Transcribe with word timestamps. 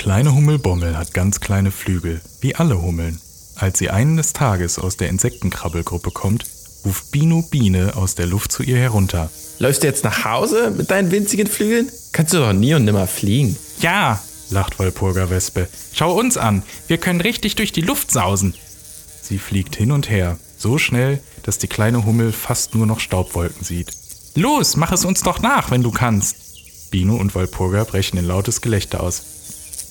kleine 0.00 0.34
Hummelbommel 0.34 0.96
hat 0.96 1.12
ganz 1.12 1.40
kleine 1.40 1.70
Flügel, 1.70 2.22
wie 2.40 2.54
alle 2.54 2.80
Hummeln. 2.80 3.20
Als 3.56 3.78
sie 3.78 3.90
eines 3.90 4.32
Tages 4.32 4.78
aus 4.78 4.96
der 4.96 5.10
Insektenkrabbelgruppe 5.10 6.10
kommt, 6.10 6.46
ruft 6.86 7.10
Bino 7.10 7.42
Biene 7.42 7.92
aus 7.96 8.14
der 8.14 8.24
Luft 8.24 8.50
zu 8.50 8.62
ihr 8.62 8.78
herunter. 8.78 9.30
Läufst 9.58 9.82
du 9.82 9.88
jetzt 9.88 10.02
nach 10.02 10.24
Hause 10.24 10.72
mit 10.74 10.90
deinen 10.90 11.10
winzigen 11.10 11.46
Flügeln? 11.46 11.92
Kannst 12.12 12.32
du 12.32 12.38
doch 12.38 12.54
nie 12.54 12.72
und 12.72 12.86
nimmer 12.86 13.06
fliegen. 13.06 13.58
Ja, 13.80 14.18
lacht 14.48 14.78
Walpurga 14.78 15.28
Wespe. 15.28 15.68
Schau 15.92 16.18
uns 16.18 16.38
an, 16.38 16.62
wir 16.86 16.96
können 16.96 17.20
richtig 17.20 17.56
durch 17.56 17.70
die 17.70 17.82
Luft 17.82 18.10
sausen. 18.10 18.54
Sie 19.20 19.36
fliegt 19.36 19.76
hin 19.76 19.92
und 19.92 20.08
her, 20.08 20.38
so 20.56 20.78
schnell, 20.78 21.20
dass 21.42 21.58
die 21.58 21.68
kleine 21.68 22.06
Hummel 22.06 22.32
fast 22.32 22.74
nur 22.74 22.86
noch 22.86 23.00
Staubwolken 23.00 23.64
sieht. 23.64 23.90
Los, 24.34 24.76
mach 24.76 24.92
es 24.92 25.04
uns 25.04 25.20
doch 25.20 25.40
nach, 25.42 25.70
wenn 25.70 25.82
du 25.82 25.90
kannst. 25.90 26.36
Bino 26.90 27.16
und 27.16 27.34
Walpurga 27.34 27.84
brechen 27.84 28.16
in 28.16 28.24
lautes 28.24 28.62
Gelächter 28.62 29.02
aus. 29.02 29.24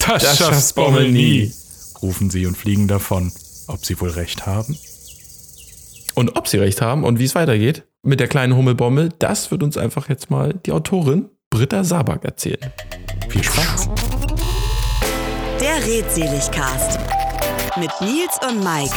Das, 0.09 0.23
das 0.23 0.37
schaffst 0.39 0.73
Bommel 0.73 1.11
nie, 1.11 1.53
rufen 2.01 2.31
sie 2.31 2.47
und 2.47 2.57
fliegen 2.57 2.87
davon. 2.87 3.31
Ob 3.67 3.85
sie 3.85 4.01
wohl 4.01 4.09
recht 4.09 4.47
haben? 4.47 4.75
Und 6.15 6.35
ob 6.35 6.47
sie 6.47 6.57
recht 6.57 6.81
haben 6.81 7.03
und 7.03 7.19
wie 7.19 7.25
es 7.25 7.35
weitergeht 7.35 7.83
mit 8.01 8.19
der 8.19 8.27
kleinen 8.27 8.55
Hummelbommel, 8.55 9.09
das 9.19 9.51
wird 9.51 9.61
uns 9.61 9.77
einfach 9.77 10.09
jetzt 10.09 10.31
mal 10.31 10.55
die 10.65 10.71
Autorin 10.71 11.29
Britta 11.51 11.83
Sabak 11.83 12.25
erzählen. 12.25 12.73
Viel 13.29 13.43
Spaß! 13.43 13.89
Der 15.61 15.85
Redseligcast 15.85 16.99
mit 17.77 17.91
Nils 18.01 18.39
und 18.49 18.63
Mike. 18.63 18.95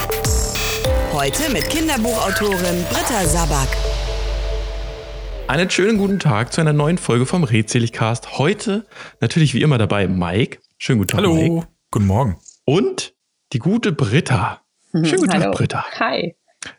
Heute 1.13 1.53
mit 1.53 1.69
Kinderbuchautorin 1.69 2.85
Britta 2.91 3.27
Sabak. 3.27 3.69
Einen 5.47 5.69
schönen 5.69 5.99
guten 5.99 6.19
Tag 6.19 6.55
zu 6.55 6.63
einer 6.63 6.73
neuen 6.73 6.97
Folge 6.97 7.27
vom 7.27 7.45
Redseligcast. 7.45 8.39
Heute 8.39 8.87
natürlich 9.21 9.53
wie 9.53 9.61
immer 9.61 9.77
dabei 9.77 10.09
Mike. 10.09 10.59
Schönen 10.85 10.99
guten 10.99 11.11
Tag. 11.11 11.19
Hallo, 11.19 11.35
Mike. 11.37 11.69
guten 11.93 12.07
Morgen. 12.09 12.39
Und 12.65 13.15
die 13.53 13.61
gute 13.61 13.93
Britta. 13.93 14.63
Schönen 14.93 15.21
guten 15.21 15.31
Tag, 15.31 15.53
Britta. 15.53 15.85
Hi. 16.01 16.35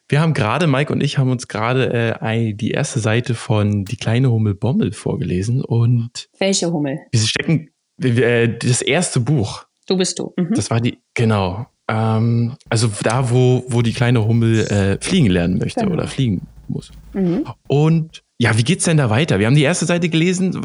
Wir 0.10 0.20
haben 0.20 0.34
gerade, 0.34 0.68
Mike 0.68 0.92
und 0.92 1.02
ich 1.02 1.18
haben 1.18 1.32
uns 1.32 1.48
gerade 1.48 2.18
äh, 2.20 2.54
die 2.54 2.72
erste 2.72 3.00
Seite 3.00 3.34
von 3.34 3.86
Die 3.86 3.96
kleine 3.96 4.30
Hummel 4.30 4.56
Bommel 4.56 4.92
vorgelesen 4.92 5.64
und. 5.64 6.28
Welche 6.38 6.70
Hummel? 6.74 7.00
Wir 7.14 7.22
stecken 7.22 7.70
äh, 8.02 8.50
das 8.50 8.82
erste 8.82 9.22
Buch. 9.22 9.68
Du 9.88 9.96
bist 9.96 10.20
du. 10.20 10.34
Mhm. 10.36 10.54
Das 10.54 10.70
war 10.70 10.82
die, 10.82 11.00
genau. 11.14 11.68
Ähm, 11.88 12.58
also 12.68 12.90
da, 13.04 13.30
wo, 13.32 13.64
wo 13.70 13.82
die 13.82 13.94
kleine 13.94 14.28
Hummel 14.28 14.68
äh, 14.68 14.98
fliegen 15.00 15.28
lernen 15.28 15.60
möchte 15.60 15.80
genau. 15.80 15.94
oder 15.94 16.08
fliegen 16.08 16.46
muss. 16.68 16.92
Mhm. 17.14 17.46
Und 17.70 18.23
ja, 18.44 18.58
wie 18.58 18.64
geht's 18.64 18.84
denn 18.84 18.98
da 18.98 19.10
weiter? 19.10 19.40
Wir 19.40 19.48
haben 19.48 19.56
die 19.56 19.64
erste 19.64 19.86
Seite 19.86 20.10
gelesen. 20.10 20.62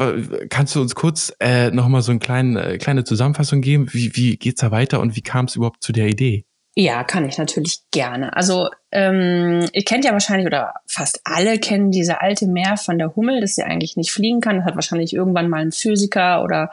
Kannst 0.49 0.75
du 0.75 0.81
uns 0.81 0.95
kurz 0.95 1.33
äh, 1.39 1.71
nochmal 1.71 2.01
so 2.01 2.11
eine 2.11 2.19
kleine, 2.19 2.73
äh, 2.73 2.77
kleine 2.77 3.05
Zusammenfassung 3.05 3.61
geben? 3.61 3.87
Wie, 3.93 4.13
wie 4.17 4.35
geht's 4.35 4.59
da 4.59 4.69
weiter 4.69 4.99
und 4.99 5.15
wie 5.15 5.21
kam 5.21 5.45
es 5.45 5.55
überhaupt 5.55 5.81
zu 5.81 5.93
der 5.93 6.07
Idee? 6.07 6.43
Ja, 6.75 7.05
kann 7.05 7.25
ich 7.25 7.37
natürlich 7.37 7.83
gerne. 7.91 8.35
Also 8.35 8.67
ähm, 8.91 9.65
ihr 9.71 9.85
kennt 9.85 10.03
ja 10.03 10.11
wahrscheinlich 10.11 10.45
oder 10.45 10.73
fast 10.87 11.21
alle 11.23 11.57
kennen 11.57 11.89
diese 11.89 12.19
alte 12.19 12.47
Meer 12.47 12.75
von 12.75 12.97
der 12.97 13.15
Hummel, 13.15 13.39
dass 13.39 13.55
sie 13.55 13.63
eigentlich 13.63 13.95
nicht 13.95 14.11
fliegen 14.11 14.41
kann. 14.41 14.57
Das 14.57 14.65
hat 14.65 14.75
wahrscheinlich 14.75 15.13
irgendwann 15.13 15.47
mal 15.47 15.61
ein 15.61 15.71
Physiker 15.71 16.43
oder 16.43 16.71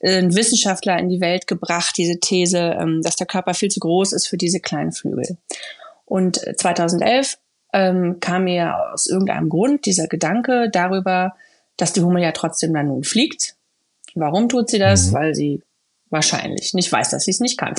äh, 0.00 0.22
ein 0.22 0.34
Wissenschaftler 0.34 0.98
in 0.98 1.10
die 1.10 1.20
Welt 1.20 1.48
gebracht, 1.48 1.98
diese 1.98 2.18
These, 2.18 2.78
ähm, 2.80 3.02
dass 3.02 3.16
der 3.16 3.26
Körper 3.26 3.52
viel 3.52 3.68
zu 3.68 3.80
groß 3.80 4.14
ist 4.14 4.26
für 4.26 4.38
diese 4.38 4.60
kleinen 4.60 4.92
Flügel. 4.92 5.36
Und 6.06 6.36
2011 6.56 7.36
ähm, 7.72 8.18
kam 8.20 8.44
mir 8.44 8.92
aus 8.92 9.06
irgendeinem 9.06 9.48
Grund 9.48 9.86
dieser 9.86 10.06
Gedanke 10.06 10.70
darüber, 10.70 11.34
dass 11.76 11.92
die 11.92 12.02
Hummel 12.02 12.22
ja 12.22 12.32
trotzdem 12.32 12.74
dann 12.74 12.88
nun 12.88 13.04
fliegt. 13.04 13.54
Warum 14.14 14.48
tut 14.48 14.70
sie 14.70 14.78
das? 14.78 15.10
Mhm. 15.10 15.12
Weil 15.14 15.34
sie 15.34 15.62
wahrscheinlich 16.10 16.74
nicht 16.74 16.90
weiß, 16.90 17.10
dass 17.10 17.24
sie 17.24 17.30
es 17.30 17.40
nicht 17.40 17.56
kann. 17.56 17.74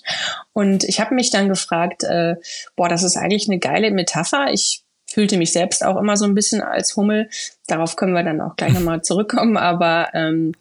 und 0.52 0.84
ich 0.84 1.00
habe 1.00 1.14
mich 1.14 1.30
dann 1.30 1.48
gefragt, 1.48 2.04
äh, 2.04 2.36
boah, 2.76 2.88
das 2.88 3.02
ist 3.02 3.16
eigentlich 3.16 3.48
eine 3.48 3.58
geile 3.58 3.90
Metapher. 3.90 4.52
Ich 4.52 4.84
fühlte 5.04 5.36
mich 5.36 5.52
selbst 5.52 5.84
auch 5.84 5.96
immer 5.96 6.16
so 6.16 6.24
ein 6.24 6.34
bisschen 6.34 6.62
als 6.62 6.96
Hummel. 6.96 7.28
Darauf 7.66 7.96
können 7.96 8.14
wir 8.14 8.22
dann 8.22 8.40
auch 8.40 8.56
gleich 8.56 8.72
nochmal 8.74 9.02
zurückkommen. 9.02 9.56
Aber 9.56 10.08
ähm, 10.14 10.52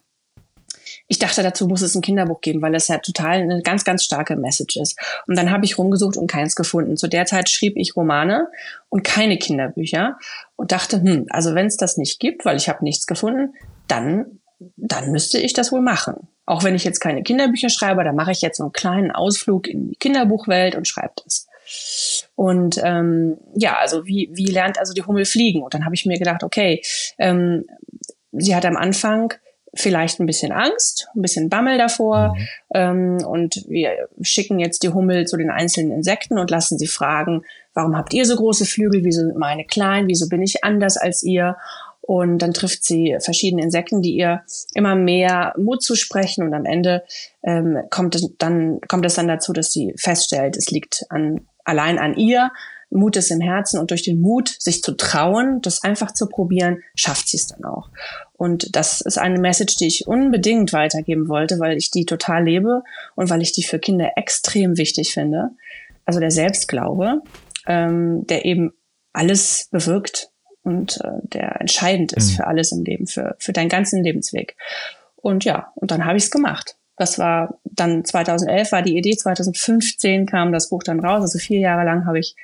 ich 1.11 1.19
dachte, 1.19 1.43
dazu 1.43 1.67
muss 1.67 1.81
es 1.81 1.93
ein 1.93 2.01
Kinderbuch 2.01 2.39
geben, 2.39 2.61
weil 2.61 2.73
es 2.73 2.87
ja 2.87 2.97
total 2.99 3.41
eine 3.41 3.61
ganz, 3.63 3.83
ganz 3.83 4.05
starke 4.05 4.37
Message 4.37 4.77
ist. 4.77 4.97
Und 5.27 5.37
dann 5.37 5.51
habe 5.51 5.65
ich 5.65 5.77
rumgesucht 5.77 6.15
und 6.15 6.31
keins 6.31 6.55
gefunden. 6.55 6.95
Zu 6.95 7.09
der 7.09 7.25
Zeit 7.25 7.49
schrieb 7.49 7.75
ich 7.75 7.97
Romane 7.97 8.47
und 8.87 9.03
keine 9.03 9.37
Kinderbücher 9.37 10.17
und 10.55 10.71
dachte, 10.71 11.01
hm, 11.01 11.25
also 11.29 11.53
wenn 11.53 11.65
es 11.65 11.75
das 11.75 11.97
nicht 11.97 12.21
gibt, 12.21 12.45
weil 12.45 12.55
ich 12.55 12.69
habe 12.69 12.85
nichts 12.85 13.07
gefunden, 13.07 13.55
dann, 13.89 14.39
dann 14.77 15.11
müsste 15.11 15.37
ich 15.37 15.51
das 15.51 15.73
wohl 15.73 15.81
machen. 15.81 16.29
Auch 16.45 16.63
wenn 16.63 16.75
ich 16.75 16.85
jetzt 16.85 17.01
keine 17.01 17.23
Kinderbücher 17.23 17.69
schreibe, 17.69 18.05
da 18.05 18.13
mache 18.13 18.31
ich 18.31 18.41
jetzt 18.41 18.55
so 18.55 18.63
einen 18.63 18.71
kleinen 18.71 19.11
Ausflug 19.11 19.67
in 19.67 19.89
die 19.89 19.97
Kinderbuchwelt 19.97 20.75
und 20.75 20.87
schreibe 20.87 21.15
das. 21.25 21.45
Und 22.35 22.79
ähm, 22.81 23.37
ja, 23.53 23.75
also 23.79 24.05
wie, 24.05 24.29
wie 24.31 24.45
lernt 24.45 24.79
also 24.79 24.93
die 24.93 25.03
Hummel 25.03 25.25
fliegen? 25.25 25.61
Und 25.61 25.73
dann 25.73 25.83
habe 25.83 25.93
ich 25.93 26.05
mir 26.05 26.17
gedacht, 26.17 26.41
okay, 26.41 26.81
ähm, 27.17 27.65
sie 28.31 28.55
hat 28.55 28.65
am 28.65 28.77
Anfang 28.77 29.33
vielleicht 29.73 30.19
ein 30.19 30.25
bisschen 30.25 30.51
Angst, 30.51 31.07
ein 31.15 31.21
bisschen 31.21 31.49
Bammel 31.49 31.77
davor. 31.77 32.35
Mhm. 32.35 32.47
Ähm, 32.73 33.25
und 33.25 33.63
wir 33.67 33.91
schicken 34.21 34.59
jetzt 34.59 34.83
die 34.83 34.89
Hummel 34.89 35.25
zu 35.25 35.37
den 35.37 35.49
einzelnen 35.49 35.91
Insekten 35.91 36.37
und 36.37 36.51
lassen 36.51 36.77
sie 36.77 36.87
fragen, 36.87 37.43
warum 37.73 37.95
habt 37.95 38.13
ihr 38.13 38.25
so 38.25 38.35
große 38.35 38.65
Flügel, 38.65 39.03
wieso 39.03 39.21
sind 39.21 39.37
meine 39.37 39.65
klein, 39.65 40.07
wieso 40.07 40.27
bin 40.27 40.41
ich 40.41 40.63
anders 40.63 40.97
als 40.97 41.23
ihr? 41.23 41.57
Und 42.01 42.39
dann 42.39 42.53
trifft 42.53 42.83
sie 42.83 43.15
verschiedene 43.21 43.61
Insekten, 43.61 44.01
die 44.01 44.15
ihr 44.15 44.41
immer 44.73 44.95
mehr 44.95 45.53
Mut 45.57 45.81
zusprechen. 45.81 46.43
Und 46.43 46.53
am 46.53 46.65
Ende 46.65 47.03
ähm, 47.43 47.77
kommt, 47.89 48.15
es 48.15 48.27
dann, 48.37 48.81
kommt 48.87 49.05
es 49.05 49.15
dann 49.15 49.27
dazu, 49.27 49.53
dass 49.53 49.71
sie 49.71 49.93
feststellt, 49.97 50.57
es 50.57 50.71
liegt 50.71 51.05
an, 51.09 51.41
allein 51.63 51.99
an 51.99 52.15
ihr, 52.15 52.51
Mut 52.91 53.15
ist 53.15 53.31
im 53.31 53.39
Herzen 53.39 53.79
und 53.79 53.89
durch 53.89 54.03
den 54.03 54.19
Mut, 54.19 54.49
sich 54.59 54.83
zu 54.83 54.91
trauen, 54.97 55.61
das 55.61 55.83
einfach 55.83 56.11
zu 56.11 56.27
probieren, 56.27 56.83
schafft 56.93 57.29
sie 57.29 57.37
es 57.37 57.47
dann 57.47 57.63
auch. 57.63 57.89
Und 58.41 58.75
das 58.75 59.01
ist 59.01 59.19
eine 59.19 59.39
Message, 59.39 59.75
die 59.75 59.85
ich 59.85 60.07
unbedingt 60.07 60.73
weitergeben 60.73 61.29
wollte, 61.29 61.59
weil 61.59 61.77
ich 61.77 61.91
die 61.91 62.05
total 62.05 62.43
lebe 62.45 62.81
und 63.15 63.29
weil 63.29 63.43
ich 63.43 63.51
die 63.51 63.61
für 63.61 63.77
Kinder 63.77 64.13
extrem 64.15 64.79
wichtig 64.79 65.13
finde. 65.13 65.51
Also 66.05 66.19
der 66.19 66.31
Selbstglaube, 66.31 67.21
ähm, 67.67 68.25
der 68.25 68.43
eben 68.45 68.73
alles 69.13 69.67
bewirkt 69.69 70.31
und 70.63 70.99
äh, 71.03 71.19
der 71.21 71.61
entscheidend 71.61 72.13
ist 72.13 72.31
mhm. 72.31 72.35
für 72.37 72.47
alles 72.47 72.71
im 72.71 72.83
Leben, 72.83 73.05
für, 73.05 73.35
für 73.37 73.53
deinen 73.53 73.69
ganzen 73.69 74.03
Lebensweg. 74.03 74.55
Und 75.17 75.45
ja, 75.45 75.71
und 75.75 75.91
dann 75.91 76.05
habe 76.05 76.17
ich 76.17 76.23
es 76.23 76.31
gemacht. 76.31 76.77
Das 76.97 77.19
war 77.19 77.59
dann 77.63 78.03
2011 78.03 78.71
war 78.71 78.81
die 78.81 78.97
Idee, 78.97 79.15
2015 79.15 80.25
kam 80.25 80.51
das 80.51 80.69
Buch 80.69 80.81
dann 80.81 80.99
raus. 80.99 81.21
Also 81.21 81.37
vier 81.37 81.59
Jahre 81.59 81.85
lang 81.85 82.07
habe 82.07 82.17
ich 82.17 82.35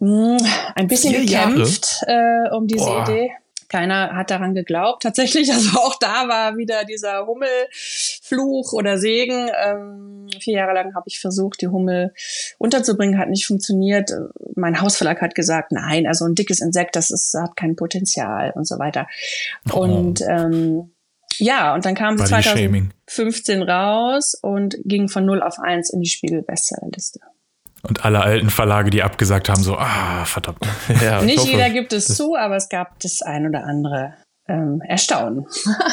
hm, 0.00 0.38
ein 0.74 0.88
bisschen 0.88 1.14
Vier 1.14 1.24
gekämpft 1.24 2.02
äh, 2.08 2.50
um 2.50 2.66
diese 2.66 2.84
Boah. 2.84 3.04
Idee. 3.08 3.30
Keiner 3.68 4.14
hat 4.14 4.30
daran 4.30 4.54
geglaubt. 4.54 5.02
Tatsächlich, 5.02 5.52
also 5.52 5.78
auch 5.78 5.96
da 5.98 6.28
war 6.28 6.56
wieder 6.56 6.84
dieser 6.84 7.26
Hummelfluch 7.26 8.72
oder 8.72 8.98
Segen. 8.98 9.50
Ähm, 9.64 10.28
vier 10.40 10.58
Jahre 10.58 10.74
lang 10.74 10.94
habe 10.94 11.04
ich 11.06 11.20
versucht, 11.20 11.60
die 11.60 11.68
Hummel 11.68 12.14
unterzubringen, 12.58 13.18
hat 13.18 13.28
nicht 13.28 13.46
funktioniert. 13.46 14.10
Mein 14.54 14.80
Hausverlag 14.80 15.20
hat 15.20 15.34
gesagt, 15.34 15.72
nein, 15.72 16.06
also 16.06 16.24
ein 16.24 16.34
dickes 16.34 16.60
Insekt, 16.60 16.96
das 16.96 17.10
ist, 17.10 17.34
hat 17.38 17.56
kein 17.56 17.76
Potenzial 17.76 18.52
und 18.54 18.66
so 18.66 18.78
weiter. 18.78 19.06
Oh. 19.72 19.80
Und 19.80 20.22
ähm, 20.22 20.90
ja, 21.38 21.74
und 21.74 21.84
dann 21.84 21.94
kam 21.94 22.14
es 22.14 22.28
2015 22.28 23.62
raus 23.62 24.34
und 24.34 24.76
ging 24.84 25.08
von 25.08 25.24
0 25.24 25.42
auf 25.42 25.58
1 25.58 25.90
in 25.90 26.00
die 26.00 26.08
Spiegel-Bestsellerliste. 26.08 27.20
Und 27.82 28.04
alle 28.04 28.20
alten 28.20 28.50
Verlage, 28.50 28.90
die 28.90 29.02
abgesagt 29.02 29.48
haben, 29.48 29.62
so, 29.62 29.76
ah, 29.76 30.24
verdammt. 30.24 30.58
Ja, 31.02 31.22
Nicht 31.22 31.38
hoffe, 31.38 31.50
jeder 31.50 31.70
gibt 31.70 31.92
es 31.92 32.06
zu, 32.16 32.36
aber 32.36 32.56
es 32.56 32.68
gab 32.68 32.98
das 33.00 33.22
ein 33.22 33.46
oder 33.46 33.64
andere 33.64 34.14
ähm, 34.48 34.80
Erstaunen. 34.86 35.46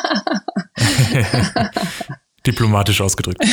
Diplomatisch 2.47 3.01
ausgedrückt. 3.01 3.43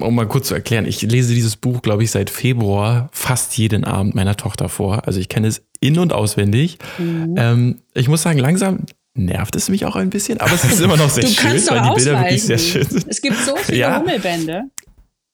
um 0.00 0.14
mal 0.14 0.28
kurz 0.28 0.48
zu 0.48 0.54
erklären, 0.54 0.86
ich 0.86 1.02
lese 1.02 1.34
dieses 1.34 1.56
Buch, 1.56 1.82
glaube 1.82 2.04
ich, 2.04 2.10
seit 2.10 2.30
Februar 2.30 3.08
fast 3.12 3.56
jeden 3.56 3.84
Abend 3.84 4.14
meiner 4.14 4.36
Tochter 4.36 4.68
vor. 4.68 5.06
Also 5.06 5.18
ich 5.20 5.28
kenne 5.28 5.48
es 5.48 5.62
in- 5.80 5.98
und 5.98 6.12
auswendig. 6.12 6.78
Mhm. 6.98 7.34
Ähm, 7.36 7.78
ich 7.94 8.08
muss 8.08 8.22
sagen, 8.22 8.38
langsam 8.38 8.84
nervt 9.14 9.56
es 9.56 9.68
mich 9.68 9.84
auch 9.84 9.96
ein 9.96 10.10
bisschen, 10.10 10.40
aber 10.40 10.52
es 10.52 10.64
ist 10.64 10.80
immer 10.80 10.96
noch 10.96 11.10
sehr 11.10 11.24
du 11.24 11.30
schön, 11.30 11.66
weil 11.68 11.82
die 11.82 11.94
Bilder 11.94 12.20
wirklich 12.20 12.44
sehr 12.44 12.58
schön 12.58 12.84
sind. 12.88 13.06
Es 13.08 13.20
gibt 13.20 13.36
so 13.36 13.56
viele 13.56 13.78
ja. 13.78 14.00
Hummelbände. 14.00 14.64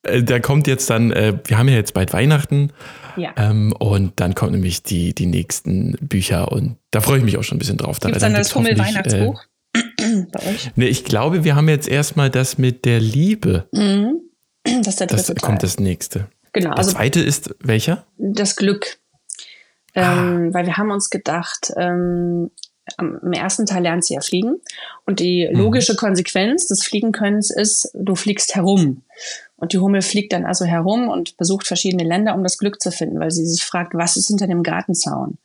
Äh, 0.04 0.22
da 0.22 0.38
kommt 0.38 0.66
jetzt 0.66 0.88
dann, 0.90 1.10
äh, 1.10 1.38
wir 1.44 1.58
haben 1.58 1.68
ja 1.68 1.74
jetzt 1.74 1.94
bald 1.94 2.12
Weihnachten. 2.12 2.72
Ja. 3.16 3.32
Ähm, 3.36 3.72
und 3.78 4.12
dann 4.16 4.34
kommen 4.34 4.52
nämlich 4.52 4.82
die, 4.82 5.14
die 5.14 5.26
nächsten 5.26 5.92
Bücher 6.00 6.50
und 6.50 6.76
da 6.90 7.00
freue 7.00 7.18
ich 7.18 7.24
mich 7.24 7.36
auch 7.38 7.44
schon 7.44 7.56
ein 7.56 7.58
bisschen 7.60 7.76
drauf. 7.76 8.00
Gibt 8.00 8.16
es 8.16 8.22
dann, 8.22 8.32
dann 8.32 8.40
das 8.40 8.54
Hummel-Weihnachtsbuch 8.54 9.44
äh, 9.74 10.22
bei 10.32 10.40
euch? 10.48 10.70
Nee, 10.74 10.86
ich 10.86 11.04
glaube, 11.04 11.44
wir 11.44 11.54
haben 11.54 11.68
jetzt 11.68 11.88
erstmal 11.88 12.30
das 12.30 12.58
mit 12.58 12.84
der 12.84 13.00
Liebe. 13.00 13.68
Mhm. 13.72 14.20
Das 14.64 14.88
ist 14.88 15.00
der 15.00 15.06
dritte 15.06 15.16
das 15.16 15.26
Teil. 15.26 15.36
kommt 15.36 15.62
das 15.62 15.78
nächste. 15.78 16.28
Genau. 16.52 16.70
Das 16.70 16.86
also, 16.86 16.92
zweite 16.92 17.20
ist 17.20 17.54
welcher? 17.60 18.06
Das 18.16 18.56
Glück. 18.56 18.98
Ähm, 19.94 20.50
ah. 20.50 20.54
Weil 20.54 20.66
wir 20.66 20.76
haben 20.76 20.90
uns 20.90 21.10
gedacht, 21.10 21.72
ähm, 21.76 22.50
im 22.98 23.32
ersten 23.32 23.66
Teil 23.66 23.82
lernt 23.82 24.04
sie 24.04 24.14
ja 24.14 24.20
fliegen. 24.20 24.56
Und 25.06 25.20
die 25.20 25.48
mhm. 25.50 25.58
logische 25.58 25.96
Konsequenz 25.96 26.66
des 26.66 26.84
Fliegenkönnens 26.84 27.50
ist, 27.50 27.90
du 27.94 28.14
fliegst 28.14 28.54
herum. 28.54 29.02
Und 29.64 29.72
die 29.72 29.78
Hummel 29.78 30.02
fliegt 30.02 30.34
dann 30.34 30.44
also 30.44 30.66
herum 30.66 31.08
und 31.08 31.38
besucht 31.38 31.66
verschiedene 31.66 32.04
Länder, 32.04 32.34
um 32.34 32.42
das 32.42 32.58
Glück 32.58 32.82
zu 32.82 32.90
finden, 32.90 33.18
weil 33.18 33.30
sie 33.30 33.46
sich 33.46 33.64
fragt, 33.64 33.94
was 33.94 34.18
ist 34.18 34.28
hinter 34.28 34.46
dem 34.46 34.62
Gartenzaun? 34.62 35.38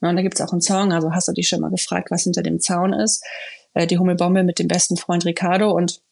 und 0.00 0.14
da 0.14 0.22
gibt 0.22 0.34
es 0.34 0.40
auch 0.42 0.52
einen 0.52 0.60
Zaun, 0.60 0.92
also 0.92 1.12
hast 1.12 1.26
du 1.26 1.32
dich 1.32 1.48
schon 1.48 1.60
mal 1.60 1.70
gefragt, 1.70 2.12
was 2.12 2.22
hinter 2.22 2.44
dem 2.44 2.60
Zaun 2.60 2.92
ist? 2.92 3.24
Äh, 3.72 3.88
die 3.88 3.98
Hummelbombe 3.98 4.44
mit 4.44 4.60
dem 4.60 4.68
besten 4.68 4.96
Freund 4.96 5.24
Ricardo 5.24 5.72
und 5.72 6.02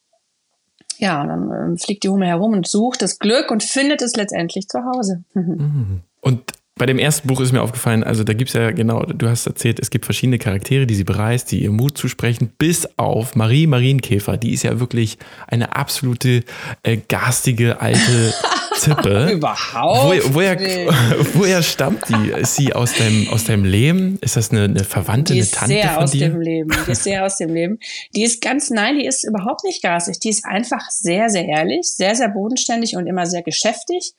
ja, 0.98 1.24
dann 1.24 1.74
äh, 1.74 1.78
fliegt 1.78 2.02
die 2.02 2.08
Hummel 2.08 2.26
herum 2.26 2.52
und 2.52 2.66
sucht 2.66 3.00
das 3.00 3.20
Glück 3.20 3.52
und 3.52 3.62
findet 3.62 4.02
es 4.02 4.16
letztendlich 4.16 4.66
zu 4.66 4.80
Hause. 4.84 5.22
Mhm. 5.34 6.00
Und 6.20 6.52
bei 6.76 6.86
dem 6.86 6.98
ersten 6.98 7.28
Buch 7.28 7.40
ist 7.40 7.52
mir 7.52 7.60
aufgefallen, 7.60 8.02
also 8.02 8.24
da 8.24 8.32
gibt 8.32 8.48
es 8.48 8.54
ja 8.54 8.70
genau, 8.70 9.02
du 9.02 9.28
hast 9.28 9.46
erzählt, 9.46 9.78
es 9.78 9.90
gibt 9.90 10.04
verschiedene 10.04 10.38
Charaktere, 10.38 10.86
die 10.86 10.94
sie 10.94 11.04
bereist, 11.04 11.52
die 11.52 11.62
ihr 11.62 11.70
Mut 11.70 11.98
zusprechen, 11.98 12.50
bis 12.58 12.88
auf 12.96 13.36
Marie 13.36 13.66
Marienkäfer. 13.66 14.36
Die 14.36 14.52
ist 14.52 14.62
ja 14.62 14.80
wirklich 14.80 15.18
eine 15.46 15.76
absolute 15.76 16.44
äh, 16.82 16.96
garstige 16.96 17.80
alte 17.80 18.32
Zippe. 18.82 19.30
Überhaupt. 19.32 20.24
Wo, 20.28 20.34
woher, 20.34 20.58
woher 21.34 21.62
stammt 21.62 22.08
die? 22.08 22.30
Ist 22.30 22.56
sie 22.56 22.72
aus 22.72 22.94
deinem, 22.94 23.28
aus 23.28 23.44
deinem 23.44 23.64
Leben? 23.64 24.18
Ist 24.20 24.36
das 24.36 24.50
eine, 24.50 24.64
eine 24.64 24.84
Verwandte, 24.84 25.34
die 25.34 25.40
eine 25.40 25.50
Tante 25.50 25.74
sehr 25.74 25.88
von 25.90 26.02
aus 26.02 26.10
dir? 26.10 26.28
dem 26.28 26.40
Leben. 26.40 26.70
Die 26.86 26.90
ist 26.90 27.04
sehr 27.04 27.24
aus 27.24 27.36
dem 27.36 27.54
Leben. 27.54 27.78
Die 28.14 28.24
ist 28.24 28.42
ganz, 28.42 28.70
nein, 28.70 28.98
die 28.98 29.06
ist 29.06 29.24
überhaupt 29.24 29.64
nicht 29.64 29.82
garstig. 29.82 30.18
Die 30.20 30.30
ist 30.30 30.44
einfach 30.44 30.90
sehr, 30.90 31.28
sehr 31.28 31.46
ehrlich, 31.46 31.94
sehr, 31.94 32.14
sehr 32.14 32.28
bodenständig 32.28 32.96
und 32.96 33.06
immer 33.06 33.26
sehr 33.26 33.42
geschäftig. 33.42 34.12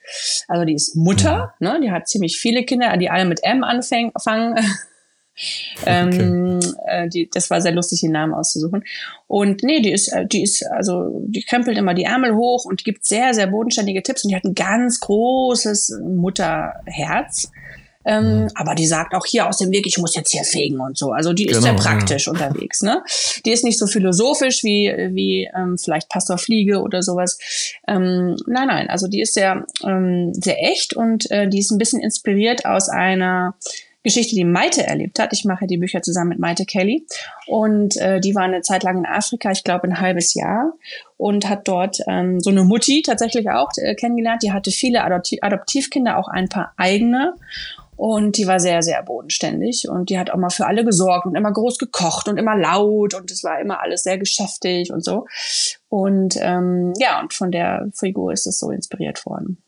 Also 0.48 0.66
die 0.66 0.76
ist 0.76 0.96
Mutter, 0.96 1.54
mhm. 1.60 1.68
ne? 1.68 1.80
Die 1.84 1.92
hat 1.92 2.08
ziemlich 2.08 2.38
viele 2.38 2.64
Kinder, 2.64 2.96
die 2.98 3.10
alle 3.10 3.26
mit 3.26 3.44
M 3.44 3.64
anfangen. 3.64 4.56
Ähm, 5.86 6.60
äh, 6.86 7.10
die, 7.10 7.30
das 7.32 7.50
war 7.50 7.62
sehr 7.62 7.72
lustig, 7.72 8.02
den 8.02 8.12
Namen 8.12 8.34
auszusuchen. 8.34 8.84
Und 9.28 9.64
nee, 9.64 9.82
die 9.82 9.92
ist, 9.92 10.10
äh, 10.10 10.26
die 10.26 10.44
ist, 10.44 10.66
also 10.72 11.22
die 11.26 11.44
krempelt 11.44 11.78
immer 11.78 11.94
die 11.94 12.04
Ärmel 12.04 12.36
hoch 12.36 12.66
und 12.66 12.84
gibt 12.84 13.06
sehr, 13.06 13.34
sehr 13.34 13.48
bodenständige 13.48 14.04
Tipps 14.04 14.24
und 14.24 14.30
die 14.30 14.36
hat 14.36 14.46
ein 14.46 14.56
ganz 14.56 15.00
großes 15.00 16.00
Mutterherz. 16.04 17.52
Ähm, 18.06 18.42
mhm. 18.42 18.48
Aber 18.56 18.76
die 18.76 18.86
sagt 18.86 19.16
auch 19.16 19.26
hier 19.26 19.48
aus 19.48 19.58
dem 19.58 19.72
Weg, 19.72 19.88
ich 19.88 19.98
muss 19.98 20.16
jetzt 20.16 20.32
hier 20.32 20.44
fegen 20.44 20.80
und 20.80 20.98
so. 20.98 21.12
Also 21.12 21.34
die 21.34 21.46
ist 21.46 21.62
genau, 21.62 21.68
sehr 21.68 21.76
praktisch 21.76 22.28
ja. 22.28 22.32
unterwegs. 22.34 22.82
Ne? 22.82 23.02
Die 23.46 23.52
ist 23.52 23.64
nicht 23.64 23.80
so 23.80 23.88
philosophisch 23.88 24.64
wie, 24.64 24.94
wie 25.12 25.50
ähm, 25.56 25.78
vielleicht 25.78 26.10
Pastor 26.10 26.38
Fliege 26.38 26.82
oder 26.82 27.02
sowas. 27.02 27.38
Ähm, 27.88 28.36
nein, 28.46 28.68
nein, 28.68 28.90
also 28.90 29.08
die 29.08 29.22
ist 29.22 29.34
sehr, 29.34 29.66
ähm, 29.86 30.34
sehr 30.34 30.62
echt 30.62 30.96
und 30.96 31.30
äh, 31.32 31.48
die 31.48 31.60
ist 31.60 31.72
ein 31.72 31.78
bisschen 31.78 32.02
inspiriert 32.02 32.66
aus 32.66 32.90
einer 32.90 33.56
Geschichte, 34.04 34.36
die 34.36 34.46
Maite 34.46 34.86
erlebt 34.86 35.18
hat. 35.20 35.34
Ich 35.34 35.46
mache 35.46 35.66
die 35.66 35.78
Bücher 35.78 36.02
zusammen 36.02 36.30
mit 36.30 36.40
Maite 36.40 36.66
Kelly. 36.66 37.06
Und 37.48 37.98
äh, 37.98 38.20
die 38.20 38.36
war 38.36 38.44
eine 38.44 38.62
Zeit 38.62 38.84
lang 38.84 38.98
in 38.98 39.06
Afrika, 39.06 39.52
ich 39.52 39.64
glaube 39.64 39.88
ein 39.88 40.00
halbes 40.00 40.34
Jahr, 40.34 40.74
und 41.18 41.48
hat 41.50 41.68
dort 41.68 42.00
ähm, 42.08 42.40
so 42.40 42.50
eine 42.50 42.64
Mutti 42.64 43.02
tatsächlich 43.02 43.50
auch 43.50 43.70
äh, 43.78 43.96
kennengelernt. 43.96 44.44
Die 44.44 44.52
hatte 44.52 44.72
viele 44.72 45.04
Adoptiv 45.04 45.40
Adoptivkinder, 45.42 46.18
auch 46.18 46.28
ein 46.28 46.50
paar 46.50 46.74
eigene. 46.78 47.36
Und 47.96 48.38
die 48.38 48.48
war 48.48 48.60
sehr, 48.60 48.82
sehr 48.82 49.02
bodenständig. 49.04 49.88
Und 49.88 50.10
die 50.10 50.20
hat 50.20 50.32
auch 50.32 50.38
mal 50.38 50.50
für 50.50 50.66
alle 50.66 50.84
gesorgt 50.84 51.26
und 51.26 51.36
immer 51.36 51.54
groß 51.54 51.78
gekocht 51.78 52.28
und 52.28 52.38
immer 52.38 52.58
laut. 52.58 53.14
Und 53.14 53.32
es 53.32 53.44
war 53.44 53.62
immer 53.62 53.82
alles 53.82 54.04
sehr 54.04 54.18
geschäftig 54.18 54.92
und 54.92 55.06
so. 55.06 55.26
Und 55.90 56.36
ähm, 56.42 56.94
ja, 56.98 57.22
und 57.22 57.34
von 57.34 57.52
der 57.52 57.88
Figur 57.94 58.34
ist 58.34 58.48
es 58.48 58.60
so 58.60 58.72
inspiriert 58.72 59.26
worden. 59.26 59.64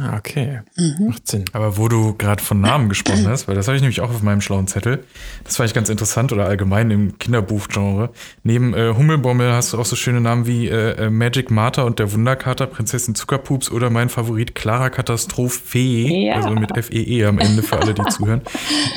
Ah, 0.00 0.16
okay. 0.16 0.60
Mhm. 0.76 1.08
Macht 1.08 1.28
Sinn. 1.28 1.44
Aber 1.52 1.76
wo 1.76 1.88
du 1.88 2.14
gerade 2.14 2.42
von 2.42 2.60
Namen 2.60 2.88
gesprochen 2.88 3.26
hast, 3.28 3.48
weil 3.48 3.54
das 3.54 3.68
habe 3.68 3.76
ich 3.76 3.82
nämlich 3.82 4.00
auch 4.00 4.10
auf 4.10 4.22
meinem 4.22 4.40
schlauen 4.40 4.66
Zettel. 4.66 5.04
Das 5.44 5.56
fand 5.56 5.68
ich 5.68 5.74
ganz 5.74 5.88
interessant 5.88 6.32
oder 6.32 6.46
allgemein 6.46 6.90
im 6.90 7.18
Kinderbuchgenre. 7.18 8.10
Neben 8.42 8.74
äh, 8.74 8.94
Hummelbommel 8.96 9.52
hast 9.52 9.72
du 9.72 9.78
auch 9.78 9.86
so 9.86 9.96
schöne 9.96 10.20
Namen 10.20 10.46
wie 10.46 10.68
äh, 10.68 11.06
äh 11.06 11.10
Magic 11.10 11.50
Martha 11.50 11.82
und 11.82 11.98
der 11.98 12.12
Wunderkater, 12.12 12.66
Prinzessin 12.66 13.14
Zuckerpups 13.14 13.70
oder 13.70 13.90
mein 13.90 14.08
Favorit 14.08 14.54
Clara 14.54 14.90
Katastrophe, 14.90 15.78
ja. 15.78 16.34
also 16.34 16.50
mit 16.50 16.76
F-E-E 16.76 17.22
-E 17.22 17.26
am 17.26 17.38
Ende 17.38 17.62
für 17.62 17.78
alle, 17.78 17.94
die 17.94 18.04
zuhören. 18.10 18.42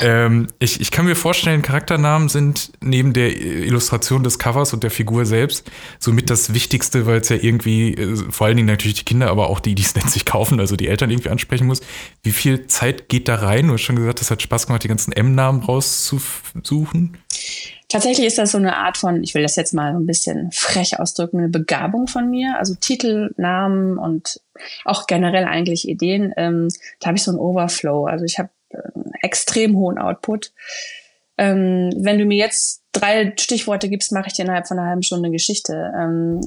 Ähm, 0.01 0.47
ich, 0.59 0.81
ich 0.81 0.91
kann 0.91 1.05
mir 1.05 1.15
vorstellen, 1.15 1.61
Charakternamen 1.61 2.29
sind 2.29 2.71
neben 2.81 3.13
der 3.13 3.35
Illustration 3.39 4.23
des 4.23 4.39
Covers 4.39 4.73
und 4.73 4.83
der 4.83 4.91
Figur 4.91 5.25
selbst 5.25 5.69
somit 5.99 6.29
das 6.29 6.53
Wichtigste, 6.53 7.05
weil 7.05 7.21
es 7.21 7.29
ja 7.29 7.37
irgendwie, 7.37 7.93
äh, 7.93 8.15
vor 8.29 8.47
allen 8.47 8.57
Dingen 8.57 8.67
natürlich 8.67 8.97
die 8.97 9.05
Kinder, 9.05 9.29
aber 9.29 9.49
auch 9.49 9.59
die, 9.59 9.75
die 9.75 9.83
es 9.83 9.95
letztlich 10.01 10.25
kaufen, 10.25 10.59
also 10.59 10.70
also 10.71 10.77
die 10.77 10.87
Eltern 10.87 11.11
irgendwie 11.11 11.29
ansprechen 11.29 11.67
muss. 11.67 11.81
Wie 12.23 12.31
viel 12.31 12.67
Zeit 12.67 13.09
geht 13.09 13.27
da 13.27 13.35
rein? 13.35 13.67
Du 13.67 13.73
hast 13.73 13.81
schon 13.81 13.97
gesagt, 13.97 14.21
es 14.21 14.31
hat 14.31 14.41
Spaß 14.41 14.67
gemacht, 14.67 14.83
die 14.83 14.87
ganzen 14.87 15.11
M-Namen 15.11 15.61
rauszusuchen. 15.61 17.17
Tatsächlich 17.89 18.25
ist 18.25 18.37
das 18.37 18.51
so 18.51 18.57
eine 18.57 18.77
Art 18.77 18.97
von, 18.97 19.21
ich 19.21 19.33
will 19.35 19.41
das 19.41 19.57
jetzt 19.57 19.73
mal 19.73 19.93
ein 19.93 20.05
bisschen 20.05 20.49
frech 20.53 20.97
ausdrücken, 20.97 21.39
eine 21.39 21.49
Begabung 21.49 22.07
von 22.07 22.29
mir. 22.29 22.55
Also 22.57 22.73
Titel, 22.75 23.33
Namen 23.35 23.97
und 23.97 24.39
auch 24.85 25.07
generell 25.07 25.43
eigentlich 25.43 25.89
Ideen. 25.89 26.33
Ähm, 26.37 26.69
da 27.01 27.07
habe 27.07 27.17
ich 27.17 27.23
so 27.23 27.31
einen 27.31 27.39
Overflow. 27.39 28.05
Also 28.05 28.23
ich 28.23 28.39
habe 28.39 28.49
einen 28.73 29.11
extrem 29.21 29.75
hohen 29.75 29.97
Output. 29.97 30.53
Ähm, 31.37 31.89
wenn 31.97 32.17
du 32.17 32.23
mir 32.23 32.37
jetzt 32.37 32.80
drei 32.91 33.33
Stichworte 33.37 33.89
gibst, 33.89 34.11
mache 34.11 34.27
ich 34.27 34.33
dir 34.33 34.43
innerhalb 34.43 34.67
von 34.67 34.77
einer 34.77 34.89
halben 34.89 35.03
Stunde 35.03 35.31
Geschichte. 35.31 35.91
Ähm, 35.97 36.41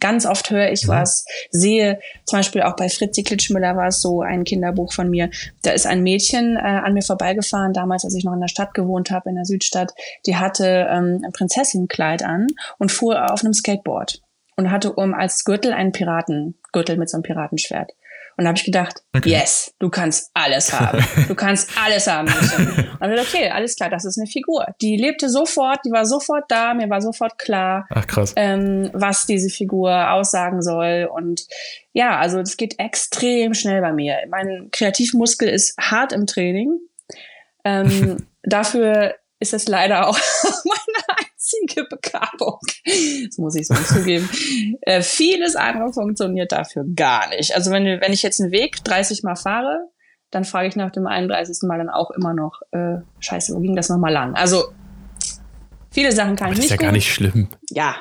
ganz 0.00 0.26
oft 0.26 0.50
höre 0.50 0.70
ich 0.70 0.88
was, 0.88 1.24
sehe 1.50 2.00
zum 2.24 2.38
Beispiel 2.38 2.62
auch 2.62 2.76
bei 2.76 2.88
Fritzi 2.88 3.22
Klitschmüller 3.22 3.76
war 3.76 3.88
es 3.88 4.00
so 4.00 4.22
ein 4.22 4.44
Kinderbuch 4.44 4.92
von 4.92 5.10
mir. 5.10 5.30
Da 5.62 5.70
ist 5.70 5.86
ein 5.86 6.02
Mädchen 6.02 6.56
äh, 6.56 6.60
an 6.60 6.94
mir 6.94 7.02
vorbeigefahren, 7.02 7.72
damals, 7.72 8.04
als 8.04 8.14
ich 8.14 8.24
noch 8.24 8.34
in 8.34 8.40
der 8.40 8.48
Stadt 8.48 8.74
gewohnt 8.74 9.10
habe, 9.10 9.28
in 9.30 9.36
der 9.36 9.44
Südstadt. 9.44 9.92
Die 10.26 10.36
hatte 10.36 10.88
ähm, 10.90 11.22
ein 11.24 11.32
Prinzessinnenkleid 11.32 12.22
an 12.22 12.48
und 12.78 12.92
fuhr 12.92 13.32
auf 13.32 13.44
einem 13.44 13.54
Skateboard 13.54 14.22
und 14.56 14.70
hatte 14.72 14.92
um 14.92 15.14
als 15.14 15.44
Gürtel 15.44 15.72
einen 15.72 15.92
Piratengürtel 15.92 16.96
mit 16.96 17.08
so 17.08 17.16
einem 17.16 17.22
Piratenschwert. 17.22 17.92
Und 18.38 18.44
da 18.44 18.50
habe 18.50 18.58
ich 18.58 18.64
gedacht, 18.64 19.02
okay. 19.16 19.30
yes, 19.30 19.74
du 19.80 19.90
kannst 19.90 20.30
alles 20.32 20.72
haben. 20.72 21.04
Du 21.26 21.34
kannst 21.34 21.70
alles 21.76 22.06
haben. 22.06 22.28
Und 22.28 23.00
dann 23.00 23.18
okay, 23.18 23.50
alles 23.50 23.74
klar, 23.74 23.90
das 23.90 24.04
ist 24.04 24.16
eine 24.16 24.28
Figur. 24.28 24.64
Die 24.80 24.96
lebte 24.96 25.28
sofort, 25.28 25.80
die 25.84 25.90
war 25.90 26.06
sofort 26.06 26.44
da, 26.48 26.72
mir 26.72 26.88
war 26.88 27.02
sofort 27.02 27.36
klar, 27.36 27.86
Ach. 27.90 28.06
Ähm, 28.36 28.90
was 28.94 29.26
diese 29.26 29.50
Figur 29.50 30.12
aussagen 30.12 30.62
soll. 30.62 31.10
Und 31.12 31.48
ja, 31.92 32.16
also 32.16 32.38
das 32.38 32.56
geht 32.56 32.78
extrem 32.78 33.54
schnell 33.54 33.80
bei 33.80 33.92
mir. 33.92 34.18
Mein 34.28 34.68
Kreativmuskel 34.70 35.48
ist 35.48 35.76
hart 35.76 36.12
im 36.12 36.26
Training. 36.26 36.78
Ähm, 37.64 38.28
dafür 38.44 39.16
ist 39.40 39.52
es 39.52 39.66
leider 39.66 40.06
auch 40.06 40.18
meine 40.64 41.27
einzige 41.48 41.84
Begabung. 41.88 42.58
Das 43.26 43.38
muss 43.38 43.54
ich 43.54 43.66
so 43.66 43.74
zugeben. 43.74 44.28
Äh, 44.82 45.02
vieles 45.02 45.56
andere 45.56 45.92
funktioniert 45.92 46.52
dafür 46.52 46.84
gar 46.94 47.28
nicht. 47.30 47.54
Also 47.54 47.70
wenn, 47.70 47.84
wenn 47.84 48.12
ich 48.12 48.22
jetzt 48.22 48.40
einen 48.40 48.52
Weg 48.52 48.82
30 48.84 49.22
Mal 49.22 49.36
fahre, 49.36 49.88
dann 50.30 50.44
frage 50.44 50.68
ich 50.68 50.76
nach 50.76 50.90
dem 50.90 51.06
31. 51.06 51.58
Mal 51.62 51.78
dann 51.78 51.90
auch 51.90 52.10
immer 52.10 52.34
noch, 52.34 52.60
äh, 52.72 52.96
scheiße, 53.20 53.54
wo 53.54 53.60
ging 53.60 53.76
das 53.76 53.88
nochmal 53.88 54.12
lang? 54.12 54.34
Also 54.34 54.64
viele 55.90 56.12
Sachen 56.12 56.36
kann 56.36 56.48
Aber 56.48 56.54
ich 56.54 56.60
nicht. 56.60 56.70
Das 56.70 56.70
ist 56.70 56.70
ja 56.70 56.76
gut. 56.76 56.86
gar 56.86 56.92
nicht 56.92 57.12
schlimm. 57.12 57.48
Ja. 57.70 57.96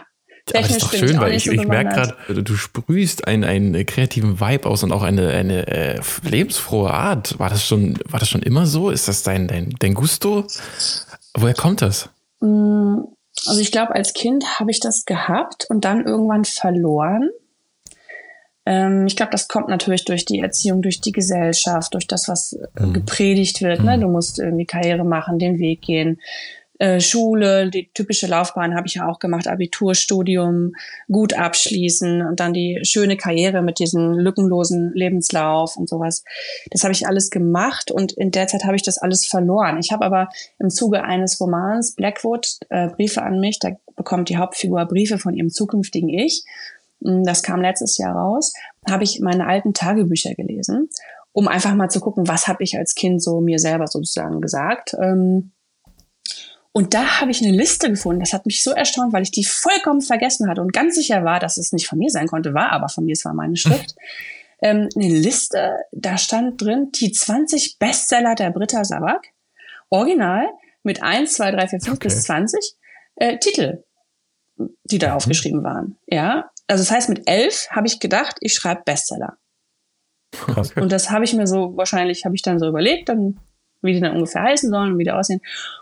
Aber 0.50 0.62
das 0.62 0.72
ist 0.72 0.84
doch 0.84 0.94
schön, 0.94 1.20
weil 1.20 1.34
ich, 1.34 1.44
so 1.44 1.52
ich 1.52 1.68
merke 1.68 1.94
gerade, 1.94 2.42
du 2.42 2.56
sprühst 2.56 3.28
einen, 3.28 3.44
einen 3.44 3.86
kreativen 3.86 4.40
Vibe 4.40 4.70
aus 4.70 4.82
und 4.82 4.94
auch 4.94 5.04
eine, 5.04 5.30
eine 5.32 5.68
äh, 5.68 6.00
lebensfrohe 6.24 6.90
Art. 6.90 7.38
War 7.38 7.50
das 7.50 7.66
schon, 7.66 8.00
war 8.06 8.22
das 8.22 8.30
schon 8.30 8.44
immer 8.44 8.66
so? 8.66 8.90
Ist 8.90 9.10
das 9.10 9.24
dein, 9.24 9.50
dein, 9.50 9.76
dein 9.80 9.94
Gusto? 9.94 10.48
Woher 11.34 11.54
kommt 11.54 11.82
das? 11.82 12.10
Mm, 12.40 13.00
also 13.46 13.60
ich 13.60 13.72
glaube, 13.72 13.96
als 13.96 14.14
Kind 14.14 14.60
habe 14.60 14.72
ich 14.72 14.80
das 14.80 15.06
gehabt 15.06 15.66
und 15.70 15.86
dann 15.86 16.06
irgendwann 16.06 16.46
verloren. 16.46 17.30
Ähm, 18.66 19.08
ich 19.08 19.16
glaube, 19.16 19.32
das 19.32 19.48
kommt 19.48 19.70
natürlich 19.70 20.06
durch 20.06 20.26
die 20.26 20.40
Erziehung, 20.40 20.82
durch 20.82 21.00
die 21.00 21.14
Gesellschaft, 21.14 21.94
durch 21.94 22.08
das, 22.08 22.28
was 22.28 22.58
mhm. 22.78 22.94
gepredigt 22.94 23.62
wird. 23.62 23.84
Ne? 23.84 23.98
Mhm. 23.98 24.02
Du 24.02 24.08
musst 24.10 24.40
irgendwie 24.40 24.66
Karriere 24.66 25.06
machen, 25.06 25.40
den 25.40 25.60
Weg 25.60 25.82
gehen. 25.82 26.20
Äh, 26.80 27.00
Schule, 27.00 27.70
die 27.70 27.90
typische 27.94 28.28
Laufbahn 28.28 28.76
habe 28.76 28.88
ich 28.88 28.96
ja 28.96 29.08
auch 29.08 29.20
gemacht, 29.20 29.48
Abiturstudium, 29.48 30.74
gut 31.12 31.34
abschließen 31.34 32.22
und 32.22 32.40
dann 32.40 32.54
die 32.54 32.80
schöne 32.84 33.18
Karriere 33.18 33.62
mit 33.62 33.80
diesem 33.80 34.14
lückenlosen 34.14 34.92
Lebenslauf 34.94 35.76
und 35.76 35.90
sowas. 35.90 36.24
Das 36.70 36.84
habe 36.84 36.94
ich 36.94 37.08
alles 37.08 37.32
gemacht 37.32 37.90
und 37.90 38.12
in 38.12 38.32
der 38.32 38.48
Zeit 38.48 38.64
habe 38.64 38.76
ich 38.76 38.84
das 38.84 39.00
alles 39.00 39.26
verloren. 39.26 39.80
Ich 39.80 39.92
habe 39.92 40.06
aber 40.06 40.30
im 40.60 40.70
Zuge 40.70 41.04
eines 41.04 41.40
Romans 41.42 41.96
Blackwood 41.96 42.58
äh, 42.70 42.90
Briefe 42.90 43.24
an 43.24 43.40
mich, 43.40 43.58
da 43.60 43.72
bekommt 43.96 44.30
die 44.30 44.38
Hauptfigur 44.38 44.86
Briefe 44.86 45.18
von 45.18 45.34
ihrem 45.34 45.50
zukünftigen 45.50 46.10
Ich. 46.10 46.44
Hm, 47.04 47.24
das 47.24 47.44
kam 47.44 47.62
letztes 47.62 47.98
Jahr 47.98 48.16
raus. 48.16 48.54
Habe 48.90 49.04
ich 49.04 49.20
meine 49.20 49.48
alten 49.48 49.74
Tagebücher 49.74 50.36
gelesen, 50.36 50.90
um 51.32 51.48
einfach 51.48 51.74
mal 51.74 51.90
zu 51.90 52.00
gucken, 52.00 52.28
was 52.28 52.48
habe 52.48 52.64
ich 52.64 52.78
als 52.78 52.94
Kind 52.94 53.22
so 53.22 53.42
mir 53.42 53.58
selber 53.58 53.88
sozusagen 53.88 54.42
gesagt. 54.42 54.96
Ähm, 55.02 55.52
und 56.78 56.94
da 56.94 57.22
habe 57.22 57.32
ich 57.32 57.44
eine 57.44 57.58
Liste 57.58 57.90
gefunden. 57.90 58.20
Das 58.20 58.34
hat 58.34 58.46
mich 58.46 58.62
so 58.62 58.70
erstaunt, 58.70 59.12
weil 59.12 59.24
ich 59.24 59.32
die 59.32 59.44
vollkommen 59.44 60.02
vergessen 60.02 60.48
hatte 60.48 60.62
und 60.62 60.74
ganz 60.74 60.94
sicher 60.94 61.24
war, 61.24 61.40
dass 61.40 61.58
es 61.58 61.72
nicht 61.72 61.88
von 61.88 61.98
mir 61.98 62.12
sein 62.12 62.28
konnte, 62.28 62.54
war 62.54 62.72
aber 62.72 62.88
von 62.88 63.04
mir, 63.04 63.14
es 63.14 63.26
war 63.26 63.34
meine 63.34 63.58
Schrift. 63.58 63.96
ähm, 64.62 64.88
eine 64.96 65.10
Liste, 65.10 65.76
da 65.92 66.20
stand 66.20 66.62
drin 66.62 66.92
die 66.92 67.12
20 67.12 67.80
Bestseller 67.80 68.36
der 68.36 68.52
Britta 68.52 68.84
Sabak. 68.84 69.26
Original 69.90 70.50
mit 70.84 71.02
1, 71.02 71.34
2, 71.34 71.50
3, 71.50 71.68
4, 71.68 71.80
5 71.80 71.96
okay. 71.96 72.08
bis 72.10 72.24
20 72.26 72.76
äh, 73.16 73.40
Titel, 73.40 73.84
die 74.84 75.00
da 75.00 75.08
mhm. 75.08 75.14
aufgeschrieben 75.16 75.64
waren. 75.64 75.98
Ja, 76.06 76.52
also 76.68 76.84
das 76.84 76.92
heißt, 76.92 77.10
mit 77.10 77.28
11 77.28 77.70
habe 77.72 77.88
ich 77.88 78.00
gedacht, 78.00 78.38
ich 78.42 78.54
schreibe 78.54 78.84
Bestseller. 78.86 79.40
Krass. 80.32 80.74
Und 80.74 80.92
das 80.92 81.10
habe 81.10 81.26
ich 81.26 81.34
mir 81.34 81.48
so, 81.48 81.76
wahrscheinlich 81.76 82.24
habe 82.24 82.36
ich 82.36 82.44
dann 82.44 82.60
so 82.60 82.68
überlegt, 82.68 83.10
dann, 83.10 83.40
wie 83.82 83.94
die 83.94 84.00
dann 84.00 84.16
ungefähr 84.16 84.44
heißen 84.44 84.70
sollen 84.70 84.94
und 84.94 85.00
wie 85.00 85.04
die 85.04 85.12
aussehen. 85.12 85.42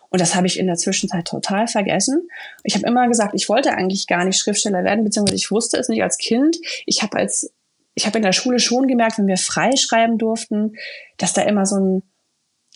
Und 0.10 0.22
das 0.22 0.36
habe 0.36 0.48
ich 0.48 0.60
in 0.60 0.68
der 0.68 0.75
Zwischenzeit 0.75 1.25
total 1.25 1.68
vergessen. 1.68 2.30
Ich 2.64 2.75
habe 2.75 2.88
immer 2.88 3.08
gesagt, 3.08 3.34
ich 3.34 3.50
wollte 3.50 3.72
eigentlich 3.72 4.08
gar 4.08 4.24
nicht 4.24 4.38
Schriftsteller 4.38 4.84
werden, 4.84 5.04
beziehungsweise 5.04 5.36
ich 5.36 5.52
wusste 5.52 5.78
es 5.78 5.90
nicht 5.90 6.04
als 6.04 6.18
Kind. 6.18 6.58
Ich 6.86 7.02
habe 7.02 7.18
als 7.18 7.52
ich 7.96 8.06
habe 8.06 8.18
in 8.18 8.24
der 8.24 8.34
Schule 8.34 8.60
schon 8.60 8.88
gemerkt, 8.88 9.18
wenn 9.18 9.28
wir 9.28 9.38
freischreiben 9.38 10.18
durften, 10.18 10.74
dass 11.18 11.34
da 11.34 11.42
immer 11.42 11.66
so, 11.66 11.78
ein, 11.78 12.04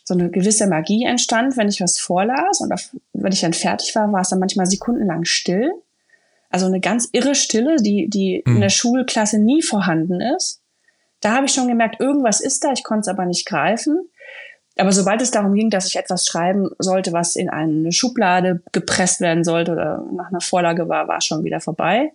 so 0.06 0.14
eine 0.14 0.32
gewisse 0.32 0.66
Magie 0.66 1.06
entstand, 1.06 1.58
wenn 1.58 1.68
ich 1.68 1.82
was 1.82 2.00
vorlas 2.00 2.62
und 2.62 2.72
auf, 2.72 2.96
wenn 3.14 3.34
ich 3.34 3.42
dann 3.42 3.54
fertig 3.54 3.94
war, 3.96 4.12
war 4.12 4.22
es 4.22 4.30
dann 4.30 4.40
manchmal 4.40 4.66
sekundenlang 4.66 5.26
still. 5.26 5.72
Also 6.50 6.66
eine 6.66 6.80
ganz 6.80 7.10
irre 7.12 7.36
Stille, 7.36 7.76
die, 7.76 8.10
die 8.10 8.42
hm. 8.46 8.56
in 8.56 8.62
der 8.62 8.70
Schulklasse 8.70 9.40
nie 9.40 9.62
vorhanden 9.62 10.22
ist. 10.22 10.62
Da 11.20 11.36
habe 11.36 11.46
ich 11.46 11.52
schon 11.52 11.68
gemerkt, 11.68 12.00
irgendwas 12.00 12.40
ist 12.40 12.64
da, 12.64 12.72
ich 12.72 12.84
konnte 12.84 13.02
es 13.02 13.08
aber 13.10 13.26
nicht 13.26 13.46
greifen. 13.46 14.10
Aber 14.80 14.92
sobald 14.92 15.22
es 15.22 15.32
darum 15.32 15.54
ging, 15.54 15.70
dass 15.70 15.88
ich 15.88 15.98
etwas 15.98 16.26
schreiben 16.26 16.70
sollte, 16.80 17.12
was 17.14 17.36
in 17.36 17.50
eine 17.50 17.92
Schublade 17.92 18.62
gepresst 18.72 19.22
werden 19.22 19.44
sollte 19.44 19.74
oder 19.74 20.04
nach 20.14 20.30
einer 20.30 20.42
Vorlage 20.42 20.88
war, 20.90 21.08
war 21.08 21.18
es 21.18 21.26
schon 21.26 21.44
wieder 21.44 21.60
vorbei. 21.60 22.12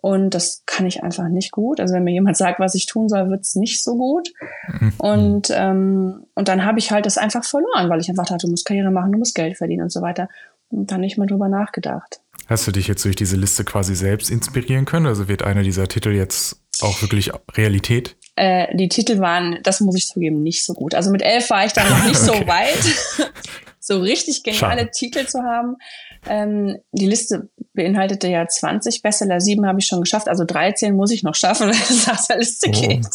Und 0.00 0.34
das 0.34 0.62
kann 0.66 0.86
ich 0.86 1.02
einfach 1.02 1.28
nicht 1.28 1.50
gut. 1.50 1.80
Also 1.80 1.94
wenn 1.94 2.04
mir 2.04 2.12
jemand 2.12 2.36
sagt, 2.36 2.60
was 2.60 2.74
ich 2.74 2.86
tun 2.86 3.08
soll, 3.08 3.28
wird's 3.28 3.56
nicht 3.56 3.82
so 3.82 3.96
gut. 3.96 4.32
Mhm. 4.68 4.92
Und, 4.98 5.52
ähm, 5.52 6.26
und 6.34 6.48
dann 6.48 6.64
habe 6.64 6.78
ich 6.78 6.92
halt 6.92 7.06
das 7.06 7.18
einfach 7.18 7.44
verloren, 7.44 7.88
weil 7.90 8.00
ich 8.00 8.08
einfach 8.08 8.26
dachte, 8.26 8.46
du 8.46 8.50
musst 8.50 8.66
Karriere 8.66 8.90
machen, 8.90 9.12
du 9.12 9.18
musst 9.18 9.34
Geld 9.34 9.56
verdienen 9.56 9.82
und 9.82 9.92
so 9.92 10.02
weiter. 10.02 10.28
Und 10.68 10.90
dann 10.90 11.00
nicht 11.00 11.18
mehr 11.18 11.26
drüber 11.26 11.48
nachgedacht. 11.48 12.20
Hast 12.46 12.66
du 12.66 12.72
dich 12.72 12.86
jetzt 12.86 13.04
durch 13.04 13.16
diese 13.16 13.36
Liste 13.36 13.64
quasi 13.64 13.94
selbst 13.94 14.30
inspirieren 14.30 14.84
können? 14.84 15.06
Also 15.06 15.28
wird 15.28 15.42
einer 15.42 15.62
dieser 15.62 15.88
Titel 15.88 16.10
jetzt 16.10 16.60
auch 16.82 17.02
wirklich 17.02 17.32
Realität? 17.56 18.16
Äh, 18.36 18.76
die 18.76 18.88
Titel 18.88 19.18
waren, 19.18 19.58
das 19.62 19.80
muss 19.80 19.96
ich 19.96 20.06
zugeben, 20.06 20.42
nicht 20.42 20.64
so 20.64 20.74
gut. 20.74 20.94
Also 20.94 21.10
mit 21.10 21.22
elf 21.22 21.48
war 21.48 21.64
ich 21.64 21.72
dann 21.72 21.88
noch 21.88 22.04
nicht 22.04 22.20
okay. 22.28 22.38
so 22.40 22.46
weit, 22.46 23.32
so 23.80 23.98
richtig 23.98 24.42
geniale 24.42 24.80
Schade. 24.80 24.90
Titel 24.90 25.26
zu 25.26 25.42
haben. 25.42 25.76
Ähm, 26.28 26.78
die 26.92 27.06
Liste 27.06 27.48
beinhaltete 27.72 28.28
ja 28.28 28.46
20 28.46 29.00
Bestseller, 29.00 29.40
sieben 29.40 29.66
habe 29.66 29.78
ich 29.78 29.86
schon 29.86 30.02
geschafft, 30.02 30.28
also 30.28 30.44
13 30.44 30.94
muss 30.94 31.12
ich 31.12 31.22
noch 31.22 31.34
schaffen, 31.34 31.68
wenn 31.70 31.96
es 31.96 32.08
aus 32.08 32.26
der 32.26 32.38
Liste 32.38 32.68
oh. 32.68 32.72
geht. 32.72 33.06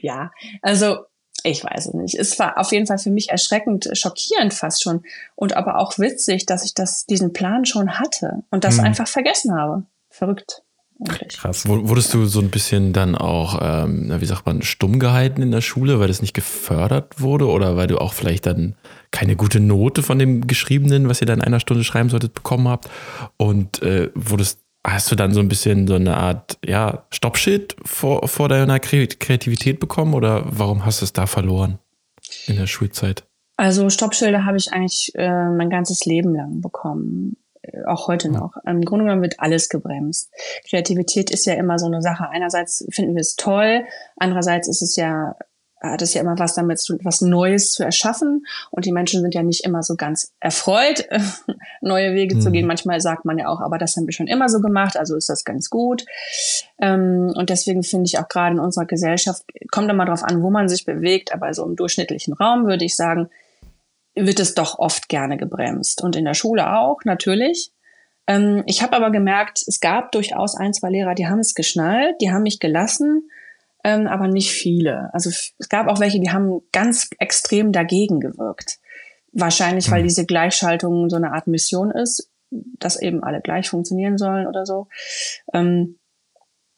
ja, 0.00 0.30
also 0.62 0.98
ich 1.42 1.62
weiß 1.62 1.86
es 1.86 1.94
nicht. 1.94 2.14
Es 2.14 2.38
war 2.38 2.58
auf 2.58 2.72
jeden 2.72 2.86
Fall 2.86 2.98
für 2.98 3.10
mich 3.10 3.28
erschreckend, 3.28 3.90
schockierend 3.92 4.54
fast 4.54 4.82
schon 4.82 5.04
und 5.34 5.54
aber 5.54 5.78
auch 5.78 5.98
witzig, 5.98 6.46
dass 6.46 6.64
ich 6.64 6.72
das, 6.72 7.04
diesen 7.04 7.34
Plan 7.34 7.66
schon 7.66 7.98
hatte 7.98 8.42
und 8.50 8.64
das 8.64 8.78
hm. 8.78 8.84
einfach 8.84 9.06
vergessen 9.06 9.54
habe. 9.54 9.84
Verrückt. 10.08 10.62
Eigentlich. 11.00 11.36
Krass. 11.36 11.68
Wurdest 11.68 12.14
du 12.14 12.24
so 12.24 12.40
ein 12.40 12.50
bisschen 12.50 12.92
dann 12.92 13.14
auch, 13.16 13.58
ähm, 13.60 14.14
wie 14.18 14.24
sagt 14.24 14.46
man, 14.46 14.62
stumm 14.62 14.98
gehalten 14.98 15.42
in 15.42 15.50
der 15.50 15.60
Schule, 15.60 16.00
weil 16.00 16.08
das 16.08 16.22
nicht 16.22 16.32
gefördert 16.32 17.20
wurde 17.20 17.48
oder 17.48 17.76
weil 17.76 17.86
du 17.86 17.98
auch 17.98 18.14
vielleicht 18.14 18.46
dann 18.46 18.76
keine 19.10 19.36
gute 19.36 19.60
Note 19.60 20.02
von 20.02 20.18
dem 20.18 20.46
Geschriebenen, 20.46 21.08
was 21.08 21.20
ihr 21.20 21.26
dann 21.26 21.40
in 21.40 21.44
einer 21.44 21.60
Stunde 21.60 21.84
schreiben 21.84 22.08
solltet, 22.08 22.32
bekommen 22.32 22.68
habt? 22.68 22.88
Und 23.36 23.82
äh, 23.82 24.10
wurdest, 24.14 24.60
hast 24.84 25.10
du 25.10 25.16
dann 25.16 25.34
so 25.34 25.40
ein 25.40 25.48
bisschen 25.48 25.86
so 25.86 25.94
eine 25.94 26.16
Art, 26.16 26.58
ja, 26.64 27.04
Stoppschild 27.10 27.76
vor, 27.84 28.26
vor 28.26 28.48
deiner 28.48 28.80
Kreativität 28.80 29.80
bekommen 29.80 30.14
oder 30.14 30.44
warum 30.46 30.86
hast 30.86 31.02
du 31.02 31.04
es 31.04 31.12
da 31.12 31.26
verloren 31.26 31.78
in 32.46 32.56
der 32.56 32.66
Schulzeit? 32.66 33.24
Also 33.58 33.90
Stoppschilder 33.90 34.44
habe 34.44 34.56
ich 34.56 34.72
eigentlich 34.72 35.12
äh, 35.14 35.50
mein 35.50 35.70
ganzes 35.70 36.04
Leben 36.06 36.34
lang 36.34 36.60
bekommen 36.60 37.36
auch 37.86 38.08
heute 38.08 38.30
noch. 38.30 38.56
Im 38.66 38.82
Grunde 38.82 39.04
genommen 39.04 39.22
wird 39.22 39.40
alles 39.40 39.68
gebremst. 39.68 40.30
Kreativität 40.68 41.30
ist 41.30 41.46
ja 41.46 41.54
immer 41.54 41.78
so 41.78 41.86
eine 41.86 42.02
Sache. 42.02 42.28
Einerseits 42.28 42.86
finden 42.90 43.14
wir 43.14 43.20
es 43.20 43.36
toll, 43.36 43.84
andererseits 44.16 44.68
ist 44.68 44.82
es 44.82 44.96
ja 44.96 45.36
hat 45.82 46.02
es 46.02 46.14
ja 46.14 46.22
immer 46.22 46.38
was 46.38 46.54
damit 46.54 46.78
zu 46.78 46.94
tun, 46.96 47.04
was 47.04 47.20
Neues 47.20 47.72
zu 47.72 47.84
erschaffen. 47.84 48.46
Und 48.70 48.86
die 48.86 48.92
Menschen 48.92 49.20
sind 49.20 49.34
ja 49.34 49.42
nicht 49.42 49.64
immer 49.64 49.82
so 49.82 49.96
ganz 49.96 50.32
erfreut, 50.40 51.06
neue 51.80 52.14
Wege 52.14 52.36
mhm. 52.36 52.40
zu 52.40 52.50
gehen. 52.50 52.66
Manchmal 52.66 53.00
sagt 53.00 53.24
man 53.24 53.38
ja 53.38 53.48
auch, 53.48 53.60
aber 53.60 53.78
das 53.78 53.96
haben 53.96 54.06
wir 54.06 54.12
schon 54.12 54.26
immer 54.26 54.48
so 54.48 54.60
gemacht, 54.60 54.96
also 54.96 55.16
ist 55.16 55.28
das 55.28 55.44
ganz 55.44 55.70
gut. 55.70 56.04
Ähm, 56.80 57.32
und 57.34 57.50
deswegen 57.50 57.82
finde 57.82 58.06
ich 58.06 58.18
auch 58.18 58.28
gerade 58.28 58.56
in 58.56 58.60
unserer 58.60 58.86
Gesellschaft, 58.86 59.42
kommt 59.70 59.90
immer 59.90 60.06
darauf 60.06 60.24
an, 60.24 60.42
wo 60.42 60.50
man 60.50 60.68
sich 60.68 60.84
bewegt, 60.84 61.32
aber 61.32 61.52
so 61.52 61.64
im 61.64 61.76
durchschnittlichen 61.76 62.34
Raum 62.34 62.66
würde 62.66 62.84
ich 62.84 62.96
sagen, 62.96 63.28
wird 64.16 64.40
es 64.40 64.54
doch 64.54 64.78
oft 64.78 65.08
gerne 65.08 65.36
gebremst. 65.36 66.02
Und 66.02 66.16
in 66.16 66.24
der 66.24 66.34
Schule 66.34 66.78
auch, 66.78 67.04
natürlich. 67.04 67.72
Ähm, 68.26 68.62
ich 68.66 68.82
habe 68.82 68.96
aber 68.96 69.10
gemerkt, 69.10 69.62
es 69.66 69.80
gab 69.80 70.10
durchaus 70.12 70.56
ein, 70.56 70.72
zwei 70.72 70.90
Lehrer, 70.90 71.14
die 71.14 71.28
haben 71.28 71.38
es 71.38 71.54
geschnallt, 71.54 72.16
die 72.20 72.32
haben 72.32 72.42
mich 72.42 72.58
gelassen, 72.58 73.30
ähm, 73.84 74.06
aber 74.06 74.26
nicht 74.26 74.50
viele. 74.50 75.10
Also 75.12 75.30
es 75.30 75.68
gab 75.68 75.86
auch 75.86 76.00
welche, 76.00 76.18
die 76.18 76.30
haben 76.30 76.60
ganz 76.72 77.10
extrem 77.18 77.70
dagegen 77.70 78.18
gewirkt. 78.18 78.78
Wahrscheinlich, 79.32 79.90
weil 79.90 80.00
hm. 80.00 80.08
diese 80.08 80.24
Gleichschaltung 80.24 81.10
so 81.10 81.16
eine 81.16 81.32
Art 81.32 81.46
Mission 81.46 81.90
ist, 81.90 82.30
dass 82.50 83.00
eben 83.00 83.22
alle 83.22 83.40
gleich 83.40 83.68
funktionieren 83.68 84.18
sollen 84.18 84.46
oder 84.46 84.64
so. 84.64 84.88
Ähm, 85.52 85.98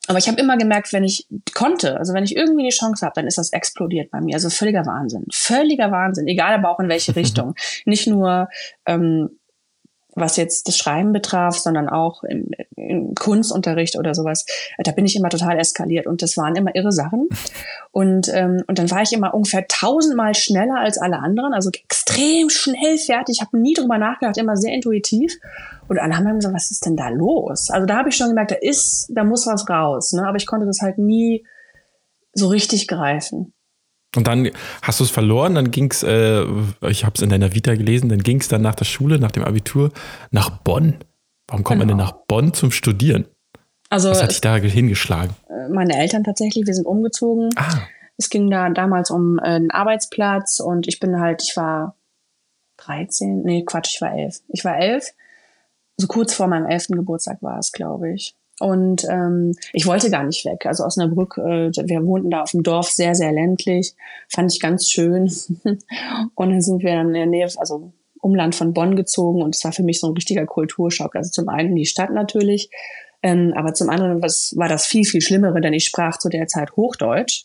aber 0.09 0.19
ich 0.19 0.27
habe 0.27 0.41
immer 0.41 0.57
gemerkt, 0.57 0.93
wenn 0.93 1.05
ich 1.05 1.27
konnte, 1.55 1.99
also 1.99 2.15
wenn 2.15 2.25
ich 2.25 2.35
irgendwie 2.35 2.65
die 2.65 2.75
Chance 2.75 3.05
habe, 3.05 3.15
dann 3.17 3.27
ist 3.27 3.39
das 3.39 3.53
explodiert 3.53 4.11
bei 4.11 4.21
mir. 4.21 4.35
Also 4.35 4.49
völliger 4.49 4.87
Wahnsinn. 4.87 5.27
Völliger 5.31 5.91
Wahnsinn, 5.91 6.27
egal 6.27 6.55
aber 6.55 6.71
auch 6.71 6.81
in 6.81 6.89
welche 6.89 7.15
Richtung. 7.17 7.55
Nicht 7.85 8.07
nur 8.07 8.49
ähm, 8.87 9.31
was 10.15 10.37
jetzt 10.37 10.67
das 10.67 10.77
Schreiben 10.77 11.13
betraf, 11.13 11.57
sondern 11.57 11.89
auch 11.89 12.25
im, 12.25 12.51
im, 12.77 13.15
Kunstunterricht 13.15 13.97
oder 13.97 14.15
sowas. 14.15 14.47
Da 14.79 14.93
bin 14.93 15.05
ich 15.05 15.17
immer 15.17 15.29
total 15.29 15.59
eskaliert 15.59 16.07
und 16.07 16.23
das 16.23 16.37
waren 16.37 16.57
immer 16.57 16.75
irre 16.75 16.93
Sachen. 16.93 17.29
Und, 17.93 18.29
ähm, 18.33 18.65
und 18.67 18.79
dann 18.79 18.91
war 18.91 19.03
ich 19.03 19.13
immer 19.13 19.35
ungefähr 19.35 19.67
tausendmal 19.69 20.35
schneller 20.35 20.77
als 20.77 20.99
alle 20.99 21.19
anderen, 21.19 21.53
also 21.53 21.71
extrem 21.71 22.51
schnell 22.51 22.99
fertig. 22.99 23.37
Ich 23.37 23.41
habe 23.43 23.59
nie 23.59 23.75
drüber 23.75 23.99
nachgedacht, 23.99 24.39
immer 24.39 24.57
sehr 24.57 24.73
intuitiv. 24.73 25.35
Und 25.89 25.99
alle 25.99 26.17
haben 26.17 26.25
dann 26.25 26.37
gesagt, 26.37 26.55
was 26.55 26.71
ist 26.71 26.85
denn 26.85 26.97
da 26.97 27.09
los? 27.09 27.71
Also 27.71 27.87
da 27.87 27.97
habe 27.97 28.11
ich 28.11 28.17
schon 28.17 28.29
gemerkt, 28.29 28.51
da 28.51 28.57
ist, 28.61 29.11
da 29.11 29.25
muss 29.25 29.47
was 29.47 29.69
raus. 29.69 30.13
Ne? 30.13 30.27
Aber 30.27 30.37
ich 30.37 30.47
konnte 30.47 30.67
das 30.67 30.81
halt 30.83 30.99
nie 30.99 31.47
so 32.35 32.49
richtig 32.49 32.89
greifen. 32.89 33.55
Und 34.17 34.27
dann 34.27 34.51
hast 34.83 35.01
du 35.01 35.05
es 35.05 35.11
verloren, 35.11 35.55
dann 35.55 35.71
ging 35.71 35.91
es, 35.91 36.03
äh, 36.03 36.45
ich 36.89 37.05
habe 37.05 37.15
es 37.15 37.23
in 37.23 37.29
deiner 37.29 37.55
Vita 37.55 37.75
gelesen, 37.75 38.09
dann 38.09 38.23
ging 38.23 38.41
es 38.41 38.49
dann 38.49 38.63
nach 38.63 38.75
der 38.75 38.87
Schule, 38.87 39.19
nach 39.19 39.33
dem 39.33 39.45
Abitur, 39.45 39.91
nach 40.31 40.51
Bonn. 40.51 40.99
Warum 41.47 41.65
kommt 41.65 41.81
genau. 41.81 41.93
man 41.93 41.99
denn 41.99 42.07
nach 42.07 42.13
Bonn 42.27 42.55
zum 42.55 42.71
Studieren? 42.71 43.27
Also 43.91 44.11
Was 44.11 44.23
hat 44.23 44.31
dich 44.31 44.41
da 44.41 44.57
hingeschlagen? 44.57 45.35
Äh, 45.49 45.69
meine 45.69 45.99
Eltern 45.99 46.25
tatsächlich, 46.25 46.67
wir 46.67 46.75
sind 46.75 46.87
umgezogen. 46.87 47.51
Ah. 47.57 47.81
Es 48.17 48.31
ging 48.31 48.51
da 48.51 48.69
damals 48.71 49.11
um 49.11 49.39
äh, 49.39 49.43
einen 49.43 49.71
Arbeitsplatz 49.71 50.61
und 50.61 50.89
ich 50.89 51.01
bin 51.01 51.21
halt, 51.21 51.43
ich 51.43 51.57
war 51.57 51.95
13, 52.79 53.43
nee, 53.43 53.65
Quatsch, 53.65 53.95
ich 53.95 54.01
war 54.01 54.15
elf. 54.15 54.41
Ich 54.49 54.65
war 54.65 54.79
elf 54.79 55.13
so 55.99 56.07
kurz 56.07 56.33
vor 56.33 56.47
meinem 56.47 56.67
elften 56.67 56.97
Geburtstag 56.97 57.43
war 57.43 57.59
es, 57.59 57.73
glaube 57.73 58.13
ich. 58.13 58.35
Und 58.61 59.05
ähm, 59.09 59.55
ich 59.73 59.87
wollte 59.87 60.11
gar 60.11 60.25
nicht 60.25 60.45
weg. 60.45 60.67
Also 60.67 60.85
Osnabrück, 60.85 61.39
äh, 61.39 61.71
wir 61.71 62.05
wohnten 62.05 62.31
da 62.31 62.43
auf 62.43 62.51
dem 62.51 62.63
Dorf, 62.63 62.89
sehr, 62.91 63.15
sehr 63.15 63.33
ländlich. 63.33 63.95
Fand 64.29 64.53
ich 64.53 64.61
ganz 64.61 64.91
schön. 64.91 65.31
und 66.35 66.51
dann 66.51 66.61
sind 66.61 66.83
wir 66.83 66.95
dann 66.95 67.09
in 67.09 67.15
der 67.15 67.27
Nähe, 67.27 67.49
also 67.57 67.93
Umland 68.21 68.55
von 68.55 68.73
Bonn 68.73 68.97
gezogen 68.97 69.43
und 69.43 69.55
es 69.55 69.63
war 69.63 69.73
für 69.73 69.85
mich 69.85 70.01
so 70.01 70.09
ein 70.09 70.15
richtiger 70.15 70.45
Kulturschock. 70.45 71.15
Also 71.15 71.31
zum 71.31 71.49
einen 71.49 71.77
die 71.77 71.87
Stadt 71.87 72.11
natürlich, 72.11 72.71
ähm, 73.23 73.53
aber 73.57 73.75
zum 73.75 73.91
anderen 73.91 74.23
was, 74.23 74.55
war 74.57 74.69
das 74.69 74.87
viel, 74.87 75.05
viel 75.05 75.21
Schlimmere, 75.21 75.61
denn 75.61 75.73
ich 75.73 75.85
sprach 75.85 76.19
zu 76.19 76.29
der 76.29 76.47
Zeit 76.49 76.73
Hochdeutsch. 76.77 77.45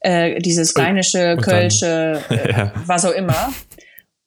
Äh, 0.00 0.40
dieses 0.40 0.76
rheinische, 0.76 1.36
kölsche, 1.40 2.20
äh, 2.30 2.50
ja. 2.50 2.72
was 2.86 3.04
auch 3.04 3.12
immer. 3.12 3.52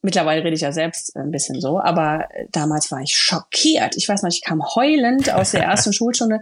Mittlerweile 0.05 0.43
rede 0.43 0.55
ich 0.55 0.61
ja 0.61 0.71
selbst 0.71 1.15
ein 1.17 1.31
bisschen 1.31 1.59
so, 1.59 1.79
aber 1.79 2.29
damals 2.51 2.91
war 2.91 3.01
ich 3.01 3.17
schockiert. 3.17 3.97
Ich 3.97 4.07
weiß 4.07 4.21
noch, 4.21 4.29
ich 4.29 4.43
kam 4.43 4.63
heulend 4.75 5.33
aus 5.33 5.49
der 5.49 5.63
ersten 5.63 5.93
Schulstunde 5.93 6.41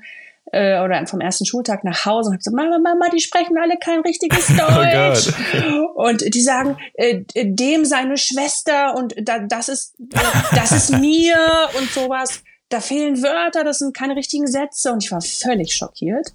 äh, 0.52 0.82
oder 0.82 1.08
vom 1.08 1.22
ersten 1.22 1.46
Schultag 1.46 1.86
nach 1.86 2.06
Hause 2.06 2.28
und 2.28 2.34
habe 2.34 2.40
gesagt, 2.40 2.58
Mama, 2.58 2.78
Mama, 2.78 3.06
die 3.08 3.22
sprechen 3.22 3.58
alle 3.58 3.78
kein 3.78 4.02
richtiges 4.02 4.50
oh 4.52 4.56
Deutsch. 4.56 5.32
Oh 5.72 6.08
und 6.08 6.36
die 6.36 6.42
sagen, 6.42 6.76
äh, 6.96 7.24
dem 7.34 7.86
seine 7.86 8.18
Schwester 8.18 8.98
und 8.98 9.16
da, 9.22 9.40
das 9.40 9.70
ist, 9.70 9.96
äh, 9.98 10.20
das 10.54 10.74
ist 10.74 11.00
mir 11.00 11.38
und 11.80 11.90
sowas. 11.90 12.44
Da 12.68 12.82
fehlen 12.82 13.24
Wörter, 13.24 13.64
das 13.64 13.80
sind 13.80 13.96
keine 13.96 14.18
richtigen 14.18 14.48
Sätze 14.48 14.92
und 14.92 15.02
ich 15.06 15.12
war 15.14 15.22
völlig 15.22 15.74
schockiert. 15.74 16.34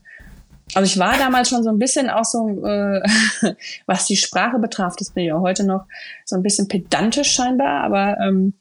Also 0.75 0.87
ich 0.87 0.99
war 0.99 1.17
damals 1.19 1.49
schon 1.49 1.63
so 1.63 1.71
ein 1.71 1.79
bisschen 1.79 2.11
auch 2.11 2.25
so, 2.25 2.65
äh, 2.65 3.03
was 3.87 4.07
die 4.07 4.17
Sprache 4.17 4.59
betraf, 4.59 4.97
das 4.97 5.11
bin 5.11 5.25
ich 5.25 5.33
auch 5.33 5.41
heute 5.41 5.65
noch, 5.65 5.85
so 6.25 6.37
ein 6.37 6.43
bisschen 6.43 6.69
pedantisch 6.69 7.33
scheinbar, 7.33 7.83
aber 7.85 8.19
ähm, 8.21 8.55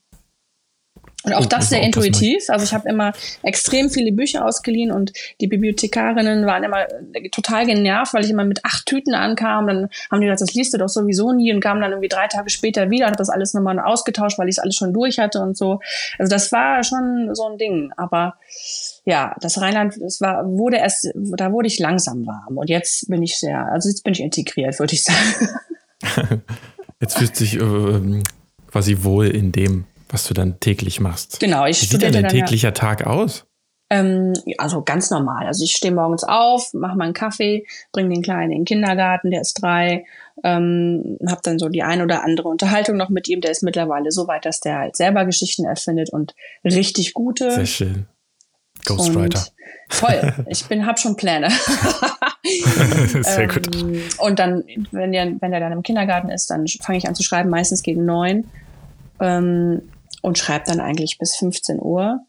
Und 1.24 1.34
auch 1.34 1.44
oh, 1.44 1.48
das 1.48 1.68
sehr 1.68 1.82
intuitiv. 1.82 2.48
Also 2.48 2.64
ich 2.64 2.72
habe 2.72 2.88
immer 2.88 3.12
extrem 3.42 3.90
viele 3.90 4.12
Bücher 4.12 4.44
ausgeliehen 4.46 4.92
und 4.92 5.12
die 5.40 5.48
Bibliothekarinnen 5.48 6.46
waren 6.46 6.62
immer 6.62 6.86
äh, 7.12 7.28
total 7.28 7.66
genervt, 7.66 8.14
weil 8.14 8.24
ich 8.24 8.30
immer 8.30 8.44
mit 8.44 8.64
acht 8.64 8.86
Tüten 8.86 9.14
ankam. 9.14 9.66
Dann 9.66 9.88
haben 10.10 10.20
die 10.20 10.26
gesagt, 10.26 10.48
das 10.48 10.54
liest 10.54 10.72
du 10.72 10.78
doch 10.78 10.88
sowieso 10.88 11.32
nie 11.32 11.52
und 11.52 11.60
kamen 11.60 11.80
dann 11.80 11.90
irgendwie 11.90 12.08
drei 12.08 12.28
Tage 12.28 12.50
später 12.50 12.88
wieder 12.90 13.06
und 13.06 13.12
hat 13.12 13.20
das 13.20 13.30
alles 13.30 13.52
nochmal 13.52 13.78
ausgetauscht, 13.80 14.38
weil 14.38 14.48
ich 14.48 14.54
es 14.54 14.58
alles 14.60 14.76
schon 14.76 14.94
durch 14.94 15.18
hatte 15.18 15.40
und 15.40 15.56
so. 15.56 15.80
Also 16.18 16.30
das 16.30 16.52
war 16.52 16.82
schon 16.84 17.34
so 17.34 17.48
ein 17.48 17.58
Ding. 17.58 17.92
Aber 17.96 18.34
ja, 19.08 19.34
das 19.40 19.60
Rheinland, 19.60 19.94
das 20.00 20.20
war, 20.20 20.44
wurde 20.46 20.76
erst, 20.76 21.10
da 21.14 21.50
wurde 21.50 21.66
ich 21.66 21.78
langsam 21.78 22.26
warm. 22.26 22.58
Und 22.58 22.68
jetzt 22.68 23.08
bin 23.08 23.22
ich 23.22 23.38
sehr, 23.38 23.66
also 23.72 23.88
jetzt 23.88 24.04
bin 24.04 24.12
ich 24.12 24.20
integriert, 24.20 24.78
würde 24.78 24.94
ich 24.94 25.02
sagen. 25.02 26.42
jetzt 27.00 27.16
fühlt 27.16 27.34
sich 27.34 27.54
äh, 27.54 28.22
quasi 28.70 28.98
wohl 29.02 29.28
in 29.28 29.52
dem 29.52 29.84
was 30.10 30.26
du 30.26 30.34
dann 30.34 30.60
täglich 30.60 31.00
machst. 31.00 31.40
Genau, 31.40 31.66
ich 31.66 31.82
Wie 31.82 31.86
sieht 31.86 32.02
denn 32.02 32.12
dein 32.12 32.28
täglicher 32.28 32.68
ja, 32.68 32.72
Tag 32.72 33.06
aus? 33.06 33.44
Ähm, 33.90 34.34
also 34.58 34.82
ganz 34.82 35.10
normal. 35.10 35.46
Also 35.46 35.64
ich 35.64 35.72
stehe 35.72 35.94
morgens 35.94 36.24
auf, 36.24 36.72
mache 36.74 36.96
meinen 36.96 37.14
Kaffee, 37.14 37.66
bringe 37.92 38.10
den 38.10 38.22
Kleinen 38.22 38.52
in 38.52 38.58
den 38.58 38.64
Kindergarten, 38.64 39.30
der 39.30 39.40
ist 39.40 39.54
drei, 39.54 40.04
ähm, 40.44 41.18
habe 41.26 41.40
dann 41.42 41.58
so 41.58 41.68
die 41.68 41.82
ein 41.82 42.02
oder 42.02 42.22
andere 42.22 42.48
Unterhaltung 42.48 42.96
noch 42.96 43.08
mit 43.08 43.28
ihm. 43.28 43.40
Der 43.40 43.50
ist 43.50 43.62
mittlerweile 43.62 44.10
so 44.10 44.26
weit, 44.28 44.44
dass 44.44 44.60
der 44.60 44.78
halt 44.78 44.96
selber 44.96 45.24
Geschichten 45.24 45.64
erfindet 45.64 46.10
und 46.10 46.34
richtig 46.64 47.14
gute. 47.14 47.50
Sehr 47.50 47.66
schön. 47.66 48.06
Ghostwriter. 48.88 49.46
Toll, 49.90 50.34
ich 50.48 50.66
bin, 50.66 50.86
hab 50.86 50.98
schon 50.98 51.16
Pläne. 51.16 51.50
Sehr 53.22 53.40
ähm, 53.40 53.48
gut. 53.48 54.18
Und 54.18 54.38
dann, 54.38 54.64
wenn 54.90 55.12
der, 55.12 55.32
wenn 55.40 55.50
der 55.50 55.60
dann 55.60 55.72
im 55.72 55.82
Kindergarten 55.82 56.28
ist, 56.28 56.50
dann 56.50 56.66
fange 56.82 56.98
ich 56.98 57.08
an 57.08 57.14
zu 57.14 57.22
schreiben, 57.22 57.48
meistens 57.48 57.82
gegen 57.82 58.04
neun 58.04 58.44
ähm, 59.20 59.82
und 60.20 60.38
schreibe 60.38 60.66
dann 60.66 60.80
eigentlich 60.80 61.18
bis 61.18 61.36
15 61.36 61.80
Uhr. 61.80 62.20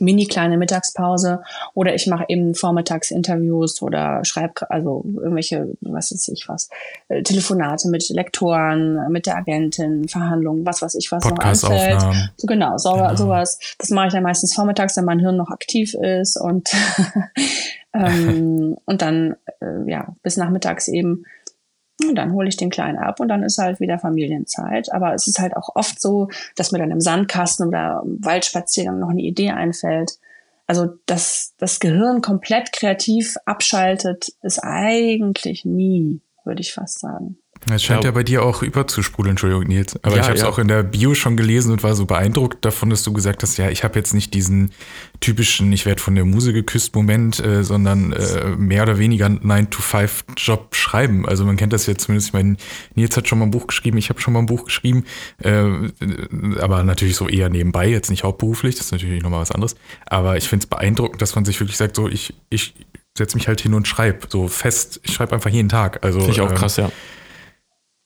Mini 0.00 0.26
kleine 0.26 0.56
Mittagspause 0.56 1.42
oder 1.74 1.94
ich 1.94 2.06
mache 2.06 2.24
eben 2.28 2.54
vormittags 2.54 3.10
Interviews 3.10 3.82
oder 3.82 4.24
schreibe 4.24 4.70
also 4.70 5.04
irgendwelche, 5.16 5.68
was 5.80 6.12
weiß 6.12 6.28
ich 6.28 6.48
was, 6.48 6.68
äh, 7.08 7.22
Telefonate 7.22 7.88
mit 7.88 8.08
Lektoren, 8.08 9.10
mit 9.10 9.26
der 9.26 9.36
Agentin, 9.36 10.08
Verhandlungen, 10.08 10.64
was 10.66 10.82
weiß 10.82 10.94
ich 10.94 11.10
was 11.12 11.24
noch 11.24 11.38
anfällt. 11.38 12.00
So, 12.36 12.46
genau, 12.46 12.78
so, 12.78 12.92
genau, 12.92 13.14
sowas. 13.16 13.58
Das 13.78 13.90
mache 13.90 14.08
ich 14.08 14.12
dann 14.12 14.22
meistens 14.22 14.54
vormittags, 14.54 14.96
wenn 14.96 15.04
mein 15.04 15.18
Hirn 15.18 15.36
noch 15.36 15.50
aktiv 15.50 15.94
ist 15.94 16.36
und 16.36 16.70
ähm, 17.94 18.76
und 18.84 19.02
dann 19.02 19.36
äh, 19.60 19.90
ja 19.90 20.14
bis 20.22 20.36
nachmittags 20.36 20.88
eben 20.88 21.24
und 22.08 22.14
dann 22.14 22.32
hole 22.32 22.48
ich 22.48 22.56
den 22.56 22.70
Kleinen 22.70 22.98
ab 22.98 23.20
und 23.20 23.28
dann 23.28 23.42
ist 23.42 23.58
halt 23.58 23.80
wieder 23.80 23.98
Familienzeit. 23.98 24.92
Aber 24.92 25.14
es 25.14 25.26
ist 25.26 25.38
halt 25.38 25.56
auch 25.56 25.70
oft 25.74 26.00
so, 26.00 26.28
dass 26.56 26.72
mir 26.72 26.78
dann 26.78 26.90
im 26.90 27.00
Sandkasten 27.00 27.68
oder 27.68 28.02
im 28.04 28.24
Waldspaziergang 28.24 28.98
noch 28.98 29.10
eine 29.10 29.22
Idee 29.22 29.50
einfällt. 29.50 30.18
Also, 30.66 30.88
dass 31.06 31.54
das 31.58 31.80
Gehirn 31.80 32.22
komplett 32.22 32.72
kreativ 32.72 33.36
abschaltet, 33.44 34.32
ist 34.42 34.60
eigentlich 34.60 35.64
nie, 35.64 36.20
würde 36.44 36.60
ich 36.60 36.72
fast 36.72 37.00
sagen. 37.00 37.38
Es 37.70 37.84
scheint 37.84 38.02
ja. 38.02 38.08
ja 38.08 38.12
bei 38.12 38.24
dir 38.24 38.42
auch 38.42 38.62
überzusprudeln, 38.62 39.32
Entschuldigung, 39.32 39.64
Nils. 39.64 39.96
Aber 40.02 40.16
ja, 40.16 40.22
ich 40.22 40.26
habe 40.26 40.34
es 40.36 40.42
ja. 40.42 40.48
auch 40.48 40.58
in 40.58 40.66
der 40.66 40.82
Bio 40.82 41.14
schon 41.14 41.36
gelesen 41.36 41.70
und 41.72 41.82
war 41.82 41.94
so 41.94 42.06
beeindruckt 42.06 42.64
davon, 42.64 42.90
dass 42.90 43.04
du 43.04 43.12
gesagt 43.12 43.42
hast, 43.42 43.56
ja, 43.56 43.70
ich 43.70 43.84
habe 43.84 43.98
jetzt 43.98 44.14
nicht 44.14 44.34
diesen 44.34 44.72
typischen, 45.20 45.72
ich 45.72 45.86
werde 45.86 46.02
von 46.02 46.16
der 46.16 46.24
Muse 46.24 46.52
geküsst 46.52 46.94
Moment, 46.96 47.38
äh, 47.38 47.62
sondern 47.62 48.12
äh, 48.12 48.46
mehr 48.56 48.82
oder 48.82 48.98
weniger 48.98 49.26
9-to-5-Job 49.26 50.74
schreiben. 50.74 51.26
Also 51.26 51.44
man 51.44 51.56
kennt 51.56 51.72
das 51.72 51.86
jetzt 51.86 52.04
zumindest, 52.04 52.28
ich 52.28 52.32
meine, 52.32 52.56
Nils 52.96 53.16
hat 53.16 53.28
schon 53.28 53.38
mal 53.38 53.46
ein 53.46 53.52
Buch 53.52 53.68
geschrieben, 53.68 53.96
ich 53.96 54.08
habe 54.08 54.20
schon 54.20 54.34
mal 54.34 54.40
ein 54.40 54.46
Buch 54.46 54.64
geschrieben, 54.64 55.04
äh, 55.38 55.64
aber 56.60 56.82
natürlich 56.82 57.14
so 57.14 57.28
eher 57.28 57.48
nebenbei, 57.48 57.88
jetzt 57.88 58.10
nicht 58.10 58.24
hauptberuflich, 58.24 58.74
das 58.74 58.86
ist 58.86 58.92
natürlich 58.92 59.22
nochmal 59.22 59.40
was 59.40 59.52
anderes. 59.52 59.76
Aber 60.06 60.36
ich 60.36 60.48
finde 60.48 60.64
es 60.64 60.68
beeindruckend, 60.68 61.22
dass 61.22 61.36
man 61.36 61.44
sich 61.44 61.60
wirklich 61.60 61.76
sagt, 61.76 61.94
so 61.94 62.08
ich, 62.08 62.34
ich 62.50 62.74
setze 63.16 63.36
mich 63.36 63.46
halt 63.46 63.60
hin 63.60 63.74
und 63.74 63.86
schreibe, 63.86 64.26
so 64.28 64.48
fest, 64.48 65.00
ich 65.04 65.12
schreibe 65.12 65.34
einfach 65.34 65.50
jeden 65.50 65.68
Tag. 65.68 66.02
Also, 66.02 66.18
finde 66.18 66.32
ich 66.32 66.40
auch 66.40 66.50
ähm, 66.50 66.56
krass, 66.56 66.76
ja. 66.76 66.90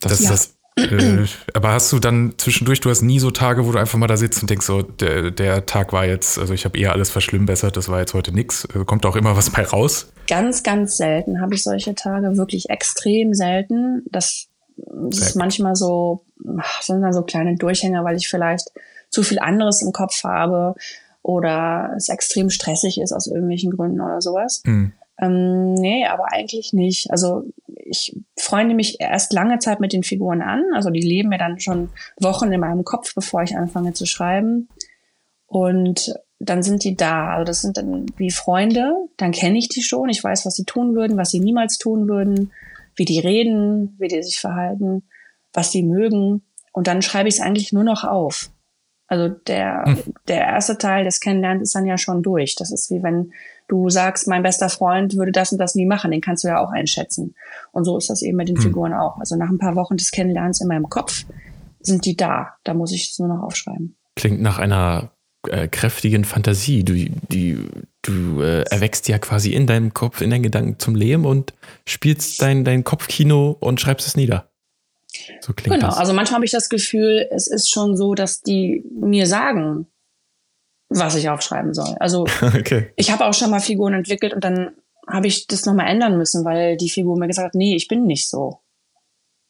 Das, 0.00 0.20
ja. 0.20 0.30
das 0.30 0.56
äh, 0.78 1.24
aber 1.54 1.72
hast 1.72 1.90
du 1.92 1.98
dann 1.98 2.34
zwischendurch, 2.36 2.80
du 2.80 2.90
hast 2.90 3.02
nie 3.02 3.18
so 3.18 3.30
Tage, 3.30 3.66
wo 3.66 3.72
du 3.72 3.78
einfach 3.78 3.98
mal 3.98 4.06
da 4.06 4.16
sitzt 4.16 4.42
und 4.42 4.50
denkst, 4.50 4.66
so, 4.66 4.82
der, 4.82 5.30
der 5.30 5.64
Tag 5.64 5.92
war 5.92 6.04
jetzt, 6.04 6.38
also 6.38 6.52
ich 6.52 6.64
habe 6.64 6.78
eher 6.78 6.92
alles 6.92 7.10
verschlimmbessert, 7.10 7.76
das 7.76 7.88
war 7.88 8.00
jetzt 8.00 8.12
heute 8.12 8.32
nix. 8.32 8.66
Also 8.66 8.84
kommt 8.84 9.06
auch 9.06 9.16
immer 9.16 9.36
was 9.36 9.50
bei 9.50 9.62
raus? 9.62 10.12
Ganz, 10.28 10.62
ganz 10.62 10.98
selten 10.98 11.40
habe 11.40 11.54
ich 11.54 11.62
solche 11.62 11.94
Tage, 11.94 12.36
wirklich 12.36 12.68
extrem 12.68 13.32
selten. 13.32 14.02
Das, 14.10 14.48
das 14.76 15.18
ist 15.20 15.36
manchmal 15.36 15.76
so, 15.76 16.26
sind 16.80 17.00
dann 17.00 17.12
so 17.12 17.22
kleine 17.22 17.56
Durchhänger, 17.56 18.04
weil 18.04 18.16
ich 18.16 18.28
vielleicht 18.28 18.70
zu 19.08 19.22
viel 19.22 19.38
anderes 19.38 19.80
im 19.80 19.92
Kopf 19.92 20.24
habe 20.24 20.74
oder 21.22 21.94
es 21.96 22.08
extrem 22.08 22.50
stressig 22.50 23.00
ist 23.00 23.12
aus 23.12 23.26
irgendwelchen 23.26 23.70
Gründen 23.70 24.00
oder 24.00 24.20
sowas. 24.20 24.62
Mhm. 24.66 24.92
Ähm, 25.18 25.74
nee, 25.74 26.06
aber 26.06 26.32
eigentlich 26.32 26.72
nicht. 26.72 27.10
Also 27.10 27.44
ich 27.66 28.16
freunde 28.36 28.74
mich 28.74 29.00
erst 29.00 29.32
lange 29.32 29.58
Zeit 29.58 29.80
mit 29.80 29.92
den 29.92 30.02
Figuren 30.02 30.42
an. 30.42 30.62
Also 30.74 30.90
die 30.90 31.00
leben 31.00 31.30
mir 31.30 31.38
dann 31.38 31.58
schon 31.60 31.90
Wochen 32.20 32.52
in 32.52 32.60
meinem 32.60 32.84
Kopf, 32.84 33.14
bevor 33.14 33.42
ich 33.42 33.56
anfange 33.56 33.92
zu 33.92 34.06
schreiben. 34.06 34.68
Und 35.46 36.14
dann 36.38 36.62
sind 36.62 36.84
die 36.84 36.96
da. 36.96 37.30
Also 37.30 37.44
das 37.44 37.62
sind 37.62 37.76
dann 37.76 38.06
wie 38.16 38.30
Freunde. 38.30 38.92
Dann 39.16 39.32
kenne 39.32 39.58
ich 39.58 39.68
die 39.68 39.82
schon. 39.82 40.08
Ich 40.08 40.22
weiß, 40.22 40.44
was 40.44 40.56
sie 40.56 40.64
tun 40.64 40.94
würden, 40.94 41.16
was 41.16 41.30
sie 41.30 41.40
niemals 41.40 41.78
tun 41.78 42.08
würden, 42.08 42.52
wie 42.94 43.04
die 43.04 43.20
reden, 43.20 43.94
wie 43.98 44.08
die 44.08 44.22
sich 44.22 44.40
verhalten, 44.40 45.04
was 45.52 45.72
sie 45.72 45.82
mögen. 45.82 46.42
Und 46.72 46.88
dann 46.88 47.00
schreibe 47.00 47.28
ich 47.28 47.36
es 47.36 47.40
eigentlich 47.40 47.72
nur 47.72 47.84
noch 47.84 48.04
auf. 48.04 48.50
Also 49.06 49.28
der, 49.28 49.84
hm. 49.86 50.14
der 50.28 50.40
erste 50.40 50.78
Teil 50.78 51.04
des 51.04 51.20
Kennenlernens 51.20 51.68
ist 51.68 51.74
dann 51.74 51.86
ja 51.86 51.96
schon 51.96 52.22
durch. 52.22 52.54
Das 52.56 52.72
ist 52.72 52.90
wie 52.90 53.02
wenn 53.02 53.32
du 53.68 53.90
sagst, 53.90 54.28
mein 54.28 54.42
bester 54.42 54.68
Freund 54.68 55.16
würde 55.16 55.32
das 55.32 55.52
und 55.52 55.58
das 55.58 55.74
nie 55.74 55.86
machen, 55.86 56.10
den 56.10 56.20
kannst 56.20 56.44
du 56.44 56.48
ja 56.48 56.60
auch 56.60 56.70
einschätzen. 56.70 57.34
Und 57.72 57.84
so 57.84 57.96
ist 57.98 58.10
das 58.10 58.22
eben 58.22 58.36
mit 58.36 58.48
den 58.48 58.56
hm. 58.56 58.62
Figuren 58.62 58.94
auch. 58.94 59.18
Also 59.18 59.36
nach 59.36 59.48
ein 59.48 59.58
paar 59.58 59.76
Wochen 59.76 59.96
des 59.96 60.10
Kennenlernens 60.10 60.60
in 60.60 60.68
meinem 60.68 60.88
Kopf 60.88 61.24
sind 61.80 62.04
die 62.04 62.16
da. 62.16 62.54
Da 62.64 62.74
muss 62.74 62.92
ich 62.92 63.10
es 63.10 63.18
nur 63.18 63.28
noch 63.28 63.42
aufschreiben. 63.42 63.96
Klingt 64.14 64.40
nach 64.40 64.58
einer 64.58 65.10
äh, 65.48 65.68
kräftigen 65.68 66.24
Fantasie. 66.24 66.84
Du, 66.84 66.94
die, 66.94 67.68
du 68.02 68.40
äh, 68.40 68.62
erwächst 68.70 69.08
ja 69.08 69.18
quasi 69.18 69.52
in 69.52 69.66
deinem 69.66 69.94
Kopf, 69.94 70.20
in 70.20 70.30
deinen 70.30 70.42
Gedanken 70.42 70.78
zum 70.78 70.94
Leben 70.94 71.24
und 71.24 71.54
spielst 71.86 72.40
dein, 72.42 72.64
dein 72.64 72.84
Kopfkino 72.84 73.56
und 73.60 73.80
schreibst 73.80 74.06
es 74.06 74.16
nieder. 74.16 74.50
So 75.40 75.52
klingt 75.52 75.74
genau, 75.74 75.88
das. 75.88 75.98
also 75.98 76.12
manchmal 76.12 76.36
habe 76.36 76.44
ich 76.44 76.50
das 76.50 76.68
Gefühl, 76.68 77.26
es 77.30 77.46
ist 77.46 77.70
schon 77.70 77.96
so, 77.96 78.14
dass 78.14 78.42
die 78.42 78.84
mir 79.00 79.26
sagen, 79.26 79.86
was 80.88 81.16
ich 81.16 81.28
aufschreiben 81.28 81.74
soll. 81.74 81.96
Also 82.00 82.26
okay. 82.42 82.92
ich 82.96 83.10
habe 83.10 83.26
auch 83.26 83.34
schon 83.34 83.50
mal 83.50 83.60
Figuren 83.60 83.94
entwickelt 83.94 84.34
und 84.34 84.44
dann 84.44 84.70
habe 85.08 85.26
ich 85.26 85.46
das 85.46 85.66
nochmal 85.66 85.88
ändern 85.88 86.18
müssen, 86.18 86.44
weil 86.44 86.76
die 86.76 86.90
Figur 86.90 87.18
mir 87.18 87.28
gesagt 87.28 87.46
hat, 87.46 87.54
nee, 87.54 87.76
ich 87.76 87.88
bin 87.88 88.04
nicht 88.04 88.28
so. 88.28 88.60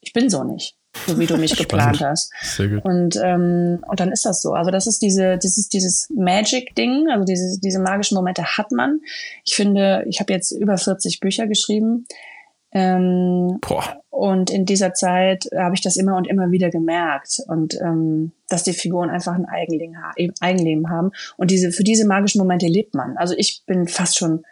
Ich 0.01 0.13
bin 0.13 0.29
so 0.29 0.45
nicht, 0.45 0.77
so 1.07 1.19
wie 1.19 1.27
du 1.27 1.37
mich 1.37 1.57
geplant 1.57 2.01
hast. 2.01 2.31
Sehr 2.43 2.69
gut. 2.69 2.85
Und, 2.85 3.17
ähm, 3.17 3.83
und 3.89 3.99
dann 3.99 4.13
ist 4.13 4.25
das 4.25 4.43
so. 4.43 4.53
Also 4.53 4.71
das 4.71 4.87
ist 4.87 5.01
diese, 5.03 5.39
dieses, 5.39 5.69
dieses 5.69 6.09
Magic-Ding, 6.15 7.09
also 7.11 7.25
diese, 7.25 7.59
diese 7.61 7.81
magischen 7.81 8.17
Momente 8.17 8.45
hat 8.57 8.71
man. 8.71 9.01
Ich 9.45 9.55
finde, 9.55 10.05
ich 10.07 10.21
habe 10.21 10.33
jetzt 10.33 10.53
über 10.53 10.77
40 10.77 11.21
Bücher 11.21 11.47
geschrieben. 11.47 12.07
Ähm. 12.77 13.59
Und 14.11 14.51
in 14.51 14.67
dieser 14.67 14.93
Zeit 14.93 15.49
habe 15.57 15.75
ich 15.75 15.81
das 15.81 15.97
immer 15.97 16.17
und 16.17 16.27
immer 16.27 16.51
wieder 16.51 16.71
gemerkt 16.71 17.41
und 17.49 17.79
ähm, 17.81 18.33
dass 18.49 18.65
die 18.65 18.73
Figuren 18.73 19.11
einfach 19.11 19.35
ein 19.35 19.47
Eigenleben, 19.47 19.97
Eigenleben 20.41 20.91
haben 20.91 21.11
und 21.37 21.51
diese 21.51 21.71
für 21.73 21.85
diese 21.85 22.07
magischen 22.07 22.39
Momente 22.39 22.67
lebt 22.67 22.95
man. 22.95 23.17
Also 23.17 23.35
ich 23.37 23.63
bin 23.67 23.89
fast 23.89 24.17
schon 24.17 24.45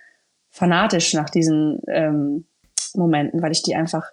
fanatisch 0.51 1.15
nach 1.15 1.31
diesen 1.31 1.81
ähm, 1.89 2.47
Momenten, 2.95 3.43
weil 3.43 3.53
ich 3.53 3.63
die 3.63 3.75
einfach 3.75 4.11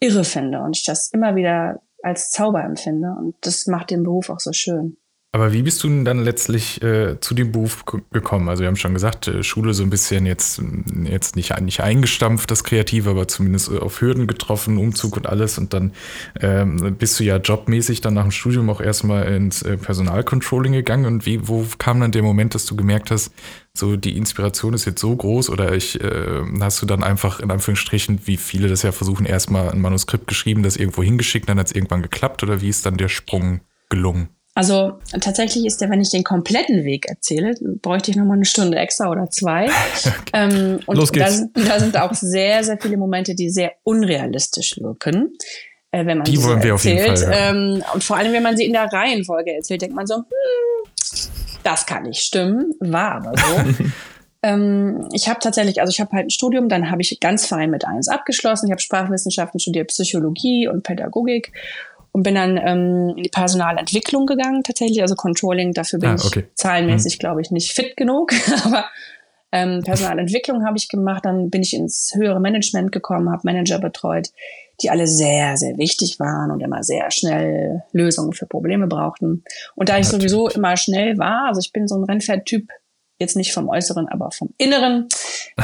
irre 0.00 0.24
finde 0.24 0.60
und 0.60 0.76
ich 0.76 0.84
das 0.84 1.08
immer 1.08 1.36
wieder 1.36 1.82
als 2.02 2.30
Zauber 2.30 2.64
empfinde 2.64 3.14
und 3.16 3.36
das 3.42 3.66
macht 3.66 3.90
den 3.90 4.02
Beruf 4.02 4.30
auch 4.30 4.40
so 4.40 4.52
schön. 4.52 4.96
Aber 5.34 5.54
wie 5.54 5.62
bist 5.62 5.82
du 5.82 6.04
dann 6.04 6.22
letztlich 6.22 6.82
äh, 6.82 7.18
zu 7.18 7.34
dem 7.34 7.52
Beruf 7.52 7.86
gekommen? 7.86 8.50
Also 8.50 8.60
wir 8.60 8.68
haben 8.68 8.76
schon 8.76 8.92
gesagt, 8.92 9.28
äh, 9.28 9.42
Schule 9.42 9.72
so 9.72 9.82
ein 9.82 9.88
bisschen 9.88 10.26
jetzt, 10.26 10.62
jetzt 11.04 11.36
nicht, 11.36 11.58
nicht 11.62 11.80
eingestampft, 11.80 12.50
das 12.50 12.64
Kreative, 12.64 13.08
aber 13.08 13.26
zumindest 13.28 13.70
äh, 13.70 13.78
auf 13.78 14.02
Hürden 14.02 14.26
getroffen, 14.26 14.76
Umzug 14.76 15.16
und 15.16 15.26
alles. 15.26 15.56
Und 15.56 15.72
dann 15.72 15.92
ähm, 16.38 16.96
bist 16.98 17.18
du 17.18 17.24
ja 17.24 17.38
jobmäßig 17.38 18.02
dann 18.02 18.12
nach 18.12 18.24
dem 18.24 18.30
Studium 18.30 18.68
auch 18.68 18.82
erstmal 18.82 19.26
ins 19.32 19.62
äh, 19.62 19.78
Personalcontrolling 19.78 20.74
gegangen. 20.74 21.06
Und 21.06 21.24
wie, 21.24 21.48
wo 21.48 21.64
kam 21.78 22.00
dann 22.00 22.12
der 22.12 22.22
Moment, 22.22 22.54
dass 22.54 22.66
du 22.66 22.76
gemerkt 22.76 23.10
hast, 23.10 23.32
so 23.72 23.96
die 23.96 24.18
Inspiration 24.18 24.74
ist 24.74 24.84
jetzt 24.84 25.00
so 25.00 25.16
groß 25.16 25.48
oder 25.48 25.72
ich 25.72 25.98
äh, 25.98 26.42
hast 26.60 26.82
du 26.82 26.86
dann 26.86 27.02
einfach 27.02 27.40
in 27.40 27.50
Anführungsstrichen, 27.50 28.20
wie 28.26 28.36
viele 28.36 28.68
das 28.68 28.82
ja 28.82 28.92
versuchen, 28.92 29.24
erstmal 29.24 29.70
ein 29.70 29.80
Manuskript 29.80 30.26
geschrieben, 30.26 30.62
das 30.62 30.76
irgendwo 30.76 31.02
hingeschickt, 31.02 31.48
dann 31.48 31.58
hat 31.58 31.68
es 31.68 31.74
irgendwann 31.74 32.02
geklappt 32.02 32.42
oder 32.42 32.60
wie 32.60 32.68
ist 32.68 32.84
dann 32.84 32.98
der 32.98 33.08
Sprung 33.08 33.62
gelungen? 33.88 34.28
Also 34.54 34.98
tatsächlich 35.20 35.64
ist 35.64 35.80
der, 35.80 35.88
wenn 35.88 36.00
ich 36.00 36.10
den 36.10 36.24
kompletten 36.24 36.84
Weg 36.84 37.08
erzähle, 37.08 37.54
bräuchte 37.80 38.10
ich 38.10 38.18
nochmal 38.18 38.36
eine 38.36 38.44
Stunde 38.44 38.78
extra 38.78 39.10
oder 39.10 39.30
zwei. 39.30 39.64
okay. 40.04 40.20
ähm, 40.34 40.80
und 40.84 40.96
Los 40.96 41.10
geht's. 41.10 41.44
Da, 41.54 41.62
da, 41.62 41.80
sind 41.80 41.96
auch 41.96 42.12
sehr, 42.12 42.62
sehr 42.62 42.78
viele 42.78 42.98
Momente, 42.98 43.34
die 43.34 43.48
sehr 43.48 43.72
unrealistisch 43.82 44.78
wirken. 44.78 45.32
Äh, 45.90 46.04
wenn 46.04 46.18
man 46.18 46.24
die 46.24 46.42
wollen 46.42 46.62
wir 46.62 46.72
erzählt. 46.72 47.00
auf 47.00 47.16
jeden 47.16 47.16
Fall. 47.16 47.32
Ja. 47.32 47.50
Ähm, 47.50 47.84
und 47.94 48.04
vor 48.04 48.16
allem, 48.16 48.32
wenn 48.34 48.42
man 48.42 48.56
sie 48.56 48.66
in 48.66 48.74
der 48.74 48.92
Reihenfolge 48.92 49.54
erzählt, 49.54 49.80
denkt 49.80 49.96
man 49.96 50.06
so, 50.06 50.16
hm, 50.16 51.32
Das 51.62 51.86
kann 51.86 52.02
nicht 52.02 52.20
stimmen, 52.20 52.74
war 52.80 53.12
aber 53.12 53.32
so. 53.38 53.84
ähm, 54.42 55.08
ich 55.14 55.28
habe 55.28 55.40
tatsächlich, 55.40 55.80
also 55.80 55.90
ich 55.90 56.00
habe 56.00 56.12
halt 56.12 56.26
ein 56.26 56.30
Studium, 56.30 56.68
dann 56.68 56.90
habe 56.90 57.00
ich 57.00 57.18
ganz 57.20 57.46
fein 57.46 57.70
mit 57.70 57.86
eins 57.86 58.08
abgeschlossen. 58.08 58.66
Ich 58.66 58.72
habe 58.72 58.82
Sprachwissenschaften 58.82 59.60
studiert, 59.60 59.88
Psychologie 59.88 60.68
und 60.68 60.82
Pädagogik 60.82 61.52
und 62.12 62.22
bin 62.22 62.34
dann 62.34 62.58
ähm, 62.58 63.14
in 63.16 63.22
die 63.22 63.30
Personalentwicklung 63.30 64.26
gegangen 64.26 64.62
tatsächlich, 64.62 65.00
also 65.00 65.14
Controlling. 65.14 65.72
Dafür 65.72 65.98
bin 65.98 66.10
ah, 66.10 66.16
okay. 66.22 66.44
ich 66.48 66.54
zahlenmäßig, 66.56 67.16
mhm. 67.16 67.20
glaube 67.20 67.40
ich, 67.40 67.50
nicht 67.50 67.72
fit 67.72 67.96
genug, 67.96 68.32
aber 68.64 68.84
ähm, 69.50 69.82
Personalentwicklung 69.82 70.64
habe 70.64 70.76
ich 70.76 70.88
gemacht. 70.88 71.24
Dann 71.24 71.50
bin 71.50 71.62
ich 71.62 71.74
ins 71.74 72.12
höhere 72.14 72.40
Management 72.40 72.92
gekommen, 72.92 73.30
habe 73.30 73.42
Manager 73.44 73.78
betreut, 73.78 74.28
die 74.82 74.90
alle 74.90 75.06
sehr, 75.06 75.56
sehr 75.56 75.78
wichtig 75.78 76.20
waren 76.20 76.50
und 76.50 76.60
immer 76.60 76.82
sehr 76.82 77.10
schnell 77.10 77.82
Lösungen 77.92 78.32
für 78.32 78.46
Probleme 78.46 78.86
brauchten. 78.86 79.44
Und 79.74 79.88
da 79.88 79.98
ich 79.98 80.08
sowieso 80.08 80.48
immer 80.48 80.76
schnell 80.76 81.18
war, 81.18 81.48
also 81.48 81.60
ich 81.60 81.72
bin 81.72 81.88
so 81.88 81.96
ein 81.96 82.04
Rennpferd-Typ, 82.04 82.68
jetzt 83.22 83.36
nicht 83.36 83.52
vom 83.52 83.68
Äußeren, 83.68 84.08
aber 84.08 84.30
vom 84.30 84.50
Inneren. 84.58 85.08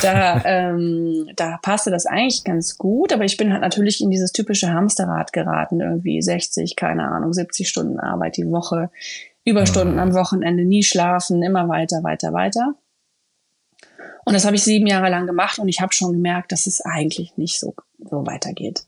Da, 0.01 0.43
ähm, 0.45 1.29
da 1.37 1.59
passte 1.61 1.91
das 1.91 2.07
eigentlich 2.07 2.45
ganz 2.45 2.79
gut, 2.79 3.13
aber 3.13 3.25
ich 3.25 3.37
bin 3.37 3.53
halt 3.53 3.63
natürlich 3.63 4.01
in 4.01 4.11
dieses 4.11 4.33
typische 4.33 4.73
Hamsterrad 4.73 5.33
geraten, 5.33 5.81
irgendwie 5.81 6.23
60, 6.23 6.77
keine 6.77 7.09
Ahnung, 7.09 7.33
70 7.33 7.69
Stunden 7.69 8.01
Arbeit 8.01 8.37
die 8.37 8.51
Woche, 8.51 8.91
Überstunden 9.45 9.99
am 9.99 10.15
Wochenende, 10.15 10.65
nie 10.65 10.83
schlafen, 10.83 11.43
immer 11.43 11.69
weiter, 11.69 12.03
weiter, 12.03 12.33
weiter. 12.33 12.75
Und 14.25 14.35
das 14.35 14.45
habe 14.45 14.57
ich 14.57 14.63
sieben 14.63 14.87
Jahre 14.87 15.09
lang 15.09 15.27
gemacht 15.27 15.59
und 15.59 15.69
ich 15.69 15.81
habe 15.81 15.95
schon 15.95 16.13
gemerkt, 16.13 16.53
dass 16.53 16.67
es 16.67 16.83
eigentlich 16.83 17.37
nicht 17.37 17.59
so, 17.59 17.75
so 17.99 18.27
weitergeht 18.27 18.88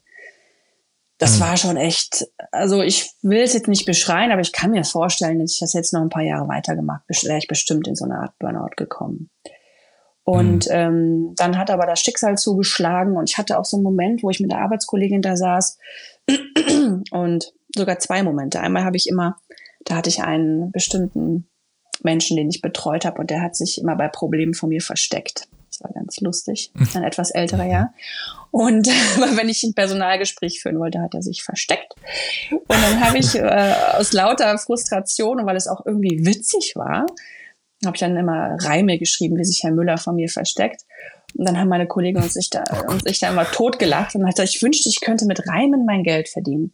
das 1.21 1.37
mhm. 1.37 1.43
war 1.43 1.57
schon 1.59 1.77
echt, 1.77 2.27
also 2.51 2.83
ich 2.83 3.13
will 3.21 3.43
es 3.43 3.53
jetzt 3.53 3.69
nicht 3.69 3.85
beschreien, 3.85 4.33
aber 4.33 4.41
ich 4.41 4.53
kann 4.53 4.71
mir 4.71 4.85
vorstellen, 4.85 5.39
dass 5.39 5.53
ich 5.53 5.61
das 5.61 5.75
jetzt 5.75 5.93
noch 5.93 6.01
ein 6.01 6.09
paar 6.09 6.23
Jahre 6.23 6.49
weitergemacht, 6.49 7.03
wäre 7.09 7.39
ich 7.39 7.47
bestimmt 7.47 7.87
in 7.87 7.95
so 7.95 8.07
eine 8.07 8.19
Art 8.19 8.39
Burnout 8.39 8.75
gekommen. 8.77 9.29
Und 10.25 10.67
mhm. 10.67 10.73
ähm, 10.73 11.35
dann 11.37 11.59
hat 11.59 11.71
aber 11.71 11.87
das 11.87 12.01
Schicksal 12.01 12.39
zugeschlagen 12.39 13.17
und 13.19 13.29
ich 13.29 13.37
hatte 13.37 13.59
auch 13.59 13.67
so 13.67 13.77
einen 13.77 13.85
Moment, 13.85 14.23
wo 14.23 14.31
ich 14.31 14.41
mit 14.41 14.51
der 14.51 14.61
Arbeitskollegin 14.61 15.21
da 15.21 15.37
saß 15.37 15.79
und 17.11 17.53
sogar 17.77 17.99
zwei 17.99 18.23
Momente. 18.23 18.61
Einmal 18.61 18.85
habe 18.85 18.97
ich 18.97 19.07
immer, 19.07 19.37
da 19.85 19.97
hatte 19.97 20.09
ich 20.09 20.23
einen 20.23 20.73
bestimmten 20.73 21.49
Menschen, 22.03 22.39
den 22.39 22.49
ich 22.49 22.63
betreut 22.63 23.05
habe 23.05 23.21
und 23.21 23.31
der 23.31 23.43
hat 23.43 23.57
sich 23.57 23.79
immer 23.79 23.95
bei 23.95 24.09
Problemen 24.09 24.55
von 24.55 24.71
mir 24.71 24.81
versteckt. 24.81 25.49
Das 25.71 25.81
war 25.83 25.93
ganz 25.93 26.21
lustig. 26.21 26.73
Ein 26.95 27.05
etwas 27.05 27.31
älterer 27.31 27.67
Jahr. 27.67 27.95
Und 28.51 28.87
wenn 29.37 29.49
ich 29.49 29.63
ein 29.63 29.75
Personalgespräch 29.75 30.61
führen 30.61 30.81
wollte, 30.81 31.01
hat 31.01 31.15
er 31.15 31.23
sich 31.23 31.45
versteckt. 31.45 31.95
Und 32.51 32.69
dann 32.69 33.01
habe 33.01 33.19
ich 33.19 33.35
äh, 33.37 33.75
aus 33.93 34.13
lauter 34.13 34.59
Frustration 34.59 35.41
und 35.41 35.47
weil 35.47 35.57
es 35.57 35.69
auch 35.69 35.87
irgendwie 35.87 36.27
witzig 36.27 36.73
war, 36.75 37.07
habe 37.85 37.97
ich 37.97 38.01
dann 38.01 38.17
immer 38.17 38.57
Reime 38.61 38.99
geschrieben, 38.99 39.39
wie 39.39 39.45
sich 39.45 39.63
Herr 39.63 39.71
Müller 39.71 39.99
von 39.99 40.17
mir 40.17 40.29
versteckt. 40.29 40.83
Und 41.37 41.47
dann 41.47 41.59
haben 41.59 41.69
meine 41.69 41.87
Kollegen 41.87 42.21
und 42.21 42.33
sich 42.33 42.51
da, 42.51 42.65
oh 42.73 42.91
und 42.91 43.05
sich 43.05 43.21
da 43.21 43.31
immer 43.31 43.45
totgelacht 43.45 44.15
und 44.15 44.27
hat 44.27 44.35
gesagt, 44.35 44.55
ich 44.55 44.63
wünschte, 44.63 44.89
ich 44.89 45.01
könnte 45.01 45.27
mit 45.27 45.47
Reimen 45.49 45.87
mein 45.87 46.03
Geld 46.03 46.29
verdienen. 46.29 46.73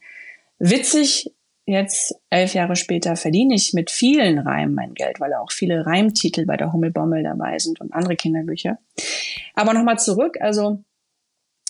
Witzig, 0.58 1.30
jetzt 1.66 2.14
elf 2.30 2.54
Jahre 2.54 2.76
später 2.76 3.16
verdiene 3.16 3.54
ich 3.54 3.74
mit 3.74 3.90
vielen 3.90 4.38
Reimen 4.38 4.74
mein 4.74 4.94
Geld, 4.94 5.20
weil 5.20 5.34
auch 5.34 5.50
viele 5.52 5.84
Reimtitel 5.84 6.46
bei 6.46 6.56
der 6.56 6.72
Hummelbommel 6.72 7.22
dabei 7.22 7.58
sind 7.58 7.80
und 7.80 7.92
andere 7.92 8.16
Kinderbücher. 8.16 8.78
Aber 9.54 9.74
nochmal 9.74 9.98
zurück, 9.98 10.38
also 10.40 10.82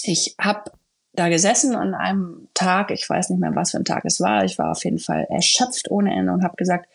ich 0.02 0.36
habe 0.38 0.70
da 1.14 1.28
gesessen 1.28 1.74
an 1.74 1.94
einem 1.94 2.48
Tag, 2.52 2.90
ich 2.90 3.08
weiß 3.08 3.30
nicht 3.30 3.40
mehr, 3.40 3.54
was 3.54 3.70
für 3.70 3.78
ein 3.78 3.84
Tag 3.84 4.04
es 4.04 4.20
war, 4.20 4.44
ich 4.44 4.58
war 4.58 4.70
auf 4.70 4.84
jeden 4.84 4.98
Fall 4.98 5.26
erschöpft 5.30 5.90
ohne 5.90 6.14
Ende 6.14 6.32
und 6.32 6.44
habe 6.44 6.56
gesagt, 6.56 6.88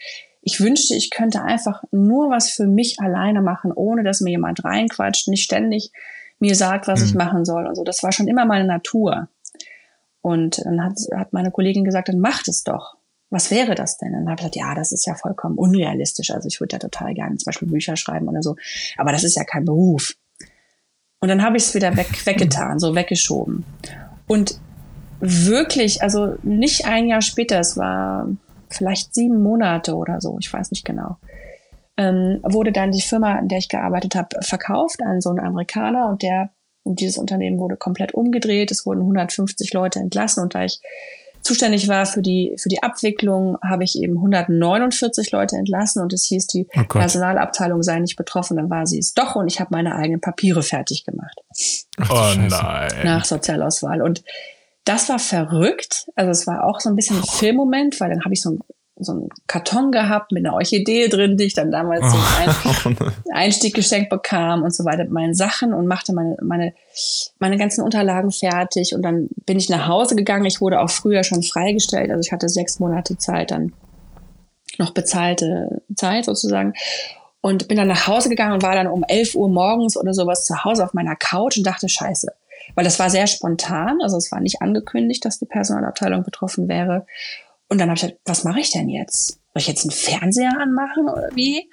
ich 0.44 0.60
wünschte, 0.60 0.96
ich 0.96 1.10
könnte 1.10 1.42
einfach 1.42 1.84
nur 1.92 2.30
was 2.30 2.52
für 2.52 2.68
mich 2.68 3.00
alleine 3.00 3.42
machen, 3.42 3.72
ohne 3.72 4.04
dass 4.04 4.22
mir 4.22 4.32
jemand 4.32 4.64
reinquatscht, 4.64 5.28
nicht 5.28 5.44
ständig 5.44 5.92
mir 6.40 6.56
sagt, 6.56 6.88
was 6.88 7.02
mhm. 7.02 7.06
ich 7.06 7.14
machen 7.14 7.46
soll 7.46 7.68
und 7.68 7.76
so. 7.76 7.84
Das 7.84 8.02
war 8.04 8.12
schon 8.12 8.28
immer 8.28 8.46
meine 8.46 8.66
Natur. 8.66 9.28
Und 10.22 10.64
dann 10.64 10.84
hat, 10.84 10.98
hat 11.16 11.34
meine 11.34 11.52
Kollegin 11.52 11.84
gesagt, 11.84 12.10
dann 12.10 12.20
macht 12.20 12.48
es 12.48 12.64
doch. 12.64 12.96
Was 13.30 13.50
wäre 13.50 13.76
das 13.76 13.98
denn? 13.98 14.10
Und 14.10 14.26
dann 14.26 14.32
habe 14.32 14.34
ich 14.34 14.52
gesagt, 14.52 14.56
ja, 14.58 14.76
das 14.76 14.92
ist 14.92 15.06
ja 15.06 15.16
vollkommen 15.16 15.58
unrealistisch. 15.58 16.32
Also 16.32 16.48
ich 16.48 16.60
würde 16.60 16.76
ja 16.76 16.80
total 16.80 17.14
gerne 17.14 17.38
zum 17.38 17.46
Beispiel 17.46 17.70
Bücher 17.70 17.96
schreiben 17.96 18.28
oder 18.28 18.44
so. 18.44 18.56
Aber 18.98 19.12
das 19.12 19.24
ist 19.24 19.36
ja 19.36 19.44
kein 19.44 19.66
Beruf. 19.66 20.16
Und 21.22 21.30
dann 21.30 21.42
habe 21.44 21.58
ich 21.58 21.64
es 21.64 21.76
wieder 21.76 21.96
weg, 21.96 22.10
weggetan, 22.26 22.80
so 22.80 22.94
weggeschoben. 22.94 23.64
Und 24.28 24.60
wirklich, 25.20 26.02
also 26.02 26.36
nicht 26.44 26.86
ein 26.86 27.08
Jahr 27.08 27.22
später, 27.22 27.60
es 27.60 27.78
war 27.78 28.28
vielleicht 28.70 29.14
sieben 29.14 29.42
Monate 29.42 29.96
oder 29.96 30.20
so, 30.20 30.38
ich 30.40 30.52
weiß 30.52 30.72
nicht 30.72 30.86
genau, 30.86 31.18
ähm, 31.98 32.40
wurde 32.44 32.72
dann 32.72 32.92
die 32.92 33.02
Firma, 33.02 33.38
in 33.38 33.48
der 33.48 33.60
ich 33.60 33.70
gearbeitet 33.70 34.16
habe, 34.16 34.42
verkauft 34.42 35.02
an 35.04 35.22
so 35.22 35.30
einen 35.30 35.40
Amerikaner 35.40 36.08
und 36.08 36.24
der 36.24 36.52
und 36.84 37.00
dieses 37.00 37.18
Unternehmen 37.18 37.60
wurde 37.60 37.78
komplett 37.78 38.14
umgedreht. 38.14 38.72
Es 38.72 38.86
wurden 38.86 39.02
150 39.02 39.74
Leute 39.74 40.00
entlassen 40.00 40.44
und 40.44 40.56
da 40.56 40.66
ich 40.66 40.80
zuständig 41.42 41.88
war 41.88 42.06
für 42.06 42.22
die, 42.22 42.56
für 42.58 42.70
die 42.70 42.84
Abwicklung, 42.84 43.58
habe 43.64 43.84
ich 43.84 43.98
eben 43.98 44.18
149 44.18 45.32
Leute 45.32 45.56
entlassen 45.58 46.02
und 46.02 46.14
es 46.14 46.26
hieß, 46.26 46.48
die 46.48 46.68
oh 46.76 46.84
Personalabteilung 46.84 47.82
sei 47.84 48.00
nicht 48.00 48.16
betroffen. 48.16 48.58
Dann 48.58 48.70
war 48.70 48.86
sie 48.86 49.00
es 49.00 49.14
doch 49.14 49.36
und 49.36 49.48
ich 49.48 49.60
habe 49.60 49.70
meine 49.72 49.96
eigenen 49.96 50.22
Papiere 50.22 50.64
fertig 50.64 51.04
gemacht. 51.04 51.40
oh 52.10 52.34
nein. 52.38 52.92
Nach 53.04 53.26
Sozialauswahl. 53.26 54.02
Und 54.02 54.24
das 54.86 55.10
war 55.10 55.20
verrückt. 55.20 56.10
Also 56.16 56.32
es 56.32 56.48
war 56.48 56.66
auch 56.66 56.80
so 56.80 56.90
ein 56.90 56.96
bisschen 56.96 57.18
ein 57.18 57.24
Filmmoment, 57.24 58.00
weil 58.00 58.10
dann 58.10 58.24
habe 58.24 58.34
ich 58.34 58.42
so 58.42 58.52
ein 58.52 58.60
so 59.04 59.14
einen 59.14 59.30
Karton 59.48 59.92
gehabt 59.92 60.32
mit 60.32 60.46
einer 60.46 60.56
Orchidee 60.56 61.08
drin, 61.08 61.38
die 61.38 61.46
ich 61.46 61.54
dann 61.54 61.72
damals 61.72 62.12
zum 62.12 62.20
oh, 62.20 62.90
Ein 62.90 62.98
oh 63.00 63.06
Einstieg 63.34 63.74
geschenkt 63.74 64.10
bekam 64.10 64.64
und 64.64 64.74
so 64.74 64.86
weiter 64.86 65.04
mit 65.04 65.12
meinen 65.12 65.34
Sachen 65.34 65.74
und 65.74 65.88
machte 65.88 66.14
meine, 66.14 66.38
meine, 66.42 66.74
meine 67.40 67.58
ganzen 67.58 67.84
Unterlagen 67.84 68.32
fertig. 68.32 68.94
Und 68.96 69.02
dann 69.04 69.30
bin 69.46 69.58
ich 69.58 69.70
nach 69.70 69.88
Hause 69.88 70.16
gegangen. 70.16 70.46
Ich 70.46 70.62
wurde 70.62 70.80
auch 70.80 70.90
früher 70.90 71.24
schon 71.24 71.44
freigestellt. 71.44 72.12
Also 72.12 72.22
ich 72.26 72.32
hatte 72.32 72.50
sechs 72.50 72.80
Monate 72.80 73.18
Zeit, 73.18 73.52
dann 73.52 73.74
noch 74.78 74.92
bezahlte 74.94 75.82
Zeit 75.96 76.26
sozusagen. 76.26 76.74
Und 77.42 77.68
bin 77.68 77.78
dann 77.78 77.88
nach 77.88 78.08
Hause 78.08 78.30
gegangen 78.30 78.54
und 78.54 78.64
war 78.64 78.76
dann 78.76 78.88
um 78.88 79.04
11 79.08 79.36
Uhr 79.36 79.50
morgens 79.50 79.98
oder 79.98 80.14
sowas 80.14 80.46
zu 80.46 80.64
Hause 80.64 80.84
auf 80.84 80.94
meiner 80.94 81.16
Couch 81.16 81.58
und 81.58 81.66
dachte, 81.66 81.90
scheiße. 81.90 82.28
Weil 82.76 82.86
das 82.86 83.00
war 83.00 83.10
sehr 83.10 83.28
spontan, 83.28 84.00
also 84.02 84.18
es 84.18 84.32
war 84.32 84.40
nicht 84.40 84.62
angekündigt, 84.62 85.26
dass 85.26 85.40
die 85.40 85.46
Personalabteilung 85.46 86.24
betroffen 86.24 86.68
wäre. 86.68 87.06
Und 87.72 87.78
dann 87.78 87.88
habe 87.88 87.96
ich 87.96 88.02
gedacht, 88.02 88.20
was 88.26 88.44
mache 88.44 88.60
ich 88.60 88.70
denn 88.72 88.90
jetzt? 88.90 89.30
Soll 89.30 89.62
ich 89.62 89.68
jetzt 89.68 89.86
einen 89.86 89.92
Fernseher 89.92 90.60
anmachen 90.60 91.08
oder 91.08 91.30
wie? 91.36 91.70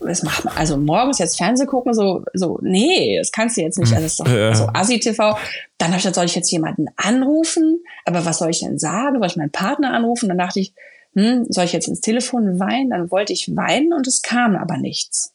Das 0.00 0.22
macht 0.22 0.46
man, 0.46 0.56
also 0.56 0.78
morgens 0.78 1.18
jetzt 1.18 1.36
Fernseh 1.36 1.66
gucken, 1.66 1.92
so, 1.92 2.24
so, 2.32 2.58
nee, 2.62 3.18
das 3.18 3.30
kannst 3.30 3.58
du 3.58 3.60
jetzt 3.60 3.78
nicht. 3.78 3.92
Also 3.92 4.02
das 4.02 4.12
ist 4.12 4.20
doch 4.20 4.26
ja. 4.26 4.54
so 4.54 4.68
Asi-TV. 4.72 5.36
Dann 5.76 5.88
habe 5.88 5.98
ich 5.98 6.02
gedacht, 6.02 6.14
soll 6.14 6.24
ich 6.24 6.34
jetzt 6.34 6.50
jemanden 6.50 6.86
anrufen? 6.96 7.82
Aber 8.06 8.24
was 8.24 8.38
soll 8.38 8.48
ich 8.48 8.60
denn 8.60 8.78
sagen? 8.78 9.18
Soll 9.18 9.26
ich 9.26 9.36
meinen 9.36 9.52
Partner 9.52 9.92
anrufen? 9.92 10.30
Dann 10.30 10.38
dachte 10.38 10.60
ich, 10.60 10.72
hm, 11.14 11.44
soll 11.50 11.66
ich 11.66 11.74
jetzt 11.74 11.88
ins 11.88 12.00
Telefon 12.00 12.58
weinen? 12.58 12.88
Dann 12.88 13.10
wollte 13.10 13.34
ich 13.34 13.54
weinen 13.54 13.92
und 13.92 14.06
es 14.06 14.22
kam 14.22 14.56
aber 14.56 14.78
nichts. 14.78 15.34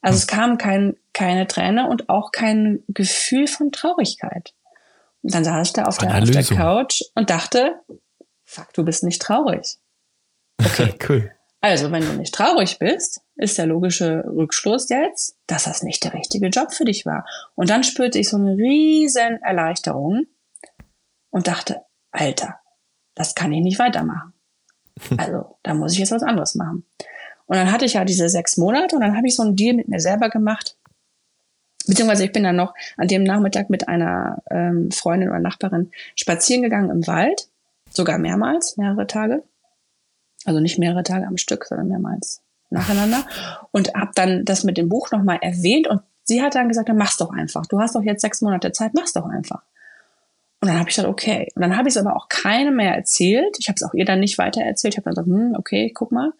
Also 0.00 0.16
es 0.16 0.26
kam 0.26 0.56
kein, 0.56 0.96
keine 1.12 1.46
Träne 1.46 1.90
und 1.90 2.08
auch 2.08 2.32
kein 2.32 2.84
Gefühl 2.88 3.48
von 3.48 3.70
Traurigkeit. 3.70 4.54
Und 5.22 5.34
dann 5.34 5.44
saß 5.44 5.66
ich 5.66 5.72
da 5.74 5.84
auf 5.84 5.98
der, 5.98 6.22
auf 6.22 6.30
der 6.30 6.42
Couch 6.42 7.02
und 7.14 7.28
dachte, 7.28 7.74
fuck, 8.58 8.72
du 8.74 8.84
bist 8.84 9.02
nicht 9.02 9.22
traurig. 9.22 9.78
Okay. 10.60 10.94
cool. 11.08 11.32
Also, 11.60 11.90
wenn 11.90 12.04
du 12.04 12.12
nicht 12.12 12.34
traurig 12.34 12.78
bist, 12.78 13.20
ist 13.36 13.58
der 13.58 13.66
logische 13.66 14.24
Rückschluss 14.26 14.88
jetzt, 14.90 15.36
dass 15.46 15.64
das 15.64 15.82
nicht 15.82 16.04
der 16.04 16.14
richtige 16.14 16.48
Job 16.48 16.72
für 16.72 16.84
dich 16.84 17.04
war. 17.04 17.26
Und 17.56 17.68
dann 17.68 17.82
spürte 17.82 18.18
ich 18.18 18.28
so 18.28 18.36
eine 18.36 18.56
riesen 18.56 19.42
Erleichterung 19.42 20.26
und 21.30 21.48
dachte, 21.48 21.82
Alter, 22.12 22.60
das 23.14 23.34
kann 23.34 23.52
ich 23.52 23.62
nicht 23.62 23.78
weitermachen. 23.78 24.32
Also, 25.16 25.58
da 25.62 25.74
muss 25.74 25.92
ich 25.92 26.00
jetzt 26.00 26.10
was 26.10 26.24
anderes 26.24 26.56
machen. 26.56 26.84
Und 27.46 27.56
dann 27.56 27.70
hatte 27.70 27.84
ich 27.84 27.94
ja 27.94 28.04
diese 28.04 28.28
sechs 28.28 28.56
Monate 28.56 28.96
und 28.96 29.02
dann 29.02 29.16
habe 29.16 29.28
ich 29.28 29.36
so 29.36 29.42
einen 29.42 29.54
Deal 29.54 29.76
mit 29.76 29.88
mir 29.88 30.00
selber 30.00 30.28
gemacht. 30.28 30.76
Beziehungsweise 31.86 32.24
ich 32.24 32.32
bin 32.32 32.42
dann 32.42 32.56
noch 32.56 32.74
an 32.96 33.06
dem 33.06 33.22
Nachmittag 33.22 33.70
mit 33.70 33.88
einer 33.88 34.42
ähm, 34.50 34.90
Freundin 34.90 35.30
oder 35.30 35.38
Nachbarin 35.38 35.92
spazieren 36.16 36.62
gegangen 36.62 36.90
im 36.90 37.06
Wald 37.06 37.48
sogar 37.90 38.18
mehrmals, 38.18 38.76
mehrere 38.76 39.06
Tage. 39.06 39.42
Also 40.44 40.60
nicht 40.60 40.78
mehrere 40.78 41.02
Tage 41.02 41.26
am 41.26 41.36
Stück, 41.36 41.64
sondern 41.64 41.88
mehrmals 41.88 42.42
nacheinander. 42.70 43.26
Und 43.72 43.94
habe 43.94 44.10
dann 44.14 44.44
das 44.44 44.64
mit 44.64 44.78
dem 44.78 44.88
Buch 44.88 45.10
nochmal 45.10 45.38
erwähnt 45.40 45.88
und 45.88 46.00
sie 46.24 46.42
hat 46.42 46.54
dann 46.54 46.68
gesagt, 46.68 46.88
dann 46.88 46.96
mach's 46.96 47.16
doch 47.16 47.30
einfach. 47.30 47.66
Du 47.66 47.80
hast 47.80 47.94
doch 47.94 48.02
jetzt 48.02 48.22
sechs 48.22 48.40
Monate 48.40 48.72
Zeit, 48.72 48.92
mach's 48.94 49.12
doch 49.12 49.26
einfach. 49.26 49.62
Und 50.60 50.68
dann 50.68 50.78
habe 50.78 50.88
ich 50.88 50.96
gesagt, 50.96 51.08
okay. 51.08 51.48
Und 51.54 51.62
dann 51.62 51.76
habe 51.76 51.88
ich 51.88 51.94
es 51.94 52.00
aber 52.00 52.16
auch 52.16 52.28
keinem 52.28 52.76
mehr 52.76 52.94
erzählt. 52.94 53.56
Ich 53.58 53.68
habe 53.68 53.76
es 53.76 53.82
auch 53.82 53.94
ihr 53.94 54.04
dann 54.04 54.20
nicht 54.20 54.38
weiter 54.38 54.60
erzählt. 54.62 54.94
Ich 54.94 54.98
habe 54.98 55.04
dann 55.04 55.24
gesagt, 55.24 55.28
hm, 55.28 55.54
okay, 55.56 55.92
guck 55.94 56.12
mal. 56.12 56.32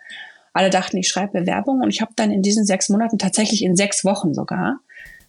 Alle 0.52 0.70
dachten, 0.70 0.96
ich 0.96 1.08
schreibe 1.08 1.40
Bewerbung 1.40 1.82
und 1.82 1.90
ich 1.90 2.00
habe 2.00 2.12
dann 2.16 2.32
in 2.32 2.42
diesen 2.42 2.64
sechs 2.64 2.88
Monaten, 2.88 3.18
tatsächlich 3.18 3.62
in 3.62 3.76
sechs 3.76 4.04
Wochen 4.04 4.34
sogar, 4.34 4.80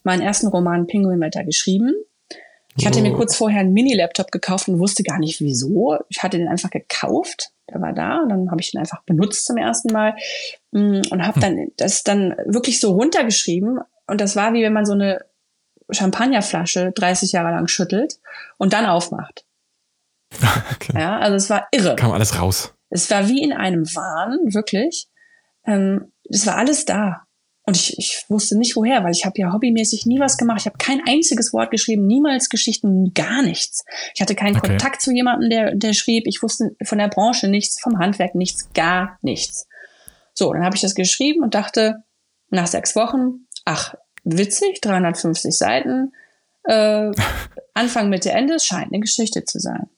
meinen 0.02 0.22
ersten 0.22 0.48
Roman 0.48 0.86
Pinguinwetter 0.86 1.44
geschrieben 1.44 1.94
Ich 2.76 2.86
hatte 2.86 3.02
mir 3.02 3.12
kurz 3.12 3.36
vorher 3.36 3.60
einen 3.60 3.72
Mini-Laptop 3.72 4.30
gekauft 4.30 4.68
und 4.68 4.78
wusste 4.78 5.02
gar 5.02 5.18
nicht 5.18 5.40
wieso. 5.40 5.98
Ich 6.08 6.22
hatte 6.22 6.38
den 6.38 6.48
einfach 6.48 6.70
gekauft, 6.70 7.50
der 7.68 7.80
war 7.80 7.92
da 7.92 8.20
und 8.22 8.28
dann 8.28 8.50
habe 8.50 8.60
ich 8.60 8.70
den 8.70 8.80
einfach 8.80 9.02
benutzt 9.04 9.44
zum 9.46 9.56
ersten 9.56 9.92
Mal 9.92 10.14
mm, 10.72 11.02
und 11.10 11.26
habe 11.26 11.40
dann 11.40 11.68
das 11.76 12.04
dann 12.04 12.36
wirklich 12.46 12.80
so 12.80 12.92
runtergeschrieben 12.92 13.80
und 14.06 14.20
das 14.20 14.36
war 14.36 14.52
wie 14.52 14.62
wenn 14.62 14.72
man 14.72 14.86
so 14.86 14.92
eine 14.92 15.24
Champagnerflasche 15.90 16.92
30 16.92 17.32
Jahre 17.32 17.50
lang 17.50 17.66
schüttelt 17.66 18.18
und 18.58 18.72
dann 18.72 18.86
aufmacht. 18.86 19.44
Okay. 20.72 20.98
Ja, 20.98 21.18
also 21.18 21.36
es 21.36 21.50
war 21.50 21.68
irre. 21.72 21.94
Kam 21.96 22.12
alles 22.12 22.40
raus. 22.40 22.72
Es 22.88 23.10
war 23.10 23.28
wie 23.28 23.42
in 23.42 23.52
einem 23.52 23.84
Wahn, 23.94 24.54
wirklich. 24.54 25.08
Ähm, 25.66 26.10
es 26.28 26.46
war 26.46 26.56
alles 26.56 26.86
da. 26.86 27.26
Und 27.70 27.76
ich, 27.76 27.96
ich 27.98 28.24
wusste 28.28 28.58
nicht 28.58 28.74
woher, 28.74 29.04
weil 29.04 29.12
ich 29.12 29.24
habe 29.24 29.40
ja 29.40 29.52
hobbymäßig 29.52 30.04
nie 30.04 30.18
was 30.18 30.36
gemacht. 30.36 30.62
Ich 30.62 30.66
habe 30.66 30.76
kein 30.76 31.00
einziges 31.06 31.52
Wort 31.52 31.70
geschrieben, 31.70 32.04
niemals 32.04 32.48
Geschichten, 32.48 33.14
gar 33.14 33.42
nichts. 33.42 33.84
Ich 34.12 34.20
hatte 34.20 34.34
keinen 34.34 34.56
okay. 34.56 34.70
Kontakt 34.70 35.00
zu 35.00 35.12
jemandem, 35.12 35.50
der, 35.50 35.74
der 35.76 35.92
schrieb. 35.92 36.26
Ich 36.26 36.42
wusste 36.42 36.74
von 36.82 36.98
der 36.98 37.06
Branche 37.06 37.46
nichts, 37.46 37.80
vom 37.80 38.00
Handwerk 38.00 38.34
nichts, 38.34 38.72
gar 38.74 39.20
nichts. 39.22 39.68
So, 40.34 40.52
dann 40.52 40.64
habe 40.64 40.74
ich 40.74 40.82
das 40.82 40.96
geschrieben 40.96 41.44
und 41.44 41.54
dachte 41.54 42.02
nach 42.48 42.66
sechs 42.66 42.96
Wochen, 42.96 43.46
ach, 43.64 43.94
witzig, 44.24 44.80
350 44.80 45.56
Seiten, 45.56 46.12
äh, 46.64 47.12
Anfang, 47.74 48.08
Mitte, 48.08 48.32
Ende, 48.32 48.54
es 48.54 48.64
scheint 48.64 48.92
eine 48.92 48.98
Geschichte 48.98 49.44
zu 49.44 49.60
sein. 49.60 49.88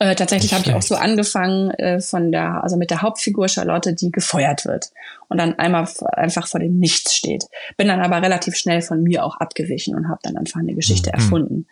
Äh, 0.00 0.14
tatsächlich 0.14 0.54
habe 0.54 0.62
ich 0.64 0.74
auch 0.74 0.82
so 0.82 0.94
angefangen 0.94 1.70
äh, 1.70 2.00
von 2.00 2.30
der, 2.30 2.62
also 2.62 2.76
mit 2.76 2.90
der 2.90 3.02
Hauptfigur 3.02 3.48
Charlotte, 3.48 3.94
die 3.94 4.12
gefeuert 4.12 4.64
wird 4.64 4.92
und 5.28 5.38
dann 5.38 5.58
einmal 5.58 5.88
einfach 6.12 6.46
vor 6.46 6.60
dem 6.60 6.78
Nichts 6.78 7.16
steht. 7.16 7.46
Bin 7.76 7.88
dann 7.88 8.00
aber 8.00 8.22
relativ 8.22 8.54
schnell 8.54 8.80
von 8.80 9.02
mir 9.02 9.24
auch 9.24 9.36
abgewichen 9.38 9.96
und 9.96 10.08
habe 10.08 10.20
dann 10.22 10.36
einfach 10.36 10.60
eine 10.60 10.74
Geschichte 10.74 11.10
mhm. 11.10 11.14
erfunden. 11.14 11.66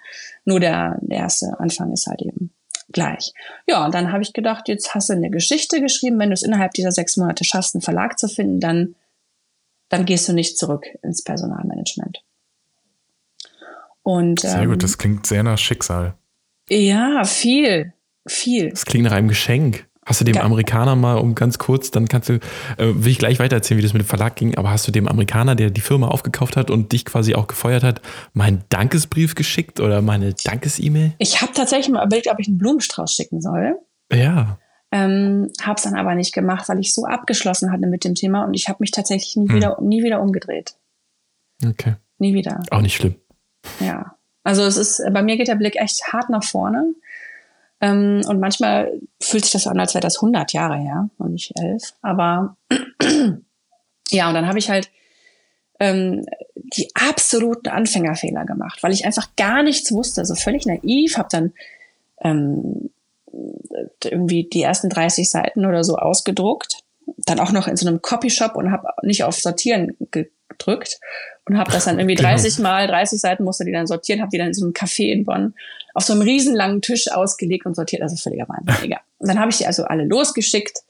Nur 0.44 0.58
der, 0.58 0.98
der 1.02 1.18
erste 1.18 1.60
Anfang 1.60 1.92
ist 1.92 2.08
halt 2.08 2.20
eben 2.22 2.50
gleich. 2.90 3.32
Ja, 3.68 3.84
und 3.84 3.94
dann 3.94 4.10
habe 4.10 4.24
ich 4.24 4.32
gedacht, 4.32 4.66
jetzt 4.66 4.92
hast 4.94 5.08
du 5.08 5.12
eine 5.12 5.30
Geschichte 5.30 5.80
geschrieben. 5.80 6.18
Wenn 6.18 6.30
du 6.30 6.34
es 6.34 6.42
innerhalb 6.42 6.72
dieser 6.72 6.90
sechs 6.90 7.16
Monate 7.16 7.44
schaffst, 7.44 7.76
einen 7.76 7.82
Verlag 7.82 8.18
zu 8.18 8.26
finden, 8.26 8.58
dann, 8.58 8.96
dann 9.88 10.04
gehst 10.04 10.28
du 10.28 10.32
nicht 10.32 10.58
zurück 10.58 10.84
ins 11.02 11.22
Personalmanagement. 11.22 12.24
Und, 14.02 14.40
sehr 14.40 14.62
ähm, 14.62 14.70
gut, 14.70 14.82
das 14.82 14.98
klingt 14.98 15.26
sehr 15.26 15.44
nach 15.44 15.58
Schicksal. 15.58 16.14
Ja, 16.68 17.22
viel 17.24 17.92
viel. 18.26 18.70
Das 18.70 18.84
klingt 18.84 19.04
nach 19.04 19.12
einem 19.12 19.28
Geschenk. 19.28 19.86
Hast 20.06 20.20
du 20.20 20.24
dem 20.24 20.36
ja. 20.36 20.42
Amerikaner 20.42 20.94
mal, 20.94 21.16
um 21.16 21.34
ganz 21.34 21.58
kurz, 21.58 21.90
dann 21.90 22.06
kannst 22.06 22.28
du, 22.28 22.34
äh, 22.34 22.38
will 22.78 23.10
ich 23.10 23.18
gleich 23.18 23.40
weitererzählen, 23.40 23.78
wie 23.78 23.82
das 23.82 23.92
mit 23.92 24.02
dem 24.02 24.06
Verlag 24.06 24.36
ging, 24.36 24.56
aber 24.56 24.70
hast 24.70 24.86
du 24.86 24.92
dem 24.92 25.08
Amerikaner, 25.08 25.56
der 25.56 25.70
die 25.70 25.80
Firma 25.80 26.06
aufgekauft 26.06 26.56
hat 26.56 26.70
und 26.70 26.92
dich 26.92 27.04
quasi 27.04 27.34
auch 27.34 27.48
gefeuert 27.48 27.82
hat, 27.82 28.00
meinen 28.32 28.62
Dankesbrief 28.68 29.34
geschickt 29.34 29.80
oder 29.80 30.02
meine 30.02 30.32
Dankes-E-Mail? 30.32 31.14
Ich 31.18 31.42
habe 31.42 31.52
tatsächlich 31.54 31.88
mal 31.88 32.06
überlegt, 32.06 32.28
ob 32.30 32.38
ich 32.38 32.46
einen 32.46 32.56
Blumenstrauß 32.56 33.12
schicken 33.12 33.40
soll. 33.40 33.80
Ja. 34.12 34.58
Ähm, 34.92 35.50
habe 35.60 35.74
es 35.76 35.82
dann 35.82 35.96
aber 35.96 36.14
nicht 36.14 36.32
gemacht, 36.32 36.68
weil 36.68 36.78
ich 36.78 36.94
so 36.94 37.04
abgeschlossen 37.04 37.72
hatte 37.72 37.88
mit 37.88 38.04
dem 38.04 38.14
Thema 38.14 38.44
und 38.44 38.54
ich 38.54 38.68
habe 38.68 38.76
mich 38.80 38.92
tatsächlich 38.92 39.34
nie, 39.34 39.48
hm. 39.48 39.56
wieder, 39.56 39.78
nie 39.80 40.04
wieder 40.04 40.20
umgedreht. 40.20 40.76
Okay. 41.66 41.96
Nie 42.18 42.32
wieder. 42.32 42.62
Auch 42.70 42.80
nicht 42.80 42.94
schlimm. 42.94 43.16
Ja. 43.80 44.14
Also 44.44 44.62
es 44.62 44.76
ist, 44.76 45.02
bei 45.12 45.22
mir 45.22 45.36
geht 45.36 45.48
der 45.48 45.56
Blick 45.56 45.74
echt 45.74 46.12
hart 46.12 46.30
nach 46.30 46.44
vorne. 46.44 46.94
Ähm, 47.80 48.22
und 48.26 48.40
manchmal 48.40 49.00
fühlt 49.20 49.44
sich 49.44 49.52
das 49.52 49.64
so 49.64 49.70
an, 49.70 49.80
als 49.80 49.94
wäre 49.94 50.02
das 50.02 50.16
100 50.16 50.52
Jahre 50.52 50.76
her 50.76 51.10
und 51.18 51.32
nicht 51.32 51.52
elf. 51.60 51.94
Aber 52.02 52.56
ja, 54.10 54.28
und 54.28 54.34
dann 54.34 54.46
habe 54.46 54.58
ich 54.58 54.70
halt 54.70 54.90
ähm, 55.78 56.24
die 56.54 56.88
absoluten 56.94 57.68
Anfängerfehler 57.68 58.44
gemacht, 58.46 58.82
weil 58.82 58.92
ich 58.92 59.04
einfach 59.04 59.28
gar 59.36 59.62
nichts 59.62 59.92
wusste, 59.92 60.24
so 60.24 60.34
völlig 60.34 60.64
naiv, 60.66 61.18
habe 61.18 61.28
dann 61.30 61.52
ähm, 62.22 62.90
irgendwie 64.04 64.44
die 64.44 64.62
ersten 64.62 64.88
30 64.88 65.30
Seiten 65.30 65.66
oder 65.66 65.84
so 65.84 65.96
ausgedruckt, 65.96 66.78
dann 67.26 67.40
auch 67.40 67.52
noch 67.52 67.68
in 67.68 67.76
so 67.76 67.86
einem 67.86 68.00
Copyshop 68.00 68.56
und 68.56 68.72
habe 68.72 68.88
nicht 69.02 69.24
auf 69.24 69.36
Sortieren 69.36 69.96
gedrückt 70.10 70.98
und 71.44 71.58
habe 71.58 71.70
das 71.70 71.84
dann 71.84 71.98
irgendwie 71.98 72.14
30 72.14 72.56
genau. 72.56 72.68
Mal, 72.68 72.86
30 72.86 73.20
Seiten 73.20 73.44
musste 73.44 73.64
die 73.64 73.72
dann 73.72 73.86
sortieren, 73.86 74.20
habe 74.20 74.30
die 74.30 74.38
dann 74.38 74.48
in 74.48 74.54
so 74.54 74.64
einem 74.64 74.72
Café 74.72 75.12
in 75.12 75.24
Bonn 75.24 75.54
auf 75.96 76.04
so 76.04 76.12
einem 76.12 76.22
riesenlangen 76.22 76.82
Tisch 76.82 77.10
ausgelegt 77.10 77.64
und 77.64 77.74
sortiert. 77.74 78.02
Also 78.02 78.16
völliger 78.16 78.46
Wahnsinn. 78.48 78.74
Egal. 78.84 79.00
Und 79.18 79.28
dann 79.28 79.40
habe 79.40 79.50
ich 79.50 79.56
die 79.56 79.66
also 79.66 79.84
alle 79.84 80.04
losgeschickt 80.04 80.80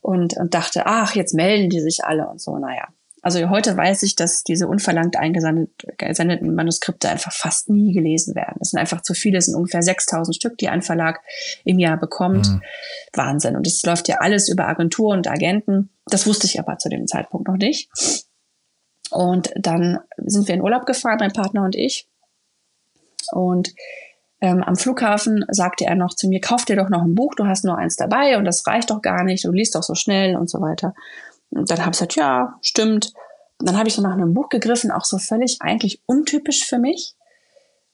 und, 0.00 0.38
und 0.38 0.54
dachte, 0.54 0.86
ach, 0.86 1.14
jetzt 1.14 1.34
melden 1.34 1.68
die 1.68 1.80
sich 1.80 2.02
alle 2.02 2.26
und 2.26 2.40
so. 2.40 2.56
Naja. 2.56 2.88
Also 3.20 3.50
heute 3.50 3.76
weiß 3.76 4.04
ich, 4.04 4.16
dass 4.16 4.44
diese 4.44 4.66
unverlangt 4.66 5.16
eingesendeten 5.16 6.54
Manuskripte 6.54 7.10
einfach 7.10 7.32
fast 7.32 7.68
nie 7.68 7.92
gelesen 7.92 8.34
werden. 8.34 8.56
Das 8.58 8.70
sind 8.70 8.80
einfach 8.80 9.02
zu 9.02 9.12
viele, 9.12 9.36
es 9.36 9.46
sind 9.46 9.54
ungefähr 9.54 9.82
6000 9.82 10.34
Stück, 10.34 10.56
die 10.56 10.70
ein 10.70 10.80
Verlag 10.80 11.20
im 11.64 11.78
Jahr 11.78 11.98
bekommt. 11.98 12.48
Mhm. 12.48 12.62
Wahnsinn. 13.12 13.54
Und 13.54 13.66
es 13.66 13.82
läuft 13.82 14.08
ja 14.08 14.16
alles 14.20 14.48
über 14.48 14.66
Agentur 14.66 15.12
und 15.12 15.28
Agenten. 15.28 15.90
Das 16.06 16.26
wusste 16.26 16.46
ich 16.46 16.58
aber 16.58 16.78
zu 16.78 16.88
dem 16.88 17.06
Zeitpunkt 17.06 17.48
noch 17.48 17.58
nicht. 17.58 17.90
Und 19.10 19.50
dann 19.56 19.98
sind 20.16 20.48
wir 20.48 20.54
in 20.54 20.62
Urlaub 20.62 20.86
gefahren, 20.86 21.18
mein 21.20 21.32
Partner 21.32 21.64
und 21.64 21.76
ich. 21.76 22.08
Und 23.32 23.74
ähm, 24.40 24.62
am 24.62 24.76
Flughafen 24.76 25.44
sagte 25.48 25.84
er 25.84 25.96
noch 25.96 26.14
zu 26.14 26.28
mir, 26.28 26.40
kauf 26.40 26.64
dir 26.64 26.76
doch 26.76 26.88
noch 26.88 27.02
ein 27.02 27.14
Buch, 27.14 27.34
du 27.34 27.46
hast 27.46 27.64
nur 27.64 27.76
eins 27.76 27.96
dabei 27.96 28.38
und 28.38 28.44
das 28.44 28.66
reicht 28.66 28.90
doch 28.90 29.02
gar 29.02 29.24
nicht, 29.24 29.44
du 29.44 29.52
liest 29.52 29.74
doch 29.74 29.82
so 29.82 29.94
schnell 29.94 30.36
und 30.36 30.48
so 30.48 30.60
weiter. 30.60 30.94
Und 31.50 31.70
dann 31.70 31.78
habe 31.80 31.90
ich 31.90 31.98
gesagt, 31.98 32.16
ja, 32.16 32.58
stimmt. 32.62 33.12
Und 33.58 33.68
dann 33.68 33.76
habe 33.76 33.88
ich 33.88 33.94
so 33.94 34.02
nach 34.02 34.12
einem 34.12 34.34
Buch 34.34 34.48
gegriffen, 34.48 34.92
auch 34.92 35.04
so 35.04 35.18
völlig 35.18 35.58
eigentlich 35.60 36.02
untypisch 36.06 36.64
für 36.66 36.78
mich. 36.78 37.14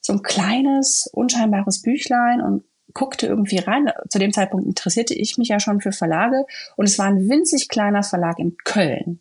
So 0.00 0.12
ein 0.12 0.22
kleines, 0.22 1.08
unscheinbares 1.12 1.80
Büchlein 1.80 2.42
und 2.42 2.64
guckte 2.92 3.26
irgendwie 3.26 3.58
rein. 3.58 3.90
Zu 4.10 4.18
dem 4.18 4.32
Zeitpunkt 4.32 4.66
interessierte 4.66 5.14
ich 5.14 5.38
mich 5.38 5.48
ja 5.48 5.60
schon 5.60 5.80
für 5.80 5.92
Verlage 5.92 6.44
und 6.76 6.86
es 6.86 6.98
war 6.98 7.06
ein 7.06 7.28
winzig 7.30 7.70
kleiner 7.70 8.02
Verlag 8.02 8.38
in 8.38 8.56
Köln. 8.64 9.20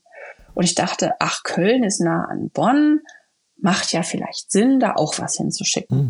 Und 0.54 0.66
ich 0.66 0.76
dachte, 0.76 1.14
ach, 1.20 1.44
Köln 1.44 1.84
ist 1.84 2.02
nah 2.02 2.26
an 2.26 2.50
Bonn, 2.50 3.00
macht 3.58 3.94
ja 3.94 4.04
vielleicht 4.04 4.52
Sinn, 4.52 4.80
da 4.80 4.96
auch 4.96 5.18
was 5.20 5.38
hinzuschicken. 5.38 5.98
Mhm. 5.98 6.10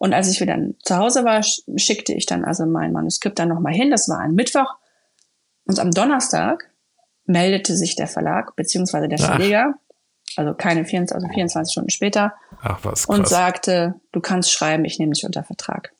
Und 0.00 0.14
als 0.14 0.30
ich 0.30 0.40
wieder 0.40 0.56
zu 0.82 0.96
Hause 0.96 1.26
war, 1.26 1.42
schickte 1.42 2.14
ich 2.14 2.24
dann 2.24 2.42
also 2.42 2.64
mein 2.64 2.90
Manuskript 2.90 3.38
dann 3.38 3.50
nochmal 3.50 3.74
hin. 3.74 3.90
Das 3.90 4.08
war 4.08 4.18
ein 4.18 4.32
Mittwoch. 4.32 4.74
Und 5.66 5.78
am 5.78 5.90
Donnerstag 5.90 6.70
meldete 7.26 7.76
sich 7.76 7.96
der 7.96 8.06
Verlag 8.06 8.56
beziehungsweise 8.56 9.08
der 9.08 9.18
Verleger, 9.18 9.74
also 10.36 10.54
keine 10.54 10.86
24, 10.86 11.14
also 11.14 11.28
24 11.28 11.70
Stunden 11.70 11.90
später, 11.90 12.32
Ach, 12.62 12.78
was, 12.82 13.04
und 13.04 13.28
sagte, 13.28 14.00
du 14.12 14.20
kannst 14.20 14.50
schreiben, 14.50 14.86
ich 14.86 14.98
nehme 14.98 15.12
dich 15.12 15.26
unter 15.26 15.44
Vertrag. 15.44 15.92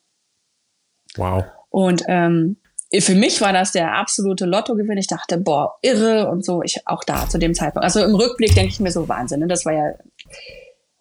Wow. 1.15 1.45
Und 1.69 2.01
ähm, 2.07 2.57
für 2.99 3.13
mich 3.13 3.39
war 3.39 3.53
das 3.53 3.71
der 3.71 3.93
absolute 3.93 4.47
Lottogewinn. 4.47 4.97
Ich 4.97 5.07
dachte, 5.07 5.37
boah, 5.37 5.77
irre 5.83 6.27
und 6.27 6.43
so. 6.43 6.63
Ich 6.63 6.87
auch 6.87 7.03
da 7.03 7.29
zu 7.29 7.37
dem 7.37 7.53
Zeitpunkt. 7.53 7.83
Also 7.83 8.03
im 8.03 8.15
Rückblick 8.15 8.55
denke 8.55 8.71
ich 8.71 8.79
mir 8.79 8.91
so 8.91 9.07
Wahnsinn. 9.07 9.41
Ne? 9.41 9.47
Das 9.47 9.63
war 9.63 9.73
ja 9.73 9.93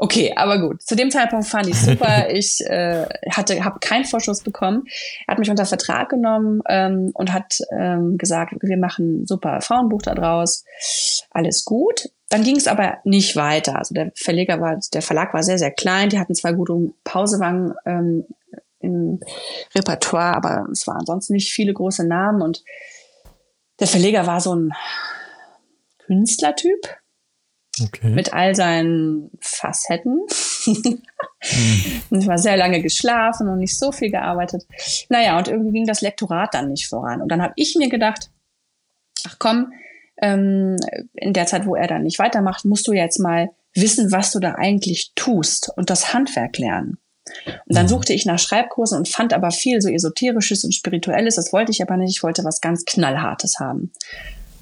okay, 0.00 0.32
aber 0.34 0.58
gut. 0.58 0.82
Zu 0.82 0.96
dem 0.96 1.10
Zeitpunkt 1.10 1.46
fand 1.46 1.68
ich 1.68 1.76
super. 1.76 2.28
Ich 2.30 2.60
äh, 2.66 3.06
hatte, 3.30 3.64
habe 3.64 3.80
keinen 3.80 4.04
Vorschuss 4.04 4.42
bekommen. 4.42 4.84
Er 5.26 5.32
hat 5.32 5.38
mich 5.38 5.50
unter 5.50 5.66
Vertrag 5.66 6.08
genommen 6.08 6.62
ähm, 6.68 7.10
und 7.14 7.32
hat 7.32 7.60
ähm, 7.70 8.16
gesagt, 8.18 8.54
wir 8.60 8.76
machen 8.78 9.26
super 9.26 9.60
Frauenbuch 9.60 10.02
da 10.02 10.14
draus. 10.14 10.64
Alles 11.30 11.64
gut. 11.64 12.10
Dann 12.30 12.44
ging 12.44 12.56
es 12.56 12.66
aber 12.66 12.98
nicht 13.04 13.36
weiter. 13.36 13.76
Also 13.76 13.94
der 13.94 14.12
Verleger 14.14 14.60
war, 14.60 14.78
der 14.92 15.02
Verlag 15.02 15.34
war 15.34 15.42
sehr, 15.42 15.58
sehr 15.58 15.70
klein. 15.70 16.08
Die 16.08 16.18
hatten 16.18 16.34
zwar 16.34 16.54
gute 16.54 16.92
Pausewagen 17.04 17.74
ähm, 17.84 18.24
im 18.80 19.20
Repertoire, 19.74 20.36
aber 20.36 20.66
es 20.72 20.86
waren 20.86 20.98
ansonsten 20.98 21.34
nicht 21.34 21.52
viele 21.52 21.74
große 21.74 22.06
Namen 22.06 22.40
und 22.40 22.64
der 23.80 23.86
Verleger 23.86 24.26
war 24.26 24.40
so 24.40 24.54
ein 24.54 24.72
Künstlertyp 26.06 26.99
okay. 27.82 28.10
mit 28.10 28.32
all 28.32 28.54
seinen 28.54 29.30
Facetten. 29.40 30.26
hm. 30.64 31.02
Ich 32.10 32.26
war 32.26 32.38
sehr 32.38 32.56
lange 32.56 32.82
geschlafen 32.82 33.48
und 33.48 33.58
nicht 33.58 33.76
so 33.76 33.92
viel 33.92 34.10
gearbeitet. 34.10 34.66
Naja, 35.08 35.38
und 35.38 35.48
irgendwie 35.48 35.72
ging 35.72 35.86
das 35.86 36.00
Lektorat 36.00 36.54
dann 36.54 36.68
nicht 36.68 36.88
voran. 36.88 37.22
Und 37.22 37.30
dann 37.30 37.42
habe 37.42 37.54
ich 37.56 37.76
mir 37.76 37.88
gedacht, 37.88 38.30
ach 39.26 39.36
komm, 39.38 39.72
ähm, 40.20 40.76
in 41.14 41.32
der 41.32 41.46
Zeit, 41.46 41.66
wo 41.66 41.74
er 41.74 41.86
dann 41.86 42.02
nicht 42.02 42.18
weitermacht, 42.18 42.64
musst 42.64 42.86
du 42.86 42.92
jetzt 42.92 43.18
mal 43.18 43.50
wissen, 43.74 44.12
was 44.12 44.32
du 44.32 44.40
da 44.40 44.54
eigentlich 44.56 45.12
tust 45.14 45.70
und 45.76 45.90
das 45.90 46.12
Handwerk 46.12 46.58
lernen. 46.58 46.98
Und 47.66 47.76
dann 47.76 47.86
mhm. 47.86 47.90
suchte 47.90 48.12
ich 48.12 48.26
nach 48.26 48.38
Schreibkursen 48.38 48.98
und 48.98 49.08
fand 49.08 49.32
aber 49.32 49.50
viel 49.50 49.80
so 49.80 49.88
Esoterisches 49.88 50.64
und 50.64 50.74
Spirituelles. 50.74 51.36
Das 51.36 51.52
wollte 51.52 51.70
ich 51.70 51.82
aber 51.82 51.96
nicht. 51.96 52.16
Ich 52.16 52.22
wollte 52.22 52.44
was 52.44 52.60
ganz 52.60 52.84
Knallhartes 52.84 53.58
haben. 53.60 53.92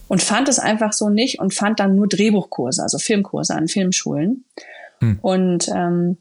Und 0.09 0.23
fand 0.23 0.49
es 0.49 0.59
einfach 0.59 0.93
so 0.93 1.09
nicht 1.09 1.39
und 1.39 1.55
fand 1.55 1.81
dann 1.81 1.95
nur 1.95 2.09
Drehbuchkurse, 2.09 2.83
also 2.83 2.99
Filmkurse 2.99 3.55
an 3.55 3.69
Filmschulen. 3.69 4.45
Hm. 5.01 5.19
Und 5.21 5.69
ähm, 5.69 6.17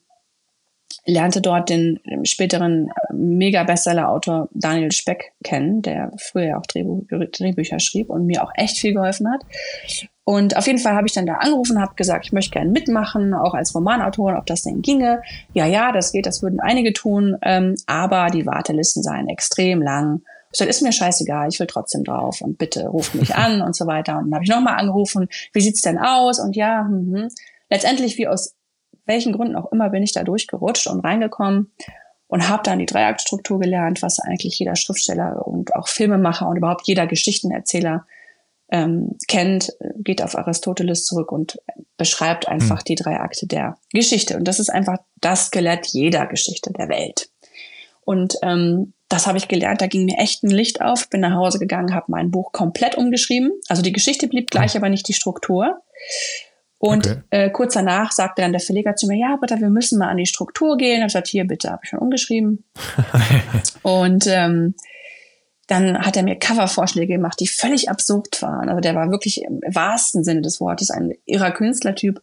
lernte 1.06 1.42
dort 1.42 1.70
den 1.70 2.00
späteren 2.24 2.90
Mega-Bestseller-Autor 3.14 4.50
Daniel 4.54 4.92
Speck 4.92 5.32
kennen, 5.44 5.82
der 5.82 6.12
früher 6.18 6.58
auch 6.58 6.66
Drehbücher 6.66 7.80
schrieb 7.80 8.10
und 8.10 8.26
mir 8.26 8.44
auch 8.44 8.52
echt 8.56 8.78
viel 8.78 8.94
geholfen 8.94 9.32
hat. 9.32 9.42
Und 10.26 10.58
auf 10.58 10.68
jeden 10.68 10.80
Fall 10.80 10.96
habe 10.96 11.08
ich 11.08 11.14
dann 11.14 11.26
da 11.26 11.36
angerufen, 11.36 11.80
habe 11.80 11.96
gesagt, 11.96 12.26
ich 12.26 12.34
möchte 12.34 12.52
gerne 12.52 12.70
mitmachen, 12.70 13.34
auch 13.34 13.54
als 13.54 13.74
Romanautor, 13.74 14.38
ob 14.38 14.46
das 14.46 14.64
denn 14.64 14.82
ginge. 14.82 15.22
Ja, 15.54 15.66
ja, 15.66 15.94
das 15.94 16.12
geht, 16.12 16.26
das 16.26 16.44
würden 16.44 16.60
einige 16.60 16.92
tun, 16.92 17.38
ähm, 17.44 17.76
aber 17.86 18.28
die 18.28 18.46
Wartelisten 18.46 19.02
seien 19.02 19.30
extrem 19.30 19.82
lang. 19.82 20.22
Sage, 20.52 20.70
ist 20.70 20.82
mir 20.82 20.92
scheißegal, 20.92 21.50
ich 21.50 21.60
will 21.60 21.68
trotzdem 21.68 22.04
drauf 22.04 22.42
und 22.42 22.58
bitte 22.58 22.88
ruft 22.88 23.16
mich 23.16 23.36
an 23.36 23.62
und 23.62 23.76
so 23.76 23.86
weiter. 23.86 24.18
Und 24.18 24.26
dann 24.26 24.36
habe 24.36 24.44
ich 24.44 24.50
nochmal 24.50 24.80
angerufen, 24.80 25.28
wie 25.54 25.62
sieht's 25.62 25.82
denn 25.82 25.98
aus? 25.98 26.40
Und 26.40 26.56
ja, 26.56 26.86
hm, 26.88 27.14
hm. 27.14 27.28
letztendlich, 27.70 28.18
wie 28.18 28.28
aus 28.28 28.56
welchen 29.06 29.34
Gründen 29.34 29.56
auch 29.56 29.72
immer, 29.72 29.90
bin 29.90 30.04
ich 30.04 30.14
da 30.14 30.24
durchgerutscht 30.24 30.88
und 30.88 31.02
reingekommen 31.02 31.72
und 32.28 32.50
habe 32.50 32.64
dann 32.64 32.80
die 32.80 32.86
Dreiaktstruktur 32.86 33.60
gelernt, 33.60 34.02
was 34.02 34.20
eigentlich 34.20 34.60
jeder 34.60 34.76
Schriftsteller 34.76 35.48
und 35.48 35.76
auch 35.76 35.88
Filmemacher 35.88 36.48
und 36.48 36.58
überhaupt 36.58 36.88
jeder 36.88 37.08
Geschichtenerzähler 37.08 38.06
ähm, 38.70 39.16
kennt, 39.28 39.72
geht 39.96 40.22
auf 40.22 40.38
Aristoteles 40.38 41.06
zurück 41.06 41.32
und 41.32 41.60
beschreibt 41.96 42.48
einfach 42.48 42.80
mhm. 42.80 42.86
die 42.86 42.96
drei 42.96 43.20
Akte 43.20 43.48
der 43.48 43.78
Geschichte. 43.92 44.36
Und 44.36 44.46
das 44.46 44.60
ist 44.60 44.70
einfach 44.70 44.98
das 45.22 45.48
Skelett 45.48 45.88
jeder 45.88 46.26
Geschichte 46.26 46.72
der 46.74 46.90
Welt. 46.90 47.30
Und 48.04 48.36
ähm, 48.42 48.94
das 49.10 49.26
habe 49.26 49.38
ich 49.38 49.48
gelernt, 49.48 49.82
da 49.82 49.88
ging 49.88 50.06
mir 50.06 50.18
echt 50.18 50.44
ein 50.44 50.50
Licht 50.50 50.82
auf, 50.82 51.10
bin 51.10 51.22
nach 51.22 51.34
Hause 51.34 51.60
gegangen, 51.60 51.94
habe 51.94 52.08
mein 52.10 52.32
Buch 52.32 52.52
komplett 52.52 52.96
umgeschrieben. 52.96 53.52
Also 53.70 53.82
die 53.82 53.94
Geschichte 53.94 54.28
blieb 54.28 54.52
gleich, 54.52 54.76
aber 54.76 54.90
nicht 54.90 55.08
die 55.08 55.14
Struktur. 55.14 55.82
Und 56.80 57.08
okay. 57.08 57.22
äh, 57.32 57.50
kurz 57.50 57.74
danach 57.74 58.12
sagte 58.12 58.42
dann 58.42 58.52
der 58.52 58.62
Verleger 58.62 58.96
zu 58.96 59.08
mir, 59.08 59.18
ja, 59.18 59.38
bitte, 59.38 59.60
wir 59.60 59.70
müssen 59.70 59.98
mal 59.98 60.10
an 60.10 60.18
die 60.18 60.26
Struktur 60.26 60.78
gehen. 60.78 61.00
Ich 61.00 61.08
gesagt, 61.08 61.28
hier, 61.28 61.46
bitte, 61.46 61.72
habe 61.72 61.82
ich 61.84 61.90
schon 61.90 62.00
umgeschrieben. 62.00 62.66
und 63.82 64.28
ähm, 64.28 64.76
dann 65.68 65.98
hat 66.00 66.16
er 66.16 66.24
mir 66.24 66.38
Covervorschläge 66.38 67.14
gemacht, 67.14 67.40
die 67.40 67.48
völlig 67.48 67.90
absurd 67.90 68.42
waren. 68.42 68.70
Also 68.70 68.80
der 68.80 68.96
war 68.96 69.10
wirklich 69.10 69.42
im 69.42 69.62
wahrsten 69.68 70.24
Sinne 70.24 70.42
des 70.42 70.62
Wortes 70.62 70.92
ein 70.92 71.14
irrer 71.26 71.52
Künstlertyp. 71.52 72.22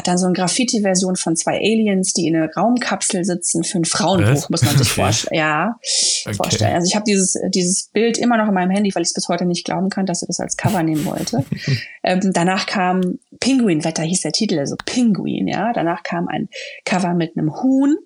Hat 0.00 0.08
dann 0.08 0.16
so 0.16 0.24
eine 0.24 0.32
Graffiti-Version 0.32 1.16
von 1.16 1.36
zwei 1.36 1.58
Aliens, 1.58 2.14
die 2.14 2.26
in 2.26 2.34
einer 2.34 2.50
Raumkapsel 2.50 3.22
sitzen 3.22 3.64
für 3.64 3.80
ein 3.80 3.84
Frauenbuch, 3.84 4.48
muss 4.48 4.62
man 4.62 4.78
sich 4.78 4.88
vorstellen. 4.88 5.38
Ja, 5.38 5.76
okay. 6.24 6.32
vorstellen. 6.32 6.74
Also 6.74 6.88
ich 6.88 6.94
habe 6.94 7.04
dieses, 7.06 7.36
dieses 7.50 7.90
Bild 7.92 8.16
immer 8.16 8.38
noch 8.38 8.48
in 8.48 8.54
meinem 8.54 8.70
Handy, 8.70 8.94
weil 8.94 9.02
ich 9.02 9.08
es 9.08 9.12
bis 9.12 9.28
heute 9.28 9.44
nicht 9.44 9.66
glauben 9.66 9.90
kann, 9.90 10.06
dass 10.06 10.22
er 10.22 10.28
das 10.28 10.40
als 10.40 10.56
Cover 10.56 10.82
nehmen 10.82 11.04
wollte. 11.04 11.44
ähm, 12.02 12.30
danach 12.32 12.64
kam 12.64 13.18
Pinguinwetter, 13.40 14.02
hieß 14.02 14.22
der 14.22 14.32
Titel, 14.32 14.58
also 14.58 14.74
Pinguin, 14.86 15.46
ja. 15.46 15.74
Danach 15.74 16.02
kam 16.02 16.28
ein 16.28 16.48
Cover 16.86 17.12
mit 17.12 17.36
einem 17.36 17.62
Huhn. 17.62 17.98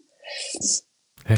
Hä? 1.26 1.36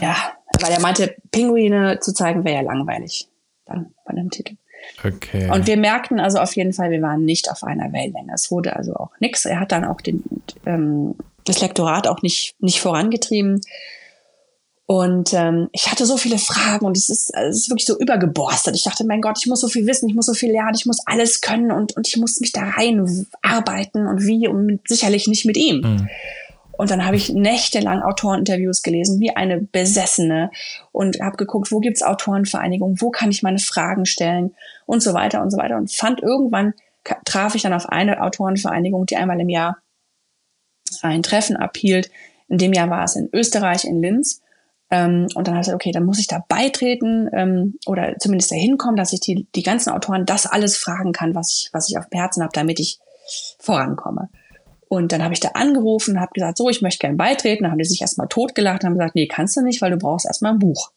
Ja, 0.00 0.14
weil 0.60 0.70
er 0.70 0.80
meinte, 0.80 1.16
Pinguine 1.32 1.98
zu 2.00 2.14
zeigen 2.14 2.44
wäre 2.44 2.62
ja 2.62 2.62
langweilig. 2.62 3.28
Dann 3.64 3.92
bei 4.06 4.14
dem 4.14 4.30
Titel. 4.30 4.54
Okay. 5.02 5.50
Und 5.50 5.66
wir 5.66 5.76
merkten 5.76 6.20
also 6.20 6.38
auf 6.38 6.56
jeden 6.56 6.72
Fall, 6.72 6.90
wir 6.90 7.02
waren 7.02 7.24
nicht 7.24 7.50
auf 7.50 7.62
einer 7.62 7.92
Wellenlänge. 7.92 8.32
Es 8.34 8.50
wurde 8.50 8.76
also 8.76 8.94
auch 8.94 9.10
nichts. 9.20 9.44
Er 9.44 9.60
hat 9.60 9.72
dann 9.72 9.84
auch 9.84 10.00
den, 10.00 10.22
ähm, 10.66 11.14
das 11.44 11.60
Lektorat 11.60 12.08
auch 12.08 12.22
nicht, 12.22 12.54
nicht 12.60 12.80
vorangetrieben. 12.80 13.60
Und 14.86 15.32
ähm, 15.32 15.68
ich 15.72 15.90
hatte 15.90 16.04
so 16.04 16.18
viele 16.18 16.36
Fragen 16.36 16.84
und 16.84 16.96
es 16.96 17.08
ist, 17.08 17.34
es 17.34 17.56
ist 17.56 17.70
wirklich 17.70 17.86
so 17.86 17.98
übergeborstet. 17.98 18.76
Ich 18.76 18.84
dachte, 18.84 19.06
mein 19.06 19.22
Gott, 19.22 19.38
ich 19.40 19.46
muss 19.46 19.60
so 19.60 19.68
viel 19.68 19.86
wissen, 19.86 20.08
ich 20.10 20.14
muss 20.14 20.26
so 20.26 20.34
viel 20.34 20.52
lernen, 20.52 20.74
ich 20.76 20.84
muss 20.84 20.98
alles 21.06 21.40
können 21.40 21.72
und, 21.72 21.96
und 21.96 22.06
ich 22.06 22.18
muss 22.18 22.38
mich 22.40 22.52
da 22.52 22.64
rein 22.64 23.26
arbeiten 23.40 24.06
und 24.06 24.26
wie 24.26 24.46
und 24.46 24.80
sicherlich 24.86 25.26
nicht 25.26 25.46
mit 25.46 25.56
ihm. 25.56 25.80
Mhm. 25.80 26.08
Und 26.76 26.90
dann 26.90 27.06
habe 27.06 27.16
ich 27.16 27.30
nächtelang 27.30 28.02
Autoreninterviews 28.02 28.82
gelesen, 28.82 29.20
wie 29.20 29.30
eine 29.30 29.60
Besessene 29.60 30.50
und 30.92 31.20
habe 31.20 31.36
geguckt, 31.36 31.70
wo 31.70 31.80
gibt's 31.80 32.02
Autorenvereinigungen, 32.02 33.00
wo 33.00 33.10
kann 33.10 33.30
ich 33.30 33.42
meine 33.42 33.60
Fragen 33.60 34.06
stellen 34.06 34.54
und 34.86 35.00
so 35.00 35.14
weiter 35.14 35.42
und 35.42 35.50
so 35.50 35.58
weiter. 35.58 35.76
Und 35.76 35.92
fand 35.92 36.22
irgendwann, 36.22 36.74
traf 37.24 37.54
ich 37.54 37.62
dann 37.62 37.72
auf 37.72 37.88
eine 37.88 38.22
Autorenvereinigung, 38.22 39.06
die 39.06 39.16
einmal 39.16 39.40
im 39.40 39.48
Jahr 39.48 39.78
ein 41.02 41.22
Treffen 41.22 41.56
abhielt. 41.56 42.10
In 42.48 42.58
dem 42.58 42.72
Jahr 42.72 42.90
war 42.90 43.04
es 43.04 43.16
in 43.16 43.28
Österreich, 43.32 43.84
in 43.84 44.00
Linz. 44.00 44.42
Ähm, 44.90 45.28
und 45.34 45.46
dann 45.46 45.54
habe 45.54 45.60
ich 45.60 45.66
gesagt, 45.66 45.74
okay, 45.74 45.92
dann 45.92 46.04
muss 46.04 46.18
ich 46.18 46.26
da 46.26 46.44
beitreten 46.46 47.28
ähm, 47.32 47.78
oder 47.86 48.16
zumindest 48.18 48.52
da 48.52 48.56
hinkommen, 48.56 48.96
dass 48.96 49.12
ich 49.12 49.20
die, 49.20 49.46
die 49.54 49.62
ganzen 49.62 49.90
Autoren 49.90 50.26
das 50.26 50.46
alles 50.46 50.76
fragen 50.76 51.12
kann, 51.12 51.34
was 51.34 51.52
ich, 51.52 51.70
was 51.72 51.88
ich 51.88 51.98
auf 51.98 52.08
dem 52.08 52.18
Herzen 52.18 52.42
habe, 52.42 52.52
damit 52.52 52.78
ich 52.80 52.98
vorankomme. 53.58 54.28
Und 54.88 55.12
dann 55.12 55.24
habe 55.24 55.34
ich 55.34 55.40
da 55.40 55.48
angerufen, 55.54 56.20
habe 56.20 56.32
gesagt, 56.34 56.58
so, 56.58 56.68
ich 56.68 56.82
möchte 56.82 57.00
gerne 57.00 57.16
beitreten. 57.16 57.64
Dann 57.64 57.72
haben 57.72 57.78
die 57.78 57.84
sich 57.84 58.02
erstmal 58.02 58.28
totgelacht 58.28 58.82
und 58.82 58.90
haben 58.90 58.94
gesagt, 58.94 59.14
nee, 59.14 59.26
kannst 59.26 59.56
du 59.56 59.62
nicht, 59.62 59.82
weil 59.82 59.90
du 59.90 59.96
brauchst 59.96 60.26
erstmal 60.26 60.52
ein 60.52 60.58
Buch. 60.58 60.92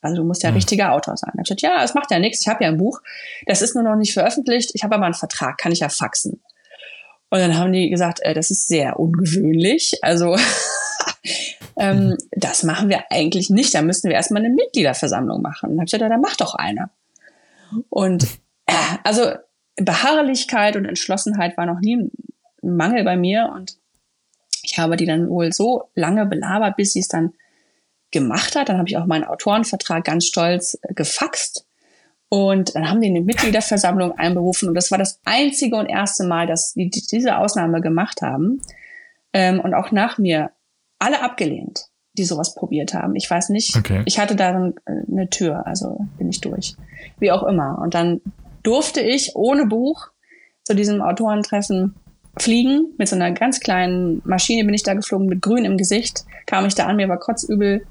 Also 0.00 0.16
du 0.16 0.24
musst 0.24 0.42
ja 0.42 0.50
mhm. 0.50 0.56
richtiger 0.56 0.92
Autor 0.92 1.16
sein. 1.16 1.30
Ich 1.34 1.38
habe 1.38 1.42
gesagt, 1.42 1.62
ja, 1.62 1.82
es 1.82 1.94
macht 1.94 2.10
ja 2.10 2.18
nichts, 2.18 2.40
ich 2.40 2.48
habe 2.48 2.64
ja 2.64 2.70
ein 2.70 2.76
Buch. 2.76 3.00
Das 3.46 3.62
ist 3.62 3.74
nur 3.74 3.84
noch 3.84 3.96
nicht 3.96 4.12
veröffentlicht, 4.12 4.70
ich 4.74 4.84
habe 4.84 4.94
aber 4.94 5.06
einen 5.06 5.14
Vertrag, 5.14 5.58
kann 5.58 5.72
ich 5.72 5.80
ja 5.80 5.88
faxen. 5.88 6.40
Und 7.30 7.40
dann 7.40 7.58
haben 7.58 7.72
die 7.72 7.90
gesagt, 7.90 8.20
äh, 8.22 8.32
das 8.32 8.50
ist 8.50 8.68
sehr 8.68 8.98
ungewöhnlich. 8.98 9.98
Also 10.02 10.36
ähm, 11.76 12.16
das 12.30 12.62
machen 12.62 12.88
wir 12.88 13.04
eigentlich 13.10 13.50
nicht. 13.50 13.74
Da 13.74 13.82
müssten 13.82 14.08
wir 14.08 14.16
erstmal 14.16 14.44
eine 14.44 14.54
Mitgliederversammlung 14.54 15.42
machen. 15.42 15.70
Dann 15.70 15.78
habe 15.78 15.84
ich 15.84 15.90
gesagt, 15.90 16.02
ja, 16.02 16.08
dann 16.08 16.20
mach 16.20 16.36
doch 16.36 16.54
eine. 16.54 16.90
Und 17.90 18.24
äh, 18.66 18.72
also 19.04 19.32
Beharrlichkeit 19.76 20.76
und 20.76 20.86
Entschlossenheit 20.86 21.56
war 21.56 21.66
noch 21.66 21.80
nie 21.80 22.10
Mangel 22.62 23.04
bei 23.04 23.16
mir 23.16 23.52
und 23.54 23.76
ich 24.62 24.78
habe 24.78 24.96
die 24.96 25.06
dann 25.06 25.28
wohl 25.28 25.52
so 25.52 25.90
lange 25.94 26.26
belabert, 26.26 26.76
bis 26.76 26.92
sie 26.92 27.00
es 27.00 27.08
dann 27.08 27.32
gemacht 28.10 28.56
hat. 28.56 28.68
Dann 28.68 28.78
habe 28.78 28.88
ich 28.88 28.96
auch 28.96 29.06
meinen 29.06 29.24
Autorenvertrag 29.24 30.04
ganz 30.04 30.26
stolz 30.26 30.78
äh, 30.82 30.94
gefaxt. 30.94 31.66
Und 32.30 32.74
dann 32.74 32.90
haben 32.90 33.00
die 33.00 33.08
eine 33.08 33.22
Mitgliederversammlung 33.22 34.12
einberufen. 34.18 34.68
Und 34.68 34.74
das 34.74 34.90
war 34.90 34.98
das 34.98 35.20
einzige 35.24 35.76
und 35.76 35.86
erste 35.86 36.24
Mal, 36.24 36.46
dass 36.46 36.74
die 36.74 36.90
diese 36.90 37.38
Ausnahme 37.38 37.80
gemacht 37.80 38.20
haben. 38.20 38.60
Ähm, 39.32 39.60
und 39.60 39.74
auch 39.74 39.92
nach 39.92 40.18
mir 40.18 40.50
alle 40.98 41.22
abgelehnt, 41.22 41.86
die 42.14 42.24
sowas 42.24 42.54
probiert 42.54 42.92
haben. 42.92 43.16
Ich 43.16 43.30
weiß 43.30 43.48
nicht. 43.50 43.76
Okay. 43.76 44.02
Ich 44.04 44.18
hatte 44.18 44.36
da 44.36 44.50
äh, 44.50 44.72
eine 45.10 45.30
Tür, 45.30 45.66
also 45.66 46.06
bin 46.18 46.28
ich 46.28 46.40
durch. 46.40 46.76
Wie 47.18 47.32
auch 47.32 47.44
immer. 47.44 47.78
Und 47.80 47.94
dann 47.94 48.20
durfte 48.62 49.00
ich 49.00 49.34
ohne 49.34 49.66
Buch 49.66 50.08
zu 50.64 50.74
diesem 50.74 51.00
Autorentreffen 51.00 51.94
fliegen. 52.36 52.92
Mit 52.98 53.08
so 53.08 53.16
einer 53.16 53.32
ganz 53.32 53.60
kleinen 53.60 54.20
Maschine 54.24 54.64
bin 54.64 54.74
ich 54.74 54.82
da 54.82 54.94
geflogen, 54.94 55.28
mit 55.28 55.40
grün 55.40 55.64
im 55.64 55.78
Gesicht. 55.78 56.24
Kam 56.46 56.66
ich 56.66 56.74
da 56.74 56.86
an, 56.86 56.96
mir 56.96 57.08
war 57.08 57.18
kotzübel. 57.18 57.86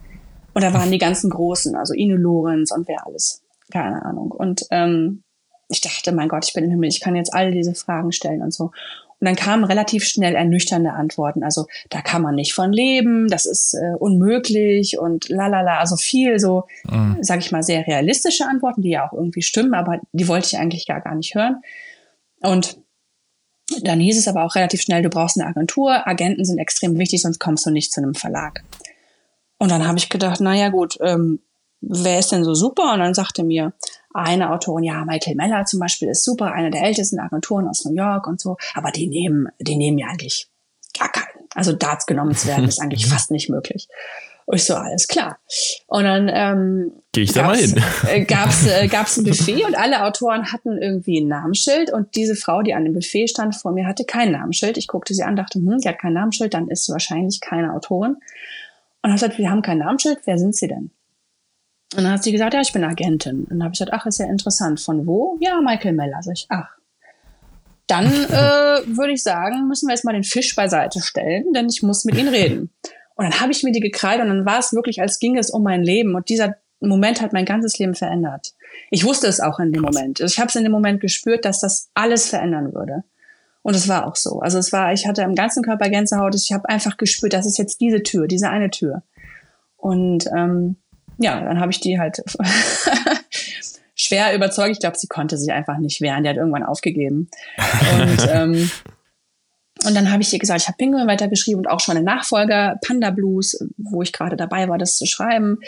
Und 0.58 0.64
da 0.64 0.74
waren 0.74 0.90
die 0.90 0.98
ganzen 0.98 1.30
Großen, 1.30 1.76
also 1.76 1.94
Ine 1.94 2.16
Lorenz 2.16 2.72
und 2.72 2.88
wer 2.88 3.06
alles. 3.06 3.44
Keine 3.72 4.04
Ahnung. 4.04 4.32
Und 4.32 4.66
ähm, 4.72 5.22
ich 5.70 5.82
dachte, 5.82 6.12
mein 6.12 6.30
Gott, 6.30 6.46
ich 6.48 6.54
bin 6.54 6.64
im 6.64 6.72
Himmel, 6.72 6.90
ich 6.90 7.00
kann 7.00 7.16
jetzt 7.16 7.32
all 7.32 7.52
diese 7.52 7.76
Fragen 7.76 8.12
stellen 8.12 8.42
und 8.42 8.52
so. 8.52 8.64
Und 9.20 9.26
dann 9.28 9.36
kamen 9.36 9.66
relativ 9.66 10.04
schnell 10.04 10.34
ernüchternde 10.34 10.94
Antworten. 10.94 11.44
Also 11.44 11.68
da 11.92 12.02
kann 12.02 12.24
man 12.24 12.34
nicht 12.34 12.56
von 12.56 12.74
leben, 12.74 13.28
das 13.28 13.46
ist 13.46 13.76
äh, 13.76 13.94
unmöglich 14.00 14.98
und 14.98 15.30
lalala. 15.30 15.78
Also 15.78 15.96
viel 15.96 16.40
so, 16.40 16.64
mhm. 16.90 17.18
sage 17.22 17.42
ich 17.42 17.52
mal, 17.52 17.62
sehr 17.62 17.86
realistische 17.86 18.48
Antworten, 18.48 18.82
die 18.82 18.90
ja 18.90 19.08
auch 19.08 19.14
irgendwie 19.14 19.44
stimmen, 19.44 19.76
aber 19.76 20.00
die 20.12 20.28
wollte 20.28 20.48
ich 20.48 20.58
eigentlich 20.58 20.88
gar, 20.88 21.02
gar 21.02 21.14
nicht 21.14 21.36
hören. 21.36 21.62
Und 22.42 22.80
dann 23.84 24.00
hieß 24.00 24.18
es 24.18 24.28
aber 24.28 24.44
auch 24.44 24.56
relativ 24.56 24.82
schnell, 24.82 25.04
du 25.04 25.10
brauchst 25.10 25.40
eine 25.40 25.48
Agentur, 25.48 26.08
Agenten 26.08 26.46
sind 26.46 26.58
extrem 26.58 26.98
wichtig, 26.98 27.22
sonst 27.22 27.38
kommst 27.38 27.64
du 27.68 27.70
nicht 27.70 27.94
zu 27.94 28.02
einem 28.02 28.16
Verlag. 28.16 28.64
Und 29.60 29.72
dann 29.72 29.88
habe 29.88 29.98
ich 29.98 30.10
gedacht, 30.10 30.40
naja 30.40 30.70
gut, 30.70 30.98
ähm, 31.02 31.40
wer 31.82 32.20
ist 32.20 32.32
denn 32.32 32.44
so 32.44 32.54
super? 32.54 32.94
Und 32.94 33.00
dann 33.00 33.14
sagte 33.14 33.44
mir 33.44 33.74
eine 34.14 34.52
Autorin, 34.52 34.84
ja, 34.84 35.06
Michael 35.06 35.36
Meller 35.36 35.66
zum 35.66 35.80
Beispiel 35.80 36.10
ist 36.10 36.24
super, 36.24 36.52
eine 36.52 36.72
der 36.72 36.84
ältesten 36.84 37.20
Agenturen 37.20 37.68
aus 37.68 37.86
New 37.86 37.96
York 37.96 38.28
und 38.28 38.40
so, 38.40 38.58
aber 38.74 38.92
die 38.92 39.08
nehmen, 39.08 39.48
die 39.60 39.76
nehmen 39.76 39.98
ja 39.98 40.08
eigentlich 40.08 40.50
gar 40.98 41.12
keinen. 41.12 41.48
Also 41.54 41.74
Darts 41.74 42.06
genommen 42.06 42.36
zu 42.36 42.48
werden, 42.48 42.68
ist 42.68 42.82
eigentlich 42.82 43.06
fast 43.10 43.32
nicht 43.32 43.50
möglich. 43.50 43.88
Und 44.46 44.56
ich 44.56 44.64
so, 44.64 44.76
alles 44.76 45.10
klar. 45.10 45.40
Und 45.88 46.06
dann 46.06 46.32
ähm, 46.34 46.94
gehe 47.12 47.26
ich 47.26 47.34
da 47.34 47.44
mal 47.44 47.58
hin. 47.58 47.84
Äh, 48.08 48.24
gab's, 48.24 48.66
äh, 48.66 48.88
gab's 48.92 49.18
ein 49.18 49.26
Buffet 49.26 49.66
und 49.66 49.78
alle 49.78 50.06
Autoren 50.06 50.54
hatten 50.54 50.82
irgendwie 50.82 51.20
ein 51.20 51.28
Namensschild 51.28 51.92
und 51.92 52.16
diese 52.16 52.36
Frau, 52.36 52.62
die 52.62 52.74
an 52.74 52.86
dem 52.86 52.94
Buffet 52.94 53.28
stand 53.28 53.56
vor 53.56 53.74
mir, 53.74 53.86
hatte 53.86 54.06
kein 54.06 54.32
Namensschild. 54.32 54.78
Ich 54.78 54.88
guckte 54.88 55.14
sie 55.14 55.24
an, 55.24 55.36
dachte, 55.36 55.60
hm, 55.60 55.80
die 55.80 55.90
hat 55.90 56.00
kein 56.00 56.14
Namensschild, 56.14 56.54
dann 56.54 56.70
ist 56.70 56.86
sie 56.86 56.94
wahrscheinlich 56.94 57.42
keine 57.42 57.74
Autorin. 57.74 58.16
Und 59.02 59.12
habe 59.12 59.20
gesagt, 59.20 59.38
wir 59.38 59.50
haben 59.50 59.62
kein 59.62 59.78
Namensschild, 59.78 60.20
wer 60.26 60.38
sind 60.38 60.56
Sie 60.56 60.68
denn? 60.68 60.92
Und 61.96 62.04
dann 62.04 62.12
hat 62.12 62.24
sie 62.24 62.32
gesagt, 62.32 62.54
ja, 62.54 62.62
ich 62.62 62.74
bin 62.74 62.84
Agentin. 62.84 63.44
Und 63.44 63.50
dann 63.50 63.64
habe 63.64 63.74
ich 63.74 63.80
gesagt, 63.80 63.94
ach, 63.94 64.06
ist 64.06 64.20
ja 64.20 64.26
interessant. 64.26 64.80
Von 64.80 65.08
wo? 65.08 65.38
Ja, 65.40 65.62
Michael 65.62 65.94
Meller. 65.94 66.22
Sag 66.22 66.34
ich, 66.34 66.46
ach. 66.50 66.68
Dann 67.88 68.06
äh, 68.30 68.98
würde 68.98 69.14
ich 69.14 69.24
sagen, 69.24 69.68
müssen 69.68 69.88
wir 69.88 69.96
jetzt 69.96 70.04
mal 70.04 70.14
den 70.14 70.26
Fisch 70.26 70.54
beiseite 70.56 71.02
stellen, 71.02 71.54
denn 71.54 71.68
ich 71.70 71.84
muss 71.84 72.04
mit 72.04 72.16
Ihnen 72.16 72.28
reden. 72.28 72.72
Und 73.16 73.26
dann 73.26 73.40
habe 73.40 73.52
ich 73.52 73.64
mir 73.64 73.72
die 73.72 73.80
gekreidet 73.80 74.24
und 74.24 74.30
dann 74.30 74.46
war 74.46 74.60
es 74.60 74.74
wirklich, 74.74 75.02
als 75.02 75.20
ging 75.20 75.38
es 75.38 75.50
um 75.50 75.64
mein 75.64 75.84
Leben. 75.84 76.14
Und 76.14 76.30
dieser 76.30 76.56
Moment 76.80 77.22
hat 77.22 77.34
mein 77.34 77.46
ganzes 77.46 77.80
Leben 77.80 77.96
verändert. 77.96 78.54
Ich 78.92 79.06
wusste 79.06 79.28
es 79.28 79.40
auch 79.40 79.60
in 79.60 79.72
dem 79.72 79.82
Moment. 79.82 80.20
Ich 80.20 80.40
habe 80.40 80.50
es 80.50 80.56
in 80.56 80.64
dem 80.64 80.72
Moment 80.72 81.00
gespürt, 81.00 81.46
dass 81.46 81.62
das 81.62 81.90
alles 81.94 82.30
verändern 82.30 82.74
würde. 82.74 83.04
Und 83.68 83.76
es 83.76 83.90
war 83.90 84.08
auch 84.08 84.16
so. 84.16 84.40
Also 84.40 84.60
es 84.60 84.72
war, 84.72 84.94
ich 84.94 85.08
hatte 85.08 85.26
am 85.26 85.36
ganzen 85.36 85.62
Körper 85.62 85.90
Gänsehaut. 85.90 86.34
Ich 86.36 86.54
habe 86.54 86.70
einfach 86.70 86.96
gespürt, 86.96 87.34
das 87.34 87.46
ist 87.46 87.58
jetzt 87.58 87.82
diese 87.82 88.02
Tür, 88.02 88.26
diese 88.26 88.50
eine 88.50 88.70
Tür. 88.70 89.04
Und 89.76 90.26
ähm, 90.34 90.78
ja, 91.18 91.42
dann 91.42 91.60
habe 91.60 91.74
ich 91.74 91.82
die 91.82 92.00
halt 92.00 92.24
schwer 93.94 94.34
überzeugt. 94.34 94.72
Ich 94.72 94.80
glaube, 94.80 94.98
sie 94.98 95.08
konnte 95.08 95.38
sich 95.38 95.52
einfach 95.52 95.80
nicht 95.80 96.00
wehren. 96.00 96.24
Die 96.24 96.30
hat 96.30 96.38
irgendwann 96.38 96.64
aufgegeben. 96.64 97.30
Und 98.00 98.30
ähm, 98.32 98.72
und 99.86 99.96
dann 99.96 100.12
habe 100.12 100.22
ich 100.22 100.32
ihr 100.32 100.40
gesagt, 100.40 100.62
ich 100.62 100.68
habe 100.68 100.78
Pinguin 100.78 101.06
weitergeschrieben 101.06 101.60
und 101.60 101.68
auch 101.68 101.82
schon 101.82 101.98
einen 101.98 102.06
Nachfolger, 102.06 102.80
Panda 102.86 103.12
Blues, 103.12 103.60
wo 103.78 104.02
ich 104.02 104.14
gerade 104.14 104.38
dabei 104.38 104.70
war, 104.70 104.78
das 104.78 104.96
zu 104.96 105.06
schreiben, 105.06 105.60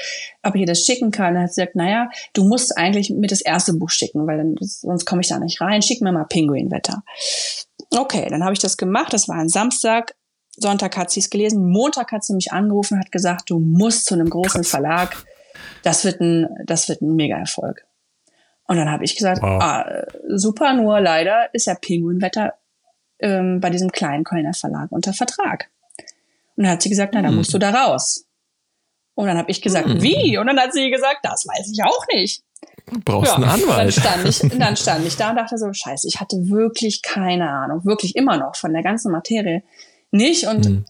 ob 0.41 0.55
ich 0.55 0.61
ihr 0.61 0.67
das 0.67 0.85
schicken 0.85 1.11
kann. 1.11 1.33
Dann 1.33 1.43
hat 1.43 1.53
sie 1.53 1.61
gesagt, 1.61 1.75
naja, 1.75 2.09
du 2.33 2.45
musst 2.45 2.77
eigentlich 2.77 3.09
mit 3.09 3.31
das 3.31 3.41
erste 3.41 3.73
Buch 3.73 3.89
schicken, 3.89 4.25
weil 4.25 4.37
dann, 4.37 4.55
sonst 4.61 5.05
komme 5.05 5.21
ich 5.21 5.27
da 5.27 5.37
nicht 5.37 5.59
rein. 5.59 5.81
Schick 5.81 6.01
mir 6.01 6.13
mal 6.13 6.23
Pinguinwetter. 6.23 7.03
Okay, 7.91 8.27
dann 8.29 8.43
habe 8.43 8.53
ich 8.53 8.59
das 8.59 8.77
gemacht. 8.77 9.13
Das 9.13 9.27
war 9.27 9.35
ein 9.35 9.49
Samstag. 9.49 10.15
Sonntag 10.55 10.97
hat 10.97 11.09
sie 11.11 11.19
es 11.19 11.29
gelesen. 11.29 11.69
Montag 11.69 12.11
hat 12.11 12.23
sie 12.23 12.33
mich 12.33 12.51
angerufen 12.51 12.99
hat 12.99 13.11
gesagt, 13.11 13.49
du 13.49 13.59
musst 13.59 14.05
zu 14.05 14.15
einem 14.15 14.29
großen 14.29 14.61
Krass. 14.61 14.69
Verlag. 14.69 15.25
Das 15.83 16.05
wird 16.05 16.19
ein, 16.21 16.47
das 16.65 16.89
wird 16.89 17.01
ein 17.01 17.15
Mega-Erfolg. 17.15 17.85
Und 18.67 18.77
dann 18.77 18.91
habe 18.91 19.03
ich 19.03 19.15
gesagt, 19.15 19.41
wow. 19.41 19.61
ah, 19.61 20.05
super, 20.27 20.73
nur 20.73 20.99
leider 20.99 21.53
ist 21.53 21.65
ja 21.65 21.73
Pinguinwetter 21.73 22.53
ähm, 23.19 23.59
bei 23.59 23.69
diesem 23.69 23.91
kleinen 23.91 24.23
Kölner 24.23 24.53
Verlag 24.53 24.91
unter 24.91 25.13
Vertrag. 25.13 25.69
Und 26.55 26.65
dann 26.65 26.73
hat 26.73 26.81
sie 26.81 26.89
gesagt, 26.89 27.13
na, 27.13 27.21
dann 27.21 27.35
musst 27.35 27.53
du 27.53 27.57
da 27.57 27.71
raus. 27.71 28.25
Und 29.15 29.27
dann 29.27 29.37
habe 29.37 29.49
ich 29.49 29.61
gesagt, 29.61 29.87
hm. 29.87 30.01
wie? 30.01 30.37
Und 30.37 30.47
dann 30.47 30.59
hat 30.59 30.73
sie 30.73 30.89
gesagt, 30.91 31.19
das 31.23 31.45
weiß 31.47 31.71
ich 31.73 31.83
auch 31.83 32.05
nicht. 32.13 32.43
Du 32.91 32.99
brauchst 33.03 33.31
ja, 33.31 33.35
einen 33.35 33.45
Anwalt. 33.45 33.97
Dann 33.97 34.03
stand, 34.03 34.27
ich, 34.27 34.59
dann 34.59 34.75
stand 34.77 35.05
ich 35.05 35.15
da 35.17 35.29
und 35.31 35.35
dachte 35.35 35.57
so, 35.57 35.71
scheiße, 35.71 36.07
ich 36.07 36.19
hatte 36.19 36.37
wirklich 36.49 37.01
keine 37.01 37.49
Ahnung, 37.49 37.85
wirklich 37.85 38.15
immer 38.15 38.37
noch 38.37 38.55
von 38.55 38.73
der 38.73 38.83
ganzen 38.83 39.11
Materie 39.11 39.63
nicht 40.11 40.47
und 40.47 40.65
hm. 40.65 40.85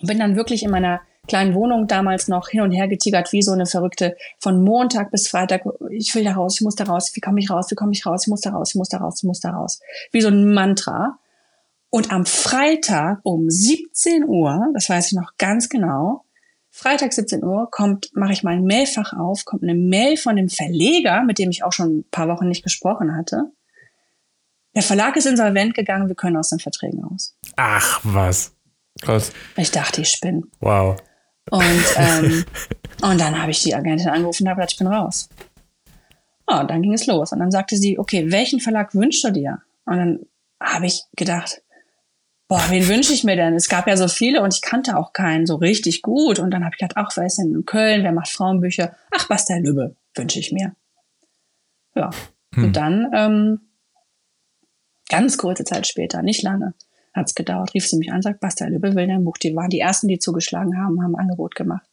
bin 0.00 0.18
dann 0.18 0.36
wirklich 0.36 0.62
in 0.62 0.70
meiner 0.70 1.00
kleinen 1.26 1.54
Wohnung 1.54 1.86
damals 1.86 2.28
noch 2.28 2.48
hin 2.48 2.60
und 2.60 2.72
her 2.72 2.88
getigert 2.88 3.32
wie 3.32 3.42
so 3.42 3.52
eine 3.52 3.66
Verrückte 3.66 4.16
von 4.40 4.62
Montag 4.62 5.10
bis 5.10 5.28
Freitag. 5.28 5.62
Ich 5.90 6.14
will 6.14 6.24
da 6.24 6.32
raus, 6.32 6.56
ich 6.56 6.62
muss 6.62 6.74
da 6.74 6.84
raus, 6.84 7.12
wie 7.14 7.20
komme 7.20 7.40
ich 7.40 7.50
raus, 7.50 7.70
wie 7.70 7.76
komme 7.76 7.92
ich 7.92 8.04
raus, 8.04 8.22
ich 8.24 8.28
muss 8.28 8.40
da 8.40 8.50
raus, 8.50 8.70
ich 8.70 8.74
muss 8.74 8.88
da 8.88 8.98
raus, 8.98 9.18
ich 9.18 9.24
muss 9.24 9.40
da 9.40 9.50
raus. 9.50 9.80
Wie 10.12 10.20
so 10.20 10.28
ein 10.28 10.52
Mantra. 10.52 11.18
Und 11.90 12.12
am 12.12 12.24
Freitag 12.24 13.20
um 13.24 13.50
17 13.50 14.24
Uhr, 14.24 14.68
das 14.74 14.88
weiß 14.88 15.08
ich 15.08 15.12
noch 15.12 15.36
ganz 15.38 15.68
genau, 15.68 16.24
Freitag 16.80 17.12
17 17.12 17.44
Uhr 17.44 17.68
kommt, 17.70 18.10
mache 18.14 18.32
ich 18.32 18.42
mein 18.42 18.64
Mailfach 18.64 19.12
auf, 19.12 19.44
kommt 19.44 19.62
eine 19.62 19.74
Mail 19.74 20.16
von 20.16 20.36
dem 20.36 20.48
Verleger, 20.48 21.22
mit 21.24 21.38
dem 21.38 21.50
ich 21.50 21.62
auch 21.62 21.74
schon 21.74 21.98
ein 21.98 22.04
paar 22.10 22.26
Wochen 22.28 22.48
nicht 22.48 22.62
gesprochen 22.62 23.14
hatte. 23.14 23.52
Der 24.74 24.82
Verlag 24.82 25.14
ist 25.16 25.26
insolvent 25.26 25.74
gegangen, 25.74 26.08
wir 26.08 26.14
können 26.14 26.38
aus 26.38 26.48
den 26.48 26.58
Verträgen 26.58 27.04
aus. 27.04 27.36
Ach, 27.56 28.00
was. 28.02 28.56
Krass. 29.02 29.30
Ich 29.58 29.70
dachte, 29.70 30.00
ich 30.00 30.08
spinne. 30.08 30.44
Wow. 30.60 30.96
Und, 31.50 31.84
ähm, 31.96 32.46
und 33.02 33.20
dann 33.20 33.42
habe 33.42 33.50
ich 33.50 33.62
die 33.62 33.74
Agentin 33.74 34.08
angerufen 34.08 34.44
und 34.44 34.48
habe 34.48 34.60
gesagt, 34.60 34.72
ich 34.72 34.78
bin 34.78 34.86
raus. 34.86 35.28
Oh, 36.46 36.60
und 36.60 36.70
dann 36.70 36.80
ging 36.80 36.94
es 36.94 37.06
los. 37.06 37.32
Und 37.32 37.40
dann 37.40 37.50
sagte 37.50 37.76
sie, 37.76 37.98
okay, 37.98 38.32
welchen 38.32 38.58
Verlag 38.58 38.94
wünschst 38.94 39.22
du 39.24 39.32
dir? 39.32 39.58
Und 39.84 39.98
dann 39.98 40.20
habe 40.62 40.86
ich 40.86 41.02
gedacht, 41.14 41.60
boah, 42.50 42.64
wen 42.68 42.88
wünsche 42.88 43.12
ich 43.12 43.22
mir 43.22 43.36
denn? 43.36 43.54
Es 43.54 43.68
gab 43.68 43.86
ja 43.86 43.96
so 43.96 44.08
viele 44.08 44.42
und 44.42 44.52
ich 44.52 44.60
kannte 44.60 44.96
auch 44.96 45.12
keinen 45.12 45.46
so 45.46 45.54
richtig 45.54 46.02
gut. 46.02 46.40
Und 46.40 46.50
dann 46.50 46.64
habe 46.64 46.74
ich 46.74 46.80
gedacht, 46.80 46.96
ach, 46.96 47.16
wer 47.16 47.24
ist 47.24 47.38
denn 47.38 47.54
in 47.54 47.64
Köln? 47.64 48.02
Wer 48.02 48.10
macht 48.10 48.28
Frauenbücher? 48.28 48.92
Ach, 49.12 49.28
Bastel 49.28 49.62
Lübbe 49.62 49.94
wünsche 50.16 50.40
ich 50.40 50.50
mir. 50.50 50.74
Ja. 51.94 52.10
Hm. 52.56 52.64
Und 52.64 52.76
dann, 52.76 53.10
ähm, 53.14 53.60
ganz 55.08 55.38
kurze 55.38 55.62
Zeit 55.62 55.86
später, 55.86 56.22
nicht 56.22 56.42
lange, 56.42 56.74
hat's 57.14 57.36
gedauert, 57.36 57.72
rief 57.72 57.86
sie 57.86 57.98
mich 57.98 58.12
an, 58.12 58.20
sagt, 58.20 58.40
Bastel 58.40 58.68
Lübbe 58.68 58.96
will 58.96 59.06
dein 59.06 59.22
Buch. 59.22 59.36
Die 59.38 59.54
waren 59.54 59.70
die 59.70 59.78
ersten, 59.78 60.08
die 60.08 60.18
zugeschlagen 60.18 60.76
haben, 60.76 61.00
haben 61.04 61.14
ein 61.14 61.20
Angebot 61.20 61.54
gemacht. 61.54 61.86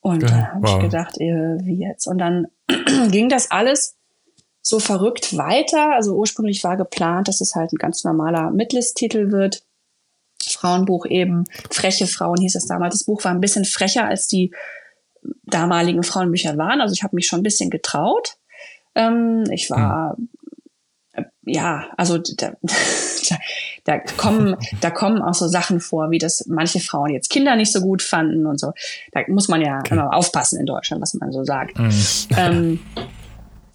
Und 0.00 0.24
ja, 0.24 0.28
dann 0.28 0.52
habe 0.52 0.68
wow. 0.68 0.76
ich 0.76 0.82
gedacht, 0.82 1.18
äh, 1.18 1.56
wie 1.62 1.80
jetzt? 1.80 2.06
Und 2.06 2.18
dann 2.18 2.48
ging 3.10 3.30
das 3.30 3.50
alles 3.50 3.96
so 4.64 4.80
verrückt 4.80 5.36
weiter. 5.36 5.92
Also 5.94 6.14
ursprünglich 6.16 6.64
war 6.64 6.76
geplant, 6.76 7.28
dass 7.28 7.40
es 7.40 7.54
halt 7.54 7.72
ein 7.72 7.78
ganz 7.78 8.02
normaler 8.02 8.50
Midlist-Titel 8.50 9.30
wird. 9.30 9.62
Frauenbuch 10.42 11.06
eben. 11.06 11.44
Freche 11.70 12.06
Frauen 12.06 12.40
hieß 12.40 12.56
es 12.56 12.66
damals. 12.66 12.94
Das 12.94 13.04
Buch 13.04 13.22
war 13.24 13.30
ein 13.30 13.40
bisschen 13.40 13.64
frecher 13.64 14.06
als 14.06 14.26
die 14.26 14.52
damaligen 15.44 16.02
Frauenbücher 16.02 16.58
waren. 16.58 16.80
Also 16.80 16.94
ich 16.94 17.02
habe 17.02 17.14
mich 17.14 17.26
schon 17.26 17.40
ein 17.40 17.44
bisschen 17.44 17.70
getraut. 17.70 18.36
Ähm, 18.96 19.44
ich 19.50 19.70
war 19.70 20.16
hm 20.16 20.28
ja, 21.46 21.86
also 21.96 22.18
da, 22.18 22.52
da, 23.28 23.36
da 23.84 23.98
kommen, 23.98 24.56
da 24.80 24.90
kommen 24.90 25.22
auch 25.22 25.34
so 25.34 25.48
Sachen 25.48 25.80
vor, 25.80 26.10
wie 26.10 26.18
das 26.18 26.46
manche 26.46 26.80
Frauen 26.80 27.10
jetzt 27.10 27.30
Kinder 27.30 27.56
nicht 27.56 27.72
so 27.72 27.80
gut 27.80 28.02
fanden 28.02 28.46
und 28.46 28.58
so. 28.58 28.72
Da 29.12 29.20
muss 29.28 29.48
man 29.48 29.60
ja 29.60 29.80
okay. 29.80 29.94
immer 29.94 30.14
aufpassen 30.14 30.58
in 30.60 30.66
Deutschland, 30.66 31.02
was 31.02 31.14
man 31.14 31.32
so 31.32 31.44
sagt. 31.44 31.78
Mhm. 31.78 31.92
Ähm, 32.36 32.80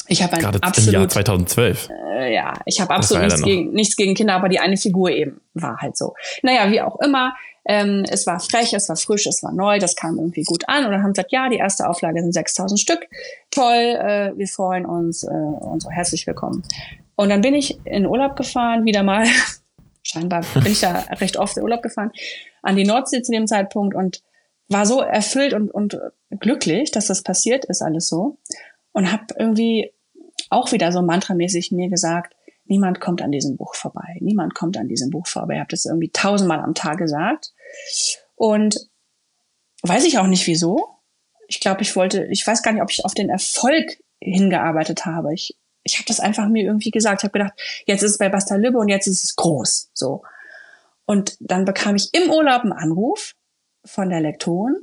ich 0.09 0.23
habe 0.23 0.37
Gerade 0.37 0.61
absolut, 0.61 0.93
im 0.93 0.99
Jahr 1.01 1.09
2012. 1.09 1.89
Äh, 1.89 2.33
ja, 2.33 2.53
ich 2.65 2.81
habe 2.81 2.93
absolut 2.93 3.23
nichts, 3.25 3.41
gegen, 3.43 3.71
nichts 3.71 3.95
gegen 3.95 4.15
Kinder, 4.15 4.33
aber 4.33 4.49
die 4.49 4.59
eine 4.59 4.75
Figur 4.75 5.11
eben 5.11 5.39
war 5.53 5.77
halt 5.77 5.95
so. 5.95 6.15
Naja, 6.41 6.71
wie 6.71 6.81
auch 6.81 6.99
immer. 6.99 7.35
Ähm, 7.65 8.03
es 8.09 8.25
war 8.25 8.39
frech, 8.39 8.73
es 8.73 8.89
war 8.89 8.95
frisch, 8.95 9.27
es 9.27 9.43
war 9.43 9.53
neu, 9.53 9.77
das 9.77 9.95
kam 9.95 10.17
irgendwie 10.17 10.43
gut 10.43 10.63
an. 10.67 10.85
Und 10.85 10.91
dann 10.91 11.03
haben 11.03 11.09
sie 11.09 11.21
gesagt, 11.21 11.31
ja, 11.31 11.49
die 11.49 11.57
erste 11.57 11.87
Auflage 11.87 12.21
sind 12.21 12.33
6000 12.33 12.79
Stück. 12.79 13.07
Toll, 13.51 13.75
äh, 13.75 14.31
wir 14.35 14.47
freuen 14.47 14.85
uns 14.85 15.23
äh, 15.23 15.27
und 15.27 15.81
so 15.81 15.91
herzlich 15.91 16.25
willkommen. 16.25 16.63
Und 17.15 17.29
dann 17.29 17.41
bin 17.41 17.53
ich 17.53 17.79
in 17.85 18.07
Urlaub 18.07 18.35
gefahren, 18.35 18.85
wieder 18.85 19.03
mal. 19.03 19.27
Scheinbar 20.03 20.43
bin 20.55 20.71
ich 20.71 20.81
da 20.81 20.93
recht 21.19 21.37
oft 21.37 21.57
in 21.57 21.63
Urlaub 21.63 21.83
gefahren, 21.83 22.11
an 22.63 22.75
die 22.75 22.85
Nordsee 22.85 23.21
zu 23.21 23.31
dem 23.31 23.45
Zeitpunkt 23.45 23.93
und 23.95 24.23
war 24.69 24.85
so 24.85 25.01
erfüllt 25.01 25.53
und, 25.53 25.69
und 25.69 25.99
glücklich, 26.39 26.91
dass 26.91 27.07
das 27.07 27.21
passiert 27.21 27.65
ist, 27.65 27.81
alles 27.81 28.07
so. 28.07 28.37
Und 28.93 29.11
habe 29.11 29.25
irgendwie 29.37 29.91
auch 30.49 30.71
wieder 30.71 30.91
so 30.91 31.01
mantramäßig 31.01 31.71
mir 31.71 31.89
gesagt, 31.89 32.35
niemand 32.65 32.99
kommt 32.99 33.21
an 33.21 33.31
diesem 33.31 33.57
Buch 33.57 33.75
vorbei. 33.75 34.17
Niemand 34.19 34.55
kommt 34.55 34.77
an 34.77 34.87
diesem 34.87 35.09
Buch 35.09 35.27
vorbei. 35.27 35.55
Ich 35.55 35.59
habe 35.59 35.71
das 35.71 35.85
irgendwie 35.85 36.09
tausendmal 36.11 36.59
am 36.59 36.73
Tag 36.73 36.97
gesagt. 36.97 37.53
Und 38.35 38.89
weiß 39.83 40.05
ich 40.05 40.17
auch 40.17 40.27
nicht 40.27 40.47
wieso. 40.47 40.87
Ich 41.47 41.59
glaube, 41.59 41.81
ich 41.81 41.95
wollte, 41.95 42.25
ich 42.25 42.45
weiß 42.45 42.61
gar 42.63 42.71
nicht, 42.71 42.81
ob 42.81 42.91
ich 42.91 43.05
auf 43.05 43.13
den 43.13 43.29
Erfolg 43.29 43.97
hingearbeitet 44.19 45.05
habe. 45.05 45.33
Ich 45.33 45.57
ich 45.83 45.97
habe 45.97 46.05
das 46.07 46.19
einfach 46.19 46.47
mir 46.47 46.63
irgendwie 46.63 46.91
gesagt. 46.91 47.21
Ich 47.21 47.23
habe 47.23 47.37
gedacht, 47.37 47.53
jetzt 47.85 48.03
ist 48.03 48.11
es 48.11 48.17
bei 48.17 48.29
Basta 48.29 48.55
Lübbe 48.55 48.77
und 48.77 48.89
jetzt 48.89 49.07
ist 49.07 49.23
es 49.23 49.35
groß. 49.35 49.91
So. 49.93 50.23
Und 51.05 51.37
dann 51.39 51.65
bekam 51.65 51.95
ich 51.95 52.13
im 52.13 52.29
Urlaub 52.29 52.63
einen 52.63 52.73
Anruf 52.73 53.35
von 53.85 54.09
der 54.09 54.21
Lektorin, 54.21 54.75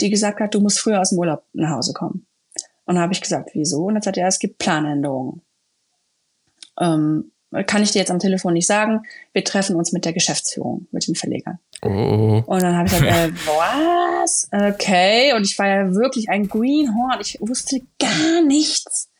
die 0.00 0.10
gesagt 0.10 0.40
hat, 0.40 0.54
du 0.54 0.60
musst 0.60 0.78
früher 0.78 1.00
aus 1.00 1.10
dem 1.10 1.18
Urlaub 1.18 1.44
nach 1.52 1.70
Hause 1.70 1.92
kommen. 1.92 2.26
Und 2.86 2.94
dann 2.94 3.02
habe 3.02 3.12
ich 3.12 3.20
gesagt, 3.20 3.50
wieso? 3.52 3.84
Und 3.84 3.94
dann 3.94 4.02
sagt 4.02 4.16
er, 4.16 4.28
es 4.28 4.38
gibt 4.38 4.58
Planänderungen. 4.58 5.42
Ähm, 6.80 7.32
kann 7.66 7.82
ich 7.82 7.92
dir 7.92 8.00
jetzt 8.00 8.10
am 8.10 8.18
Telefon 8.18 8.54
nicht 8.54 8.66
sagen. 8.66 9.02
Wir 9.32 9.44
treffen 9.44 9.76
uns 9.76 9.92
mit 9.92 10.04
der 10.04 10.12
Geschäftsführung, 10.12 10.86
mit 10.90 11.06
den 11.06 11.14
Verlegern. 11.14 11.58
Oh. 11.82 12.42
Und 12.46 12.62
dann 12.62 12.76
habe 12.76 12.86
ich 12.86 12.94
gesagt, 12.94 13.12
äh, 13.12 13.32
was? 13.46 14.48
Okay. 14.52 15.32
Und 15.34 15.44
ich 15.44 15.58
war 15.58 15.68
ja 15.68 15.94
wirklich 15.94 16.28
ein 16.28 16.48
Greenhorn. 16.48 17.20
Ich 17.20 17.38
wusste 17.40 17.80
gar 17.98 18.42
nichts. 18.42 19.10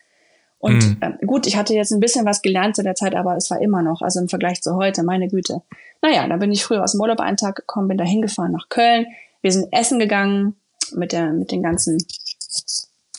Und 0.59 0.85
mhm. 0.85 0.97
äh, 1.01 1.27
gut, 1.27 1.47
ich 1.47 1.57
hatte 1.57 1.75
jetzt 1.75 1.93
ein 1.93 2.01
bisschen 2.01 2.27
was 2.27 2.43
gelernt 2.43 2.77
zu 2.77 2.83
der 2.83 2.95
Zeit, 2.95 3.15
aber 3.15 3.37
es 3.37 3.51
war 3.51 3.61
immer 3.61 3.83
noch, 3.83 4.03
also 4.03 4.21
im 4.21 4.29
Vergleich 4.29 4.63
zu 4.63 4.75
heute, 4.75 5.03
meine 5.03 5.29
Güte. 5.29 5.63
Naja, 6.03 6.27
dann 6.27 6.39
bin 6.39 6.53
ich 6.53 6.65
früher 6.65 6.83
aus 6.83 6.93
dem 6.93 7.01
Urlaub 7.01 7.21
einen 7.21 7.37
Tag 7.37 7.57
gekommen, 7.57 7.89
bin 7.89 7.99
da 7.99 8.05
hingefahren 8.05 8.53
nach 8.53 8.69
Köln. 8.69 9.07
Wir 9.43 9.53
sind 9.53 9.73
essen 9.73 9.99
gegangen 9.99 10.57
mit, 10.93 11.13
der, 11.13 11.33
mit 11.33 11.53
den 11.53 11.63
ganzen 11.63 11.99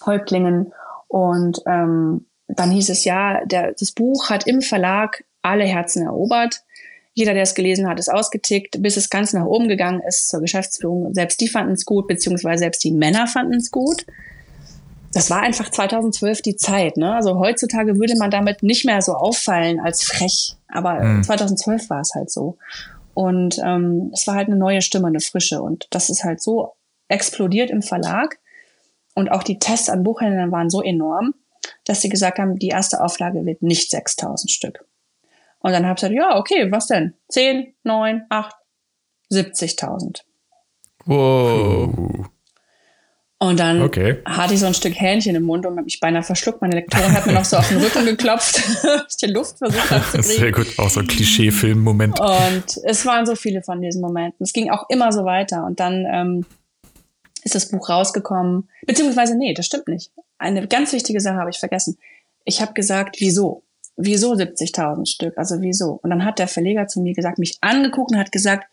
Häuptlingen. 0.07 0.73
Und 1.07 1.61
ähm, 1.67 2.25
dann 2.47 2.71
hieß 2.71 2.89
es 2.89 3.05
ja, 3.05 3.45
der, 3.45 3.73
das 3.73 3.91
Buch 3.91 4.29
hat 4.29 4.47
im 4.47 4.61
Verlag 4.61 5.23
alle 5.41 5.65
Herzen 5.65 6.03
erobert. 6.03 6.63
Jeder, 7.13 7.33
der 7.33 7.43
es 7.43 7.55
gelesen 7.55 7.87
hat, 7.87 7.99
ist 7.99 8.09
ausgetickt, 8.09 8.81
bis 8.81 8.97
es 8.97 9.09
ganz 9.09 9.33
nach 9.33 9.45
oben 9.45 9.67
gegangen 9.67 10.01
ist 10.07 10.29
zur 10.29 10.39
Geschäftsführung. 10.39 11.13
Selbst 11.13 11.39
die 11.41 11.47
fanden 11.47 11.73
es 11.73 11.85
gut, 11.85 12.07
beziehungsweise 12.07 12.59
selbst 12.59 12.83
die 12.83 12.91
Männer 12.91 13.27
fanden 13.27 13.55
es 13.55 13.71
gut 13.71 14.05
das 15.13 15.29
war 15.29 15.41
einfach 15.41 15.69
2012 15.69 16.41
die 16.41 16.55
Zeit. 16.55 16.97
Ne? 16.97 17.13
Also 17.13 17.39
heutzutage 17.39 17.97
würde 17.97 18.15
man 18.17 18.31
damit 18.31 18.63
nicht 18.63 18.85
mehr 18.85 19.01
so 19.01 19.13
auffallen 19.13 19.79
als 19.79 20.03
frech, 20.03 20.55
aber 20.67 21.03
mhm. 21.03 21.23
2012 21.23 21.89
war 21.89 22.01
es 22.01 22.13
halt 22.13 22.29
so. 22.29 22.57
Und 23.13 23.57
ähm, 23.65 24.11
es 24.13 24.27
war 24.27 24.35
halt 24.35 24.47
eine 24.47 24.57
neue 24.57 24.81
Stimme, 24.81 25.07
eine 25.07 25.19
frische. 25.19 25.61
Und 25.61 25.87
das 25.89 26.09
ist 26.09 26.23
halt 26.23 26.41
so 26.41 26.73
explodiert 27.07 27.71
im 27.71 27.81
Verlag. 27.81 28.37
Und 29.17 29.31
auch 29.31 29.41
die 29.41 29.57
Tests 29.57 29.89
an 29.89 30.03
Buchhändlern 30.03 30.51
waren 30.51 30.69
so 30.69 30.83
enorm, 30.83 31.33
dass 31.85 32.01
sie 32.01 32.09
gesagt 32.09 32.37
haben, 32.37 32.59
die 32.59 32.67
erste 32.67 33.03
Auflage 33.03 33.43
wird 33.47 33.63
nicht 33.63 33.89
6000 33.89 34.51
Stück. 34.51 34.85
Und 35.57 35.71
dann 35.71 35.87
habe 35.87 35.95
ich 35.97 36.01
gesagt, 36.01 36.13
ja, 36.13 36.37
okay, 36.37 36.71
was 36.71 36.85
denn? 36.85 37.15
10, 37.29 37.73
9, 37.83 38.27
8, 38.29 38.55
70.000. 39.31 40.21
Wow. 41.05 42.27
Und 43.39 43.59
dann 43.59 43.81
Okay. 43.81 44.19
hatte 44.23 44.53
ich 44.53 44.59
so 44.59 44.67
ein 44.67 44.75
Stück 44.75 44.93
Hähnchen 44.93 45.35
im 45.35 45.43
Mund 45.43 45.65
und 45.65 45.71
habe 45.77 45.85
mich 45.85 45.99
beinahe 45.99 46.21
verschluckt. 46.21 46.61
Meine 46.61 46.75
Lektorin 46.75 47.11
hat 47.11 47.25
mir 47.25 47.33
noch 47.33 47.45
so 47.45 47.57
auf 47.57 47.67
den 47.69 47.79
Rücken 47.79 48.05
geklopft, 48.05 48.61
ich 49.09 49.17
die 49.17 49.31
Luft 49.31 49.57
versucht 49.57 49.89
habe 49.89 50.21
Sehr 50.21 50.51
gut, 50.51 50.77
auch 50.77 50.91
so 50.91 50.99
ein 50.99 51.07
Klischee-Film-Moment. 51.07 52.19
Und 52.19 52.65
es 52.83 53.03
waren 53.07 53.25
so 53.25 53.33
viele 53.33 53.63
von 53.63 53.81
diesen 53.81 53.99
Momenten. 54.01 54.43
Es 54.43 54.53
ging 54.53 54.69
auch 54.69 54.85
immer 54.89 55.11
so 55.11 55.25
weiter. 55.25 55.65
Und 55.65 55.79
dann 55.79 56.05
ähm, 56.07 56.45
ist 57.47 57.55
das 57.55 57.69
Buch 57.69 57.89
rausgekommen. 57.89 58.69
Beziehungsweise, 58.85 59.35
nee, 59.35 59.53
das 59.53 59.65
stimmt 59.65 59.87
nicht. 59.87 60.11
Eine 60.37 60.67
ganz 60.67 60.93
wichtige 60.93 61.19
Sache 61.19 61.37
habe 61.37 61.49
ich 61.49 61.57
vergessen. 61.57 61.97
Ich 62.45 62.61
habe 62.61 62.73
gesagt, 62.73 63.17
wieso? 63.19 63.63
Wieso 63.95 64.33
70.000 64.33 65.07
Stück? 65.07 65.37
Also 65.37 65.61
wieso? 65.61 65.99
Und 66.03 66.11
dann 66.11 66.23
hat 66.23 66.37
der 66.39 66.47
Verleger 66.47 66.87
zu 66.87 67.01
mir 67.01 67.13
gesagt, 67.13 67.39
mich 67.39 67.57
angeguckt 67.61 68.11
und 68.11 68.17
hat 68.19 68.31
gesagt, 68.31 68.67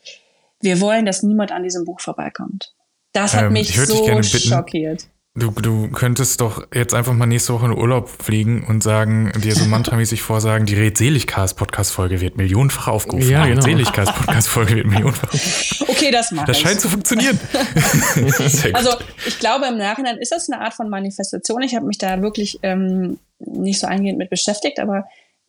wir 0.61 0.79
wollen, 0.81 1.05
dass 1.05 1.23
niemand 1.23 1.51
an 1.51 1.63
diesem 1.63 1.85
Buch 1.85 1.99
vorbeikommt. 1.99 2.75
Das 3.11 3.33
hat 3.33 3.45
Ähm, 3.45 3.53
mich 3.53 3.75
so 3.75 4.05
bitten, 4.05 4.23
schockiert. 4.23 5.07
Du, 5.37 5.51
du 5.51 5.89
könntest 5.89 6.39
doch 6.39 6.65
jetzt 6.73 6.93
einfach 6.93 7.11
mal 7.11 7.25
nächste 7.25 7.51
Woche 7.53 7.65
in 7.65 7.73
Urlaub 7.73 8.07
fliegen 8.07 8.63
und 8.63 8.81
sagen, 8.81 9.33
dir 9.43 9.53
so 9.53 9.65
mantramäßig 9.65 10.21
vorsagen, 10.21 10.65
die 10.65 10.75
Redseligcast-Podcast-Folge 10.75 12.21
wird 12.21 12.37
millionenfach 12.37 12.87
aufgerufen. 12.87 13.29
Ja, 13.29 13.43
die 13.43 13.49
genau. 13.49 13.65
Redseligcast-Podcast-Folge 13.65 14.75
wird 14.77 14.87
millionenfach 14.87 15.33
aufgerufen. 15.33 15.87
Okay, 15.95 16.11
das 16.11 16.31
mache 16.31 16.47
Das 16.47 16.57
ich. 16.57 16.63
scheint 16.63 16.79
zu 16.79 16.87
funktionieren. 16.89 17.37
Also 18.73 18.89
ich 19.27 19.39
glaube, 19.39 19.65
im 19.67 19.77
Nachhinein 19.77 20.17
ist 20.17 20.31
das 20.31 20.49
eine 20.49 20.61
Art 20.61 20.73
von 20.73 20.89
Manifestation. 20.89 21.61
Ich 21.63 21.75
habe 21.75 21.85
mich 21.85 21.97
da 21.97 22.21
wirklich 22.21 22.59
ähm, 22.63 23.17
nicht 23.39 23.79
so 23.79 23.87
eingehend 23.87 24.17
mit 24.17 24.29
beschäftigt, 24.29 24.79
aber 24.79 25.05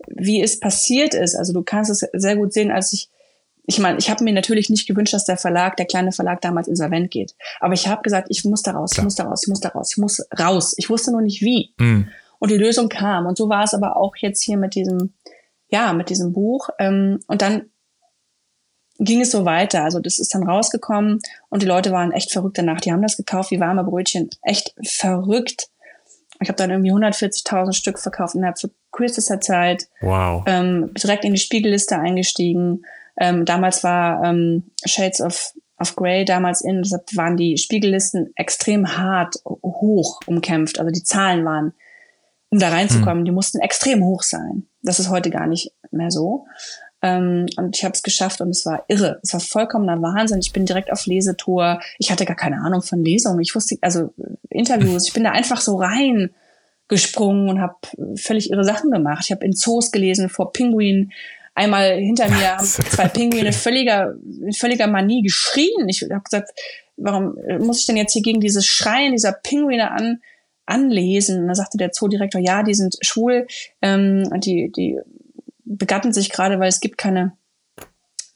wie 0.09 0.43
es 0.43 0.59
passiert 0.59 1.15
ist, 1.15 1.37
also 1.37 1.53
du 1.53 1.63
kannst 1.63 1.91
es 1.91 2.05
sehr 2.13 2.37
gut 2.37 2.53
sehen, 2.53 2.71
als 2.73 2.93
ich, 2.93 3.09
ich 3.67 3.79
meine, 3.81 3.99
ich 3.99 4.09
habe 4.09 4.23
mir 4.23 4.33
natürlich 4.33 4.71
nicht 4.71 4.87
gewünscht, 4.87 5.13
dass 5.13 5.25
der 5.25 5.37
Verlag, 5.37 5.77
der 5.77 5.87
kleine 5.87 6.13
Verlag 6.13 6.41
damals 6.41 6.69
insolvent 6.69 7.11
geht. 7.11 7.35
Aber 7.61 7.75
ich 7.75 7.89
habe 7.89 8.03
gesagt, 8.03 8.29
ich 8.31 8.45
muss 8.45 8.63
da 8.63 8.73
raus, 8.73 8.91
ich 8.93 8.97
Klar. 8.97 9.05
muss 9.05 9.15
da 9.17 9.25
raus, 9.25 9.43
ich 9.43 9.49
muss 9.49 9.61
da 9.61 9.69
raus, 9.71 9.91
ich 9.93 9.99
muss 9.99 10.27
raus. 10.39 10.75
Ich 10.77 10.89
wusste 10.89 11.11
nur 11.11 11.23
nicht 11.23 11.43
wie. 11.43 11.75
Hm. 11.79 12.09
Und 12.39 12.51
die 12.51 12.57
Lösung 12.57 12.89
kam. 12.89 13.27
Und 13.27 13.37
so 13.37 13.49
war 13.49 13.65
es 13.65 13.75
aber 13.75 13.97
auch 13.97 14.15
jetzt 14.17 14.43
hier 14.43 14.57
mit 14.57 14.75
diesem, 14.75 15.15
ja, 15.69 15.93
mit 15.93 16.11
diesem 16.11 16.33
Buch. 16.33 16.69
Ähm, 16.79 17.21
und 17.27 17.43
dann 17.43 17.71
ging 18.99 19.21
es 19.21 19.31
so 19.31 19.45
weiter. 19.45 19.83
Also 19.83 19.99
das 19.99 20.19
ist 20.19 20.35
dann 20.35 20.49
rausgekommen 20.49 21.21
und 21.49 21.63
die 21.63 21.67
Leute 21.67 21.91
waren 21.91 22.13
echt 22.13 22.31
verrückt 22.33 22.59
danach. 22.59 22.81
Die 22.81 22.93
haben 22.93 23.03
das 23.03 23.17
gekauft 23.17 23.51
wie 23.51 23.61
warme 23.61 23.85
Brötchen. 23.85 24.31
Echt 24.43 24.75
verrückt. 24.85 25.69
Ich 26.41 26.49
habe 26.49 26.57
dann 26.57 26.71
irgendwie 26.71 26.93
140.000 26.93 27.73
Stück 27.73 27.99
verkauft 27.99 28.35
innerhalb 28.35 28.59
von 28.59 28.71
kürzester 28.93 29.41
Zeit. 29.41 29.89
Wow. 30.01 30.45
Ähm, 30.47 30.93
direkt 30.95 31.25
in 31.25 31.33
die 31.33 31.41
Spiegelliste 31.41 31.99
eingestiegen. 31.99 32.85
Ähm, 33.19 33.45
damals 33.45 33.83
war 33.85 34.23
ähm, 34.25 34.71
Shades 34.85 35.21
of, 35.21 35.55
of 35.79 35.97
Grey 35.97 36.25
damals 36.25 36.63
in, 36.63 36.83
deshalb 36.83 37.05
waren 37.15 37.37
die 37.37 37.57
Spiegellisten 37.57 38.33
extrem 38.37 38.97
hart 38.97 39.37
hoch 39.45 40.21
umkämpft. 40.27 40.79
Also 40.79 40.91
die 40.91 41.03
Zahlen 41.03 41.45
waren, 41.45 41.73
um 42.51 42.59
da 42.59 42.69
reinzukommen, 42.69 43.25
die 43.25 43.33
mussten 43.33 43.61
extrem 43.61 44.05
hoch 44.05 44.23
sein. 44.23 44.67
Das 44.83 45.01
ist 45.01 45.11
heute 45.11 45.31
gar 45.31 45.47
nicht 45.47 45.73
mehr 45.91 46.11
so. 46.11 46.47
Ähm, 47.03 47.47
und 47.57 47.77
ich 47.77 47.85
habe 47.85 47.95
es 47.95 48.03
geschafft 48.03 48.41
und 48.41 48.51
es 48.51 48.65
war 48.65 48.85
irre. 48.89 49.21
Es 49.23 49.33
war 49.33 49.41
vollkommener 49.41 50.01
Wahnsinn. 50.01 50.41
Ich 50.41 50.53
bin 50.53 50.67
direkt 50.67 50.91
auf 50.93 51.07
Lesetour. 51.07 51.81
Ich 51.99 52.11
hatte 52.11 52.25
gar 52.25 52.37
keine 52.37 52.61
Ahnung 52.61 52.83
von 52.83 53.05
Lesungen. 53.05 53.41
Ich 53.41 53.55
wusste, 53.55 53.77
also 53.81 54.15
Interviews. 54.49 55.07
Ich 55.07 55.13
bin 55.13 55.25
da 55.25 55.33
einfach 55.33 55.61
so 55.61 55.77
rein 55.77 56.35
gesprungen 56.89 57.49
und 57.49 57.61
habe 57.61 57.75
völlig 58.17 58.51
irre 58.51 58.65
Sachen 58.65 58.91
gemacht. 58.91 59.25
Ich 59.25 59.33
habe 59.33 59.45
in 59.45 59.53
Zoos 59.53 59.91
gelesen 59.91 60.29
vor 60.29 60.53
Pinguinen. 60.53 61.13
Einmal 61.57 61.97
hinter 61.97 62.29
mir 62.29 62.53
haben 62.57 62.65
zwei 62.65 63.09
Pinguine 63.09 63.53
völliger, 63.53 64.15
in 64.23 64.53
völliger 64.53 64.87
Manie 64.87 65.23
geschrien. 65.23 65.89
Ich 65.89 66.03
habe 66.03 66.23
gesagt, 66.23 66.51
warum 66.97 67.37
muss 67.59 67.81
ich 67.81 67.87
denn 67.87 67.97
jetzt 67.97 68.13
hier 68.13 68.23
gegen 68.23 68.41
dieses 68.41 68.67
Schreien 68.67 69.13
dieser 69.13 69.33
Pinguine 69.33 69.91
an, 69.91 70.21
anlesen? 70.67 71.41
Und 71.41 71.47
dann 71.47 71.55
sagte 71.57 71.79
der 71.79 71.93
Zoodirektor, 71.93 72.41
ja, 72.41 72.63
die 72.63 72.75
sind 72.75 72.97
schwul, 73.01 73.47
ähm, 73.81 74.29
und 74.31 74.45
die, 74.45 74.71
die 74.71 74.99
begatten 75.65 76.13
sich 76.13 76.31
gerade, 76.31 76.61
weil 76.61 76.69
es 76.69 76.81
gibt 76.81 76.99
keine, 76.99 77.33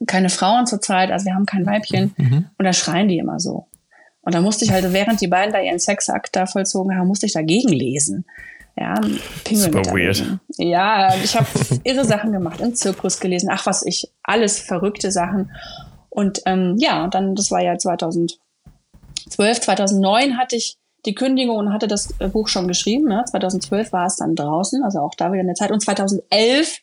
keine 0.06 0.30
Frauen 0.30 0.66
zurzeit, 0.66 1.10
also 1.10 1.26
wir 1.26 1.34
haben 1.34 1.46
kein 1.46 1.66
Weibchen. 1.66 2.14
Und 2.58 2.64
da 2.64 2.72
schreien 2.72 3.08
die 3.08 3.18
immer 3.18 3.38
so. 3.38 3.66
Und 4.22 4.34
da 4.34 4.40
musste 4.40 4.64
ich 4.64 4.70
halt, 4.70 4.90
während 4.92 5.20
die 5.20 5.28
beiden 5.28 5.52
da 5.52 5.60
ihren 5.60 5.78
Sexakt 5.78 6.34
da 6.36 6.46
vollzogen 6.46 6.96
haben, 6.96 7.06
musste 7.06 7.26
ich 7.26 7.32
dagegen 7.32 7.68
lesen. 7.68 8.24
Ja, 8.76 8.94
Pinguin 9.44 9.72
Super 9.72 9.78
miterleben. 9.78 10.40
Ja, 10.56 11.14
ich 11.22 11.36
habe 11.36 11.46
irre 11.84 12.04
Sachen 12.04 12.32
gemacht, 12.32 12.60
im 12.60 12.74
Zirkus 12.74 13.20
gelesen, 13.20 13.48
ach 13.52 13.66
was 13.66 13.84
ich, 13.84 14.10
alles 14.22 14.58
verrückte 14.58 15.10
Sachen. 15.10 15.50
Und 16.08 16.40
ähm, 16.46 16.76
ja, 16.78 17.08
dann, 17.08 17.34
das 17.34 17.50
war 17.50 17.62
ja 17.62 17.76
2012, 17.76 18.38
2009 19.60 20.38
hatte 20.38 20.56
ich 20.56 20.78
die 21.06 21.14
Kündigung 21.14 21.56
und 21.56 21.72
hatte 21.72 21.88
das 21.88 22.14
äh, 22.18 22.28
Buch 22.28 22.48
schon 22.48 22.68
geschrieben. 22.68 23.08
Ne? 23.08 23.24
2012 23.24 23.92
war 23.92 24.06
es 24.06 24.16
dann 24.16 24.34
draußen, 24.34 24.82
also 24.82 25.00
auch 25.00 25.14
da 25.14 25.32
wieder 25.32 25.42
eine 25.42 25.54
Zeit. 25.54 25.70
Und 25.70 25.80
2011 25.80 26.78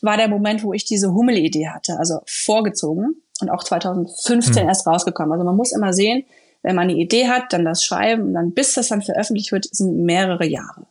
war 0.00 0.16
der 0.16 0.28
Moment, 0.28 0.62
wo 0.62 0.72
ich 0.72 0.84
diese 0.84 1.12
Hummel-Idee 1.12 1.68
hatte, 1.68 1.98
also 1.98 2.20
vorgezogen 2.26 3.22
und 3.40 3.50
auch 3.50 3.64
2015 3.64 4.66
erst 4.68 4.86
rausgekommen. 4.86 5.32
Also 5.32 5.44
man 5.44 5.56
muss 5.56 5.72
immer 5.72 5.92
sehen, 5.92 6.24
wenn 6.62 6.76
man 6.76 6.88
eine 6.88 6.98
Idee 6.98 7.28
hat, 7.28 7.52
dann 7.52 7.64
das 7.64 7.84
Schreiben 7.84 8.28
und 8.28 8.34
dann 8.34 8.52
bis 8.52 8.74
das 8.74 8.88
dann 8.88 9.02
veröffentlicht 9.02 9.52
wird, 9.52 9.66
sind 9.70 10.04
mehrere 10.04 10.46
Jahre. 10.46 10.86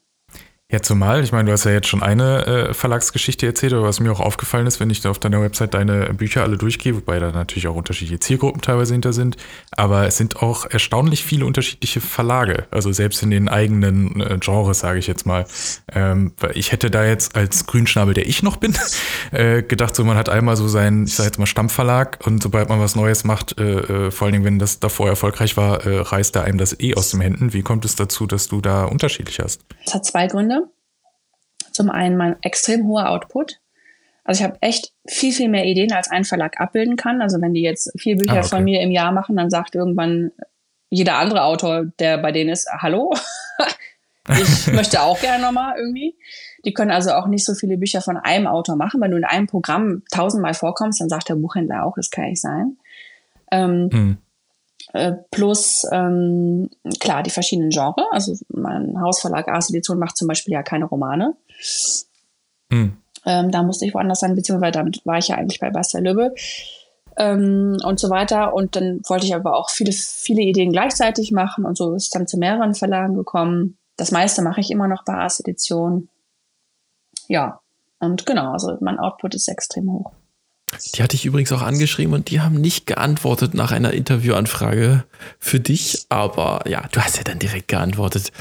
Ja, 0.71 0.81
zumal, 0.81 1.21
ich 1.21 1.33
meine, 1.33 1.47
du 1.47 1.51
hast 1.51 1.65
ja 1.65 1.71
jetzt 1.71 1.89
schon 1.89 2.01
eine 2.01 2.45
äh, 2.45 2.73
Verlagsgeschichte 2.73 3.45
erzählt, 3.45 3.73
aber 3.73 3.83
was 3.83 3.99
mir 3.99 4.09
auch 4.09 4.21
aufgefallen 4.21 4.67
ist, 4.67 4.79
wenn 4.79 4.89
ich 4.89 5.01
da 5.01 5.09
auf 5.09 5.19
deiner 5.19 5.41
Website 5.41 5.73
deine 5.73 6.13
Bücher 6.13 6.43
alle 6.43 6.57
durchgehe, 6.57 6.95
wobei 6.95 7.19
da 7.19 7.29
natürlich 7.33 7.67
auch 7.67 7.75
unterschiedliche 7.75 8.21
Zielgruppen 8.21 8.61
teilweise 8.61 8.93
hinter 8.93 9.11
sind, 9.11 9.35
aber 9.71 10.07
es 10.07 10.15
sind 10.15 10.37
auch 10.37 10.65
erstaunlich 10.65 11.25
viele 11.25 11.45
unterschiedliche 11.45 11.99
Verlage, 11.99 12.67
also 12.71 12.93
selbst 12.93 13.21
in 13.21 13.31
den 13.31 13.49
eigenen 13.49 14.21
äh, 14.21 14.37
Genres, 14.39 14.79
sage 14.79 14.99
ich 14.99 15.07
jetzt 15.07 15.25
mal. 15.25 15.45
Ähm, 15.91 16.31
ich 16.53 16.71
hätte 16.71 16.89
da 16.89 17.03
jetzt 17.03 17.35
als 17.35 17.65
Grünschnabel, 17.65 18.13
der 18.13 18.25
ich 18.25 18.41
noch 18.41 18.55
bin, 18.55 18.73
äh, 19.31 19.63
gedacht, 19.63 19.93
so 19.93 20.05
man 20.05 20.15
hat 20.15 20.29
einmal 20.29 20.55
so 20.55 20.69
seinen, 20.69 21.03
ich 21.03 21.15
sage 21.15 21.27
jetzt 21.27 21.37
mal 21.37 21.47
Stammverlag 21.47 22.19
und 22.25 22.41
sobald 22.41 22.69
man 22.69 22.79
was 22.79 22.95
Neues 22.95 23.25
macht, 23.25 23.59
äh, 23.59 24.05
äh, 24.07 24.11
vor 24.11 24.27
allen 24.27 24.33
Dingen, 24.33 24.45
wenn 24.45 24.59
das 24.59 24.79
davor 24.79 25.09
erfolgreich 25.09 25.57
war, 25.57 25.85
äh, 25.85 25.99
reißt 25.99 26.33
da 26.33 26.43
einem 26.43 26.57
das 26.57 26.79
eh 26.79 26.95
aus 26.95 27.11
den 27.11 27.19
Händen. 27.19 27.51
Wie 27.51 27.61
kommt 27.61 27.83
es 27.83 27.97
dazu, 27.97 28.25
dass 28.25 28.47
du 28.47 28.61
da 28.61 28.85
unterschiedlich 28.85 29.39
hast? 29.39 29.65
Das 29.83 29.95
hat 29.95 30.05
zwei 30.05 30.27
Gründe. 30.27 30.60
Zum 31.81 31.89
einen 31.89 32.15
mein 32.17 32.35
extrem 32.43 32.85
hoher 32.87 33.09
Output. 33.09 33.59
Also 34.23 34.43
ich 34.43 34.47
habe 34.47 34.57
echt 34.61 34.93
viel, 35.07 35.33
viel 35.33 35.49
mehr 35.49 35.65
Ideen, 35.65 35.91
als 35.93 36.11
ein 36.11 36.25
Verlag 36.25 36.59
abbilden 36.61 36.95
kann. 36.95 37.21
Also 37.21 37.41
wenn 37.41 37.53
die 37.55 37.63
jetzt 37.63 37.91
vier 37.99 38.17
Bücher 38.17 38.35
Ah, 38.35 38.39
okay. 38.39 38.49
von 38.49 38.63
mir 38.63 38.81
im 38.81 38.91
Jahr 38.91 39.11
machen, 39.11 39.35
dann 39.35 39.49
sagt 39.49 39.73
irgendwann 39.73 40.31
jeder 40.89 41.15
andere 41.15 41.43
Autor, 41.43 41.85
der 41.99 42.17
bei 42.19 42.31
denen 42.31 42.51
ist, 42.51 42.69
hallo, 42.71 43.11
ich 44.29 44.67
möchte 44.73 45.01
auch 45.01 45.19
gerne 45.19 45.43
nochmal 45.43 45.75
irgendwie. 45.77 46.15
Die 46.65 46.73
können 46.73 46.91
also 46.91 47.13
auch 47.13 47.25
nicht 47.25 47.43
so 47.45 47.55
viele 47.55 47.77
Bücher 47.77 48.01
von 48.01 48.17
einem 48.17 48.45
Autor 48.45 48.75
machen. 48.75 49.01
Wenn 49.01 49.09
du 49.11 49.17
in 49.17 49.25
einem 49.25 49.47
Programm 49.47 50.03
tausendmal 50.11 50.53
vorkommst, 50.53 51.01
dann 51.01 51.09
sagt 51.09 51.29
der 51.29 51.35
Buchhändler 51.35 51.83
auch, 51.83 51.95
das 51.95 52.11
kann 52.11 52.25
nicht 52.25 52.41
sein. 52.41 52.77
Ähm, 53.51 53.89
Hm. 53.91 54.17
äh, 54.93 55.13
plus 55.31 55.87
ähm, 55.91 56.69
klar 56.99 57.23
die 57.23 57.31
verschiedenen 57.31 57.71
Genres. 57.71 58.05
Also 58.11 58.35
mein 58.49 59.01
Hausverlag 59.01 59.47
Ars 59.47 59.69
Edition 59.71 59.97
macht 59.97 60.15
zum 60.17 60.27
Beispiel 60.27 60.53
ja 60.53 60.61
keine 60.61 60.85
Romane. 60.85 61.35
Hm. 62.71 62.97
Ähm, 63.25 63.51
da 63.51 63.63
musste 63.63 63.85
ich 63.85 63.93
woanders 63.93 64.19
sein, 64.19 64.35
beziehungsweise 64.35 64.71
damit 64.71 65.01
war 65.05 65.17
ich 65.17 65.27
ja 65.27 65.35
eigentlich 65.35 65.59
bei 65.59 65.69
Basta 65.69 65.99
Lübbe 65.99 66.33
ähm, 67.17 67.77
und 67.83 67.99
so 67.99 68.09
weiter. 68.09 68.53
Und 68.53 68.75
dann 68.75 69.01
wollte 69.07 69.25
ich 69.25 69.35
aber 69.35 69.55
auch 69.55 69.69
viele, 69.69 69.91
viele 69.91 70.41
Ideen 70.41 70.71
gleichzeitig 70.71 71.31
machen 71.31 71.65
und 71.65 71.77
so 71.77 71.93
ist 71.93 72.05
es 72.05 72.09
dann 72.09 72.27
zu 72.27 72.37
mehreren 72.37 72.73
Verlagen 72.73 73.15
gekommen. 73.15 73.77
Das 73.97 74.11
meiste 74.11 74.41
mache 74.41 74.61
ich 74.61 74.71
immer 74.71 74.87
noch 74.87 75.03
bei 75.03 75.13
Ars 75.13 75.39
Edition. 75.39 76.09
Ja, 77.27 77.61
und 77.99 78.25
genau, 78.25 78.53
also 78.53 78.77
mein 78.81 78.99
Output 78.99 79.35
ist 79.35 79.47
extrem 79.47 79.91
hoch. 79.91 80.11
Die 80.95 81.03
hatte 81.03 81.15
ich 81.15 81.25
übrigens 81.25 81.51
auch 81.51 81.61
angeschrieben 81.61 82.13
und 82.13 82.29
die 82.29 82.41
haben 82.41 82.55
nicht 82.55 82.87
geantwortet 82.87 83.53
nach 83.53 83.71
einer 83.71 83.93
Interviewanfrage 83.93 85.03
für 85.39 85.59
dich. 85.59 86.05
Aber 86.09 86.63
ja, 86.67 86.83
du 86.91 87.01
hast 87.01 87.17
ja 87.17 87.23
dann 87.23 87.39
direkt 87.39 87.67
geantwortet. 87.67 88.31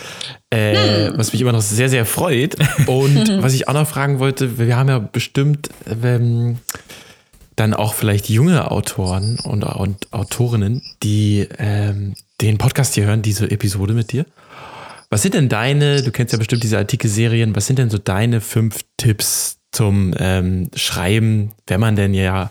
Äh, 0.50 1.10
Was 1.14 1.32
mich 1.32 1.42
immer 1.42 1.52
noch 1.52 1.60
sehr, 1.60 1.88
sehr 1.88 2.06
freut. 2.06 2.56
Und 2.86 3.38
was 3.42 3.54
ich 3.54 3.68
auch 3.68 3.74
noch 3.74 3.86
fragen 3.86 4.18
wollte, 4.18 4.58
wir 4.58 4.76
haben 4.76 4.88
ja 4.88 4.98
bestimmt 4.98 5.68
ähm, 6.02 6.58
dann 7.56 7.74
auch 7.74 7.94
vielleicht 7.94 8.28
junge 8.28 8.70
Autoren 8.70 9.38
und, 9.40 9.64
und 9.64 10.12
Autorinnen, 10.12 10.82
die 11.02 11.46
ähm, 11.58 12.14
den 12.40 12.58
Podcast 12.58 12.94
hier 12.94 13.04
hören, 13.04 13.22
diese 13.22 13.50
Episode 13.50 13.92
mit 13.92 14.12
dir. 14.12 14.24
Was 15.10 15.22
sind 15.22 15.34
denn 15.34 15.48
deine, 15.48 16.02
du 16.02 16.12
kennst 16.12 16.32
ja 16.32 16.38
bestimmt 16.38 16.62
diese 16.62 16.78
antike 16.78 17.08
Serien, 17.08 17.54
was 17.54 17.66
sind 17.66 17.78
denn 17.78 17.90
so 17.90 17.98
deine 17.98 18.40
fünf 18.40 18.80
Tipps 18.96 19.59
zum 19.72 20.14
ähm, 20.18 20.70
Schreiben, 20.74 21.50
wenn 21.66 21.80
man 21.80 21.96
denn 21.96 22.14
ja 22.14 22.50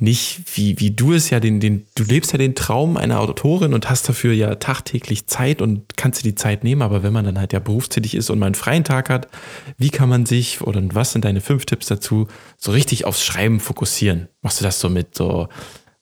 nicht, 0.00 0.56
wie, 0.56 0.80
wie 0.80 0.92
du 0.92 1.12
es 1.12 1.28
ja, 1.28 1.40
den, 1.40 1.60
den, 1.60 1.86
du 1.94 2.04
lebst 2.04 2.32
ja 2.32 2.38
den 2.38 2.54
Traum 2.54 2.96
einer 2.96 3.20
Autorin 3.20 3.74
und 3.74 3.90
hast 3.90 4.08
dafür 4.08 4.32
ja 4.32 4.54
tagtäglich 4.54 5.26
Zeit 5.26 5.60
und 5.60 5.96
kannst 5.98 6.20
dir 6.20 6.30
die 6.30 6.34
Zeit 6.34 6.64
nehmen, 6.64 6.80
aber 6.80 7.02
wenn 7.02 7.12
man 7.12 7.26
dann 7.26 7.38
halt 7.38 7.52
ja 7.52 7.58
berufstätig 7.58 8.14
ist 8.14 8.30
und 8.30 8.38
mal 8.38 8.46
einen 8.46 8.54
freien 8.54 8.82
Tag 8.82 9.10
hat, 9.10 9.28
wie 9.76 9.90
kann 9.90 10.08
man 10.08 10.24
sich 10.24 10.62
oder 10.62 10.80
was 10.94 11.12
sind 11.12 11.26
deine 11.26 11.42
fünf 11.42 11.66
Tipps 11.66 11.86
dazu, 11.86 12.28
so 12.56 12.72
richtig 12.72 13.04
aufs 13.04 13.22
Schreiben 13.22 13.60
fokussieren? 13.60 14.28
Machst 14.40 14.60
du 14.60 14.64
das 14.64 14.80
so 14.80 14.88
mit 14.88 15.14
so 15.14 15.48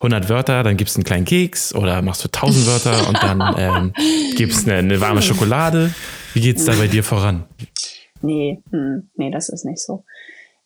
100 0.00 0.28
Wörter, 0.28 0.62
dann 0.62 0.76
gibst 0.76 0.94
du 0.94 1.00
einen 1.00 1.04
kleinen 1.04 1.24
Keks 1.24 1.74
oder 1.74 2.00
machst 2.02 2.22
du 2.22 2.28
1000 2.28 2.66
Wörter 2.66 3.08
und 3.08 3.20
dann 3.20 3.54
ähm, 3.58 3.92
gibst 4.36 4.68
eine, 4.68 4.78
eine 4.78 5.00
warme 5.00 5.22
Schokolade. 5.22 5.92
Wie 6.34 6.40
geht's 6.40 6.64
da 6.66 6.74
bei 6.74 6.86
dir 6.86 7.02
voran? 7.02 7.46
Nee, 8.22 8.62
hm, 8.70 9.10
nee, 9.16 9.30
das 9.32 9.48
ist 9.48 9.64
nicht 9.64 9.80
so. 9.80 10.04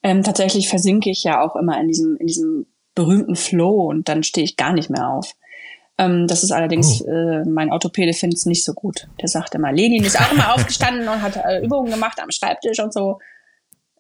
Ähm, 0.03 0.23
tatsächlich 0.23 0.69
versinke 0.69 1.11
ich 1.11 1.23
ja 1.25 1.41
auch 1.41 1.57
immer 1.57 1.81
in 1.81 1.89
diesem, 1.89 2.17
in 2.17 2.27
diesem 2.27 2.67
berühmten 2.95 3.37
Flow 3.37 3.89
und 3.89 4.09
dann 4.09 4.23
stehe 4.23 4.45
ich 4.45 4.57
gar 4.57 4.73
nicht 4.73 4.91
mehr 4.91 5.09
auf. 5.09 5.35
Ähm, 5.99 6.27
das 6.27 6.43
ist 6.43 6.53
allerdings, 6.53 7.03
oh. 7.03 7.09
äh, 7.09 7.45
mein 7.45 7.71
Orthopäde 7.71 8.13
findet 8.13 8.39
es 8.39 8.47
nicht 8.47 8.65
so 8.65 8.73
gut. 8.73 9.09
Der 9.21 9.29
sagt 9.29 9.55
immer, 9.55 9.73
Lenin 9.73 10.05
ist 10.05 10.21
auch 10.21 10.33
immer 10.33 10.55
aufgestanden 10.55 11.09
und 11.09 11.23
hat 11.23 11.37
äh, 11.37 11.65
Übungen 11.65 11.91
gemacht 11.91 12.19
am 12.21 12.31
Schreibtisch 12.31 12.81
und 12.81 12.93
so. 12.93 13.19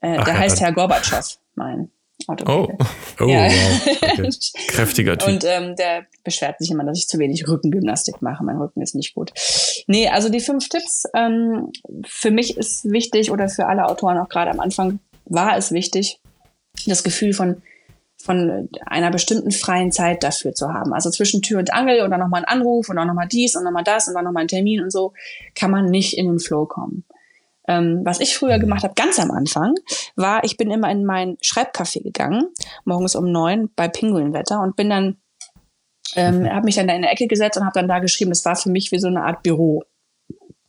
Äh, 0.01 0.17
Ach, 0.19 0.25
der 0.25 0.39
heißt 0.39 0.61
Herr 0.61 0.73
Gorbatschow, 0.73 1.39
mein 1.55 1.91
Orthopäde. 2.27 2.77
Oh, 2.79 3.25
oh 3.25 3.29
ja. 3.29 3.49
wow. 3.49 3.87
Okay. 4.03 4.31
Kräftiger 4.69 5.19
Typ. 5.19 5.29
Und 5.29 5.45
ähm, 5.45 5.77
der 5.77 6.07
beschwert 6.25 6.59
sich 6.59 6.71
immer, 6.71 6.85
dass 6.85 6.99
ich 6.99 7.09
zu 7.09 7.19
wenig 7.19 7.47
Rückengymnastik 7.47 8.23
mache. 8.23 8.45
Mein 8.45 8.57
Rücken 8.57 8.81
ist 8.83 8.95
nicht 8.95 9.15
gut. 9.15 9.33
Nee, 9.87 10.09
also 10.09 10.29
die 10.29 10.41
fünf 10.41 10.69
Tipps, 10.69 11.05
ähm, 11.15 11.71
für 12.07 12.31
mich 12.31 12.57
ist 12.57 12.91
wichtig 12.91 13.31
oder 13.31 13.49
für 13.49 13.67
alle 13.67 13.87
Autoren 13.87 14.19
auch 14.19 14.29
gerade 14.29 14.51
am 14.51 14.61
Anfang 14.61 14.99
war 15.25 15.57
es 15.57 15.73
wichtig, 15.73 16.21
das 16.87 17.03
Gefühl 17.03 17.33
von 17.33 17.63
von 18.23 18.69
einer 18.87 19.11
bestimmten 19.11 19.51
freien 19.51 19.91
Zeit 19.91 20.23
dafür 20.23 20.55
zu 20.55 20.73
haben. 20.73 20.93
Also 20.93 21.11
zwischen 21.11 21.43
Tür 21.43 21.59
und 21.59 21.75
Angel 21.75 22.03
und 22.03 22.11
dann 22.11 22.21
nochmal 22.21 22.45
ein 22.45 22.61
Anruf 22.61 22.89
und 22.89 22.97
dann 22.97 23.09
nochmal 23.09 23.27
dies 23.27 23.57
und 23.57 23.65
nochmal 23.65 23.85
das 23.85 24.07
und 24.09 24.15
dann 24.15 24.25
nochmal 24.25 24.45
ein 24.45 24.49
Termin 24.49 24.81
und 24.81 24.93
so, 24.93 25.13
kann 25.55 25.71
man 25.71 25.87
nicht 25.87 26.17
in 26.17 26.27
den 26.27 26.39
Flow 26.39 26.67
kommen. 26.67 27.05
Ähm, 27.69 28.03
was 28.05 28.21
ich 28.21 28.37
früher 28.37 28.59
gemacht 28.59 28.85
habe, 28.85 28.95
ganz 28.95 29.19
am 29.19 29.31
Anfang, 29.31 29.75
war, 30.17 30.45
ich 30.45 30.57
bin 30.57 30.71
immer 30.71 30.91
in 30.91 31.05
mein 31.05 31.37
Schreibcafé 31.39 32.03
gegangen, 32.03 32.49
morgens 32.85 33.15
um 33.15 33.31
neun 33.31 33.71
bei 33.77 33.89
Pinguinwetter 33.89 34.61
und 34.61 34.77
bin 34.77 34.91
dann, 34.91 35.17
ähm, 36.17 36.41
mhm. 36.41 36.53
habe 36.53 36.65
mich 36.65 36.75
dann 36.75 36.89
da 36.89 36.95
in 36.95 37.03
der 37.03 37.13
Ecke 37.13 37.27
gesetzt 37.27 37.57
und 37.57 37.65
habe 37.65 37.79
dann 37.79 37.89
da 37.89 37.99
geschrieben. 37.99 38.31
Das 38.31 38.45
war 38.45 38.57
für 38.57 38.71
mich 38.71 38.91
wie 38.93 38.99
so 38.99 39.09
eine 39.09 39.23
Art 39.23 39.43
Büro. 39.43 39.85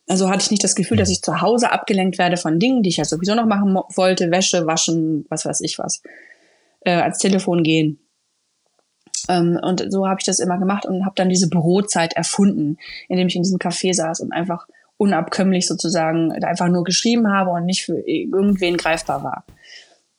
Also 0.07 0.29
hatte 0.29 0.43
ich 0.43 0.51
nicht 0.51 0.63
das 0.63 0.75
Gefühl, 0.75 0.97
dass 0.97 1.09
ich 1.09 1.21
zu 1.21 1.41
Hause 1.41 1.71
abgelenkt 1.71 2.17
werde 2.17 2.37
von 2.37 2.59
Dingen, 2.59 2.83
die 2.83 2.89
ich 2.89 2.97
ja 2.97 3.05
sowieso 3.05 3.35
noch 3.35 3.45
machen 3.45 3.73
wollte, 3.95 4.31
Wäsche, 4.31 4.67
waschen, 4.67 5.25
was 5.29 5.45
weiß 5.45 5.61
ich 5.61 5.79
was 5.79 6.01
äh, 6.81 6.91
ans 6.91 7.19
Telefon 7.19 7.63
gehen. 7.63 7.99
Ähm, 9.29 9.59
und 9.61 9.85
so 9.89 10.07
habe 10.07 10.17
ich 10.19 10.25
das 10.25 10.39
immer 10.39 10.57
gemacht 10.57 10.85
und 10.85 11.05
habe 11.05 11.15
dann 11.15 11.29
diese 11.29 11.49
Bürozeit 11.49 12.13
erfunden, 12.13 12.77
indem 13.07 13.27
ich 13.27 13.35
in 13.35 13.43
diesem 13.43 13.59
Café 13.59 13.93
saß 13.93 14.19
und 14.19 14.33
einfach 14.33 14.67
unabkömmlich 14.97 15.67
sozusagen 15.67 16.31
einfach 16.31 16.67
nur 16.67 16.83
geschrieben 16.83 17.31
habe 17.31 17.51
und 17.51 17.65
nicht 17.65 17.85
für 17.85 17.99
irgendwen 17.99 18.77
greifbar 18.77 19.23
war. 19.23 19.45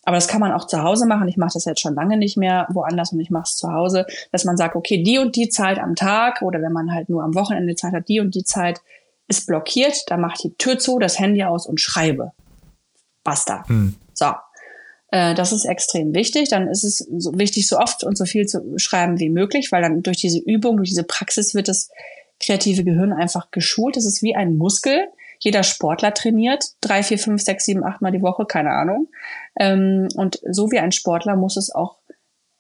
Aber 0.05 0.17
das 0.17 0.29
kann 0.29 0.41
man 0.41 0.53
auch 0.53 0.67
zu 0.67 0.83
Hause 0.83 1.07
machen. 1.07 1.29
Ich 1.29 1.39
mache 1.39 1.53
das 1.55 1.65
jetzt 1.65 1.81
schon 1.81 1.95
lange 1.95 2.19
nicht 2.19 2.37
mehr 2.37 2.67
woanders 2.71 3.13
und 3.13 3.21
ich 3.21 3.31
mache 3.31 3.45
es 3.45 3.57
zu 3.57 3.73
Hause, 3.73 4.07
dass 4.33 4.45
man 4.45 4.57
sagt, 4.57 4.77
okay, 4.77 5.03
die 5.03 5.19
und 5.19 5.37
die 5.37 5.49
Zeit 5.49 5.79
am 5.79 5.95
Tag 5.95 6.43
oder 6.43 6.61
wenn 6.61 6.73
man 6.73 6.93
halt 6.93 7.09
nur 7.09 7.23
am 7.23 7.35
Wochenende 7.35 7.75
Zeit 7.75 7.95
hat, 7.95 8.09
die 8.09 8.21
und 8.21 8.35
die 8.35 8.45
Zeit 8.45 8.81
ist 9.29 9.47
blockiert, 9.47 10.05
da 10.09 10.17
mache 10.17 10.35
ich 10.37 10.43
die 10.43 10.55
Tür 10.57 10.79
zu, 10.79 10.99
das 10.99 11.19
Handy 11.19 11.45
aus 11.45 11.67
und 11.67 11.81
schreibe. 11.81 12.33
Basta. 13.23 13.67
Hm. 13.69 13.95
So. 14.13 14.33
Äh, 15.11 15.35
das 15.35 15.53
ist 15.53 15.65
extrem 15.65 16.15
wichtig. 16.15 16.49
Dann 16.49 16.69
ist 16.69 16.85
es 16.85 16.99
so 16.99 17.39
wichtig, 17.39 17.69
so 17.69 17.79
oft 17.79 18.05
und 18.05 18.17
so 18.17 18.25
viel 18.25 18.47
zu 18.47 18.79
schreiben 18.79 19.19
wie 19.19 19.31
möglich, 19.31 19.73
weil 19.73 19.83
dann 19.83 20.03
durch 20.03 20.19
diese 20.19 20.39
Übung, 20.39 20.77
durch 20.77 20.91
diese 20.91 21.05
Praxis 21.05 21.55
wird 21.55 21.69
das 21.69 21.91
kreative 22.41 22.85
Gehirn 22.85 23.13
einfach 23.13 23.51
geschult. 23.51 23.97
Das 23.97 24.05
ist 24.05 24.23
wie 24.23 24.35
ein 24.35 24.57
Muskel. 24.57 25.09
Jeder 25.39 25.63
Sportler 25.63 26.15
trainiert 26.15 26.65
drei, 26.81 27.03
vier, 27.03 27.19
fünf, 27.19 27.43
sechs, 27.43 27.65
sieben, 27.65 27.85
acht 27.85 28.03
Mal 28.03 28.13
die 28.13 28.23
Woche, 28.23 28.45
keine 28.45 28.71
Ahnung. 28.71 29.09
Ähm, 29.59 30.09
und 30.17 30.41
so 30.51 30.71
wie 30.71 30.79
ein 30.79 30.93
Sportler 30.93 31.37
muss 31.37 31.57
es 31.57 31.71
auch 31.71 31.99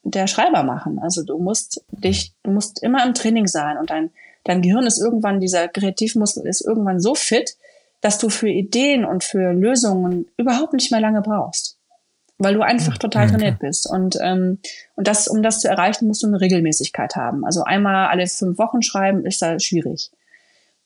der 0.04 0.26
Schreiber 0.26 0.62
machen. 0.62 0.98
Also 0.98 1.22
du 1.22 1.38
musst 1.38 1.84
dich, 1.90 2.34
du 2.42 2.50
musst 2.50 2.82
immer 2.82 3.04
im 3.04 3.14
Training 3.14 3.46
sein 3.46 3.78
und 3.78 3.90
dein, 3.90 4.10
dein 4.45 4.62
Gehirn 4.62 4.86
ist 4.86 5.01
irgendwann, 5.01 5.40
dieser 5.40 5.68
Kreativmuskel 5.68 6.47
ist 6.47 6.61
irgendwann 6.61 7.01
so 7.01 7.14
fit, 7.14 7.57
dass 8.01 8.18
du 8.18 8.28
für 8.28 8.49
Ideen 8.49 9.05
und 9.05 9.24
für 9.24 9.53
Lösungen 9.53 10.26
überhaupt 10.36 10.74
nicht 10.74 10.90
mehr 10.90 11.01
lange 11.01 11.22
brauchst 11.22 11.78
weil 12.38 12.55
du 12.55 12.62
einfach 12.62 12.99
total 12.99 13.28
trainiert 13.28 13.59
bist. 13.59 13.88
Und, 13.88 14.18
ähm, 14.20 14.59
und 14.97 15.07
das, 15.07 15.28
um 15.28 15.42
das 15.42 15.61
zu 15.61 15.68
erreichen, 15.68 16.07
musst 16.07 16.22
du 16.22 16.26
eine 16.26 16.40
Regelmäßigkeit 16.40 17.16
haben. 17.16 17.45
Also 17.45 17.62
einmal 17.62 18.09
alle 18.09 18.26
fünf 18.26 18.59
Wochen 18.59 18.82
schreiben 18.82 19.24
ist 19.24 19.40
da 19.40 19.59
schwierig. 19.59 20.11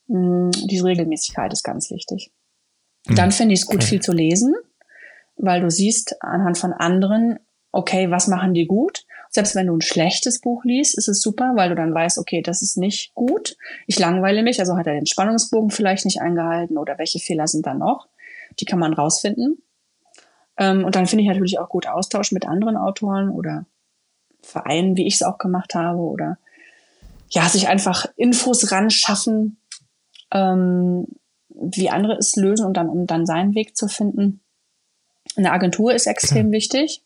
Mhm, 0.07 0.51
diese 0.51 0.85
Regelmäßigkeit 0.85 1.51
ist 1.51 1.63
ganz 1.63 1.89
wichtig. 1.89 2.31
Mhm. 3.07 3.15
Dann 3.15 3.31
finde 3.31 3.53
ich 3.53 3.61
es 3.61 3.65
gut, 3.65 3.77
okay. 3.77 3.85
viel 3.85 4.01
zu 4.01 4.11
lesen, 4.11 4.55
weil 5.37 5.61
du 5.61 5.71
siehst 5.71 6.21
anhand 6.21 6.57
von 6.57 6.73
anderen, 6.73 7.39
okay, 7.71 8.11
was 8.11 8.27
machen 8.27 8.53
die 8.53 8.67
gut? 8.67 9.05
Selbst 9.29 9.55
wenn 9.55 9.67
du 9.67 9.75
ein 9.75 9.81
schlechtes 9.81 10.41
Buch 10.41 10.63
liest, 10.63 10.97
ist 10.97 11.07
es 11.07 11.21
super, 11.21 11.51
weil 11.55 11.69
du 11.69 11.75
dann 11.75 11.93
weißt, 11.93 12.17
okay, 12.17 12.41
das 12.41 12.63
ist 12.63 12.77
nicht 12.77 13.13
gut. 13.13 13.57
Ich 13.85 13.99
langweile 13.99 14.41
mich, 14.41 14.59
also 14.59 14.75
hat 14.75 14.87
er 14.87 14.95
den 14.95 15.05
Spannungsbogen 15.05 15.69
vielleicht 15.69 16.05
nicht 16.05 16.19
eingehalten 16.19 16.77
oder 16.77 16.97
welche 16.97 17.19
Fehler 17.19 17.47
sind 17.47 17.67
da 17.67 17.75
noch? 17.75 18.07
Die 18.59 18.65
kann 18.65 18.79
man 18.79 18.93
rausfinden. 18.93 19.61
Ähm, 20.57 20.83
und 20.83 20.95
dann 20.95 21.05
finde 21.05 21.23
ich 21.23 21.27
natürlich 21.27 21.59
auch 21.59 21.69
gut 21.69 21.87
Austausch 21.87 22.31
mit 22.31 22.47
anderen 22.47 22.75
Autoren 22.75 23.29
oder 23.29 23.65
Vereinen, 24.41 24.97
wie 24.97 25.05
ich 25.05 25.15
es 25.15 25.23
auch 25.23 25.37
gemacht 25.37 25.75
habe, 25.75 25.99
oder 25.99 26.37
ja, 27.29 27.47
sich 27.47 27.67
einfach 27.67 28.05
Infos 28.15 28.71
ran 28.71 28.89
schaffen, 28.89 29.57
ähm, 30.31 31.05
wie 31.49 31.89
andere 31.89 32.17
es 32.17 32.35
lösen 32.35 32.65
und 32.65 32.77
dann, 32.77 32.89
um 32.89 33.05
dann 33.05 33.25
seinen 33.25 33.53
Weg 33.53 33.77
zu 33.77 33.87
finden. 33.87 34.41
Eine 35.35 35.51
Agentur 35.51 35.93
ist 35.93 36.07
extrem 36.07 36.51
wichtig. 36.51 37.03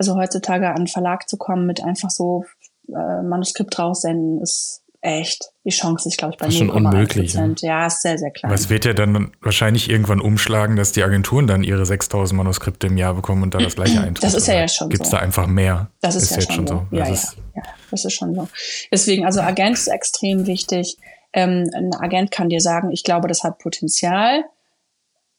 Also 0.00 0.16
heutzutage 0.16 0.66
an 0.70 0.76
den 0.76 0.86
Verlag 0.86 1.28
zu 1.28 1.36
kommen 1.36 1.66
mit 1.66 1.84
einfach 1.84 2.08
so 2.08 2.46
äh, 2.88 3.22
Manuskript 3.22 3.78
raussenden, 3.78 4.40
ist 4.40 4.82
echt. 5.02 5.50
Die 5.66 5.68
Chance 5.68 6.08
ist, 6.08 6.16
glaube 6.16 6.32
ich, 6.32 6.38
bei 6.38 6.46
das 6.46 6.54
ist 6.54 6.58
schon 6.58 6.70
unmöglich. 6.70 7.34
Ja. 7.34 7.46
ja, 7.58 7.86
ist 7.86 8.00
sehr, 8.00 8.16
sehr 8.16 8.30
klein. 8.30 8.50
Aber 8.50 8.58
es 8.58 8.70
wird 8.70 8.86
ja 8.86 8.94
dann 8.94 9.30
wahrscheinlich 9.42 9.90
irgendwann 9.90 10.22
umschlagen, 10.22 10.76
dass 10.76 10.92
die 10.92 11.02
Agenturen 11.02 11.46
dann 11.46 11.62
ihre 11.62 11.84
6000 11.84 12.34
Manuskripte 12.34 12.86
im 12.86 12.96
Jahr 12.96 13.12
bekommen 13.12 13.42
und 13.42 13.54
da 13.54 13.58
das 13.58 13.76
gleiche 13.76 14.00
eintritt. 14.00 14.24
Das 14.24 14.32
ist 14.32 14.46
ja, 14.48 14.54
ja 14.54 14.68
schon 14.68 14.88
Gibt's 14.88 15.10
so. 15.10 15.10
Gibt 15.10 15.14
es 15.16 15.18
da 15.18 15.18
einfach 15.18 15.46
mehr? 15.46 15.90
Das 16.00 16.14
ist, 16.14 16.22
ist 16.22 16.30
ja 16.30 16.36
jetzt 16.38 16.54
schon 16.54 16.66
so. 16.66 16.86
so. 16.90 16.96
Ja, 16.96 17.04
ja, 17.06 17.12
ja, 17.56 17.62
das 17.90 18.06
ist 18.06 18.14
schon 18.14 18.34
so. 18.34 18.48
Deswegen, 18.90 19.26
also 19.26 19.42
Agent 19.42 19.76
ist 19.76 19.88
extrem 19.88 20.46
wichtig. 20.46 20.96
Ähm, 21.34 21.70
ein 21.74 21.92
Agent 21.94 22.30
kann 22.30 22.48
dir 22.48 22.60
sagen, 22.60 22.90
ich 22.90 23.04
glaube, 23.04 23.28
das 23.28 23.44
hat 23.44 23.58
Potenzial 23.58 24.44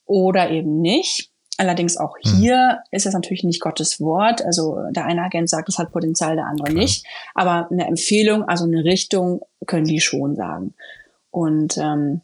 oder 0.06 0.52
eben 0.52 0.82
nicht. 0.82 1.31
Allerdings 1.62 1.96
auch 1.96 2.16
hm. 2.24 2.40
hier 2.40 2.58
mhm. 2.58 2.88
ist 2.90 3.06
es 3.06 3.14
natürlich 3.14 3.44
nicht 3.44 3.62
Gottes 3.62 4.02
Wort. 4.02 4.44
Also 4.44 4.80
der 4.90 5.06
eine 5.06 5.22
Agent 5.22 5.48
sagt, 5.48 5.70
es 5.70 5.78
hat 5.78 5.92
Potenzial, 5.92 6.36
der 6.36 6.48
andere 6.48 6.72
Klar. 6.72 6.82
nicht. 6.82 7.06
Aber 7.36 7.68
eine 7.70 7.86
Empfehlung, 7.86 8.44
also 8.46 8.64
eine 8.64 8.84
Richtung, 8.84 9.42
können 9.68 9.86
die 9.86 10.02
schon 10.02 10.36
sagen. 10.36 10.74
Und 11.30 11.78
ähm, 11.78 12.22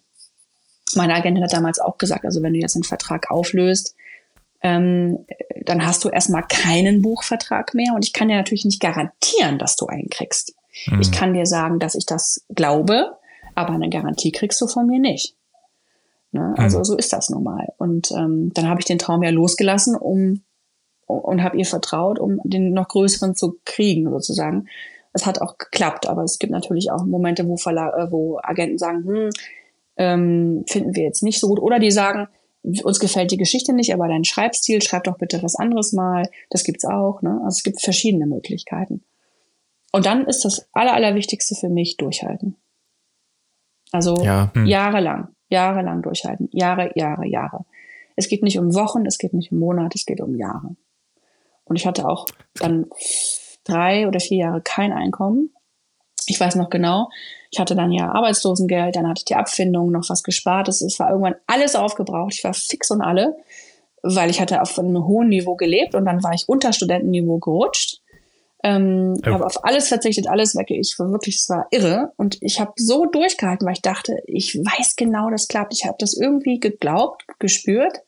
meine 0.96 1.14
Agentin 1.14 1.44
hat 1.44 1.54
damals 1.54 1.78
auch 1.78 2.00
gesagt, 2.00 2.26
also 2.26 2.42
wenn 2.42 2.54
du 2.54 2.60
jetzt 2.60 2.76
einen 2.76 2.84
Vertrag 2.84 3.30
auflöst, 3.30 3.96
ähm, 4.64 5.20
dann 5.66 5.86
hast 5.86 6.04
du 6.04 6.10
erstmal 6.10 6.42
keinen 6.42 7.04
Buchvertrag 7.04 7.76
mehr. 7.76 7.94
Und 7.94 8.04
ich 8.04 8.14
kann 8.14 8.30
dir 8.30 8.38
natürlich 8.38 8.66
nicht 8.66 8.82
garantieren, 8.82 9.60
dass 9.60 9.76
du 9.76 9.86
einen 9.86 10.10
kriegst. 10.10 10.56
Mhm. 10.88 11.00
Ich 11.00 11.12
kann 11.12 11.36
dir 11.36 11.46
sagen, 11.46 11.78
dass 11.78 11.94
ich 11.94 12.08
das 12.08 12.44
glaube, 12.56 13.16
aber 13.54 13.74
eine 13.74 13.90
Garantie 13.90 14.32
kriegst 14.32 14.60
du 14.62 14.68
von 14.68 14.88
mir 14.88 15.00
nicht. 15.00 15.37
Ne? 16.32 16.54
Also 16.58 16.80
mhm. 16.80 16.84
so 16.84 16.98
ist 16.98 17.14
das 17.14 17.30
nun 17.30 17.44
mal. 17.44 17.68
Und 17.78 18.12
ähm, 18.12 18.52
dann 18.54 18.68
habe 18.68 18.80
ich 18.80 18.86
den 18.86 19.00
Traum 19.00 19.24
ja 19.24 19.30
losgelassen, 19.30 19.96
um 19.96 20.42
und 21.08 21.42
habe 21.42 21.58
ihr 21.58 21.66
vertraut, 21.66 22.20
um 22.20 22.42
den 22.44 22.74
noch 22.74 22.90
größeren 22.90 23.34
zu 23.34 23.60
kriegen 23.64 24.10
sozusagen. 24.10 24.68
Es 25.14 25.26
hat 25.26 25.42
auch 25.42 25.58
geklappt, 25.58 26.08
aber 26.08 26.24
es 26.24 26.38
gibt 26.38 26.52
natürlich 26.52 26.92
auch 26.92 27.06
Momente, 27.06 27.48
wo, 27.48 27.56
Verla 27.56 27.96
äh, 27.98 28.12
wo 28.12 28.40
Agenten 28.44 28.78
sagen, 28.78 29.06
hm, 29.06 29.30
ähm, 29.96 30.64
finden 30.68 30.96
wir 30.96 31.04
jetzt 31.04 31.24
nicht 31.24 31.40
so 31.40 31.48
gut. 31.48 31.60
Oder 31.60 31.80
die 31.80 31.92
sagen, 31.92 32.28
uns 32.62 33.00
gefällt 33.00 33.32
die 33.32 33.38
Geschichte 33.38 33.74
nicht, 33.74 33.94
aber 33.94 34.08
dein 34.08 34.26
Schreibstil, 34.26 34.82
schreib 34.82 35.06
doch 35.06 35.18
bitte 35.18 35.42
was 35.42 35.56
anderes 35.56 35.94
mal. 35.94 36.30
Das 36.50 36.64
gibt's 36.64 36.86
auch. 36.86 37.22
Ne? 37.22 37.40
Also 37.46 37.58
es 37.58 37.64
gibt 37.64 37.82
verschiedene 37.82 38.28
Möglichkeiten. 38.28 39.04
Und 39.94 40.06
dann 40.06 40.26
ist 40.26 40.44
das 40.44 40.68
Aller, 40.74 40.94
Allerwichtigste 40.94 41.56
für 41.56 41.70
mich 41.70 41.96
durchhalten. 41.98 42.58
Also 43.92 44.16
ja. 44.24 44.52
hm. 44.54 44.66
jahrelang. 44.66 45.30
Jahrelang 45.50 46.02
durchhalten. 46.02 46.50
Jahre, 46.52 46.92
Jahre, 46.96 47.28
Jahre. 47.28 47.66
Es 48.16 48.28
geht 48.28 48.44
nicht 48.44 48.60
um 48.60 48.74
Wochen, 48.74 49.06
es 49.06 49.18
geht 49.18 49.34
nicht 49.34 49.52
um 49.52 49.60
Monate, 49.60 49.96
es 49.96 50.06
geht 50.06 50.22
um 50.22 50.36
Jahre. 50.36 50.76
Und 51.66 51.76
ich 51.76 51.86
hatte 51.86 52.08
auch 52.08 52.26
dann 52.56 52.88
drei 53.64 54.08
oder 54.08 54.20
vier 54.20 54.38
Jahre 54.38 54.62
kein 54.62 54.92
Einkommen. 54.92 55.52
Ich 56.26 56.40
weiß 56.40 56.56
noch 56.56 56.70
genau, 56.70 57.10
ich 57.52 57.60
hatte 57.60 57.76
dann 57.76 57.92
ja 57.92 58.12
Arbeitslosengeld, 58.12 58.96
dann 58.96 59.08
hatte 59.08 59.20
ich 59.20 59.26
die 59.26 59.36
Abfindung, 59.36 59.92
noch 59.92 60.10
was 60.10 60.24
gespart. 60.24 60.68
Es 60.68 61.00
war 61.00 61.10
irgendwann 61.10 61.36
alles 61.46 61.76
aufgebraucht. 61.76 62.34
Ich 62.34 62.44
war 62.44 62.54
fix 62.54 62.92
und 62.92 63.02
alle, 63.02 63.38
weil 64.04 64.30
ich 64.30 64.42
hatte 64.42 64.62
auf 64.62 64.78
einem 64.78 65.06
hohen 65.06 65.30
Niveau 65.30 65.56
gelebt 65.56 65.96
und 65.96 66.06
dann 66.06 66.24
war 66.24 66.34
ich 66.34 66.50
unter 66.50 66.74
Studentenniveau 66.74 67.38
gerutscht. 67.40 68.02
Ähm, 68.64 69.16
ja. 69.24 69.34
habe 69.34 69.46
auf 69.46 69.64
alles 69.64 69.88
verzichtet, 69.88 70.28
alles 70.28 70.56
weg. 70.56 70.72
Ich 70.72 70.98
war 70.98 71.12
wirklich, 71.12 71.38
es 71.38 71.50
war 71.50 71.68
irre. 71.72 72.12
Und 72.18 72.38
ich 72.42 72.60
habe 72.60 72.74
so 72.76 73.06
durchgehalten, 73.06 73.66
weil 73.66 73.76
ich 73.76 73.82
dachte, 73.82 74.18
ich 74.26 74.56
weiß 74.56 74.96
genau, 74.96 75.30
das 75.30 75.48
klappt. 75.48 75.74
Ich 75.74 75.86
habe 75.86 75.98
das 76.00 76.14
irgendwie 76.16 76.60
geglaubt, 76.60 77.26
gespürt. 77.40 78.02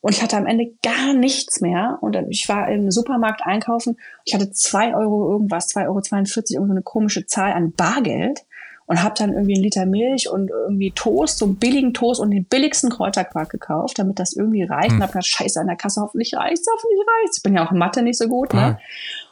Und 0.00 0.12
ich 0.12 0.22
hatte 0.22 0.36
am 0.36 0.46
Ende 0.46 0.72
gar 0.82 1.14
nichts 1.14 1.60
mehr. 1.60 1.98
Und 2.00 2.14
ich 2.28 2.48
war 2.48 2.68
im 2.68 2.90
Supermarkt 2.90 3.42
einkaufen. 3.44 3.96
Ich 4.24 4.34
hatte 4.34 4.50
zwei 4.50 4.94
Euro 4.94 5.30
irgendwas, 5.30 5.68
zwei 5.68 5.86
Euro, 5.86 6.00
42, 6.00 6.56
irgendeine 6.56 6.82
komische 6.82 7.26
Zahl 7.26 7.52
an 7.52 7.72
Bargeld. 7.72 8.44
Und 8.86 9.02
habe 9.02 9.14
dann 9.16 9.32
irgendwie 9.32 9.54
einen 9.54 9.62
Liter 9.62 9.86
Milch 9.86 10.28
und 10.28 10.50
irgendwie 10.50 10.90
Toast, 10.90 11.38
so 11.38 11.46
einen 11.46 11.56
billigen 11.56 11.94
Toast 11.94 12.20
und 12.20 12.32
den 12.32 12.44
billigsten 12.44 12.90
Kräuterquark 12.90 13.48
gekauft, 13.48 13.98
damit 13.98 14.18
das 14.18 14.34
irgendwie 14.34 14.62
reicht. 14.62 14.90
Hm. 14.90 14.96
Und 14.96 15.02
habe 15.04 15.12
gedacht, 15.12 15.26
scheiße, 15.26 15.58
an 15.58 15.68
der 15.68 15.76
Kasse 15.76 16.02
hoffentlich 16.02 16.34
reicht's, 16.34 16.66
hoffentlich 16.70 17.00
reicht's. 17.00 17.38
Ich 17.38 17.42
bin 17.42 17.54
ja 17.54 17.66
auch 17.66 17.72
in 17.72 17.78
Mathe 17.78 18.02
nicht 18.02 18.18
so 18.18 18.28
gut, 18.28 18.52
ne? 18.52 18.78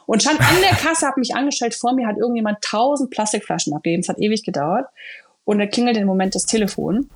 Und 0.05 0.21
stand 0.21 0.39
an 0.39 0.61
der 0.61 0.77
Kasse, 0.77 1.07
habe 1.07 1.19
mich 1.19 1.35
angestellt, 1.35 1.75
vor 1.75 1.93
mir 1.93 2.07
hat 2.07 2.17
irgendjemand 2.17 2.61
tausend 2.61 3.11
Plastikflaschen 3.11 3.73
abgegeben. 3.73 4.01
Es 4.01 4.09
hat 4.09 4.19
ewig 4.19 4.43
gedauert. 4.43 4.87
Und 5.45 5.59
da 5.59 5.65
klingelte 5.65 5.99
im 5.99 6.07
Moment 6.07 6.35
das 6.35 6.45
Telefon. 6.45 7.09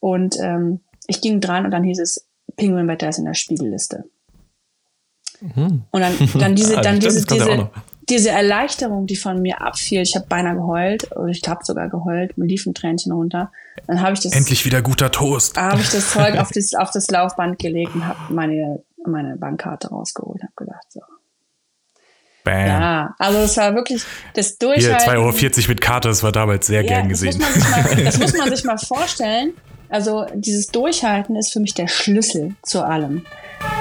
Und 0.00 0.38
ähm, 0.40 0.80
ich 1.06 1.20
ging 1.20 1.40
dran 1.40 1.64
und 1.64 1.70
dann 1.70 1.84
hieß 1.84 1.98
es, 1.98 2.26
Pinguinwetter 2.56 3.08
ist 3.08 3.18
in 3.18 3.24
der 3.24 3.34
Spiegelliste. 3.34 4.04
Mhm. 5.40 5.84
Und 5.90 6.00
dann, 6.00 6.14
dann 6.38 6.54
diese, 6.54 6.78
ah, 6.78 6.80
dann 6.80 7.00
diese, 7.00 7.24
diese, 7.24 7.70
diese 8.08 8.30
Erleichterung, 8.30 9.06
die 9.06 9.16
von 9.16 9.40
mir 9.40 9.60
abfiel, 9.60 10.02
ich 10.02 10.16
habe 10.16 10.26
beinahe 10.26 10.56
geheult, 10.56 11.12
oder 11.16 11.28
ich 11.28 11.42
habe 11.46 11.64
sogar 11.64 11.88
geheult, 11.88 12.36
mir 12.38 12.46
liefen 12.46 12.74
Tränchen 12.74 13.12
runter. 13.12 13.52
Dann 13.86 14.00
habe 14.00 14.14
ich 14.14 14.20
das. 14.20 14.32
Endlich 14.32 14.64
wieder 14.64 14.82
guter 14.82 15.10
Toast. 15.10 15.56
Habe 15.56 15.80
ich 15.80 15.90
das 15.90 16.12
Zeug 16.12 16.36
auf 16.38 16.50
das, 16.50 16.74
auf 16.74 16.90
das 16.90 17.10
Laufband 17.10 17.58
gelegt 17.58 17.94
und 17.94 18.06
habe 18.06 18.32
meine, 18.32 18.82
meine 19.06 19.36
Bankkarte 19.36 19.88
rausgeholt, 19.88 20.42
habe 20.42 20.52
gedacht, 20.56 20.86
so. 20.90 21.00
Bam. 22.48 22.66
Ja, 22.66 23.14
also 23.18 23.38
es 23.40 23.56
war 23.58 23.74
wirklich 23.74 24.02
das 24.34 24.56
Durchhalten. 24.56 25.04
Hier, 25.04 25.14
2,40 25.14 25.58
Euro 25.58 25.68
mit 25.68 25.80
Karte, 25.82 26.08
das 26.08 26.22
war 26.22 26.32
damals 26.32 26.66
sehr 26.66 26.82
ja, 26.82 26.88
gern 26.88 27.08
gesehen. 27.08 27.38
Das 27.38 27.56
muss, 27.56 27.70
mal, 27.70 28.04
das 28.04 28.18
muss 28.18 28.32
man 28.38 28.48
sich 28.48 28.64
mal 28.64 28.78
vorstellen. 28.86 29.52
Also 29.90 30.26
dieses 30.34 30.68
Durchhalten 30.68 31.36
ist 31.36 31.52
für 31.52 31.60
mich 31.60 31.74
der 31.74 31.88
Schlüssel 31.88 32.54
zu 32.62 32.82
allem. 32.82 33.26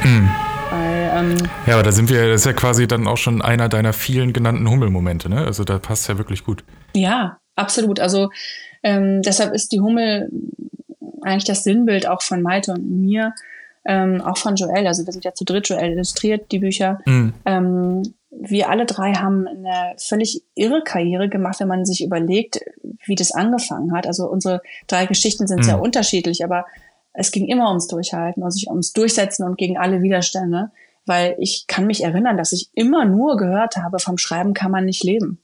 Mhm. 0.03 0.29
Weil, 0.69 1.11
ähm, 1.15 1.37
ja, 1.65 1.75
aber 1.75 1.83
da 1.83 1.93
sind 1.93 2.09
wir, 2.09 2.27
das 2.27 2.41
ist 2.41 2.45
ja 2.45 2.53
quasi 2.53 2.87
dann 2.87 3.07
auch 3.07 3.17
schon 3.17 3.41
einer 3.41 3.69
deiner 3.69 3.93
vielen 3.93 4.33
genannten 4.33 4.69
Hummelmomente, 4.69 5.29
ne? 5.29 5.45
Also 5.45 5.63
da 5.63 5.79
passt 5.79 6.09
ja 6.09 6.17
wirklich 6.17 6.43
gut. 6.43 6.65
Ja, 6.93 7.37
absolut. 7.55 8.01
Also 8.01 8.29
ähm, 8.83 9.21
deshalb 9.21 9.53
ist 9.53 9.71
die 9.71 9.79
Hummel 9.79 10.29
eigentlich 11.21 11.45
das 11.45 11.63
Sinnbild 11.63 12.07
auch 12.07 12.21
von 12.21 12.41
Malte 12.41 12.73
und 12.73 12.89
mir, 12.89 13.33
ähm, 13.85 14.21
auch 14.21 14.37
von 14.37 14.55
Joel. 14.55 14.87
Also 14.87 15.05
wir 15.05 15.13
sind 15.13 15.23
ja 15.23 15.33
zu 15.33 15.45
dritt, 15.45 15.69
Joel 15.69 15.93
illustriert 15.93 16.51
die 16.51 16.59
Bücher. 16.59 16.99
Mhm. 17.05 17.33
Wir 18.39 18.69
alle 18.69 18.85
drei 18.85 19.13
haben 19.13 19.47
eine 19.47 19.95
völlig 19.97 20.43
irre 20.53 20.83
Karriere 20.83 21.27
gemacht, 21.27 21.59
wenn 21.59 21.67
man 21.67 21.85
sich 21.85 22.03
überlegt, 22.03 22.59
wie 23.05 23.15
das 23.15 23.31
angefangen 23.31 23.93
hat. 23.93 24.05
Also 24.05 24.29
unsere 24.29 24.61
drei 24.85 25.05
Geschichten 25.07 25.47
sind 25.47 25.59
mhm. 25.59 25.63
sehr 25.63 25.81
unterschiedlich, 25.81 26.43
aber 26.43 26.65
es 27.13 27.31
ging 27.31 27.47
immer 27.47 27.69
ums 27.69 27.87
Durchhalten, 27.87 28.43
also 28.43 28.69
ums 28.69 28.93
Durchsetzen 28.93 29.43
und 29.43 29.57
gegen 29.57 29.77
alle 29.77 30.03
Widerstände, 30.03 30.69
weil 31.07 31.35
ich 31.39 31.65
kann 31.67 31.87
mich 31.87 32.03
erinnern, 32.03 32.37
dass 32.37 32.51
ich 32.51 32.69
immer 32.73 33.05
nur 33.05 33.37
gehört 33.37 33.77
habe, 33.77 33.97
vom 33.97 34.19
Schreiben 34.19 34.53
kann 34.53 34.71
man 34.71 34.85
nicht 34.85 35.03
leben. 35.03 35.41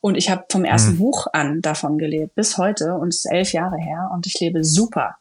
Und 0.00 0.16
ich 0.16 0.28
habe 0.28 0.44
vom 0.50 0.64
ersten 0.64 0.94
mhm. 0.94 0.98
Buch 0.98 1.28
an 1.32 1.62
davon 1.62 1.98
gelebt, 1.98 2.34
bis 2.34 2.58
heute, 2.58 2.94
und 2.94 3.08
es 3.08 3.24
ist 3.24 3.30
elf 3.30 3.52
Jahre 3.52 3.78
her, 3.78 4.10
und 4.12 4.26
ich 4.26 4.38
lebe 4.40 4.64
super. 4.64 5.16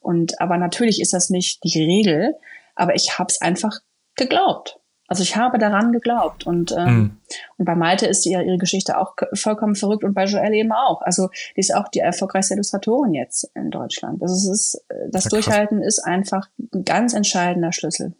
Und 0.00 0.40
aber 0.40 0.56
natürlich 0.56 1.00
ist 1.00 1.12
das 1.12 1.30
nicht 1.30 1.62
die 1.62 1.82
Regel, 1.82 2.36
aber 2.74 2.94
ich 2.94 3.18
habe 3.18 3.28
es 3.30 3.40
einfach 3.40 3.80
geglaubt. 4.16 4.80
Also 5.06 5.22
ich 5.22 5.36
habe 5.36 5.58
daran 5.58 5.92
geglaubt. 5.92 6.46
Und, 6.46 6.72
ähm, 6.72 6.86
mhm. 6.86 7.16
und 7.58 7.64
bei 7.64 7.74
Malte 7.74 8.06
ist 8.06 8.24
ihre, 8.26 8.42
ihre 8.42 8.58
Geschichte 8.58 8.98
auch 8.98 9.14
vollkommen 9.34 9.74
verrückt 9.74 10.04
und 10.04 10.14
bei 10.14 10.24
Joelle 10.24 10.56
eben 10.56 10.72
auch. 10.72 11.02
Also 11.02 11.28
die 11.56 11.60
ist 11.60 11.74
auch 11.74 11.88
die 11.88 12.00
erfolgreichste 12.00 12.54
Illustratorin 12.54 13.14
jetzt 13.14 13.50
in 13.54 13.70
Deutschland. 13.70 14.22
Also 14.22 14.34
es 14.34 14.48
ist, 14.48 14.84
das 15.10 15.24
ja, 15.24 15.30
Durchhalten 15.30 15.82
ist 15.82 16.00
einfach 16.00 16.48
ein 16.72 16.84
ganz 16.84 17.12
entscheidender 17.12 17.72
Schlüssel. 17.72 18.14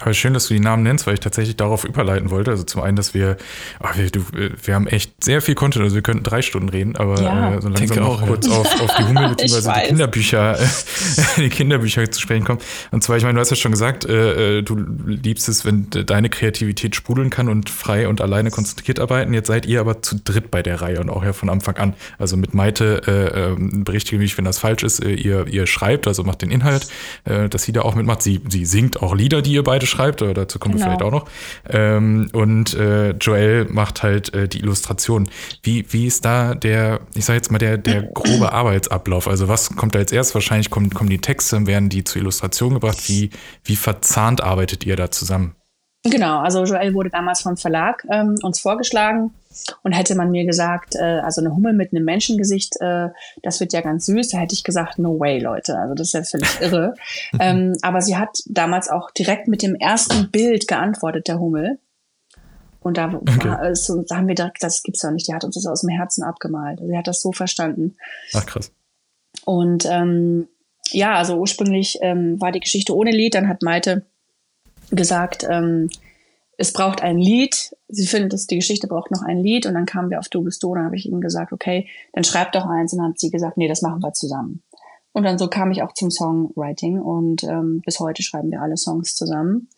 Aber 0.00 0.14
schön, 0.14 0.32
dass 0.32 0.46
du 0.46 0.54
die 0.54 0.60
Namen 0.60 0.84
nennst, 0.84 1.06
weil 1.06 1.14
ich 1.14 1.20
tatsächlich 1.20 1.56
darauf 1.56 1.84
überleiten 1.84 2.30
wollte. 2.30 2.52
Also 2.52 2.62
zum 2.62 2.82
einen, 2.82 2.96
dass 2.96 3.14
wir, 3.14 3.36
oh, 3.80 3.88
wir, 3.94 4.10
du, 4.10 4.24
wir 4.30 4.74
haben 4.74 4.86
echt 4.86 5.12
sehr 5.24 5.42
viel 5.42 5.56
Content, 5.56 5.82
also 5.82 5.96
wir 5.96 6.02
könnten 6.02 6.22
drei 6.22 6.40
Stunden 6.40 6.68
reden, 6.68 6.96
aber 6.96 7.20
ja, 7.20 7.54
äh, 7.54 7.60
so 7.60 7.68
langsam 7.68 7.98
noch 7.98 8.24
kurz 8.24 8.48
auf, 8.48 8.80
auf 8.80 8.94
die 8.96 9.04
Hummel 9.08 9.34
bzw. 9.34 9.72
die 9.72 9.88
Kinderbücher, 9.88 10.58
die 11.36 11.48
Kinderbücher 11.48 12.08
zu 12.10 12.20
sprechen 12.20 12.44
kommen. 12.44 12.60
Und 12.92 13.02
zwar, 13.02 13.16
ich 13.16 13.24
meine, 13.24 13.34
du 13.34 13.40
hast 13.40 13.50
ja 13.50 13.56
schon 13.56 13.72
gesagt, 13.72 14.04
äh, 14.04 14.58
äh, 14.58 14.62
du 14.62 14.76
liebst 15.06 15.48
es, 15.48 15.64
wenn 15.64 15.88
deine 15.90 16.30
Kreativität 16.30 16.94
sprudeln 16.94 17.30
kann 17.30 17.48
und 17.48 17.68
frei 17.68 18.06
und 18.06 18.20
alleine 18.20 18.50
konzentriert 18.50 19.00
arbeiten. 19.00 19.34
Jetzt 19.34 19.48
seid 19.48 19.66
ihr 19.66 19.80
aber 19.80 20.00
zu 20.02 20.16
dritt 20.22 20.52
bei 20.52 20.62
der 20.62 20.80
Reihe 20.80 21.00
und 21.00 21.10
auch 21.10 21.24
ja 21.24 21.32
von 21.32 21.50
Anfang 21.50 21.76
an. 21.76 21.94
Also 22.18 22.36
mit 22.36 22.54
Maite 22.54 23.02
äh, 23.06 23.50
ähm, 23.50 23.82
berichtige 23.82 24.18
mich, 24.18 24.38
wenn 24.38 24.44
das 24.44 24.58
falsch 24.58 24.84
ist. 24.84 25.04
Äh, 25.04 25.14
ihr, 25.14 25.48
ihr 25.48 25.66
schreibt, 25.66 26.06
also 26.06 26.22
macht 26.22 26.42
den 26.42 26.52
Inhalt, 26.52 26.86
äh, 27.24 27.48
dass 27.48 27.64
sie 27.64 27.72
da 27.72 27.82
auch 27.82 27.96
mitmacht. 27.96 28.22
Sie, 28.22 28.40
sie 28.48 28.64
singt 28.64 29.02
auch 29.02 29.14
Lieder, 29.14 29.42
die 29.42 29.52
ihr 29.52 29.64
beide 29.64 29.87
schreibt, 29.88 30.22
oder 30.22 30.34
dazu 30.34 30.58
kommen 30.58 30.76
genau. 30.76 30.86
wir 30.86 30.90
vielleicht 30.90 31.02
auch 31.02 31.10
noch. 31.10 31.28
Ähm, 31.68 32.30
und 32.32 32.74
äh, 32.74 33.10
Joel 33.10 33.66
macht 33.66 34.02
halt 34.02 34.32
äh, 34.34 34.48
die 34.48 34.60
Illustration. 34.60 35.28
Wie, 35.62 35.84
wie 35.90 36.06
ist 36.06 36.24
da 36.24 36.54
der, 36.54 37.00
ich 37.14 37.24
sage 37.24 37.38
jetzt 37.38 37.50
mal, 37.50 37.58
der, 37.58 37.78
der 37.78 38.02
grobe 38.02 38.52
Arbeitsablauf? 38.52 39.28
Also 39.28 39.48
was 39.48 39.74
kommt 39.76 39.94
da 39.94 39.98
als 39.98 40.12
erstes? 40.12 40.34
Wahrscheinlich 40.34 40.70
kommen, 40.70 40.90
kommen 40.90 41.10
die 41.10 41.20
Texte, 41.20 41.66
werden 41.66 41.88
die 41.88 42.04
zur 42.04 42.22
Illustration 42.22 42.74
gebracht. 42.74 43.08
Wie, 43.08 43.30
wie 43.64 43.76
verzahnt 43.76 44.42
arbeitet 44.42 44.84
ihr 44.84 44.96
da 44.96 45.10
zusammen? 45.10 45.54
Genau, 46.04 46.38
also 46.38 46.64
Joel 46.64 46.94
wurde 46.94 47.10
damals 47.10 47.42
vom 47.42 47.56
Verlag 47.56 48.06
ähm, 48.10 48.36
uns 48.42 48.60
vorgeschlagen 48.60 49.34
und 49.82 49.92
hätte 49.92 50.14
man 50.14 50.30
mir 50.30 50.44
gesagt, 50.44 50.94
äh, 50.94 51.20
also 51.20 51.40
eine 51.40 51.54
Hummel 51.54 51.72
mit 51.72 51.92
einem 51.92 52.04
Menschengesicht, 52.04 52.80
äh, 52.80 53.08
das 53.42 53.58
wird 53.60 53.72
ja 53.72 53.80
ganz 53.80 54.06
süß, 54.06 54.28
da 54.28 54.38
hätte 54.38 54.54
ich 54.54 54.62
gesagt, 54.62 54.98
no 54.98 55.18
way, 55.18 55.38
Leute. 55.40 55.76
Also 55.76 55.94
das 55.94 56.08
ist 56.08 56.12
ja 56.14 56.22
völlig 56.22 56.60
irre. 56.60 56.94
ähm, 57.40 57.76
aber 57.82 58.00
sie 58.00 58.16
hat 58.16 58.38
damals 58.46 58.88
auch 58.88 59.10
direkt 59.10 59.48
mit 59.48 59.62
dem 59.62 59.74
ersten 59.74 60.30
Bild 60.30 60.68
geantwortet, 60.68 61.26
der 61.28 61.40
Hummel. 61.40 61.78
Und 62.80 62.96
da, 62.96 63.12
okay. 63.12 63.48
war 63.48 63.62
es, 63.64 63.92
da 64.08 64.16
haben 64.16 64.28
wir 64.28 64.36
direkt, 64.36 64.62
das 64.62 64.82
gibt's 64.82 65.00
doch 65.00 65.10
nicht, 65.10 65.26
die 65.26 65.34
hat 65.34 65.44
uns 65.44 65.56
das 65.56 65.66
aus 65.66 65.80
dem 65.80 65.90
Herzen 65.90 66.22
abgemalt. 66.22 66.80
Sie 66.80 66.96
hat 66.96 67.08
das 67.08 67.20
so 67.20 67.32
verstanden. 67.32 67.96
Ach 68.34 68.46
krass. 68.46 68.72
Und 69.44 69.84
ähm, 69.90 70.48
ja, 70.90 71.14
also 71.14 71.36
ursprünglich 71.36 71.98
ähm, 72.02 72.40
war 72.40 72.52
die 72.52 72.60
Geschichte 72.60 72.94
ohne 72.94 73.10
Lied, 73.10 73.34
dann 73.34 73.48
hat 73.48 73.62
Malte 73.62 74.06
gesagt, 74.90 75.46
ähm, 75.48 75.90
es 76.56 76.72
braucht 76.72 77.02
ein 77.02 77.18
Lied. 77.18 77.76
Sie 77.88 78.06
findet, 78.06 78.32
dass 78.32 78.46
die 78.46 78.56
Geschichte 78.56 78.88
braucht 78.88 79.10
noch 79.10 79.22
ein 79.22 79.38
Lied. 79.38 79.64
Und 79.64 79.74
dann 79.74 79.86
kamen 79.86 80.10
wir 80.10 80.18
auf 80.18 80.28
Du 80.28 80.42
bist 80.42 80.62
du. 80.62 80.74
Dann 80.74 80.84
habe 80.84 80.96
ich 80.96 81.06
ihm 81.06 81.20
gesagt, 81.20 81.52
okay, 81.52 81.88
dann 82.12 82.24
schreib 82.24 82.52
doch 82.52 82.66
eins. 82.66 82.92
Und 82.92 82.98
dann 82.98 83.10
hat 83.10 83.20
sie 83.20 83.30
gesagt, 83.30 83.56
nee, 83.56 83.68
das 83.68 83.80
machen 83.80 84.02
wir 84.02 84.12
zusammen. 84.12 84.62
Und 85.12 85.22
dann 85.22 85.38
so 85.38 85.48
kam 85.48 85.70
ich 85.70 85.82
auch 85.82 85.94
zum 85.94 86.10
Songwriting. 86.10 87.00
Und 87.00 87.44
ähm, 87.44 87.80
bis 87.84 88.00
heute 88.00 88.22
schreiben 88.22 88.50
wir 88.50 88.60
alle 88.60 88.76
Songs 88.76 89.14
zusammen. 89.14 89.68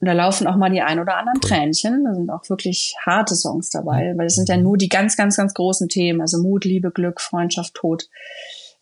Und 0.00 0.08
da 0.08 0.12
laufen 0.12 0.46
auch 0.46 0.56
mal 0.56 0.70
die 0.70 0.80
ein 0.80 1.00
oder 1.00 1.18
anderen. 1.18 1.40
Tränchen. 1.40 2.04
Da 2.04 2.14
sind 2.14 2.30
auch 2.30 2.48
wirklich 2.48 2.94
harte 3.04 3.34
Songs 3.34 3.68
dabei, 3.68 4.14
weil 4.16 4.26
es 4.26 4.36
sind 4.36 4.48
ja 4.48 4.56
nur 4.56 4.78
die 4.78 4.88
ganz, 4.88 5.16
ganz, 5.16 5.36
ganz 5.36 5.52
großen 5.52 5.88
Themen. 5.88 6.22
Also 6.22 6.38
Mut, 6.38 6.64
Liebe, 6.64 6.90
Glück, 6.90 7.20
Freundschaft, 7.20 7.74
Tod. 7.74 8.08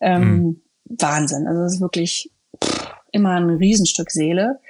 Ähm, 0.00 0.22
mhm. 0.22 0.60
Wahnsinn. 0.84 1.48
Also 1.48 1.62
es 1.62 1.74
ist 1.74 1.80
wirklich 1.80 2.32
pff, 2.62 2.94
immer 3.10 3.30
ein 3.30 3.50
Riesenstück 3.50 4.10
Seele. 4.12 4.60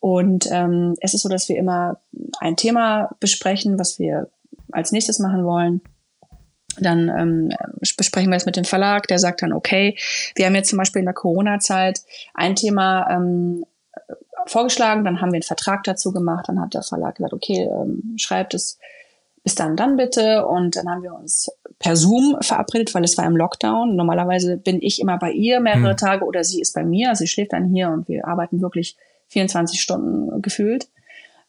Und 0.00 0.48
ähm, 0.50 0.94
es 1.00 1.14
ist 1.14 1.22
so, 1.22 1.28
dass 1.28 1.48
wir 1.48 1.56
immer 1.56 1.98
ein 2.40 2.56
Thema 2.56 3.10
besprechen, 3.20 3.78
was 3.78 3.98
wir 3.98 4.28
als 4.70 4.92
nächstes 4.92 5.18
machen 5.18 5.44
wollen. 5.44 5.80
Dann 6.80 7.08
ähm, 7.08 7.50
besprechen 7.96 8.30
wir 8.30 8.36
es 8.36 8.46
mit 8.46 8.56
dem 8.56 8.64
Verlag, 8.64 9.08
der 9.08 9.18
sagt 9.18 9.42
dann, 9.42 9.52
okay, 9.52 9.96
wir 10.36 10.46
haben 10.46 10.54
jetzt 10.54 10.70
zum 10.70 10.78
Beispiel 10.78 11.00
in 11.00 11.06
der 11.06 11.14
Corona-Zeit 11.14 12.02
ein 12.34 12.54
Thema 12.54 13.10
ähm, 13.10 13.64
vorgeschlagen, 14.46 15.04
dann 15.04 15.20
haben 15.20 15.32
wir 15.32 15.36
einen 15.36 15.42
Vertrag 15.42 15.82
dazu 15.84 16.12
gemacht, 16.12 16.44
dann 16.48 16.60
hat 16.60 16.74
der 16.74 16.82
Verlag 16.82 17.16
gesagt, 17.16 17.32
okay, 17.32 17.68
ähm, 17.70 18.14
schreibt 18.16 18.54
es 18.54 18.78
bis 19.42 19.54
dann, 19.54 19.76
dann 19.76 19.96
bitte. 19.96 20.46
Und 20.46 20.76
dann 20.76 20.88
haben 20.88 21.02
wir 21.02 21.14
uns 21.14 21.50
per 21.78 21.96
Zoom 21.96 22.36
verabredet, 22.40 22.94
weil 22.94 23.04
es 23.04 23.16
war 23.16 23.24
im 23.24 23.36
Lockdown. 23.36 23.96
Normalerweise 23.96 24.56
bin 24.56 24.78
ich 24.82 25.00
immer 25.00 25.18
bei 25.18 25.30
ihr 25.30 25.60
mehrere 25.60 25.90
hm. 25.90 25.96
Tage 25.96 26.24
oder 26.24 26.44
sie 26.44 26.60
ist 26.60 26.74
bei 26.74 26.84
mir. 26.84 27.14
Sie 27.14 27.26
schläft 27.26 27.52
dann 27.52 27.64
hier 27.64 27.88
und 27.88 28.08
wir 28.08 28.26
arbeiten 28.26 28.60
wirklich 28.60 28.96
24 29.28 29.80
Stunden 29.80 30.42
gefühlt, 30.42 30.88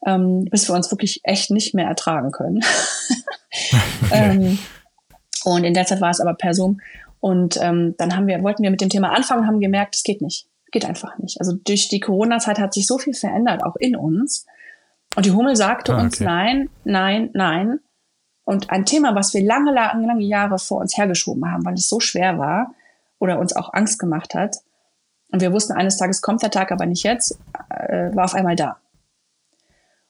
ähm, 0.06 0.44
bis 0.46 0.68
wir 0.68 0.74
uns 0.74 0.90
wirklich 0.90 1.20
echt 1.24 1.50
nicht 1.50 1.74
mehr 1.74 1.86
ertragen 1.86 2.30
können. 2.32 2.60
ähm, 4.12 4.58
und 5.44 5.64
in 5.64 5.74
der 5.74 5.86
Zeit 5.86 6.00
war 6.00 6.10
es 6.10 6.20
aber 6.20 6.34
per 6.34 6.54
Zoom. 6.54 6.80
Und 7.20 7.58
ähm, 7.60 7.94
dann 7.98 8.16
haben 8.16 8.26
wir, 8.26 8.42
wollten 8.42 8.62
wir 8.62 8.70
mit 8.70 8.80
dem 8.80 8.88
Thema 8.88 9.12
anfangen, 9.12 9.46
haben 9.46 9.60
gemerkt, 9.60 9.94
es 9.94 10.02
geht 10.02 10.22
nicht. 10.22 10.46
Geht 10.72 10.84
einfach 10.84 11.18
nicht. 11.18 11.40
Also 11.40 11.52
durch 11.52 11.88
die 11.88 12.00
Corona-Zeit 12.00 12.58
hat 12.58 12.72
sich 12.72 12.86
so 12.86 12.96
viel 12.96 13.14
verändert, 13.14 13.64
auch 13.64 13.76
in 13.76 13.96
uns. 13.96 14.46
Und 15.16 15.26
die 15.26 15.32
Hummel 15.32 15.56
sagte 15.56 15.94
ah, 15.94 16.00
uns 16.00 16.20
nein, 16.20 16.70
nein, 16.84 17.30
nein. 17.34 17.80
Und 18.44 18.70
ein 18.70 18.84
Thema, 18.84 19.14
was 19.14 19.34
wir 19.34 19.42
lange, 19.42 19.72
lange, 19.72 20.06
lange 20.06 20.24
Jahre 20.24 20.58
vor 20.58 20.80
uns 20.80 20.96
hergeschoben 20.96 21.50
haben, 21.50 21.64
weil 21.64 21.74
es 21.74 21.88
so 21.88 22.00
schwer 22.00 22.38
war 22.38 22.74
oder 23.18 23.38
uns 23.38 23.54
auch 23.54 23.72
Angst 23.74 23.98
gemacht 23.98 24.34
hat, 24.34 24.56
und 25.32 25.40
wir 25.40 25.52
wussten, 25.52 25.72
eines 25.72 25.96
Tages 25.96 26.22
kommt 26.22 26.42
der 26.42 26.50
Tag, 26.50 26.72
aber 26.72 26.86
nicht 26.86 27.02
jetzt, 27.02 27.38
äh, 27.68 28.14
war 28.14 28.24
auf 28.24 28.34
einmal 28.34 28.56
da. 28.56 28.78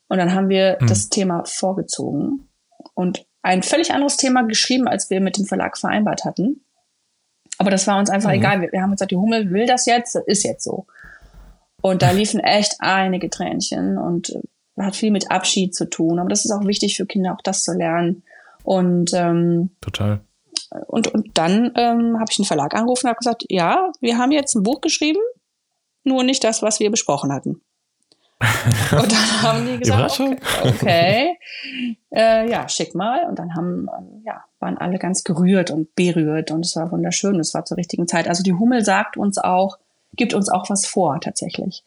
Und 0.08 0.18
dann 0.18 0.34
haben 0.34 0.48
wir 0.48 0.78
hm. 0.80 0.86
das 0.88 1.08
Thema 1.08 1.44
vorgezogen 1.44 2.48
und 2.94 3.24
ein 3.42 3.62
völlig 3.62 3.92
anderes 3.92 4.16
Thema 4.16 4.42
geschrieben, 4.42 4.88
als 4.88 5.08
wir 5.10 5.20
mit 5.20 5.38
dem 5.38 5.46
Verlag 5.46 5.78
vereinbart 5.78 6.24
hatten. 6.24 6.62
Aber 7.58 7.70
das 7.70 7.86
war 7.86 7.98
uns 7.98 8.10
einfach 8.10 8.30
mhm. 8.30 8.36
egal. 8.36 8.60
Wir, 8.60 8.72
wir, 8.72 8.82
haben 8.82 8.90
gesagt, 8.92 9.10
die 9.10 9.16
Hummel 9.16 9.50
will 9.50 9.66
das 9.66 9.86
jetzt, 9.86 10.14
das 10.14 10.24
ist 10.26 10.44
jetzt 10.44 10.64
so. 10.64 10.86
Und 11.82 12.02
da 12.02 12.10
liefen 12.10 12.40
echt 12.40 12.76
einige 12.80 13.30
Tränchen 13.30 13.98
und 13.98 14.30
äh, 14.30 14.82
hat 14.82 14.96
viel 14.96 15.10
mit 15.10 15.30
Abschied 15.30 15.74
zu 15.74 15.88
tun. 15.88 16.18
Aber 16.18 16.28
das 16.28 16.44
ist 16.44 16.50
auch 16.50 16.66
wichtig 16.66 16.96
für 16.96 17.06
Kinder, 17.06 17.34
auch 17.34 17.42
das 17.42 17.62
zu 17.62 17.72
lernen. 17.72 18.22
Und 18.62 19.12
ähm, 19.14 19.70
total. 19.80 20.20
Und, 20.86 21.08
und 21.08 21.38
dann 21.38 21.72
ähm, 21.76 22.18
habe 22.18 22.30
ich 22.30 22.38
einen 22.38 22.46
Verlag 22.46 22.74
angerufen 22.74 23.06
und 23.06 23.10
habe 23.10 23.18
gesagt, 23.18 23.44
ja, 23.48 23.90
wir 24.00 24.18
haben 24.18 24.32
jetzt 24.32 24.54
ein 24.54 24.62
Buch 24.62 24.80
geschrieben, 24.80 25.20
nur 26.04 26.22
nicht 26.24 26.44
das, 26.44 26.62
was 26.62 26.80
wir 26.80 26.90
besprochen 26.90 27.32
hatten. 27.32 27.62
und 28.92 29.12
dann 29.12 29.42
haben 29.42 29.66
die 29.66 29.78
gesagt, 29.78 30.18
okay, 30.18 30.36
okay 30.64 31.36
äh, 32.10 32.50
ja, 32.50 32.68
schick 32.68 32.94
mal. 32.94 33.24
Und 33.28 33.38
dann 33.38 33.54
haben, 33.54 33.88
ähm, 33.96 34.22
ja, 34.24 34.44
waren 34.58 34.78
alle 34.78 34.98
ganz 34.98 35.24
gerührt 35.24 35.70
und 35.70 35.94
berührt 35.94 36.50
und 36.50 36.64
es 36.64 36.76
war 36.76 36.90
wunderschön. 36.90 37.38
Es 37.38 37.54
war 37.54 37.64
zur 37.64 37.76
richtigen 37.76 38.06
Zeit. 38.08 38.28
Also 38.28 38.42
die 38.42 38.52
Hummel 38.52 38.84
sagt 38.84 39.16
uns 39.16 39.38
auch, 39.38 39.78
gibt 40.14 40.34
uns 40.34 40.48
auch 40.48 40.68
was 40.70 40.86
vor, 40.86 41.20
tatsächlich. 41.20 41.84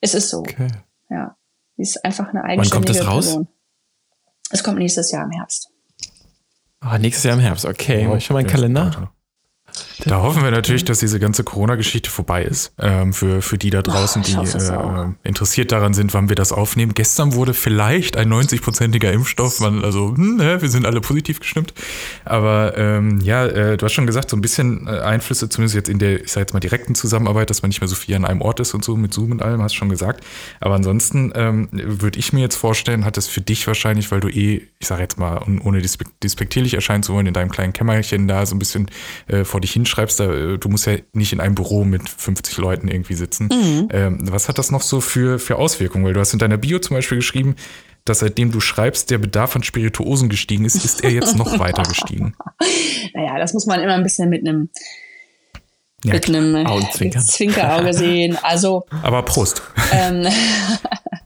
Es 0.00 0.14
ist 0.14 0.30
so. 0.30 0.38
Okay. 0.38 0.68
Ja. 1.10 1.36
Sie 1.76 1.82
ist 1.82 2.04
einfach 2.04 2.30
eine 2.30 2.44
eigenständige 2.44 3.00
Wann 3.00 3.06
kommt 3.06 3.08
das 3.08 3.14
raus? 3.14 3.26
Person. 3.26 3.48
Es 4.50 4.64
kommt 4.64 4.78
nächstes 4.78 5.10
Jahr 5.10 5.24
im 5.24 5.32
Herbst. 5.32 5.70
Ah, 6.80 6.98
nächstes 6.98 7.24
Jahr 7.24 7.34
im 7.34 7.40
Herbst, 7.40 7.64
okay. 7.64 8.06
Oh, 8.08 8.14
ich 8.14 8.24
schon 8.24 8.34
meinen 8.34 8.46
Kalender. 8.46 9.12
Da 10.04 10.22
hoffen 10.22 10.42
wir 10.42 10.50
natürlich, 10.50 10.84
dass 10.84 11.00
diese 11.00 11.18
ganze 11.20 11.44
Corona-Geschichte 11.44 12.10
vorbei 12.10 12.42
ist. 12.42 12.72
Ähm, 12.78 13.12
für, 13.12 13.42
für 13.42 13.58
die 13.58 13.70
da 13.70 13.82
draußen, 13.82 14.22
die 14.22 14.34
äh, 14.34 15.06
interessiert 15.22 15.72
daran 15.72 15.94
sind, 15.94 16.14
wann 16.14 16.28
wir 16.28 16.36
das 16.36 16.52
aufnehmen. 16.52 16.94
Gestern 16.94 17.34
wurde 17.34 17.54
vielleicht 17.54 18.16
ein 18.16 18.32
90-prozentiger 18.32 19.10
Impfstoff, 19.10 19.60
man, 19.60 19.84
also 19.84 20.14
hm, 20.16 20.38
wir 20.38 20.68
sind 20.68 20.86
alle 20.86 21.00
positiv 21.00 21.40
gestimmt. 21.40 21.74
Aber 22.24 22.76
ähm, 22.76 23.20
ja, 23.20 23.46
äh, 23.46 23.76
du 23.76 23.84
hast 23.84 23.92
schon 23.92 24.06
gesagt, 24.06 24.30
so 24.30 24.36
ein 24.36 24.40
bisschen 24.40 24.86
äh, 24.86 25.00
Einflüsse, 25.00 25.48
zumindest 25.48 25.74
jetzt 25.74 25.88
in 25.88 25.98
der, 25.98 26.22
ich 26.22 26.32
sag 26.32 26.40
jetzt 26.40 26.54
mal, 26.54 26.60
direkten 26.60 26.94
Zusammenarbeit, 26.94 27.50
dass 27.50 27.62
man 27.62 27.68
nicht 27.68 27.80
mehr 27.80 27.88
so 27.88 27.96
viel 27.96 28.14
an 28.14 28.24
einem 28.24 28.40
Ort 28.40 28.60
ist 28.60 28.74
und 28.74 28.84
so 28.84 28.96
mit 28.96 29.12
Zoom 29.12 29.32
und 29.32 29.42
allem, 29.42 29.62
hast 29.62 29.74
du 29.74 29.78
schon 29.78 29.88
gesagt. 29.88 30.24
Aber 30.60 30.74
ansonsten 30.74 31.32
ähm, 31.34 31.68
würde 31.72 32.18
ich 32.18 32.32
mir 32.32 32.40
jetzt 32.40 32.56
vorstellen, 32.56 33.04
hat 33.04 33.16
es 33.16 33.26
für 33.26 33.40
dich 33.40 33.66
wahrscheinlich, 33.66 34.10
weil 34.10 34.20
du 34.20 34.28
eh, 34.28 34.68
ich 34.78 34.86
sage 34.86 35.02
jetzt 35.02 35.18
mal, 35.18 35.40
ohne 35.64 35.82
despektierlich 36.22 36.74
erscheinen 36.74 37.02
zu 37.02 37.14
wollen, 37.14 37.26
in 37.26 37.34
deinem 37.34 37.50
kleinen 37.50 37.72
Kämmerchen 37.72 38.28
da 38.28 38.46
so 38.46 38.54
ein 38.54 38.58
bisschen 38.58 38.90
äh, 39.26 39.44
vor 39.44 39.60
dich 39.60 39.67
hinschreibst, 39.72 40.20
da, 40.20 40.32
äh, 40.32 40.58
du 40.58 40.68
musst 40.68 40.86
ja 40.86 40.96
nicht 41.12 41.32
in 41.32 41.40
einem 41.40 41.54
Büro 41.54 41.84
mit 41.84 42.08
50 42.08 42.56
Leuten 42.58 42.88
irgendwie 42.88 43.14
sitzen. 43.14 43.48
Mhm. 43.52 43.88
Ähm, 43.92 44.18
was 44.30 44.48
hat 44.48 44.58
das 44.58 44.70
noch 44.70 44.82
so 44.82 45.00
für, 45.00 45.38
für 45.38 45.56
Auswirkungen? 45.56 46.04
Weil 46.04 46.14
du 46.14 46.20
hast 46.20 46.32
in 46.32 46.38
deiner 46.38 46.56
Bio 46.56 46.78
zum 46.78 46.96
Beispiel 46.96 47.18
geschrieben, 47.18 47.56
dass 48.04 48.20
seitdem 48.20 48.50
du 48.50 48.60
schreibst, 48.60 49.10
der 49.10 49.18
Bedarf 49.18 49.54
an 49.54 49.62
Spirituosen 49.62 50.28
gestiegen 50.28 50.64
ist, 50.64 50.84
ist 50.84 51.04
er 51.04 51.10
jetzt 51.10 51.36
noch 51.36 51.58
weiter 51.58 51.82
gestiegen. 51.82 52.34
Naja, 53.14 53.38
das 53.38 53.54
muss 53.54 53.66
man 53.66 53.80
immer 53.80 53.94
ein 53.94 54.02
bisschen 54.02 54.28
mit 54.28 54.46
einem 54.46 54.68
ja, 56.04 56.14
mit 56.14 56.28
einem 56.28 56.54
Zwinkerauge 57.26 57.92
sehen. 57.94 58.38
Also, 58.42 58.84
Aber 59.02 59.22
Prost. 59.22 59.62
Ähm, 59.92 60.26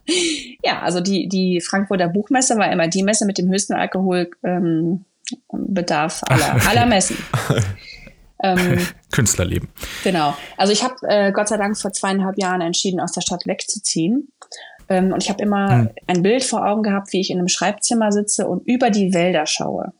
ja, 0.65 0.81
also 0.81 1.01
die, 1.01 1.29
die 1.29 1.61
Frankfurter 1.61 2.09
Buchmesse 2.09 2.57
war 2.57 2.73
immer 2.73 2.89
die 2.89 3.03
Messe 3.03 3.27
mit 3.27 3.37
dem 3.39 3.51
höchsten 3.51 3.75
Alkoholbedarf 3.75 4.33
ähm, 4.45 5.05
aller, 6.29 6.69
aller 6.69 6.87
Messen. 6.87 7.17
Ähm, 8.43 8.79
Künstlerleben. 9.13 9.69
Genau. 10.05 10.35
Also 10.57 10.73
ich 10.73 10.83
habe 10.83 10.95
äh, 11.03 11.33
Gott 11.33 11.49
sei 11.49 11.57
Dank 11.57 11.79
vor 11.79 11.93
zweieinhalb 11.93 12.39
Jahren 12.39 12.61
entschieden, 12.61 13.01
aus 13.01 13.13
der 13.13 13.21
Stadt 13.21 13.47
wegzuziehen. 13.47 14.33
Ähm, 14.89 15.13
und 15.13 15.23
ich 15.23 15.31
habe 15.31 15.43
immer 15.43 15.71
hm. 15.71 15.91
ein 16.07 16.23
Bild 16.23 16.45
vor 16.45 16.67
Augen 16.67 16.83
gehabt, 16.83 17.13
wie 17.13 17.21
ich 17.21 17.31
in 17.31 17.39
einem 17.39 17.49
Schreibzimmer 17.49 18.13
sitze 18.13 18.49
und 18.49 18.67
über 18.67 18.91
die 18.91 19.15
Wälder 19.15 19.47
schaue. 19.47 19.93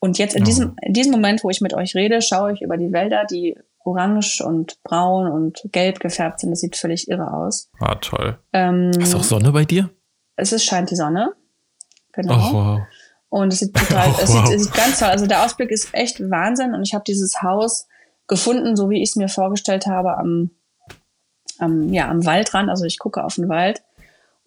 Und 0.00 0.18
jetzt 0.18 0.36
in, 0.36 0.42
oh. 0.42 0.46
diesem, 0.46 0.76
in 0.80 0.92
diesem 0.92 1.12
Moment, 1.12 1.44
wo 1.44 1.50
ich 1.50 1.60
mit 1.60 1.74
euch 1.74 1.94
rede, 1.94 2.22
schaue 2.22 2.52
ich 2.52 2.62
über 2.62 2.76
die 2.76 2.92
Wälder, 2.92 3.24
die 3.24 3.56
orange 3.84 4.42
und 4.44 4.82
braun 4.82 5.30
und 5.30 5.60
gelb 5.72 6.00
gefärbt 6.00 6.40
sind. 6.40 6.50
Das 6.50 6.60
sieht 6.60 6.76
völlig 6.76 7.08
irre 7.08 7.32
aus. 7.32 7.70
Ah, 7.78 7.96
toll. 7.96 8.38
Ähm, 8.52 8.90
Hast 9.00 9.14
du 9.14 9.18
auch 9.18 9.24
Sonne 9.24 9.52
bei 9.52 9.64
dir? 9.64 9.90
Es 10.36 10.52
ist, 10.52 10.64
scheint 10.64 10.90
die 10.90 10.96
Sonne. 10.96 11.32
Genau. 12.12 12.34
Oh, 12.34 12.52
wow. 12.52 12.80
Und 13.30 13.52
es 13.52 13.60
sieht 13.60 13.74
total, 13.74 14.08
oh, 14.16 14.20
es, 14.22 14.30
sieht, 14.30 14.48
es 14.48 14.64
sieht 14.64 14.74
ganz 14.74 14.98
toll. 14.98 15.08
Also 15.08 15.26
der 15.26 15.44
Ausblick 15.44 15.70
ist 15.70 15.88
echt 15.92 16.20
Wahnsinn. 16.20 16.74
Und 16.74 16.82
ich 16.82 16.94
habe 16.94 17.04
dieses 17.06 17.42
Haus 17.42 17.86
gefunden, 18.26 18.76
so 18.76 18.90
wie 18.90 19.02
ich 19.02 19.10
es 19.10 19.16
mir 19.16 19.28
vorgestellt 19.28 19.86
habe, 19.86 20.16
am, 20.16 20.50
am, 21.58 21.92
ja, 21.92 22.08
am 22.08 22.24
Waldrand. 22.24 22.70
Also 22.70 22.84
ich 22.84 22.98
gucke 22.98 23.24
auf 23.24 23.34
den 23.34 23.48
Wald. 23.48 23.82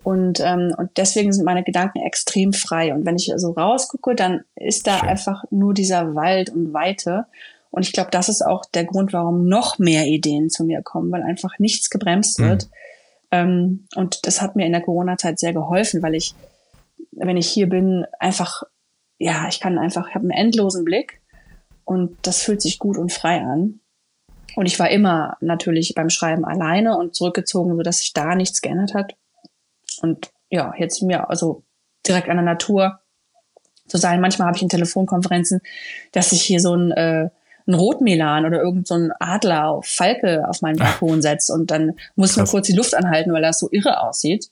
Und, 0.03 0.39
ähm, 0.39 0.73
und 0.77 0.91
deswegen 0.97 1.31
sind 1.31 1.45
meine 1.45 1.63
Gedanken 1.63 1.99
extrem 1.99 2.53
frei. 2.53 2.93
Und 2.93 3.05
wenn 3.05 3.15
ich 3.15 3.31
so 3.35 3.51
rausgucke, 3.51 4.15
dann 4.15 4.43
ist 4.55 4.87
da 4.87 4.99
Schön. 4.99 5.09
einfach 5.09 5.43
nur 5.51 5.73
dieser 5.73 6.15
Wald 6.15 6.49
und 6.49 6.73
Weite. 6.73 7.25
Und 7.69 7.85
ich 7.85 7.93
glaube, 7.93 8.09
das 8.11 8.27
ist 8.27 8.41
auch 8.41 8.65
der 8.65 8.85
Grund, 8.85 9.13
warum 9.13 9.45
noch 9.45 9.79
mehr 9.79 10.05
Ideen 10.05 10.49
zu 10.49 10.63
mir 10.63 10.81
kommen, 10.81 11.11
weil 11.11 11.23
einfach 11.23 11.59
nichts 11.59 11.89
gebremst 11.89 12.39
mhm. 12.39 12.43
wird. 12.49 12.69
Ähm, 13.31 13.87
und 13.95 14.25
das 14.25 14.41
hat 14.41 14.55
mir 14.55 14.65
in 14.65 14.73
der 14.73 14.81
Corona-Zeit 14.81 15.39
sehr 15.39 15.53
geholfen, 15.53 16.01
weil 16.01 16.15
ich, 16.15 16.33
wenn 17.11 17.37
ich 17.37 17.47
hier 17.47 17.69
bin, 17.69 18.05
einfach 18.19 18.63
ja, 19.21 19.47
ich 19.47 19.59
kann 19.59 19.77
einfach, 19.77 20.09
ich 20.09 20.15
habe 20.15 20.23
einen 20.23 20.31
endlosen 20.31 20.83
Blick 20.83 21.21
und 21.85 22.17
das 22.23 22.41
fühlt 22.41 22.59
sich 22.59 22.79
gut 22.79 22.97
und 22.97 23.13
frei 23.13 23.39
an. 23.39 23.79
Und 24.55 24.65
ich 24.65 24.79
war 24.79 24.89
immer 24.89 25.37
natürlich 25.41 25.93
beim 25.95 26.09
Schreiben 26.09 26.43
alleine 26.43 26.97
und 26.97 27.13
zurückgezogen, 27.13 27.75
so 27.75 27.83
dass 27.83 27.99
sich 27.99 28.13
da 28.13 28.33
nichts 28.33 28.61
geändert 28.61 28.95
hat. 28.95 29.15
Und 30.01 30.31
ja, 30.49 30.73
jetzt 30.77 31.03
mir 31.03 31.29
also 31.29 31.63
direkt 32.07 32.29
an 32.29 32.37
der 32.37 32.45
Natur 32.45 32.99
zu 33.87 33.97
sein. 33.97 34.21
Manchmal 34.21 34.47
habe 34.47 34.57
ich 34.57 34.63
in 34.63 34.69
Telefonkonferenzen, 34.69 35.61
dass 36.13 36.31
sich 36.31 36.41
hier 36.41 36.59
so 36.59 36.75
ein, 36.75 36.91
äh, 36.91 37.29
ein 37.67 37.73
Rotmelan 37.75 38.47
oder 38.47 38.59
irgend 38.59 38.87
so 38.87 38.95
ein 38.95 39.11
Adler 39.19 39.69
auf 39.69 39.85
Falke 39.85 40.49
auf 40.49 40.63
meinen 40.63 40.79
Balkon 40.79 41.21
setzt 41.21 41.51
und 41.51 41.69
dann 41.69 41.95
muss 42.15 42.35
man 42.37 42.47
kurz 42.47 42.65
die 42.65 42.75
Luft 42.75 42.95
anhalten, 42.95 43.31
weil 43.33 43.43
das 43.43 43.59
so 43.59 43.69
irre 43.71 44.01
aussieht. 44.01 44.49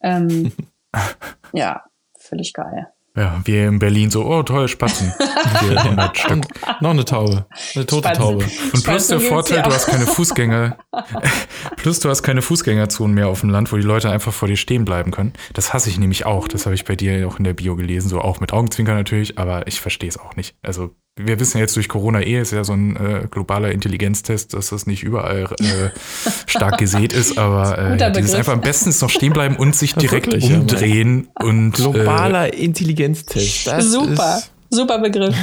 Ähm, 0.00 0.52
ja, 1.52 1.84
völlig 2.16 2.52
geil. 2.54 2.93
Ja, 3.16 3.40
wir 3.44 3.68
in 3.68 3.78
Berlin 3.78 4.10
so, 4.10 4.24
oh 4.24 4.42
toll, 4.42 4.66
Spatzen. 4.66 5.12
Und 6.30 6.48
noch 6.80 6.90
eine 6.90 7.04
Taube, 7.04 7.46
eine 7.74 7.86
tote 7.86 8.08
Spatzen. 8.08 8.22
Taube. 8.22 8.44
Und 8.72 8.82
plus 8.82 9.06
der 9.06 9.20
Vorteil, 9.20 9.62
du 9.62 9.70
hast 9.70 9.86
keine 9.86 10.06
Fußgänger, 10.06 10.76
plus 11.76 12.00
du 12.00 12.08
hast 12.08 12.24
keine 12.24 12.42
Fußgängerzonen 12.42 13.14
mehr 13.14 13.28
auf 13.28 13.40
dem 13.40 13.50
Land, 13.50 13.70
wo 13.70 13.76
die 13.76 13.82
Leute 13.82 14.10
einfach 14.10 14.32
vor 14.32 14.48
dir 14.48 14.56
stehen 14.56 14.84
bleiben 14.84 15.12
können. 15.12 15.32
Das 15.52 15.72
hasse 15.72 15.90
ich 15.90 15.98
nämlich 15.98 16.26
auch. 16.26 16.48
Das 16.48 16.66
habe 16.66 16.74
ich 16.74 16.84
bei 16.84 16.96
dir 16.96 17.28
auch 17.28 17.38
in 17.38 17.44
der 17.44 17.54
Bio 17.54 17.76
gelesen, 17.76 18.08
so 18.08 18.20
auch 18.20 18.40
mit 18.40 18.52
Augenzwinkern 18.52 18.96
natürlich, 18.96 19.38
aber 19.38 19.68
ich 19.68 19.80
verstehe 19.80 20.08
es 20.08 20.18
auch 20.18 20.34
nicht. 20.34 20.56
Also 20.62 20.90
wir 21.16 21.38
wissen 21.38 21.58
jetzt 21.58 21.76
durch 21.76 21.88
Corona 21.88 22.20
eh, 22.20 22.40
ist 22.40 22.52
ja 22.52 22.64
so 22.64 22.72
ein 22.72 22.96
äh, 22.96 23.28
globaler 23.30 23.70
Intelligenztest, 23.70 24.52
dass 24.52 24.70
das 24.70 24.86
nicht 24.86 25.04
überall 25.04 25.44
äh, 25.60 25.90
stark 26.46 26.78
gesät 26.78 27.12
ist, 27.12 27.38
aber 27.38 27.78
äh, 27.78 27.96
ja, 27.98 28.10
dieses 28.10 28.34
einfach 28.34 28.52
am 28.52 28.60
besten 28.60 28.90
ist 28.90 29.00
noch 29.00 29.10
stehen 29.10 29.32
bleiben 29.32 29.56
und 29.56 29.76
sich 29.76 29.94
direkt 29.94 30.26
wirklich, 30.26 30.52
umdrehen 30.52 31.28
ja, 31.38 31.46
und 31.46 31.72
globaler 31.72 32.52
äh, 32.52 32.64
Intelligenztest. 32.64 33.66
Das 33.66 33.84
super, 33.84 34.42
super 34.70 34.98
Begriff. 34.98 35.36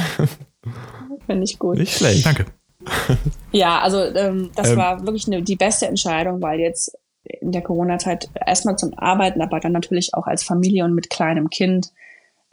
Finde 1.26 1.44
ich 1.44 1.58
gut. 1.58 1.78
Nicht 1.78 1.96
schlecht. 1.96 2.26
Danke. 2.26 2.46
Ja, 3.52 3.80
also 3.80 3.98
ähm, 4.02 4.50
das 4.56 4.70
ähm, 4.70 4.78
war 4.78 5.06
wirklich 5.06 5.26
eine, 5.26 5.42
die 5.42 5.56
beste 5.56 5.86
Entscheidung, 5.86 6.40
weil 6.40 6.58
jetzt 6.58 6.96
in 7.22 7.52
der 7.52 7.60
Corona-Zeit 7.60 8.30
erstmal 8.46 8.76
zum 8.76 8.98
Arbeiten, 8.98 9.42
aber 9.42 9.60
dann 9.60 9.72
natürlich 9.72 10.14
auch 10.14 10.26
als 10.26 10.42
Familie 10.42 10.84
und 10.84 10.94
mit 10.94 11.10
kleinem 11.10 11.50
Kind 11.50 11.92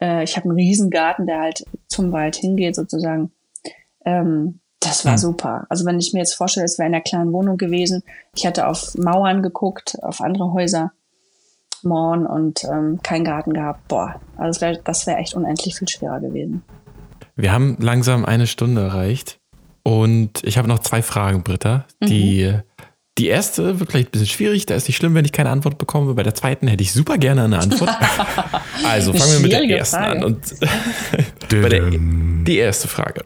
äh, 0.01 0.24
ich 0.24 0.36
habe 0.36 0.49
einen 0.49 0.57
Riesengarten, 0.57 1.26
der 1.26 1.39
halt 1.41 1.65
zum 1.90 2.12
Wald 2.12 2.36
hingeht 2.36 2.76
sozusagen. 2.76 3.32
Ähm, 4.06 4.60
das 4.80 5.04
war 5.04 5.14
mhm. 5.14 5.18
super. 5.18 5.66
Also 5.70 5.86
wenn 5.86 6.00
ich 6.00 6.14
mir 6.14 6.20
jetzt 6.20 6.36
vorstelle, 6.36 6.66
es 6.66 6.80
wäre 6.80 6.88
in 6.88 6.96
einer 6.96 7.04
kleinen 7.04 7.34
Wohnung 7.34 7.58
gewesen, 7.58 8.04
ich 8.36 8.46
hatte 8.46 8.68
auf 8.68 8.96
Mauern 8.96 9.44
geguckt, 9.44 9.98
auf 10.02 10.22
andere 10.22 10.54
Häuser, 10.54 10.94
Mauern 11.84 12.26
und 12.26 12.64
ähm, 12.64 13.00
keinen 13.04 13.26
Garten 13.26 13.54
gehabt. 13.54 13.88
Boah, 13.88 14.22
also 14.38 14.60
das 14.60 14.62
wäre 14.62 14.82
das 14.84 15.08
wär 15.08 15.18
echt 15.18 15.34
unendlich 15.34 15.78
viel 15.78 15.88
schwerer 15.88 16.20
gewesen. 16.20 16.64
Wir 17.36 17.52
haben 17.52 17.78
langsam 17.80 18.26
eine 18.26 18.48
Stunde 18.48 18.82
erreicht 18.82 19.40
und 19.84 20.44
ich 20.44 20.58
habe 20.58 20.68
noch 20.68 20.80
zwei 20.80 21.02
Fragen, 21.02 21.44
Britta, 21.44 21.86
die 22.02 22.52
mhm. 22.52 22.68
Die 23.20 23.28
erste 23.28 23.82
wird 23.82 23.91
vielleicht 23.91 24.07
ein 24.07 24.11
bisschen 24.11 24.28
schwierig, 24.28 24.65
da 24.65 24.76
ist 24.76 24.88
nicht 24.88 24.95
schlimm, 24.95 25.13
wenn 25.13 25.26
ich 25.26 25.34
keine 25.34 25.49
Antwort 25.49 25.78
bekomme. 25.78 26.13
Bei 26.13 26.24
der 26.24 26.36
zweiten 26.36 26.70
hätte 26.70 26.82
ich 26.82 26.93
super 26.93 27.17
gerne 27.17 27.43
eine 27.43 27.59
Antwort. 27.59 27.89
also 28.86 29.11
fangen 29.11 29.34
wir 29.34 29.39
mit 29.41 29.51
der 29.51 29.63
ersten 29.63 29.97
Frage. 29.97 30.11
an. 30.11 30.24
Und 30.24 30.55
der, 31.51 31.91
die 31.91 32.57
erste 32.57 32.88
Frage. 32.88 33.26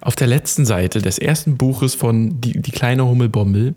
Auf 0.00 0.16
der 0.16 0.26
letzten 0.26 0.64
Seite 0.64 1.02
des 1.02 1.18
ersten 1.18 1.58
Buches 1.58 1.94
von 1.94 2.40
Die, 2.40 2.62
die 2.62 2.70
kleine 2.70 3.04
Hummelbommel 3.04 3.74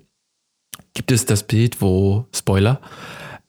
gibt 0.94 1.12
es 1.12 1.26
das 1.26 1.44
Bild, 1.44 1.82
wo, 1.82 2.28
Spoiler, 2.34 2.80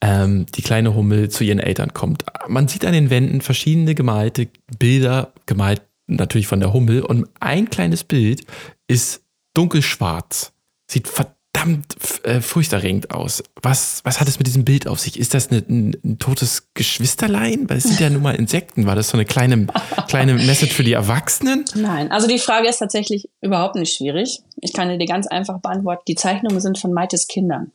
ähm, 0.00 0.46
die 0.56 0.62
kleine 0.62 0.96
Hummel 0.96 1.28
zu 1.28 1.44
ihren 1.44 1.60
Eltern 1.60 1.94
kommt. 1.94 2.24
Man 2.48 2.66
sieht 2.66 2.84
an 2.84 2.92
den 2.92 3.08
Wänden 3.08 3.40
verschiedene 3.40 3.94
gemalte 3.94 4.48
Bilder, 4.80 5.32
gemalt 5.46 5.82
natürlich 6.08 6.48
von 6.48 6.58
der 6.58 6.72
Hummel. 6.72 7.02
Und 7.02 7.28
ein 7.38 7.70
kleines 7.70 8.02
Bild 8.02 8.44
ist 8.88 9.22
dunkelschwarz. 9.54 10.52
Sieht 10.90 11.06
verdammt 11.06 11.36
verdammt 11.62 12.24
äh, 12.24 12.40
furchterregend 12.40 13.10
aus. 13.10 13.42
Was, 13.62 14.00
was 14.04 14.20
hat 14.20 14.28
es 14.28 14.38
mit 14.38 14.46
diesem 14.46 14.64
Bild 14.64 14.86
auf 14.86 15.00
sich? 15.00 15.18
Ist 15.18 15.34
das 15.34 15.50
eine, 15.50 15.62
ein, 15.68 15.96
ein, 16.04 16.18
totes 16.18 16.68
Geschwisterlein? 16.74 17.68
Weil 17.68 17.78
es 17.78 17.84
sind 17.84 18.00
ja 18.00 18.10
nun 18.10 18.22
mal 18.22 18.34
Insekten. 18.34 18.86
War 18.86 18.94
das 18.94 19.08
so 19.08 19.16
eine 19.16 19.24
kleine, 19.24 19.66
kleine 20.08 20.34
Message 20.34 20.74
für 20.74 20.84
die 20.84 20.92
Erwachsenen? 20.92 21.64
Nein, 21.74 22.10
also 22.10 22.26
die 22.26 22.38
Frage 22.38 22.68
ist 22.68 22.78
tatsächlich 22.78 23.28
überhaupt 23.40 23.76
nicht 23.76 23.96
schwierig. 23.96 24.42
Ich 24.60 24.72
kann 24.72 24.98
dir 24.98 25.06
ganz 25.06 25.26
einfach 25.26 25.60
beantworten. 25.60 26.02
Die 26.08 26.14
Zeichnungen 26.14 26.60
sind 26.60 26.78
von 26.78 26.92
Maites 26.92 27.28
Kindern. 27.28 27.72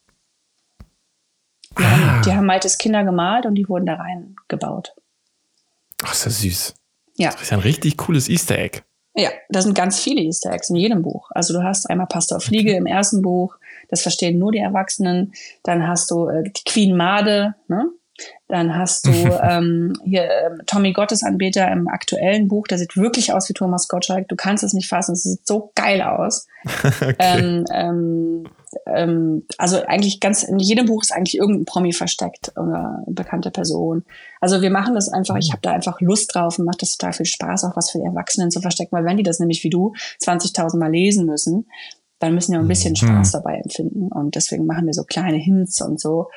Die, 1.77 1.83
ah. 1.83 1.89
haben, 1.89 2.21
die 2.23 2.33
haben 2.33 2.45
Maites 2.45 2.77
Kinder 2.77 3.03
gemalt 3.03 3.45
und 3.45 3.55
die 3.55 3.67
wurden 3.67 3.85
da 3.85 3.95
reingebaut. 3.95 4.93
Ach, 6.03 6.13
ist 6.13 6.25
ja 6.25 6.31
süß. 6.31 6.73
Ja. 7.17 7.31
Das 7.31 7.41
ist 7.41 7.53
ein 7.53 7.59
richtig 7.59 7.97
cooles 7.97 8.29
Easter 8.29 8.57
Egg. 8.57 8.81
Ja, 9.19 9.31
da 9.49 9.63
sind 9.63 9.73
ganz 9.73 9.99
viele 9.99 10.21
Easter 10.21 10.51
Eggs 10.51 10.69
in 10.69 10.75
jedem 10.75 11.01
Buch. 11.01 11.31
Also 11.31 11.51
du 11.51 11.63
hast 11.63 11.89
einmal 11.89 12.05
Pastor 12.05 12.39
Fliege 12.39 12.69
okay. 12.69 12.77
im 12.77 12.85
ersten 12.85 13.23
Buch, 13.23 13.56
das 13.89 14.01
verstehen 14.01 14.39
nur 14.39 14.51
die 14.51 14.59
Erwachsenen. 14.59 15.33
Dann 15.63 15.87
hast 15.87 16.11
du 16.11 16.27
äh, 16.27 16.43
die 16.43 16.63
Queen 16.65 16.95
Made, 16.95 17.55
ne? 17.67 17.89
Dann 18.47 18.75
hast 18.75 19.05
du 19.05 19.11
ähm, 19.43 19.93
hier 20.03 20.23
äh, 20.23 20.49
Tommy 20.65 20.93
Gottesanbeter 20.93 21.69
im 21.71 21.87
aktuellen 21.87 22.47
Buch, 22.47 22.67
der 22.67 22.77
sieht 22.77 22.97
wirklich 22.97 23.33
aus 23.33 23.49
wie 23.49 23.53
Thomas 23.53 23.87
Gottschalk. 23.87 24.27
Du 24.27 24.35
kannst 24.35 24.63
es 24.63 24.73
nicht 24.73 24.87
fassen, 24.87 25.13
es 25.13 25.23
sieht 25.23 25.45
so 25.45 25.71
geil 25.75 26.01
aus. 26.01 26.47
okay. 26.83 27.15
ähm, 27.19 27.65
ähm, 27.71 28.43
ähm, 28.85 29.45
also 29.57 29.81
eigentlich 29.85 30.19
ganz 30.19 30.43
in 30.43 30.59
jedem 30.59 30.85
Buch 30.85 31.03
ist 31.03 31.13
eigentlich 31.13 31.37
irgendein 31.37 31.65
Promi 31.65 31.93
versteckt 31.93 32.51
oder 32.55 33.03
eine 33.05 33.13
bekannte 33.13 33.51
Person. 33.51 34.03
Also 34.41 34.61
wir 34.61 34.69
machen 34.69 34.95
das 34.95 35.09
einfach, 35.09 35.35
ich 35.37 35.49
mhm. 35.49 35.53
habe 35.53 35.61
da 35.61 35.71
einfach 35.71 36.01
Lust 36.01 36.33
drauf 36.33 36.59
und 36.59 36.65
macht 36.65 36.81
das 36.81 36.97
total 36.97 37.13
viel 37.13 37.25
Spaß, 37.25 37.65
auch 37.65 37.75
was 37.75 37.91
für 37.91 37.99
die 37.99 38.05
Erwachsenen 38.05 38.51
zu 38.51 38.61
verstecken, 38.61 38.95
weil 38.95 39.05
wenn 39.05 39.17
die 39.17 39.23
das 39.23 39.39
nämlich 39.39 39.63
wie 39.63 39.69
du 39.69 39.93
20.000 40.21 40.77
Mal 40.77 40.91
lesen 40.91 41.25
müssen, 41.25 41.67
dann 42.19 42.33
müssen 42.33 42.55
auch 42.55 42.61
ein 42.61 42.67
bisschen 42.67 42.91
mhm. 42.91 42.97
Spaß 42.97 43.31
dabei 43.33 43.55
empfinden. 43.63 44.09
Und 44.11 44.35
deswegen 44.35 44.65
machen 44.65 44.85
wir 44.85 44.93
so 44.93 45.03
kleine 45.03 45.37
Hints 45.37 45.81
und 45.81 45.99
so. 45.99 46.29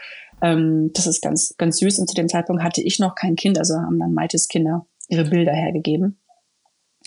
Ähm, 0.42 0.90
das 0.94 1.06
ist 1.06 1.22
ganz, 1.22 1.54
ganz 1.58 1.78
süß. 1.78 1.98
Und 1.98 2.08
zu 2.08 2.14
dem 2.14 2.28
Zeitpunkt 2.28 2.62
hatte 2.62 2.82
ich 2.82 2.98
noch 2.98 3.14
kein 3.14 3.36
Kind, 3.36 3.58
also 3.58 3.74
haben 3.74 3.98
dann 3.98 4.12
Maites 4.12 4.48
Kinder 4.48 4.86
ihre 5.08 5.24
Bilder 5.24 5.52
hergegeben. 5.52 6.18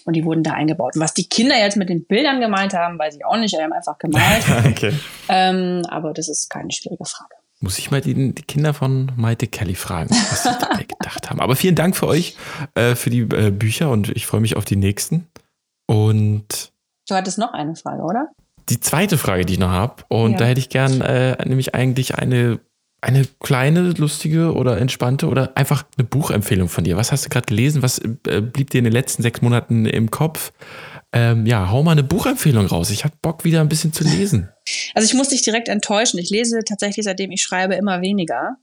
Und 0.05 0.15
die 0.15 0.25
wurden 0.25 0.43
da 0.43 0.51
eingebaut. 0.51 0.95
Und 0.95 1.01
was 1.01 1.13
die 1.13 1.29
Kinder 1.29 1.57
jetzt 1.57 1.77
mit 1.77 1.87
den 1.87 2.05
Bildern 2.05 2.41
gemeint 2.41 2.73
haben, 2.73 2.99
weiß 2.99 3.15
ich 3.15 3.25
auch 3.25 3.37
nicht. 3.37 3.53
Die 3.53 3.61
haben 3.61 3.71
einfach 3.71 3.97
gemalt. 3.97 4.43
okay. 4.65 4.93
ähm, 5.29 5.83
aber 5.87 6.13
das 6.13 6.27
ist 6.27 6.49
keine 6.49 6.71
schwierige 6.71 7.05
Frage. 7.05 7.35
Muss 7.61 7.79
ich 7.79 7.91
mal 7.91 8.01
die, 8.01 8.33
die 8.33 8.41
Kinder 8.41 8.73
von 8.73 9.13
Maite 9.15 9.47
Kelly 9.47 9.75
fragen, 9.75 10.09
was 10.09 10.43
sie 10.43 10.49
dabei 10.59 10.83
gedacht 10.99 11.29
haben. 11.29 11.39
Aber 11.39 11.55
vielen 11.55 11.75
Dank 11.75 11.95
für 11.95 12.07
euch, 12.07 12.35
äh, 12.75 12.95
für 12.95 13.09
die 13.09 13.21
äh, 13.21 13.51
Bücher 13.51 13.89
und 13.89 14.09
ich 14.09 14.25
freue 14.25 14.41
mich 14.41 14.57
auf 14.57 14.65
die 14.65 14.75
nächsten. 14.75 15.29
Und 15.85 16.73
du 17.07 17.15
hattest 17.15 17.37
noch 17.37 17.53
eine 17.53 17.77
Frage, 17.77 18.01
oder? 18.03 18.27
Die 18.69 18.79
zweite 18.79 19.17
Frage, 19.17 19.45
die 19.45 19.53
ich 19.53 19.59
noch 19.59 19.69
habe. 19.69 20.03
Und 20.07 20.33
ja. 20.33 20.37
da 20.37 20.45
hätte 20.45 20.59
ich 20.59 20.69
gern 20.69 21.01
äh, 21.01 21.35
nämlich 21.45 21.75
eigentlich 21.75 22.15
eine 22.15 22.59
eine 23.03 23.27
kleine, 23.41 23.89
lustige 23.91 24.53
oder 24.53 24.77
entspannte 24.77 25.27
oder 25.27 25.57
einfach 25.57 25.83
eine 25.97 26.07
Buchempfehlung 26.07 26.69
von 26.69 26.85
dir. 26.85 26.95
Was 26.95 27.11
hast 27.11 27.25
du 27.25 27.29
gerade 27.29 27.45
gelesen? 27.45 27.83
Was 27.83 27.99
äh, 27.99 28.39
blieb 28.41 28.69
dir 28.69 28.77
in 28.77 28.85
den 28.85 28.93
letzten 28.93 29.23
sechs 29.23 29.41
Monaten 29.41 29.85
im 29.85 30.09
Kopf? 30.09 30.53
Ähm, 31.11 31.45
ja, 31.45 31.69
hau 31.69 31.83
mal 31.83 31.91
eine 31.91 32.03
Buchempfehlung 32.03 32.65
raus. 32.65 32.89
Ich 32.91 33.03
habe 33.03 33.13
Bock, 33.21 33.43
wieder 33.43 33.59
ein 33.59 33.67
bisschen 33.67 33.91
zu 33.91 34.05
lesen. 34.05 34.49
Also 34.95 35.05
ich 35.05 35.13
muss 35.15 35.27
dich 35.27 35.41
direkt 35.41 35.67
enttäuschen. 35.67 36.17
Ich 36.17 36.29
lese 36.29 36.61
tatsächlich, 36.65 37.03
seitdem 37.03 37.31
ich 37.31 37.41
schreibe, 37.41 37.75
immer 37.75 38.01
weniger. 38.01 38.55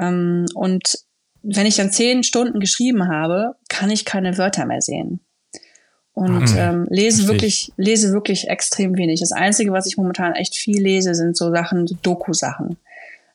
Ähm, 0.00 0.46
und 0.54 0.98
wenn 1.42 1.66
ich 1.66 1.76
dann 1.76 1.92
zehn 1.92 2.24
Stunden 2.24 2.58
geschrieben 2.58 3.08
habe, 3.08 3.54
kann 3.68 3.88
ich 3.88 4.04
keine 4.04 4.36
Wörter 4.36 4.66
mehr 4.66 4.82
sehen. 4.82 5.20
Und 6.12 6.54
ah, 6.56 6.70
ähm, 6.70 6.86
lese 6.90 7.28
wirklich, 7.28 7.72
lese 7.76 8.12
wirklich 8.12 8.48
extrem 8.48 8.96
wenig. 8.96 9.20
Das 9.20 9.32
Einzige, 9.32 9.72
was 9.72 9.86
ich 9.86 9.96
momentan 9.96 10.34
echt 10.34 10.54
viel 10.56 10.82
lese, 10.82 11.14
sind 11.14 11.36
so 11.36 11.50
Sachen, 11.50 11.86
so 11.86 11.96
Doku-Sachen 12.02 12.76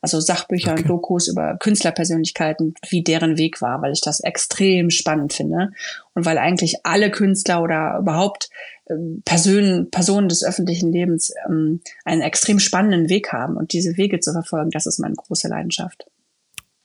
also 0.06 0.20
Sachbücher 0.20 0.74
okay. 0.74 0.82
und 0.84 0.90
Dokus 0.90 1.28
über 1.28 1.58
Künstlerpersönlichkeiten, 1.58 2.76
wie 2.90 3.04
deren 3.04 3.40
Weg 3.40 3.60
war, 3.60 3.82
weil 3.82 3.92
ich 3.92 4.02
das 4.02 4.20
extrem 4.20 4.92
spannend 4.92 5.34
finde 5.34 5.72
und 6.14 6.26
weil 6.26 6.38
eigentlich 6.38 6.76
alle 6.84 7.10
Künstler 7.10 7.64
oder 7.64 7.98
überhaupt 7.98 8.52
ähm, 8.88 9.24
Personen, 9.26 9.90
Personen 9.90 10.30
des 10.30 10.44
öffentlichen 10.44 10.92
Lebens 10.92 11.34
ähm, 11.48 11.82
einen 12.04 12.22
extrem 12.22 12.60
spannenden 12.60 13.10
Weg 13.10 13.34
haben 13.34 13.58
und 13.58 13.74
diese 13.74 13.98
Wege 13.98 14.20
zu 14.20 14.32
verfolgen, 14.32 14.70
das 14.70 14.86
ist 14.86 15.00
meine 15.00 15.16
große 15.16 15.48
Leidenschaft. 15.48 16.06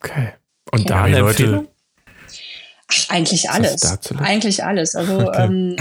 Okay. 0.03 0.31
Und 0.73 0.89
ja. 0.89 1.03
da 1.03 1.07
die 1.07 1.13
Leute 1.13 1.69
eigentlich 3.09 3.51
alles. 3.51 3.83
Eigentlich 4.19 4.65
alles. 4.65 4.95
Also 4.95 5.19
okay. 5.29 5.45
ähm, 5.45 5.77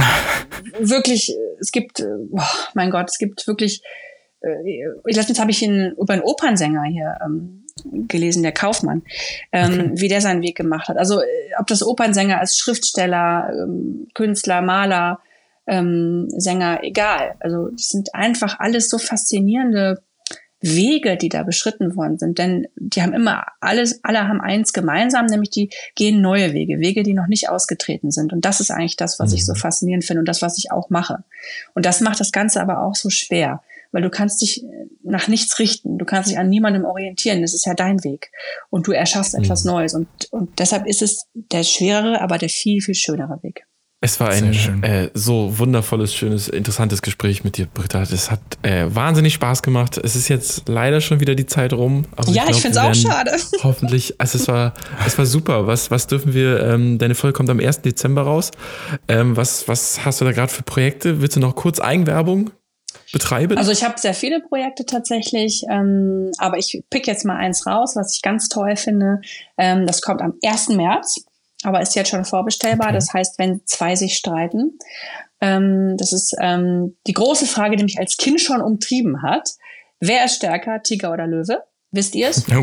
wirklich, 0.79 1.35
es 1.59 1.71
gibt, 1.71 2.01
oh 2.01 2.41
mein 2.73 2.91
Gott, 2.91 3.09
es 3.09 3.17
gibt 3.17 3.47
wirklich 3.47 3.81
äh, 4.41 4.85
letztens 5.05 5.39
habe 5.39 5.51
ich 5.51 5.61
ihn 5.61 5.93
über 5.99 6.13
einen 6.13 6.21
Opernsänger 6.23 6.83
hier 6.83 7.17
ähm, 7.23 7.65
gelesen, 8.07 8.43
der 8.43 8.51
Kaufmann, 8.51 9.03
ähm, 9.51 9.73
okay. 9.73 9.91
wie 9.95 10.07
der 10.07 10.21
seinen 10.21 10.41
Weg 10.41 10.55
gemacht 10.55 10.87
hat. 10.87 10.97
Also 10.97 11.21
äh, 11.21 11.25
ob 11.59 11.67
das 11.67 11.85
Opernsänger 11.85 12.39
als 12.39 12.57
Schriftsteller, 12.57 13.49
ähm, 13.51 14.07
Künstler, 14.13 14.61
Maler, 14.61 15.19
ähm, 15.67 16.27
Sänger, 16.29 16.83
egal. 16.83 17.35
Also 17.39 17.69
das 17.69 17.89
sind 17.89 18.15
einfach 18.15 18.59
alles 18.59 18.89
so 18.89 18.97
faszinierende 18.97 20.01
Wege, 20.61 21.17
die 21.17 21.29
da 21.29 21.43
beschritten 21.43 21.95
worden 21.95 22.17
sind. 22.17 22.37
Denn 22.37 22.67
die 22.75 23.01
haben 23.01 23.13
immer 23.13 23.45
alles, 23.61 24.03
alle 24.03 24.27
haben 24.27 24.41
eins 24.41 24.73
gemeinsam, 24.73 25.25
nämlich 25.25 25.49
die 25.49 25.69
gehen 25.95 26.21
neue 26.21 26.53
Wege, 26.53 26.79
Wege, 26.79 27.03
die 27.03 27.13
noch 27.13 27.27
nicht 27.27 27.49
ausgetreten 27.49 28.11
sind. 28.11 28.33
Und 28.33 28.45
das 28.45 28.59
ist 28.59 28.71
eigentlich 28.71 28.97
das, 28.97 29.19
was 29.19 29.31
mhm. 29.31 29.35
ich 29.35 29.45
so 29.45 29.53
mhm. 29.53 29.57
faszinierend 29.57 30.05
finde 30.05 30.19
und 30.19 30.27
das, 30.27 30.41
was 30.41 30.57
ich 30.57 30.71
auch 30.71 30.89
mache. 30.89 31.23
Und 31.73 31.85
das 31.85 32.01
macht 32.01 32.19
das 32.19 32.31
Ganze 32.31 32.61
aber 32.61 32.83
auch 32.83 32.95
so 32.95 33.09
schwer 33.09 33.61
weil 33.91 34.01
du 34.01 34.09
kannst 34.09 34.41
dich 34.41 34.63
nach 35.03 35.27
nichts 35.27 35.57
richten, 35.59 35.97
du 35.97 36.05
kannst 36.05 36.29
dich 36.29 36.37
an 36.37 36.49
niemandem 36.49 36.85
orientieren, 36.85 37.41
das 37.41 37.53
ist 37.53 37.65
ja 37.65 37.73
dein 37.73 38.03
Weg 38.03 38.31
und 38.69 38.87
du 38.87 38.91
erschaffst 38.91 39.35
mhm. 39.35 39.43
etwas 39.43 39.65
Neues 39.65 39.93
und, 39.93 40.07
und 40.31 40.59
deshalb 40.59 40.85
ist 40.85 41.01
es 41.01 41.27
der 41.33 41.63
schwerere, 41.63 42.21
aber 42.21 42.37
der 42.37 42.49
viel, 42.49 42.81
viel 42.81 42.95
schönere 42.95 43.41
Weg. 43.41 43.65
Es 44.01 44.17
war 44.21 44.29
ein 44.29 44.53
äh, 44.81 45.09
so 45.13 45.59
wundervolles, 45.59 46.13
schönes, 46.13 46.47
interessantes 46.47 47.01
Gespräch 47.01 47.43
mit 47.43 47.57
dir, 47.57 47.65
Britta. 47.65 48.05
Das 48.05 48.31
hat 48.31 48.39
äh, 48.61 48.85
wahnsinnig 48.87 49.33
Spaß 49.33 49.61
gemacht. 49.61 49.97
Es 49.97 50.15
ist 50.15 50.29
jetzt 50.29 50.69
leider 50.69 51.01
schon 51.01 51.19
wieder 51.19 51.35
die 51.35 51.45
Zeit 51.45 51.73
rum. 51.73 52.05
ja, 52.27 52.43
ich, 52.45 52.51
ich 52.51 52.61
finde 52.61 52.79
es 52.79 52.85
auch 52.85 52.95
schade. 52.95 53.31
Hoffentlich, 53.63 54.15
also 54.17 54.37
es 54.37 54.47
war, 54.47 54.73
es 55.05 55.17
war 55.17 55.25
super. 55.25 55.67
Was, 55.67 55.91
was 55.91 56.07
dürfen 56.07 56.33
wir, 56.33 56.63
ähm, 56.63 56.97
deine 56.97 57.13
Folge 57.13 57.35
kommt 57.35 57.49
am 57.49 57.59
1. 57.59 57.81
Dezember 57.81 58.21
raus. 58.21 58.51
Ähm, 59.09 59.35
was, 59.35 59.67
was 59.67 60.05
hast 60.05 60.21
du 60.21 60.25
da 60.25 60.31
gerade 60.31 60.51
für 60.51 60.63
Projekte? 60.63 61.21
Willst 61.21 61.35
du 61.35 61.41
noch 61.41 61.55
kurz 61.55 61.81
Eigenwerbung 61.81 62.51
betreiben? 63.11 63.57
Also 63.57 63.71
ich 63.71 63.83
habe 63.83 63.99
sehr 63.99 64.13
viele 64.13 64.39
Projekte 64.39 64.85
tatsächlich, 64.85 65.63
ähm, 65.69 66.31
aber 66.37 66.57
ich 66.57 66.83
pick 66.89 67.05
jetzt 67.05 67.25
mal 67.25 67.35
eins 67.35 67.67
raus, 67.67 67.97
was 67.97 68.15
ich 68.15 68.21
ganz 68.21 68.47
toll 68.47 68.77
finde. 68.77 69.19
Ähm, 69.57 69.85
das 69.85 70.01
kommt 70.01 70.21
am 70.21 70.35
1. 70.41 70.69
März, 70.69 71.25
aber 71.63 71.81
ist 71.81 71.95
jetzt 71.95 72.09
schon 72.09 72.25
vorbestellbar. 72.25 72.87
Okay. 72.87 72.95
Das 72.95 73.13
heißt, 73.13 73.39
wenn 73.39 73.61
zwei 73.65 73.95
sich 73.95 74.15
streiten. 74.15 74.77
Ähm, 75.41 75.95
das 75.97 76.13
ist 76.13 76.35
ähm, 76.41 76.97
die 77.07 77.13
große 77.13 77.45
Frage, 77.45 77.75
die 77.75 77.83
mich 77.83 77.99
als 77.99 78.17
Kind 78.17 78.41
schon 78.41 78.61
umtrieben 78.61 79.21
hat. 79.21 79.49
Wer 79.99 80.25
ist 80.25 80.35
stärker, 80.35 80.81
Tiger 80.81 81.11
oder 81.13 81.27
Löwe? 81.27 81.63
Wisst 81.91 82.15
ihr 82.15 82.29
es? 82.29 82.45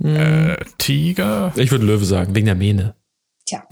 Okay. 0.00 0.52
äh, 0.52 0.56
Tiger? 0.78 1.52
Ich 1.56 1.70
würde 1.70 1.86
Löwe 1.86 2.04
sagen, 2.04 2.34
wegen 2.34 2.46
der 2.46 2.54
Mähne. 2.54 2.94
Tja. 3.46 3.62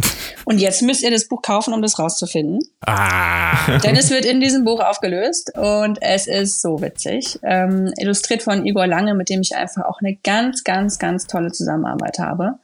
Und 0.45 0.59
jetzt 0.59 0.83
müsst 0.83 1.03
ihr 1.03 1.11
das 1.11 1.29
Buch 1.29 1.41
kaufen, 1.41 1.73
um 1.73 1.83
das 1.83 1.99
rauszufinden. 1.99 2.61
Ah. 2.85 3.79
Denn 3.79 3.97
es 3.97 4.11
wird 4.11 4.25
in 4.25 4.41
diesem 4.41 4.65
Buch 4.65 4.81
aufgelöst 4.81 5.57
und 5.57 5.99
es 6.03 6.27
ist 6.27 6.61
so 6.61 6.83
witzig. 6.83 7.39
Ähm, 7.43 7.93
illustriert 7.97 8.43
von 8.43 8.67
Igor 8.67 8.87
Lange, 8.87 9.15
mit 9.15 9.29
dem 9.29 9.41
ich 9.41 9.57
einfach 9.57 9.85
auch 9.85 10.01
eine 10.01 10.17
ganz, 10.17 10.65
ganz, 10.65 10.99
ganz 10.99 11.27
tolle 11.27 11.53
Zusammenarbeit 11.53 12.19
habe. 12.19 12.59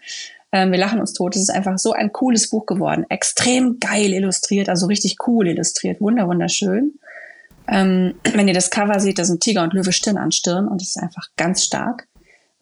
Ähm, 0.53 0.73
wir 0.73 0.79
lachen 0.79 1.01
uns 1.01 1.13
tot. 1.13 1.37
Es 1.37 1.43
ist 1.43 1.51
einfach 1.51 1.79
so 1.79 1.93
ein 1.93 2.13
cooles 2.13 2.49
Buch 2.49 2.67
geworden. 2.67 3.05
Extrem 3.09 3.79
geil 3.81 4.13
illustriert, 4.13 4.69
also 4.69 4.87
richtig 4.87 5.17
cool 5.27 5.47
illustriert. 5.47 6.01
Wunder, 6.01 6.27
wunderschön. 6.27 6.99
Ähm, 7.69 8.15
wenn 8.33 8.49
ihr 8.49 8.55
das 8.55 8.71
Cover 8.71 8.99
seht, 8.99 9.19
da 9.19 9.25
sind 9.25 9.43
Tiger 9.43 9.63
und 9.63 9.75
Löwe 9.75 9.93
Stirn 9.93 10.17
an 10.17 10.33
Stirn 10.33 10.69
und 10.69 10.81
es 10.81 10.97
ist 10.97 11.03
einfach 11.03 11.29
ganz 11.37 11.65
stark. 11.65 12.09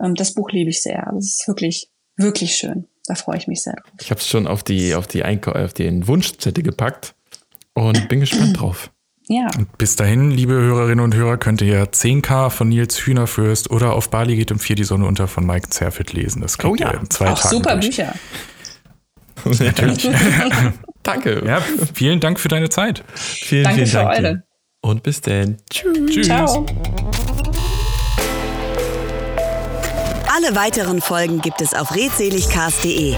Ähm, 0.03 0.15
das 0.15 0.35
Buch 0.35 0.51
liebe 0.51 0.71
ich 0.71 0.83
sehr. 0.83 1.09
Das 1.15 1.25
ist 1.25 1.49
wirklich, 1.49 1.91
wirklich 2.17 2.57
schön. 2.57 2.87
Da 3.07 3.15
freue 3.15 3.39
ich 3.39 3.47
mich 3.47 3.63
sehr 3.63 3.75
drauf. 3.75 3.93
Ich 4.01 4.11
habe 4.11 4.21
es 4.21 4.27
schon 4.27 4.49
auf 4.49 4.65
die, 4.65 4.95
auf 4.97 5.07
die 5.07 5.23
Einkau 5.23 5.53
auf 5.53 5.73
den 5.73 6.09
Wunschzettel 6.09 6.65
gepackt 6.65 7.15
und 7.75 8.09
bin 8.09 8.19
gespannt 8.19 8.57
drauf. 8.61 8.91
Ja. 9.29 9.49
Und 9.59 9.77
bis 9.77 9.97
dahin, 9.97 10.31
liebe 10.31 10.55
Hörerinnen 10.55 11.05
und 11.05 11.15
Hörer, 11.15 11.37
könnt 11.37 11.61
ihr 11.61 11.85
10K 11.85 12.51
von 12.51 12.69
Nils 12.69 12.99
Hühnerfürst 12.99 13.71
oder 13.71 13.95
auf 13.95 14.09
Bali 14.11 14.37
geht 14.37 14.53
um 14.53 14.59
vier 14.59 14.77
die 14.77 14.85
Sonne 14.85 15.07
unter 15.07 15.27
von 15.27 15.45
Mike 15.45 15.71
Zerfitt 15.71 16.13
lesen. 16.13 16.43
Das 16.43 16.59
kriegt 16.59 16.73
oh 16.73 16.77
ja. 16.77 16.93
ihr 16.93 17.01
in 17.01 17.11
zwei 17.11 17.31
Auch 17.31 17.39
Tagen 17.39 17.55
super 17.55 17.77
durch. 17.77 17.87
Bücher. 17.89 18.15
Natürlich. 19.65 20.09
Danke. 21.03 21.43
Ja, 21.45 21.61
vielen 21.95 22.21
Dank 22.21 22.39
für 22.39 22.49
deine 22.49 22.69
Zeit. 22.69 23.05
Vielen, 23.15 23.65
Danke 23.65 23.87
vielen 23.87 23.91
für 23.91 23.97
Dank. 23.97 24.19
Eure. 24.19 24.43
Und 24.81 25.03
bis 25.03 25.21
dann. 25.21 25.57
Tschüss. 25.71 26.11
Tschüss. 26.11 26.27
Ciao. 26.27 26.67
Alle 30.37 30.55
weiteren 30.55 31.01
Folgen 31.01 31.41
gibt 31.41 31.61
es 31.61 31.75
auf 31.75 31.95
redseligcast.de. 31.95 33.17